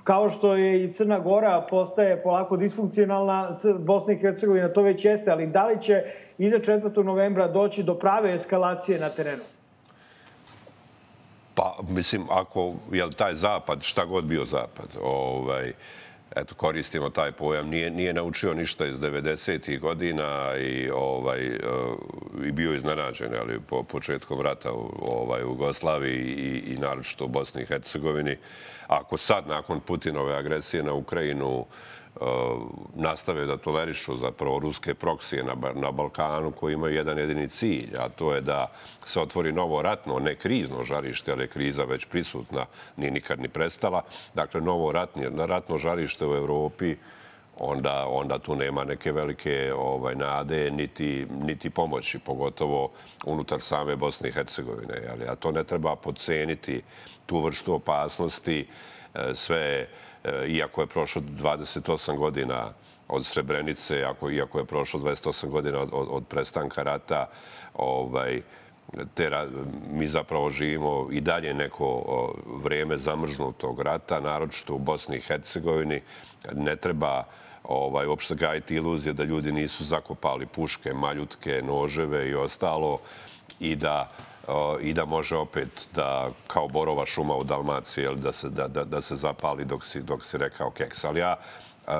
kao 0.04 0.30
što 0.30 0.56
je 0.56 0.84
i 0.84 0.94
Crna 0.94 1.20
Gora 1.20 1.66
postaje 1.70 2.24
polako 2.24 2.58
disfunkcionalna, 2.58 3.58
Bosna 3.80 4.14
i 4.14 4.18
Hercegovina 4.18 4.74
to 4.74 4.82
već 4.82 5.06
jeste, 5.06 5.32
ali 5.32 5.48
da 5.48 5.68
li 5.68 5.82
će 5.82 6.04
iza 6.38 6.60
4. 6.60 7.04
novembra 7.04 7.48
doći 7.48 7.84
do 7.84 7.96
prave 7.96 8.34
eskalacije 8.34 9.00
na 9.00 9.10
terenu? 9.10 9.53
Pa, 11.56 11.78
mislim, 11.90 12.28
ako 12.30 12.74
je 12.92 13.12
taj 13.12 13.34
zapad, 13.34 13.84
šta 13.84 14.06
god 14.06 14.24
bio 14.24 14.46
zapad, 14.46 14.88
ovaj, 15.02 15.74
eto, 16.36 16.56
koristimo 16.56 17.10
taj 17.10 17.32
pojam, 17.32 17.70
nije, 17.70 17.90
nije 17.90 18.14
naučio 18.14 18.54
ništa 18.54 18.86
iz 18.86 18.96
90. 18.96 19.80
godina 19.80 20.56
i, 20.58 20.90
ovaj, 20.90 21.60
i 22.46 22.52
bio 22.52 22.74
iznenađen, 22.74 23.36
ali 23.40 23.60
po 23.60 23.84
početkom 23.84 24.42
rata 24.42 24.72
u 24.72 24.90
ovaj, 25.02 25.44
u 25.44 25.48
Jugoslaviji 25.48 26.20
i, 26.20 26.74
i 26.74 26.78
naročito 26.78 27.26
u 27.26 27.28
Bosni 27.28 27.62
i 27.62 27.66
Hercegovini. 27.66 28.38
Ako 28.88 29.18
sad, 29.18 29.48
nakon 29.48 29.80
Putinove 29.80 30.36
agresije 30.36 30.84
na 30.84 30.94
Ukrajinu, 30.94 31.66
nastave 32.96 33.46
da 33.46 33.58
tolerišu 33.58 34.18
zapravo 34.18 34.60
ruske 34.60 34.94
proksije 34.94 35.44
na, 35.44 35.56
na 35.74 35.92
Balkanu 35.92 36.52
koji 36.52 36.74
imaju 36.74 36.96
jedan 36.96 37.18
jedini 37.18 37.48
cilj, 37.48 37.96
a 38.00 38.10
to 38.10 38.34
je 38.34 38.42
da 38.42 38.72
se 39.06 39.22
otvori 39.22 39.52
novo 39.52 39.82
ratno, 39.82 40.20
ne 40.20 40.36
krizno 40.36 40.84
žarište, 40.84 41.32
ali 41.32 41.44
je 41.44 41.48
kriza 41.48 41.84
već 41.84 42.06
prisutna, 42.06 42.66
ni 42.98 43.12
nikad 43.12 43.40
ni 43.40 43.48
prestala. 43.48 44.02
Dakle, 44.34 44.62
novo 44.62 44.92
ratni, 44.92 45.28
ratno 45.38 45.78
žarište 45.78 46.28
u 46.28 46.36
Evropi, 46.36 46.96
onda, 47.60 48.06
onda 48.08 48.40
tu 48.40 48.56
nema 48.56 48.84
neke 48.84 49.12
velike 49.12 49.74
ovaj, 49.78 50.16
nade, 50.16 50.72
niti, 50.72 51.28
niti 51.42 51.70
pomoći, 51.70 52.20
pogotovo 52.20 52.92
unutar 53.26 53.62
same 53.62 53.96
Bosne 53.96 54.30
i 54.30 54.32
Hercegovine. 54.32 55.02
Ali, 55.12 55.28
a 55.28 55.36
to 55.36 55.52
ne 55.52 55.64
treba 55.64 55.96
podceniti, 55.96 56.82
tu 57.26 57.40
vrstu 57.40 57.74
opasnosti, 57.74 58.68
e, 59.14 59.36
sve 59.36 59.88
iako 60.48 60.82
je 60.82 60.88
prošlo 60.88 61.22
28 61.22 62.18
godina 62.18 62.74
od 63.08 63.26
Srebrenice, 63.26 64.04
ako, 64.04 64.32
iako 64.32 64.60
je 64.60 64.66
prošlo 64.66 65.00
28 65.00 65.48
godina 65.50 65.80
od, 65.80 65.90
od, 65.92 66.08
od 66.12 66.28
prestanka 66.28 66.84
rata, 66.84 67.30
ovaj, 67.74 68.42
te, 69.14 69.32
mi 69.92 70.08
zapravo 70.08 70.50
živimo 70.50 71.08
i 71.12 71.22
dalje 71.22 71.54
neko 71.54 72.34
vreme 72.64 72.98
zamrznutog 72.98 73.82
rata, 73.82 74.20
naročito 74.20 74.76
u 74.76 74.80
Bosni 74.80 75.18
i 75.18 75.22
Hercegovini. 75.22 76.02
Ne 76.54 76.76
treba 76.76 77.24
ovaj, 77.64 78.08
uopšte 78.08 78.36
gajiti 78.36 78.76
iluzije 78.76 79.14
da 79.14 79.24
ljudi 79.24 79.52
nisu 79.52 79.84
zakopali 79.84 80.46
puške, 80.46 80.94
maljutke, 80.94 81.62
noževe 81.62 82.30
i 82.30 82.36
ostalo 82.36 83.00
i 83.60 83.76
da 83.76 84.10
i 84.82 84.94
da 84.94 85.06
može 85.06 85.36
opet 85.36 85.88
da, 85.96 86.30
kao 86.48 86.68
borova 86.68 87.06
šuma 87.06 87.36
u 87.36 87.44
Dalmaciji, 87.44 88.08
da 88.16 88.32
se, 88.32 88.50
da, 88.50 88.68
da, 88.68 88.84
da 88.84 89.02
se 89.02 89.16
zapali 89.16 89.66
dok 89.66 89.86
si, 89.86 90.02
dok 90.02 90.26
si 90.26 90.38
rekao 90.38 90.72
keks. 90.72 91.04
Ali 91.04 91.20
ja 91.20 91.36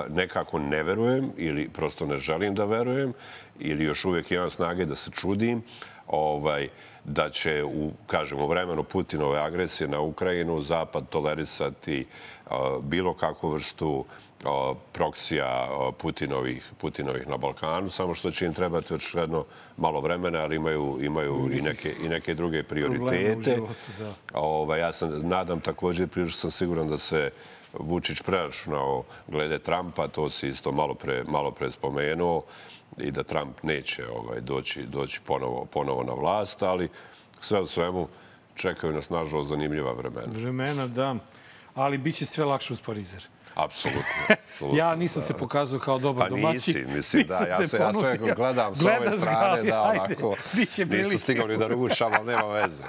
nekako 0.10 0.60
ne 0.60 0.84
verujem 0.84 1.32
ili 1.38 1.70
prosto 1.70 2.06
ne 2.06 2.18
želim 2.18 2.56
da 2.56 2.66
verujem 2.66 3.14
ili 3.60 3.84
još 3.84 4.06
uvijek 4.06 4.32
imam 4.32 4.50
snage 4.50 4.86
da 4.86 4.96
se 4.96 5.12
čudim 5.12 5.64
ovaj, 6.08 6.70
da 7.04 7.30
će 7.30 7.64
u, 7.64 7.92
kažem, 8.08 8.40
u 8.40 8.48
vremenu 8.48 8.84
Putinove 8.84 9.40
agresije 9.40 9.88
na 9.88 10.00
Ukrajinu 10.00 10.62
Zapad 10.62 11.10
tolerisati 11.10 12.06
bilo 12.82 13.14
kakvu 13.14 13.50
vrstu 13.50 14.06
uh, 14.46 14.78
proksija 14.92 15.70
Putinovih, 15.98 16.72
Putinovih 16.78 17.28
na 17.28 17.38
Balkanu, 17.38 17.90
samo 17.90 18.14
što 18.14 18.32
će 18.32 18.46
im 18.46 18.54
trebati 18.54 18.94
očigledno 18.94 19.46
malo 19.78 20.02
vremena, 20.02 20.40
ali 20.40 20.56
imaju, 20.56 21.00
imaju 21.02 21.50
i, 21.54 21.62
neke, 21.62 21.96
i 22.04 22.10
neke 22.10 22.34
druge 22.34 22.64
prioritete. 22.64 23.56
Životu, 23.56 23.92
da. 24.00 24.14
Ova, 24.34 24.78
ja 24.78 24.94
sam, 24.94 25.30
nadam 25.30 25.60
također, 25.60 26.08
prilično 26.08 26.38
sam 26.38 26.52
siguran 26.52 26.88
da 26.88 26.98
se 26.98 27.32
Vučić 27.74 28.22
preračunao 28.22 29.04
glede 29.28 29.60
Trumpa, 29.60 30.08
to 30.08 30.30
si 30.30 30.48
isto 30.48 30.72
malo 30.72 30.94
pre, 30.94 31.24
malo 31.24 31.52
pre 31.52 31.72
spomenuo, 31.72 32.44
i 32.98 33.12
da 33.12 33.24
Trump 33.24 33.64
neće 33.64 34.08
ovaj, 34.08 34.42
doći, 34.42 34.86
doći 34.86 35.22
ponovo, 35.26 35.66
ponovo 35.66 36.04
na 36.04 36.14
vlast, 36.14 36.64
ali 36.64 36.90
sve 37.40 37.62
u 37.62 37.68
svemu 37.68 38.08
čekaju 38.56 38.94
nas 38.94 39.10
nažalost 39.10 39.50
zanimljiva 39.50 39.94
vremena. 39.94 40.28
Vremena, 40.28 40.88
da. 40.88 41.16
Ali 41.76 41.98
bit 41.98 42.16
će 42.16 42.26
sve 42.26 42.46
lakše 42.46 42.74
uz 42.74 42.82
Parizer. 42.82 43.28
Apsolutno. 43.56 44.04
ja 44.80 44.96
nisam 44.96 45.22
da. 45.22 45.26
se 45.26 45.34
pokazao 45.34 45.80
kao 45.80 46.00
dobar 46.00 46.24
pa 46.24 46.30
domaćin. 46.30 46.74
Pa 46.74 46.80
nisi, 46.80 46.96
mislim, 46.98 47.28
da. 47.28 47.36
Ja 47.36 47.68
se, 47.68 47.78
ja 47.78 47.94
sve 47.94 48.18
gledam 48.36 48.76
s 48.76 48.86
ove 48.86 49.20
strane, 49.20 49.64
da, 49.64 49.82
onako, 49.82 50.36
biće 50.54 50.86
nisu 50.86 51.20
stigao 51.20 51.48
ni 51.48 51.58
da 51.58 51.68
rušam, 51.68 52.14
ali 52.14 52.26
nema 52.26 52.48
veze. 52.48 52.84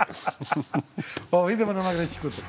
Ovo, 1.30 1.50
idemo 1.50 1.72
na 1.72 1.82
Magreći 1.82 2.20
kutak. 2.20 2.44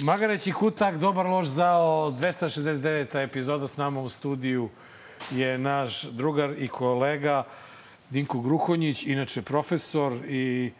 Magareći 0.00 0.52
kutak, 0.52 0.96
dobar 0.96 1.26
loš 1.26 1.46
zao, 1.46 2.10
269. 2.10 3.22
epizoda 3.22 3.68
s 3.68 3.76
nama 3.76 4.00
u 4.00 4.08
studiju 4.08 4.68
je 5.30 5.58
naš 5.58 6.02
drugar 6.02 6.54
i 6.58 6.68
kolega 6.68 7.44
Dinko 8.10 8.40
Gruhonjić, 8.40 9.06
inače 9.06 9.42
profesor 9.42 10.12
i 10.28 10.72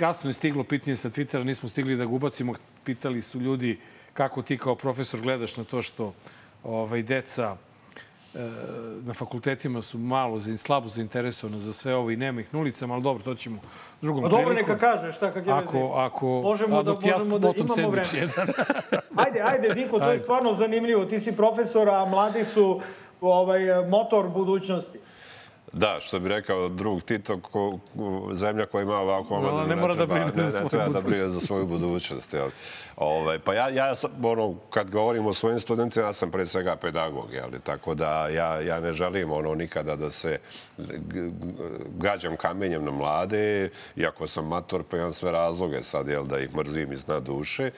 kasno 0.00 0.30
je 0.30 0.34
stiglo 0.34 0.64
pitanje 0.64 0.96
sa 0.96 1.10
Twittera, 1.10 1.44
nismo 1.44 1.68
stigli 1.68 1.96
da 1.96 2.04
ga 2.04 2.12
ubacimo. 2.12 2.54
Pitali 2.84 3.22
su 3.22 3.40
ljudi 3.40 3.78
kako 4.12 4.42
ti 4.42 4.58
kao 4.58 4.74
profesor 4.74 5.20
gledaš 5.20 5.56
na 5.56 5.64
to 5.64 5.82
što 5.82 6.12
ovaj, 6.64 7.02
deca 7.02 7.56
e, 8.34 8.38
na 9.04 9.14
fakultetima 9.14 9.82
su 9.82 9.98
malo, 9.98 10.40
slabo 10.56 10.88
zainteresovana 10.88 11.58
za 11.58 11.72
sve 11.72 11.94
ovo 11.94 12.10
i 12.10 12.16
nema 12.16 12.40
ih 12.40 12.54
na 12.54 12.60
ulicama, 12.60 12.94
ali 12.94 13.02
dobro, 13.02 13.24
to 13.24 13.34
ćemo 13.34 13.60
drugom 14.00 14.22
prilikom. 14.22 14.44
Dobro, 14.44 14.54
neka 14.54 14.78
kaže 14.78 15.12
šta 15.12 15.32
kak 15.32 15.46
je 15.46 15.52
ako, 15.52 15.92
ako, 15.96 16.26
možemo 16.26 16.78
a 16.78 16.82
dok 16.82 17.02
da, 17.02 17.08
ja 17.08 17.18
možemo 17.18 17.38
da 17.38 17.48
potom 17.48 17.66
imamo 17.66 17.82
sandvič 17.82 18.14
jedan. 18.14 18.48
ajde, 19.24 19.40
ajde, 19.40 19.74
Diko, 19.74 19.98
to 19.98 20.12
je 20.12 20.18
stvarno 20.18 20.54
zanimljivo. 20.54 21.04
Ti 21.04 21.20
si 21.20 21.36
profesor, 21.36 21.88
a 21.88 22.04
mladi 22.04 22.44
su 22.44 22.80
ovaj, 23.20 23.88
motor 23.88 24.28
budućnosti. 24.28 24.98
Da, 25.72 25.98
što 26.00 26.20
bi 26.20 26.28
rekao 26.28 26.68
drug 26.68 27.02
Tito, 27.02 27.40
ko, 27.40 27.78
zemlja 28.32 28.66
koja 28.66 28.82
ima 28.82 28.96
ovako 28.96 29.34
omladinu, 29.34 29.60
no, 29.60 29.66
ne, 29.66 29.76
mora 29.76 29.94
ne 29.94 29.98
treba, 30.06 30.14
da 30.14 30.24
brine 30.24 30.42
ne, 30.44 30.50
za 30.50 30.60
ne 30.62 30.68
svoju 30.68 30.68
treba 30.68 31.00
da 31.00 31.00
brine 31.00 31.28
za 31.28 31.40
svoju 31.40 31.66
budućnost. 31.66 32.34
Jel? 32.34 32.48
Ovaj, 33.00 33.38
pa 33.38 33.54
ja, 33.54 33.68
ja 33.68 33.94
sam, 33.94 34.24
ono, 34.24 34.54
kad 34.70 34.90
govorim 34.90 35.26
o 35.26 35.34
svojim 35.34 35.60
studentima, 35.60 36.06
ja 36.06 36.12
sam 36.12 36.30
pre 36.30 36.46
svega 36.46 36.76
pedagog, 36.76 37.32
jel? 37.32 37.48
tako 37.64 37.94
da 37.94 38.28
ja, 38.28 38.60
ja 38.60 38.80
ne 38.80 38.92
želim 38.92 39.32
ono 39.32 39.54
nikada 39.54 39.96
da 39.96 40.10
se 40.10 40.38
gađam 41.96 42.36
kamenjem 42.36 42.84
na 42.84 42.90
mlade, 42.90 43.70
iako 43.96 44.26
sam 44.26 44.46
mator, 44.46 44.82
pa 44.90 44.96
imam 44.96 45.12
sve 45.12 45.32
razloge 45.32 45.82
sad, 45.82 46.08
jel, 46.08 46.24
da 46.24 46.38
ih 46.38 46.54
mrzim 46.54 46.92
iz 46.92 47.04
dna 47.04 47.20
duše. 47.20 47.70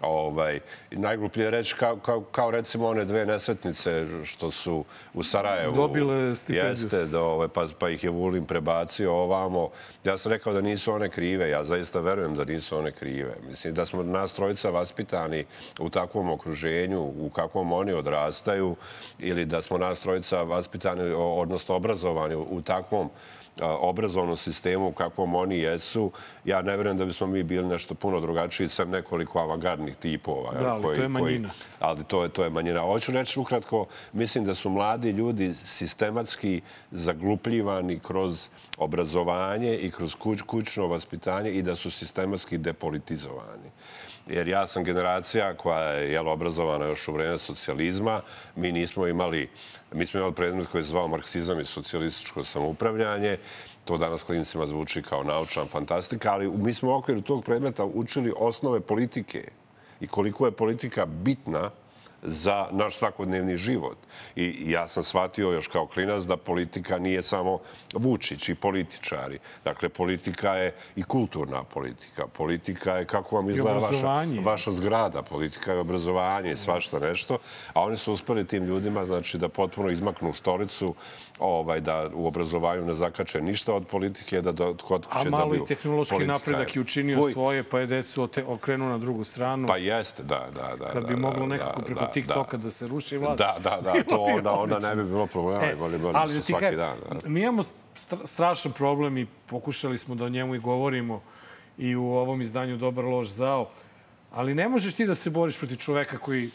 Ovaj, 0.00 0.60
najgluplje 0.90 1.50
reći 1.50 1.74
kao, 1.74 1.96
kao, 1.96 2.20
kao 2.20 2.50
recimo 2.50 2.86
one 2.88 3.04
dve 3.04 3.26
nesretnice 3.26 4.06
što 4.24 4.50
su 4.50 4.84
u 5.14 5.22
Sarajevu. 5.22 5.74
Dobile 5.74 6.34
stipendiju. 6.34 6.70
Jeste, 6.70 7.06
do, 7.06 7.24
ove, 7.24 7.48
pa, 7.48 7.66
pa 7.78 7.88
ih 7.88 8.04
je 8.04 8.10
Vulin 8.10 8.44
prebacio 8.44 9.12
ovamo. 9.12 9.70
Ja 10.08 10.16
sam 10.16 10.32
rekao 10.32 10.52
da 10.52 10.60
nisu 10.60 10.92
one 10.92 11.08
krive, 11.08 11.50
ja 11.50 11.64
zaista 11.64 12.00
verujem 12.00 12.34
da 12.34 12.44
nisu 12.44 12.78
one 12.78 12.92
krive. 12.92 13.34
Mislim 13.48 13.74
da 13.74 13.86
smo 13.86 14.02
nas 14.02 14.32
trojica 14.32 14.70
vaspitani 14.70 15.44
u 15.80 15.90
takvom 15.90 16.30
okruženju, 16.30 17.00
u 17.00 17.30
kakvom 17.34 17.72
oni 17.72 17.92
odrastaju, 17.92 18.76
ili 19.18 19.44
da 19.44 19.62
smo 19.62 19.78
nas 19.78 20.00
trojica 20.00 20.42
vaspitani, 20.42 21.12
odnosno 21.16 21.74
obrazovani 21.74 22.34
u 22.34 22.62
takvom 22.62 23.10
obrazovnom 23.62 24.36
sistemu 24.36 24.92
kakvom 24.92 25.34
oni 25.34 25.58
jesu, 25.58 26.12
ja 26.44 26.62
ne 26.62 26.76
verujem 26.76 26.98
da 26.98 27.04
bismo 27.04 27.26
mi 27.26 27.42
bili 27.42 27.68
nešto 27.68 27.94
puno 27.94 28.20
drugačiji, 28.20 28.68
sam 28.68 28.90
nekoliko 28.90 29.38
avangardnih 29.38 29.96
tipova. 29.96 30.52
Da, 30.52 30.74
ali 30.74 30.82
koji, 30.82 30.96
to 30.96 31.02
je 31.02 31.08
manjina. 31.08 31.48
Koji, 31.48 31.78
ali 31.80 32.04
to 32.04 32.22
je, 32.22 32.28
to 32.28 32.44
je 32.44 32.50
manjina. 32.50 32.80
Hoću 32.80 33.12
reći 33.12 33.40
ukratko, 33.40 33.86
mislim 34.12 34.44
da 34.44 34.54
su 34.54 34.70
mladi 34.70 35.10
ljudi 35.10 35.54
sistematski 35.54 36.60
zaglupljivani 36.90 37.98
kroz 37.98 38.48
obrazovanje 38.78 39.76
i 39.76 39.90
kroz 39.90 40.14
kuć, 40.14 40.40
kućno 40.42 40.86
vaspitanje 40.86 41.50
i 41.50 41.62
da 41.62 41.76
su 41.76 41.90
sistematski 41.90 42.58
depolitizovani 42.58 43.70
jer 44.28 44.48
ja 44.48 44.66
sam 44.66 44.84
generacija 44.84 45.54
koja 45.54 45.90
je 45.90 46.12
jel, 46.12 46.28
obrazovana 46.28 46.86
još 46.86 47.08
u 47.08 47.12
vreme 47.12 47.38
socijalizma. 47.38 48.20
Mi 48.56 48.72
nismo 48.72 49.06
imali, 49.06 49.48
mi 49.92 50.06
smo 50.06 50.20
imali 50.20 50.34
predmet 50.34 50.66
koji 50.66 50.80
je 50.80 50.84
zvao 50.84 51.08
marksizam 51.08 51.60
i 51.60 51.64
socijalističko 51.64 52.44
samoupravljanje. 52.44 53.36
To 53.84 53.98
danas 53.98 54.22
klinicima 54.22 54.66
zvuči 54.66 55.02
kao 55.02 55.22
naučna 55.24 55.64
fantastika, 55.64 56.32
ali 56.32 56.48
mi 56.48 56.74
smo 56.74 56.90
u 56.90 56.94
okviru 56.94 57.20
tog 57.20 57.44
predmeta 57.44 57.84
učili 57.84 58.32
osnove 58.36 58.80
politike 58.80 59.48
i 60.00 60.06
koliko 60.06 60.46
je 60.46 60.52
politika 60.52 61.06
bitna 61.06 61.70
za 62.22 62.66
naš 62.70 62.96
svakodnevni 62.96 63.56
život. 63.56 63.96
I 64.36 64.70
ja 64.70 64.88
sam 64.88 65.02
shvatio 65.02 65.50
još 65.50 65.68
kao 65.68 65.86
klinac 65.86 66.24
da 66.24 66.36
politika 66.36 66.98
nije 66.98 67.22
samo 67.22 67.58
Vučić 67.94 68.48
i 68.48 68.54
političari. 68.54 69.38
Dakle, 69.64 69.88
politika 69.88 70.54
je 70.54 70.74
i 70.96 71.02
kulturna 71.02 71.64
politika. 71.64 72.26
Politika 72.26 72.96
je 72.96 73.04
kako 73.04 73.36
vam 73.36 73.50
izgleda 73.50 73.78
vaša, 73.78 74.24
vaša 74.44 74.70
zgrada. 74.70 75.22
Politika 75.22 75.72
je 75.72 75.78
obrazovanje 75.78 76.52
i 76.52 76.56
svašta 76.56 76.98
nešto. 76.98 77.38
A 77.72 77.82
oni 77.82 77.96
su 77.96 78.12
uspeli 78.12 78.46
tim 78.46 78.64
ljudima 78.64 79.04
znači, 79.04 79.38
da 79.38 79.48
potpuno 79.48 79.90
izmaknu 79.90 80.32
stolicu 80.32 80.94
ovaj, 81.38 81.80
da 81.80 82.10
u 82.14 82.26
obrazovanju 82.26 82.84
ne 82.84 82.94
zakače 82.94 83.40
ništa 83.40 83.74
od 83.74 83.86
politike, 83.86 84.40
da 84.42 84.52
do, 84.52 84.76
kod 84.84 85.06
A 85.10 85.24
malo 85.24 85.54
i 85.54 85.66
tehnološki 85.66 86.26
napredak 86.26 86.76
je 86.76 86.80
učinio 86.80 87.22
Fuj. 87.22 87.32
svoje, 87.32 87.62
pa 87.62 87.80
je 87.80 87.86
decu 87.86 88.28
okrenuo 88.46 88.88
na 88.88 88.98
drugu 88.98 89.24
stranu. 89.24 89.68
Pa 89.68 89.76
jeste, 89.76 90.22
da, 90.22 90.46
da. 90.54 90.76
da 90.76 90.90
Kad 90.90 91.06
bi 91.06 91.14
da, 91.14 91.20
moglo 91.20 91.40
da, 91.40 91.46
nekako 91.46 91.82
preko 91.82 92.00
da, 92.00 92.06
TikToka 92.06 92.56
da. 92.56 92.62
da 92.62 92.70
se 92.70 92.86
ruši 92.86 93.18
vlast. 93.18 93.38
Da, 93.38 93.56
da, 93.62 93.80
da, 93.80 94.02
to 94.10 94.22
onda, 94.22 94.52
onda 94.52 94.78
ne 94.78 94.96
bi 94.96 95.04
bilo 95.04 95.26
problema. 95.26 95.64
E, 95.64 95.76
boli, 95.78 95.98
boli 95.98 96.14
ali 96.16 96.34
ti 96.34 96.42
svaki 96.42 96.76
dan. 96.76 96.96
Da. 97.22 97.28
Mi 97.28 97.40
imamo 97.40 97.62
strašan 98.24 98.72
problem 98.72 99.18
i 99.18 99.26
pokušali 99.46 99.98
smo 99.98 100.14
da 100.14 100.24
o 100.24 100.28
njemu 100.28 100.54
i 100.54 100.58
govorimo 100.58 101.22
i 101.78 101.96
u 101.96 102.04
ovom 102.04 102.42
izdanju 102.42 102.76
Dobar 102.76 103.04
loš 103.04 103.28
zao. 103.28 103.68
Ali 104.32 104.54
ne 104.54 104.68
možeš 104.68 104.94
ti 104.94 105.06
da 105.06 105.14
se 105.14 105.30
boriš 105.30 105.58
protiv 105.58 105.76
čoveka 105.76 106.18
koji 106.18 106.50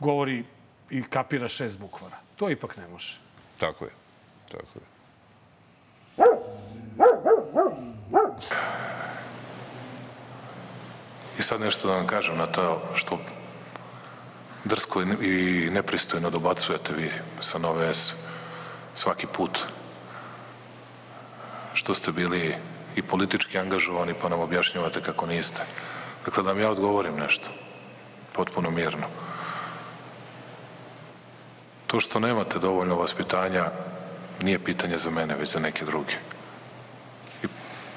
govori 0.00 0.44
i 0.90 1.02
kapira 1.02 1.48
šest 1.48 1.80
bukvara. 1.80 2.16
To 2.36 2.50
ipak 2.50 2.76
ne 2.76 2.88
može. 2.88 3.29
Tako 3.60 3.84
je. 3.84 3.90
Tako 4.50 4.74
je. 4.74 4.90
I 11.38 11.42
sad 11.42 11.60
nešto 11.60 11.88
da 11.88 11.94
vam 11.94 12.06
kažem 12.06 12.38
na 12.38 12.46
to 12.46 12.82
što 12.94 13.18
drsko 14.64 15.02
i 15.02 15.68
nepristojno 15.72 16.30
dobacujete 16.30 16.92
vi 16.92 17.10
sa 17.40 17.58
Nove 17.58 17.94
S 17.94 18.14
svaki 18.94 19.26
put 19.26 19.58
što 21.74 21.94
ste 21.94 22.12
bili 22.12 22.54
i 22.96 23.02
politički 23.02 23.58
angažovani 23.58 24.14
pa 24.22 24.28
nam 24.28 24.40
objašnjavate 24.40 25.00
kako 25.00 25.26
niste. 25.26 25.62
Dakle, 26.24 26.42
da 26.42 26.48
vam 26.48 26.60
ja 26.60 26.70
odgovorim 26.70 27.16
nešto 27.16 27.48
potpuno 28.32 28.70
mirno. 28.70 29.06
To 31.90 32.00
što 32.00 32.20
nemate 32.20 32.58
dovoljno 32.58 32.96
vaspitanja 32.96 33.70
nije 34.42 34.58
pitanje 34.58 34.98
za 34.98 35.10
mene, 35.10 35.34
već 35.34 35.52
za 35.52 35.60
neke 35.60 35.84
druge. 35.84 36.12
I 37.42 37.46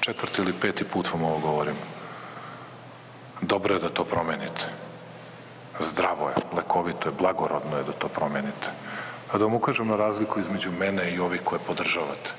četvrti 0.00 0.42
ili 0.42 0.52
peti 0.52 0.84
put 0.84 1.12
vam 1.12 1.22
ovo 1.24 1.38
govorim. 1.38 1.76
Dobro 3.40 3.74
je 3.74 3.80
da 3.80 3.88
to 3.88 4.04
promenite. 4.04 4.66
Zdravo 5.80 6.28
je, 6.28 6.34
lekovito 6.56 7.08
je, 7.08 7.14
blagorodno 7.18 7.76
je 7.76 7.84
da 7.84 7.92
to 7.92 8.08
promenite. 8.08 8.68
A 9.32 9.38
da 9.38 9.44
vam 9.44 9.54
ukažem 9.54 9.88
na 9.88 9.96
razliku 9.96 10.40
između 10.40 10.70
mene 10.70 11.10
i 11.10 11.18
ovih 11.18 11.40
koje 11.44 11.58
podržavate. 11.66 12.30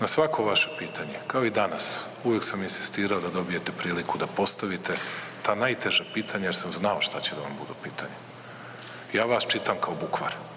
Na 0.00 0.06
svako 0.06 0.44
vaše 0.44 0.68
pitanje, 0.78 1.18
kao 1.26 1.44
i 1.44 1.50
danas, 1.50 2.00
uvek 2.24 2.44
sam 2.44 2.62
insistirao 2.62 3.20
da 3.20 3.30
dobijete 3.30 3.72
priliku 3.72 4.18
da 4.18 4.26
postavite 4.26 4.92
ta 5.42 5.54
najteža 5.54 6.04
pitanja, 6.14 6.44
jer 6.44 6.56
sam 6.56 6.72
znao 6.72 7.00
šta 7.00 7.20
će 7.20 7.34
da 7.34 7.42
vam 7.42 7.56
budu 7.58 7.74
pitanje. 7.82 8.14
Ja 9.12 9.24
vas 9.24 9.46
čitam 9.48 9.76
kao 9.80 9.94
bukvar. 10.00 10.49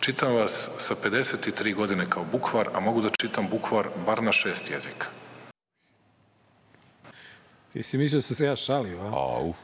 Čitam 0.00 0.34
vas 0.34 0.70
sa 0.78 0.94
53 1.04 1.74
godine 1.74 2.06
kao 2.08 2.24
bukvar, 2.32 2.68
a 2.74 2.80
mogu 2.80 3.00
da 3.00 3.10
čitam 3.20 3.48
bukvar 3.50 3.88
bar 4.06 4.22
na 4.22 4.32
šest 4.32 4.70
jezika. 4.70 5.06
Ti 7.72 7.82
si 7.82 7.98
mislio 7.98 8.18
da 8.18 8.22
se 8.22 8.44
ja 8.44 8.56
šalio, 8.56 9.00
a? 9.00 9.06
Au. 9.06 9.54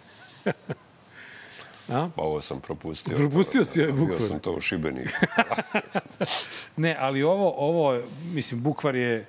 a? 1.89 2.09
Ovo 2.17 2.41
sam 2.41 2.61
propustio. 2.61 3.17
Propustio 3.17 3.65
si 3.65 3.83
ovaj 3.83 3.93
bukvar. 3.93 4.19
Bio 4.19 4.29
sam 4.29 4.41
to 4.41 4.53
u 4.53 4.61
Šibeniku. 4.61 5.13
ne, 6.77 6.97
ali 6.99 7.23
ovo, 7.23 7.55
ovo, 7.57 8.01
mislim, 8.25 8.63
bukvar 8.63 8.97
je, 8.97 9.27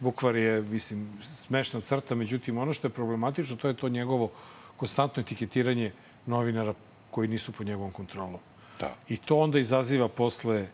bukvar 0.00 0.36
je, 0.36 0.62
mislim, 0.62 1.08
smešna 1.24 1.80
crta, 1.80 2.14
međutim, 2.14 2.58
ono 2.58 2.72
što 2.72 2.86
je 2.86 2.92
problematično, 2.92 3.56
to 3.56 3.68
je 3.68 3.74
to 3.76 3.88
njegovo 3.88 4.30
konstantno 4.76 5.20
etiketiranje 5.20 5.92
novinara 6.26 6.74
koji 7.10 7.28
nisu 7.28 7.52
pod 7.52 7.66
njegovom 7.66 7.92
kontrolom. 7.92 8.40
Da. 8.80 8.94
I 9.08 9.16
to 9.16 9.38
onda 9.38 9.58
izaziva 9.58 10.08
posle 10.08 10.66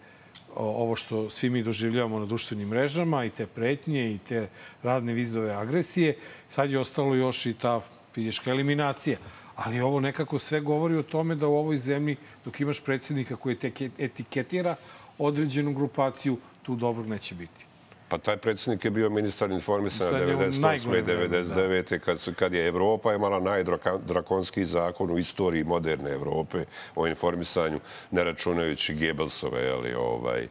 ovo 0.56 0.96
što 0.96 1.30
svi 1.30 1.50
mi 1.50 1.62
doživljavamo 1.62 2.18
na 2.18 2.26
društvenim 2.26 2.68
mrežama 2.68 3.24
i 3.24 3.30
te 3.30 3.46
pretnje 3.46 4.14
i 4.14 4.18
te 4.18 4.48
radne 4.82 5.12
vizdove 5.12 5.54
agresije. 5.54 6.16
Sad 6.48 6.70
je 6.70 6.78
ostalo 6.78 7.14
još 7.14 7.46
i 7.46 7.54
ta 7.54 7.80
fizička 8.14 8.50
eliminacija. 8.50 9.18
Ali 9.56 9.80
ovo 9.80 10.00
nekako 10.00 10.38
sve 10.38 10.60
govori 10.60 10.96
o 10.96 11.02
tome 11.02 11.34
da 11.34 11.46
u 11.46 11.56
ovoj 11.56 11.76
zemlji, 11.76 12.16
dok 12.44 12.60
imaš 12.60 12.84
predsjednika 12.84 13.36
koji 13.36 13.56
te 13.56 13.72
etiketira 13.98 14.76
određenu 15.18 15.72
grupaciju, 15.72 16.38
tu 16.62 16.76
dobrog 16.76 17.06
neće 17.08 17.34
biti. 17.34 17.66
Pa 18.08 18.18
taj 18.18 18.36
predsjednik 18.36 18.84
je 18.84 18.90
bio 18.90 19.10
ministar 19.10 19.50
informisanja 19.50 20.10
98. 20.10 20.98
i 20.98 21.02
99. 21.02 21.90
Da. 21.90 21.98
Kad, 21.98 22.20
su, 22.20 22.32
kad 22.34 22.54
je 22.54 22.68
Evropa 22.68 23.14
imala 23.14 23.40
najdrakonski 23.40 24.64
zakon 24.64 25.10
u 25.10 25.18
istoriji 25.18 25.64
moderne 25.64 26.10
Evrope 26.10 26.64
o 26.94 27.06
informisanju, 27.06 27.80
ne 28.10 28.24
računajući 28.24 28.94
Gebelsove 28.94 29.70
ali, 29.70 29.94
ovaj, 29.94 30.48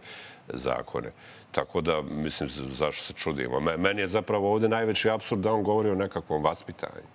zakone. 0.54 1.12
Tako 1.52 1.82
da, 1.82 2.02
mislim, 2.02 2.50
zašto 2.50 3.04
se 3.04 3.14
čudimo. 3.14 3.60
Meni 3.60 4.02
je 4.02 4.08
zapravo 4.08 4.54
ovde 4.54 4.70
najveći 4.70 5.10
absurd 5.10 5.42
da 5.42 5.54
on 5.54 5.64
govori 5.64 5.90
o 5.90 5.96
nekakvom 5.96 6.44
vaspitanju. 6.44 7.08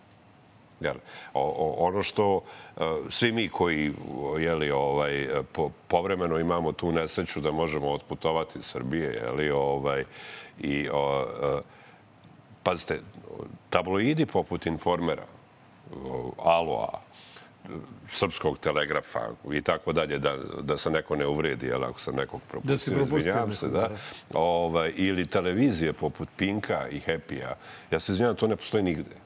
Jer 0.81 0.97
o, 1.35 1.74
ono 1.78 2.02
što 2.02 2.35
uh, 2.36 2.82
svi 3.11 3.32
mi 3.32 3.48
koji 3.48 3.93
jeli, 4.39 4.70
ovaj, 4.70 5.28
po, 5.52 5.70
povremeno 5.89 6.39
imamo 6.39 6.73
tu 6.73 6.93
nesreću 6.93 7.40
da 7.40 7.52
možemo 7.52 7.90
otputovati 7.90 8.59
iz 8.59 8.65
Srbije, 8.65 9.20
jeli, 9.24 9.51
ovaj, 9.51 10.05
i 10.59 10.89
o, 10.93 11.20
uh, 11.20 11.61
pazite, 12.62 13.01
tabloidi 13.70 14.27
poput 14.27 14.66
Informera, 14.66 15.24
Aloa, 16.39 17.01
srpskog 18.12 18.59
telegrafa 18.59 19.20
i 19.52 19.62
tako 19.62 19.93
dalje, 19.93 20.19
da, 20.19 20.36
da 20.61 20.78
se 20.78 20.90
neko 20.90 21.16
ne 21.16 21.27
uvredi, 21.27 21.66
jel, 21.66 21.85
ako 21.85 22.01
sam 22.01 22.15
nekog 22.15 22.40
propustio, 22.51 22.74
da 22.74 22.78
se 22.78 22.94
propustio 22.94 23.52
se, 23.52 23.69
da. 23.69 23.90
Ovaj, 24.35 24.93
ili 24.97 25.27
televizije 25.27 25.93
poput 25.93 26.28
Pinka 26.36 26.89
i 26.89 27.01
Happy-a. 27.01 27.55
Ja 27.90 28.01
se 28.01 28.12
izvinjam, 28.12 28.36
to 28.36 28.47
ne 28.47 28.57
postoji 28.57 28.82
nigde. 28.82 29.19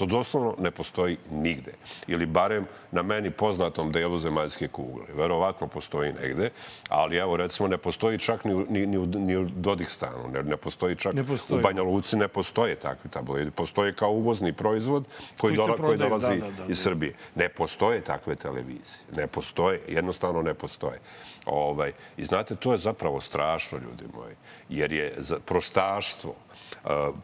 To 0.00 0.06
doslovno 0.06 0.54
ne 0.58 0.70
postoji 0.70 1.16
nigde. 1.30 1.72
Ili 2.06 2.26
barem 2.26 2.66
na 2.90 3.02
meni 3.02 3.30
poznatom 3.30 3.92
delu 3.92 4.18
zemaljske 4.18 4.68
kugle. 4.68 5.04
Verovatno 5.14 5.66
postoji 5.66 6.12
negde, 6.12 6.50
ali 6.88 7.16
evo 7.16 7.36
recimo 7.36 7.68
ne 7.68 7.76
postoji 7.78 8.18
čak 8.18 8.44
ni, 8.44 8.54
ni, 8.68 8.86
ni, 8.86 8.98
u, 8.98 9.06
ni 9.06 9.36
u 9.36 9.44
Dodikstanu, 9.44 10.28
ne, 10.32 10.42
ne 10.42 10.56
postoji 10.56 10.96
čak 10.96 11.14
ne 11.14 11.24
postoji. 11.24 11.60
u 11.60 11.62
Banja 11.62 11.82
Luci 11.82 12.16
ne 12.16 12.28
postoje 12.28 12.74
takvi 12.74 13.10
tabloidi. 13.10 13.50
Postoje 13.50 13.92
kao 13.92 14.10
uvozni 14.10 14.52
proizvod 14.52 15.04
koji, 15.04 15.56
koji, 15.56 15.56
dola, 15.56 15.76
koji 15.76 15.98
dolazi 15.98 16.40
da, 16.40 16.46
da, 16.46 16.50
da, 16.50 16.64
iz 16.64 16.78
da. 16.78 16.82
Srbije. 16.82 17.14
Ne 17.34 17.48
postoje 17.48 18.00
takve 18.00 18.36
televizije. 18.36 19.04
Ne 19.16 19.26
postoje. 19.26 19.80
Jednostavno 19.88 20.42
ne 20.42 20.54
postoje. 20.54 20.98
Ovaj, 21.46 21.92
I 22.16 22.24
znate, 22.24 22.56
to 22.56 22.72
je 22.72 22.78
zapravo 22.78 23.20
strašno, 23.20 23.78
ljudi 23.78 24.04
moji. 24.14 24.34
Jer 24.68 24.92
je 24.92 25.16
prostaštvo, 25.44 26.34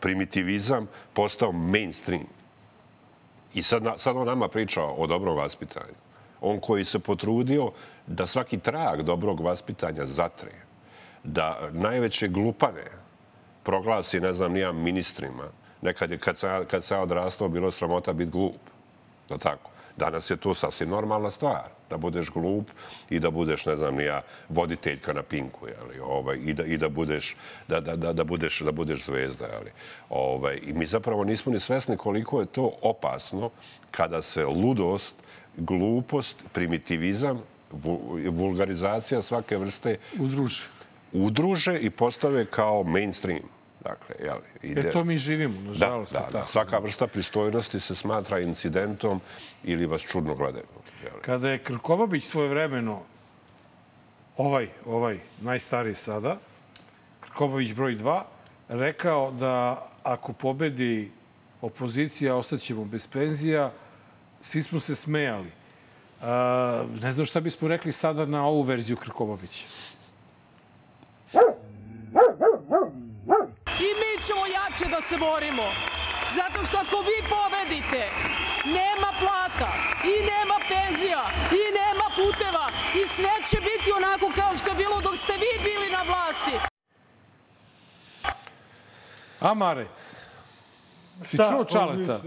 primitivizam 0.00 0.88
postao 1.12 1.52
mainstream. 1.52 2.26
I 3.56 3.62
sad, 3.62 3.84
sad 3.96 4.16
on 4.16 4.26
nama 4.26 4.48
priča 4.48 4.82
o 4.82 5.06
dobrom 5.06 5.36
vaspitanju. 5.36 5.94
On 6.40 6.60
koji 6.60 6.84
se 6.84 6.98
potrudio 6.98 7.70
da 8.06 8.26
svaki 8.26 8.58
trag 8.58 9.02
dobrog 9.02 9.40
vaspitanja 9.40 10.06
zatre. 10.06 10.52
da 11.24 11.70
najveće 11.72 12.28
glupane 12.28 12.84
proglasi, 13.62 14.20
ne 14.20 14.32
znam, 14.32 14.52
nijam 14.52 14.76
ministrima. 14.82 15.48
Nekad 15.82 16.10
je, 16.10 16.18
kad 16.18 16.38
sam, 16.38 16.64
kad 16.64 16.84
sam 16.84 17.00
odrastao, 17.00 17.48
bilo 17.48 17.70
sramota 17.70 18.12
biti 18.12 18.30
glup. 18.30 18.60
Da 19.28 19.38
tako. 19.38 19.70
Danas 19.96 20.30
je 20.30 20.36
to 20.36 20.54
sasvim 20.54 20.88
normalna 20.90 21.30
stvar. 21.30 21.68
Da 21.90 21.96
budeš 21.96 22.30
glup 22.30 22.70
i 23.10 23.18
da 23.18 23.30
budeš, 23.30 23.66
ne 23.66 23.76
znam, 23.76 23.94
nija 23.96 24.22
voditeljka 24.48 25.12
na 25.12 25.22
Pinku, 25.22 25.66
jeli, 25.68 26.00
ovaj, 26.00 26.36
i, 26.36 26.52
da, 26.52 26.64
i 26.64 26.76
da 26.76 26.88
budeš, 26.88 27.36
da, 27.68 27.80
da, 27.80 27.96
da, 27.96 28.12
da, 28.12 28.24
budeš, 28.24 28.60
da 28.60 28.72
budeš 28.72 29.04
zvezda. 29.04 29.46
Jeli. 29.46 29.70
Ovaj, 30.10 30.60
I 30.62 30.72
mi 30.72 30.86
zapravo 30.86 31.24
nismo 31.24 31.52
ni 31.52 31.60
svesni 31.60 31.96
koliko 31.96 32.40
je 32.40 32.46
to 32.46 32.72
opasno 32.82 33.50
kada 33.90 34.22
se 34.22 34.44
ludost, 34.46 35.14
glupost, 35.56 36.36
primitivizam, 36.52 37.42
vu- 37.72 38.30
vulgarizacija 38.30 39.22
svake 39.22 39.56
vrste 39.56 39.96
Udruže. 40.18 40.62
udruže 41.12 41.78
i 41.78 41.90
postave 41.90 42.46
kao 42.46 42.82
mainstream. 42.82 43.55
Dakle, 43.88 44.26
jeli, 44.26 44.40
ide... 44.62 44.80
E, 44.80 44.90
to 44.90 45.04
mi 45.04 45.16
živimo, 45.16 45.60
Da, 45.62 45.68
nažalost. 45.68 46.12
da, 46.12 46.18
pa 46.18 46.26
da. 46.26 46.32
tako. 46.32 46.48
Svaka 46.48 46.78
vrsta 46.78 47.06
pristojnosti 47.06 47.80
se 47.80 47.94
smatra 47.94 48.40
incidentom 48.40 49.20
ili 49.64 49.86
vas 49.86 50.02
čudno 50.02 50.34
gledaju. 50.34 50.64
jeli. 51.04 51.22
Kada 51.22 51.50
je 51.50 51.58
Krkobabić 51.58 52.24
svoje 52.24 52.48
vremeno, 52.48 53.02
ovaj, 54.36 54.68
ovaj, 54.86 55.18
najstariji 55.40 55.94
sada, 55.94 56.38
Krkobabić 57.20 57.72
broj 57.72 57.96
2, 57.96 58.22
rekao 58.68 59.30
da 59.30 59.86
ako 60.02 60.32
pobedi 60.32 61.10
opozicija, 61.60 62.36
ostaćemo 62.36 62.84
bez 62.84 63.06
penzija, 63.06 63.72
svi 64.42 64.62
smo 64.62 64.80
se 64.80 64.94
smejali. 64.94 65.50
A, 66.22 66.84
ne 67.02 67.12
znam 67.12 67.26
šta 67.26 67.40
bismo 67.40 67.68
rekli 67.68 67.92
sada 67.92 68.26
na 68.26 68.46
ovu 68.46 68.62
verziju 68.62 68.96
Krkobabića. 68.96 69.64
I 73.80 73.88
mi 74.00 74.22
ćemo 74.26 74.46
jače 74.46 74.84
da 74.90 74.95
se 75.08 75.16
borimo. 75.16 75.66
Zato 76.38 76.66
što 76.66 76.76
ako 76.78 76.96
vi 77.08 77.18
pobedite, 77.34 78.02
nema 78.78 79.10
plata 79.22 79.70
i 80.12 80.14
nema 80.32 80.56
penzija 80.72 81.22
i 81.60 81.62
nema 81.80 82.06
puteva 82.18 82.66
i 83.00 83.08
sve 83.16 83.34
će 83.48 83.56
biti 83.68 83.88
onako 83.96 84.26
kao 84.40 84.52
što 84.58 84.68
je 84.68 84.74
bilo 84.74 85.00
dok 85.00 85.16
ste 85.16 85.32
vi 85.32 85.52
bili 85.64 85.88
na 85.96 86.02
vlasti. 86.02 86.54
Amare, 89.40 89.86
si 91.22 91.36
čuo 91.36 91.64
Čaleta? 91.64 92.20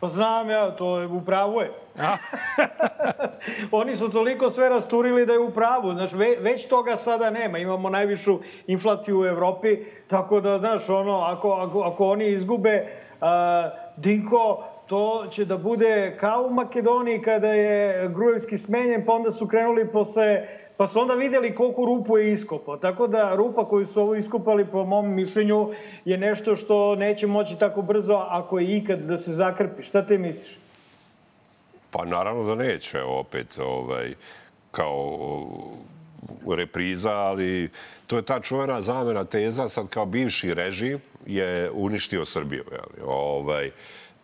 Pa 0.00 0.08
znam 0.08 0.50
ja, 0.50 0.70
to 0.70 0.98
je 0.98 1.06
u 1.06 1.24
pravu 1.24 1.60
je. 1.60 1.72
Oni 3.80 3.96
su 3.96 4.08
toliko 4.08 4.50
sve 4.50 4.68
rasturili 4.68 5.26
da 5.26 5.32
je 5.32 5.38
u 5.38 5.50
pravu. 5.50 5.92
Znaš, 5.92 6.12
ve, 6.12 6.36
već 6.40 6.68
toga 6.68 6.96
sada 6.96 7.30
nema. 7.30 7.58
Imamo 7.58 7.90
najvišu 7.90 8.38
inflaciju 8.66 9.20
u 9.20 9.24
Evropi, 9.24 9.76
tako 10.06 10.40
da, 10.40 10.58
znaš, 10.58 10.88
ono, 10.88 11.18
ako, 11.18 11.50
ako, 11.50 11.80
ako 11.80 12.06
oni 12.06 12.32
izgube 12.32 12.86
a, 13.20 13.70
Dinko, 13.96 14.64
to 14.86 15.26
će 15.30 15.44
da 15.44 15.56
bude 15.56 16.16
kao 16.20 16.42
u 16.42 16.54
Makedoniji 16.54 17.22
kada 17.22 17.48
je 17.48 18.08
Grujevski 18.08 18.58
smenjen, 18.58 19.04
pa 19.06 19.12
onda 19.12 19.30
su 19.30 19.48
krenuli 19.48 19.92
posle 19.92 20.46
Pa 20.78 20.86
su 20.86 21.00
onda 21.00 21.14
videli 21.14 21.54
koliko 21.54 21.84
rupu 21.84 22.18
je 22.18 22.32
iskopao. 22.32 22.76
Tako 22.76 23.06
da 23.06 23.34
rupa 23.34 23.68
koju 23.68 23.86
su 23.86 24.00
ovo 24.00 24.14
iskopali, 24.14 24.66
po 24.66 24.84
mom 24.84 25.14
mišljenju, 25.14 25.70
je 26.04 26.18
nešto 26.18 26.56
što 26.56 26.94
neće 26.94 27.26
moći 27.26 27.58
tako 27.58 27.82
brzo 27.82 28.14
ako 28.14 28.58
je 28.58 28.76
ikad 28.76 28.98
da 28.98 29.18
se 29.18 29.32
zakrpi. 29.32 29.82
Šta 29.82 30.06
te 30.06 30.18
misliš? 30.18 30.67
Pa 31.90 32.04
naravno 32.04 32.44
da 32.44 32.54
neće 32.54 33.02
opet 33.02 33.58
ovaj, 33.58 34.14
kao 34.70 35.18
repriza, 36.48 37.10
ali 37.12 37.70
to 38.06 38.16
je 38.16 38.22
ta 38.22 38.40
čuvena 38.40 38.80
zamena 38.82 39.24
teza, 39.24 39.68
sad 39.68 39.88
kao 39.88 40.06
bivši 40.06 40.54
režim 40.54 40.98
je 41.26 41.70
uništio 41.70 42.24
Srbiju. 42.24 42.64
Jeli? 42.70 43.02
Ovaj, 43.06 43.70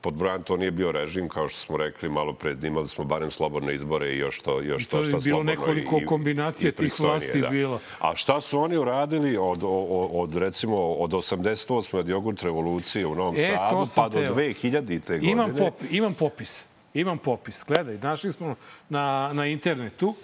pod 0.00 0.14
brojan 0.14 0.42
to 0.42 0.56
nije 0.56 0.70
bio 0.70 0.92
režim, 0.92 1.28
kao 1.28 1.48
što 1.48 1.58
smo 1.58 1.76
rekli 1.76 2.08
malo 2.08 2.32
pred, 2.32 2.64
imali 2.64 2.88
smo 2.88 3.04
barem 3.04 3.30
slobodne 3.30 3.74
izbore 3.74 4.08
i 4.08 4.18
još 4.18 4.40
to, 4.40 4.60
još 4.60 4.82
I 4.82 4.86
to 4.86 4.98
je 4.98 5.04
šta 5.04 5.18
bilo 5.18 5.42
nekoliko 5.42 5.98
i- 5.98 6.06
kombinacija 6.06 6.68
i 6.68 6.72
tih 6.72 7.00
vlasti 7.00 7.42
bilo. 7.50 7.80
A 8.00 8.16
šta 8.16 8.40
su 8.40 8.60
oni 8.60 8.76
uradili 8.76 9.36
od, 9.36 9.58
od, 9.62 10.08
od 10.12 10.36
recimo, 10.36 10.76
od 10.78 11.10
88. 11.10 11.96
od 11.96 12.08
jogurt 12.08 12.42
revolucije 12.42 13.06
u 13.06 13.14
Novom 13.14 13.34
E, 13.38 13.56
to 13.70 13.86
Sadu, 13.86 13.94
pa 13.96 14.08
do 14.10 14.20
teo. 14.20 14.34
2000. 14.34 14.80
godine? 15.06 15.32
Imam, 15.32 15.56
pop, 15.56 15.74
imam 15.90 16.14
popis. 16.14 16.73
Imam 16.94 17.18
popis. 17.18 17.64
Gledaj, 17.66 17.98
našli 17.98 18.32
smo 18.32 18.54
na, 18.88 19.30
na 19.32 19.46
internetu. 19.46 20.14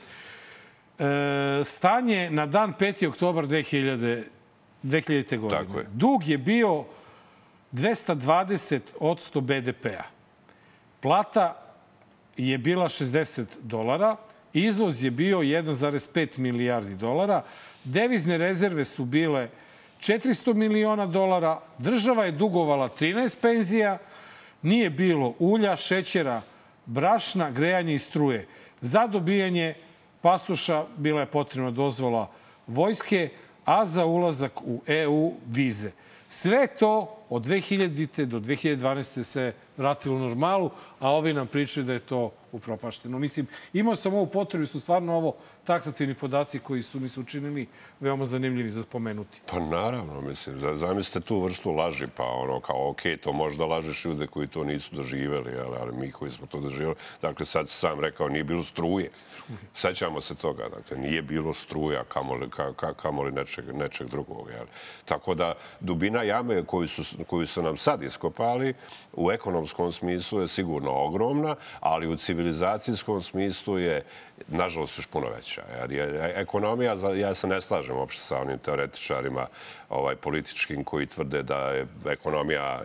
E, 0.99 1.65
stanje 1.65 2.31
na 2.31 2.47
dan 2.47 2.75
5. 2.81 3.09
oktobar 3.09 3.45
2000, 3.47 4.23
2000. 4.83 5.39
godine. 5.39 5.61
Tako 5.61 5.79
je. 5.79 5.87
Dug 5.93 6.29
je 6.29 6.39
bio 6.39 6.85
220 7.73 8.81
od 9.01 9.19
100 9.19 9.41
BDP-a. 9.41 10.03
Plata 11.01 11.57
je 12.37 12.59
bila 12.59 12.89
60 12.89 13.45
dolara, 13.63 14.17
izvoz 14.53 15.05
je 15.05 15.11
bio 15.11 15.39
1,5 15.39 16.39
milijardi 16.39 16.95
dolara, 16.95 17.43
devizne 17.85 18.39
rezerve 18.39 18.85
su 18.85 19.05
bile 19.05 19.49
400 20.01 20.55
miliona 20.55 21.07
dolara, 21.07 21.61
država 21.79 22.25
je 22.25 22.33
dugovala 22.33 22.89
13 22.89 23.37
penzija, 23.41 23.99
nije 24.63 24.91
bilo 24.91 25.35
ulja, 25.39 25.77
šećera, 25.77 26.43
brašna, 26.87 27.51
grejanje 27.51 27.95
i 27.95 27.99
struje. 27.99 28.47
Za 28.81 29.07
dobijanje 29.07 29.75
pasoša 30.21 30.85
bila 30.97 31.21
je 31.21 31.27
potrebna 31.27 31.71
dozvola 31.71 32.31
vojske, 32.67 33.29
a 33.65 33.87
za 33.87 34.05
ulazak 34.05 34.63
u 34.63 34.81
EU 34.87 35.33
vize. 35.47 35.91
Sve 36.29 36.67
to 36.67 37.17
od 37.29 37.47
2000. 37.47 38.25
do 38.25 38.41
2012. 38.41 39.23
se 39.23 39.53
vratilo 39.77 40.17
u 40.17 40.19
normalu, 40.19 40.71
a 41.01 41.11
ovi 41.11 41.35
nam 41.35 41.47
pričaju 41.47 41.85
da 41.85 41.93
je 41.93 41.99
to 41.99 42.33
upropašteno. 42.53 43.19
Mislim, 43.19 43.47
imao 43.73 43.97
sam 43.97 44.15
ovu 44.15 44.27
potrebu, 44.27 44.67
su 44.67 44.81
stvarno 44.81 45.17
ovo 45.17 45.35
taksativni 45.65 46.15
podaci 46.15 46.59
koji 46.59 46.83
su 46.83 47.01
mi 47.01 47.09
se 47.09 47.21
učinili 47.21 47.67
veoma 48.01 48.27
zanimljivi 48.27 48.71
za 48.71 48.83
spomenuti. 48.83 49.41
Pa 49.51 49.59
naravno, 49.61 50.21
mislim, 50.21 50.59
za- 50.61 50.77
zamislite 50.77 51.21
tu 51.27 51.41
vrstu 51.41 51.71
laži, 51.71 52.05
pa 52.17 52.25
ono 52.25 52.61
kao, 52.61 52.91
ok, 52.91 53.01
to 53.23 53.33
možda 53.33 53.67
lažeš 53.67 54.05
ljude 54.05 54.27
koji 54.27 54.47
to 54.47 54.65
nisu 54.65 54.95
doživjeli, 54.97 55.53
ali, 55.59 55.77
ali 55.81 55.93
mi 55.97 56.11
koji 56.13 56.31
smo 56.31 56.47
to 56.47 56.61
doživjeli, 56.61 56.95
dakle, 57.23 57.47
sad 57.47 57.69
sam 57.69 58.01
rekao, 58.01 58.29
nije 58.29 58.45
bilo 58.45 58.65
struje. 58.65 59.11
Sećamo 59.75 60.21
se 60.21 60.35
toga, 60.35 60.69
dakle, 60.77 60.97
nije 60.97 61.23
bilo 61.23 61.55
struja, 61.55 62.05
kamoli, 62.05 62.51
ka, 62.51 62.73
ka, 62.73 62.95
kamoli 62.95 63.33
nečeg, 63.33 63.75
nečeg 63.75 64.09
drugog, 64.09 64.49
jel? 64.51 64.67
Tako 65.05 65.35
da, 65.35 65.55
dubina 65.81 66.23
jame 66.23 66.65
koju 66.65 66.89
su, 66.89 67.03
koju 67.27 67.47
su 67.47 67.63
nam 67.63 67.77
sad 67.77 68.03
iskopali, 68.03 68.75
u 69.21 69.31
ekonomskom 69.31 69.93
smislu 69.93 70.41
je 70.41 70.49
sigurno 70.49 70.91
ogromna, 70.91 71.57
ali 71.81 72.07
u 72.07 72.17
civilizacijskom 72.17 73.23
smislu 73.23 73.79
je, 73.79 74.05
nažalost, 74.49 74.99
još 74.99 75.07
puno 75.07 75.27
veća. 75.37 75.63
Jer 75.81 75.93
je 75.93 76.33
ekonomija, 76.37 76.97
ja 77.17 77.35
se 77.35 77.47
ne 77.47 77.61
slažem 77.61 77.97
uopšte 77.97 78.23
sa 78.23 78.41
onim 78.41 78.59
teoretičarima 78.59 79.47
ovaj, 79.91 80.17
političkim 80.17 80.85
koji 80.85 81.07
tvrde 81.07 81.43
da 81.43 81.59
je 81.59 81.87
ekonomija, 82.07 82.83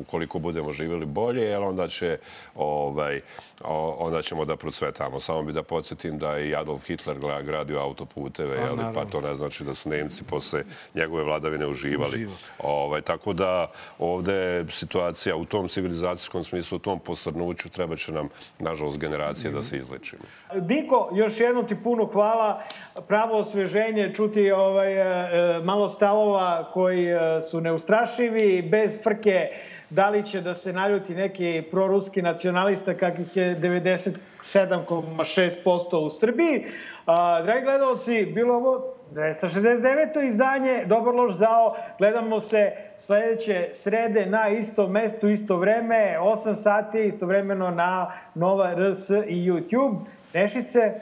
ukoliko 0.00 0.38
budemo 0.38 0.72
živjeli 0.72 1.06
bolje, 1.06 1.42
jer 1.42 1.62
onda 1.62 1.88
će 1.88 2.18
ovaj, 2.54 3.20
o- 3.64 3.96
onda 3.98 4.22
ćemo 4.22 4.44
da 4.44 4.56
procvetamo. 4.56 5.20
Samo 5.20 5.42
bi 5.42 5.52
da 5.52 5.62
podsjetim 5.62 6.18
da 6.18 6.36
je 6.36 6.48
i 6.48 6.56
Adolf 6.56 6.86
Hitler 6.86 7.16
gra- 7.18 7.42
gradio 7.42 7.78
autoputeve, 7.80 8.56
jeli, 8.56 8.82
pa 8.94 9.04
to 9.04 9.20
ne 9.20 9.34
znači 9.34 9.64
da 9.64 9.74
su 9.74 9.88
Nemci 9.88 10.24
posle 10.24 10.62
njegove 10.94 11.24
vladavine 11.24 11.66
uživali. 11.66 12.08
Uživali. 12.08 12.36
Ovaj, 12.58 13.00
tako 13.00 13.32
da 13.32 13.70
ovde 13.98 14.32
je 14.34 14.66
situacija 14.70 15.36
u 15.36 15.44
tom 15.44 15.68
civilizacijskom 15.68 16.44
smislu, 16.44 16.76
u 16.76 16.80
tom 16.80 16.98
posrnuću 17.00 17.68
treba 17.68 17.96
će 17.96 18.12
nam, 18.12 18.28
nažalost, 18.58 18.98
generacije 18.98 19.52
da 19.52 19.62
se 19.62 19.76
izlečimo. 19.76 20.22
Diko, 20.54 21.10
još 21.14 21.40
jednom 21.40 21.68
ti 21.68 21.76
puno 21.84 22.06
hvala. 22.06 22.62
Pravo 23.08 23.38
osveženje, 23.38 24.12
čuti 24.14 24.50
ovaj, 24.50 24.92
e, 24.92 25.00
e, 25.00 25.60
malo 25.64 25.88
stavova 25.88 26.70
koji 26.72 27.06
e, 27.06 27.18
su 27.50 27.60
neustrašivi, 27.60 28.62
bez 28.62 29.02
frke 29.02 29.48
da 29.94 30.08
li 30.08 30.26
će 30.26 30.40
da 30.40 30.54
se 30.54 30.72
naljuti 30.72 31.14
neki 31.14 31.62
proruski 31.70 32.22
nacionalista 32.22 32.94
kakvih 32.94 33.36
je 33.36 33.60
97,6% 33.60 35.96
u 35.96 36.10
Srbiji. 36.10 36.66
A, 37.06 37.42
dragi 37.42 37.64
gledalci, 37.64 38.26
bilo 38.34 38.54
ovo 38.54 38.94
269. 39.14 40.26
izdanje 40.26 40.84
Dobar 40.86 41.14
loš 41.14 41.32
zao. 41.32 41.76
Gledamo 41.98 42.40
se 42.40 42.72
sledeće 42.96 43.68
srede 43.72 44.26
na 44.26 44.48
isto 44.48 44.88
mestu, 44.88 45.28
isto 45.28 45.56
vreme, 45.56 46.16
8 46.20 46.54
sati, 46.54 47.06
istovremeno 47.06 47.70
na 47.70 48.12
Nova 48.34 48.74
RS 48.74 49.10
i 49.10 49.50
YouTube. 49.50 49.98
Nešice, 50.34 50.92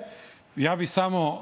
Ja 0.57 0.77
bi 0.77 0.87
samo, 0.87 1.29
uh, 1.29 1.39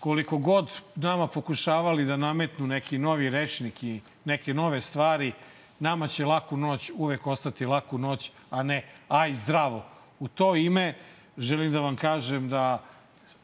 koliko 0.00 0.38
god 0.38 0.82
nama 0.96 1.26
pokušavali 1.26 2.04
da 2.04 2.16
nametnu 2.16 2.66
neki 2.66 2.98
novi 2.98 3.30
rečnik 3.30 3.82
i 3.82 4.00
neke 4.24 4.54
nove 4.54 4.80
stvari, 4.80 5.32
nama 5.80 6.06
će 6.06 6.26
laku 6.26 6.56
noć 6.56 6.90
uvek 6.96 7.26
ostati 7.26 7.66
laku 7.66 7.98
noć, 7.98 8.30
a 8.50 8.62
ne 8.62 8.84
aj 9.08 9.32
zdravo. 9.32 9.84
U 10.20 10.28
to 10.28 10.56
ime 10.56 10.94
želim 11.38 11.72
da 11.72 11.80
vam 11.80 11.96
kažem 11.96 12.48
da 12.48 12.82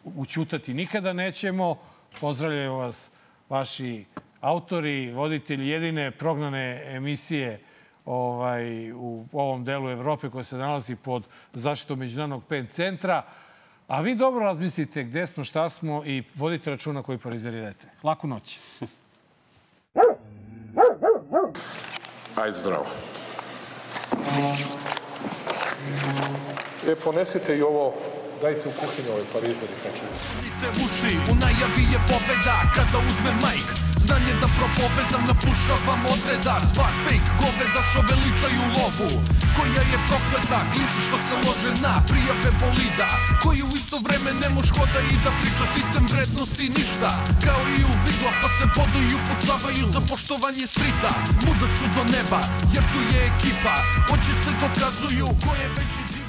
učutati 0.05 0.74
nikada 0.74 1.12
nećemo. 1.12 1.78
Pozdravljaju 2.20 2.74
vas 2.74 3.11
vaši 3.48 4.05
autori, 4.40 5.12
voditelji 5.12 5.69
jedine 5.69 6.11
prognane 6.11 6.82
emisije 6.86 7.61
ovaj, 8.05 8.93
u 8.93 9.24
ovom 9.32 9.65
delu 9.65 9.90
Evrope 9.90 10.31
koja 10.31 10.44
se 10.44 10.57
nalazi 10.57 10.97
pod 10.97 11.24
zaštitom 11.52 11.98
Međunarodnog 11.98 12.44
PEN 12.44 12.66
centra. 12.66 13.23
A 13.89 14.01
vi 14.01 14.15
dobro 14.15 14.44
razmislite 14.44 15.05
gde 15.05 15.27
smo, 15.27 15.44
šta 15.44 15.70
smo 15.70 16.02
i 16.07 16.23
vodite 16.35 16.70
računa 16.70 17.02
koji 17.02 17.19
parizer. 17.19 17.74
Laku 18.02 18.27
noć. 18.27 18.59
Ajde 22.41 22.59
zdravo. 22.59 22.87
E, 26.89 26.95
ponesite 26.95 27.57
i 27.57 27.62
ovo, 27.62 27.95
dajte 28.43 28.69
u 28.69 28.73
kuhinju 28.81 29.12
ovaj 29.12 29.25
parizer 29.33 29.69
i 29.71 29.83
kačuju. 29.83 30.11
Te 30.61 30.69
uši, 30.69 31.17
u 31.31 31.35
najavi 31.35 31.83
je 31.93 31.99
pobeda 32.09 32.61
Kada 32.75 32.99
uzme 33.07 33.33
majk 33.43 33.90
знање 34.11 34.35
да 34.41 34.49
проповедам 34.59 35.24
Напушавам 35.27 36.07
одреда 36.07 36.57
Свак 36.70 36.95
фейк 37.07 37.23
говеда 37.39 37.82
шо 37.93 38.03
величају 38.11 38.65
лову 38.74 39.11
Која 39.55 39.82
е 39.82 39.99
проклета, 40.09 40.61
клинци 40.73 41.01
што 41.07 41.19
се 41.28 41.39
ложе 41.45 41.73
на 41.82 41.95
Пријапе 42.11 42.51
болида, 42.61 43.09
кој 43.43 43.62
у 43.66 43.70
исто 43.77 43.99
време 44.07 44.32
не 44.41 44.49
мож 44.55 44.70
хода 44.74 45.01
и 45.11 45.16
да 45.24 45.32
прича 45.41 45.66
Систем 45.74 46.07
вредности 46.07 46.70
ништа, 46.77 47.11
као 47.45 47.66
и 47.78 47.85
у 47.85 47.95
видла 48.07 48.32
Па 48.43 48.49
се 48.59 48.70
подају, 48.77 49.19
пуцаваю 49.28 49.91
за 49.95 50.01
поштовање 50.11 50.66
стрита 50.66 51.12
Муда 51.47 51.69
су 51.77 51.91
до 51.97 52.07
неба, 52.11 52.41
јер 52.74 52.87
ту 52.95 53.05
е 53.11 53.27
екипа 53.28 53.77
Очи 54.15 54.35
се 54.45 54.57
доказују, 54.62 55.37
кој 55.45 55.66
е 55.66 55.70
веќи 55.77 56.20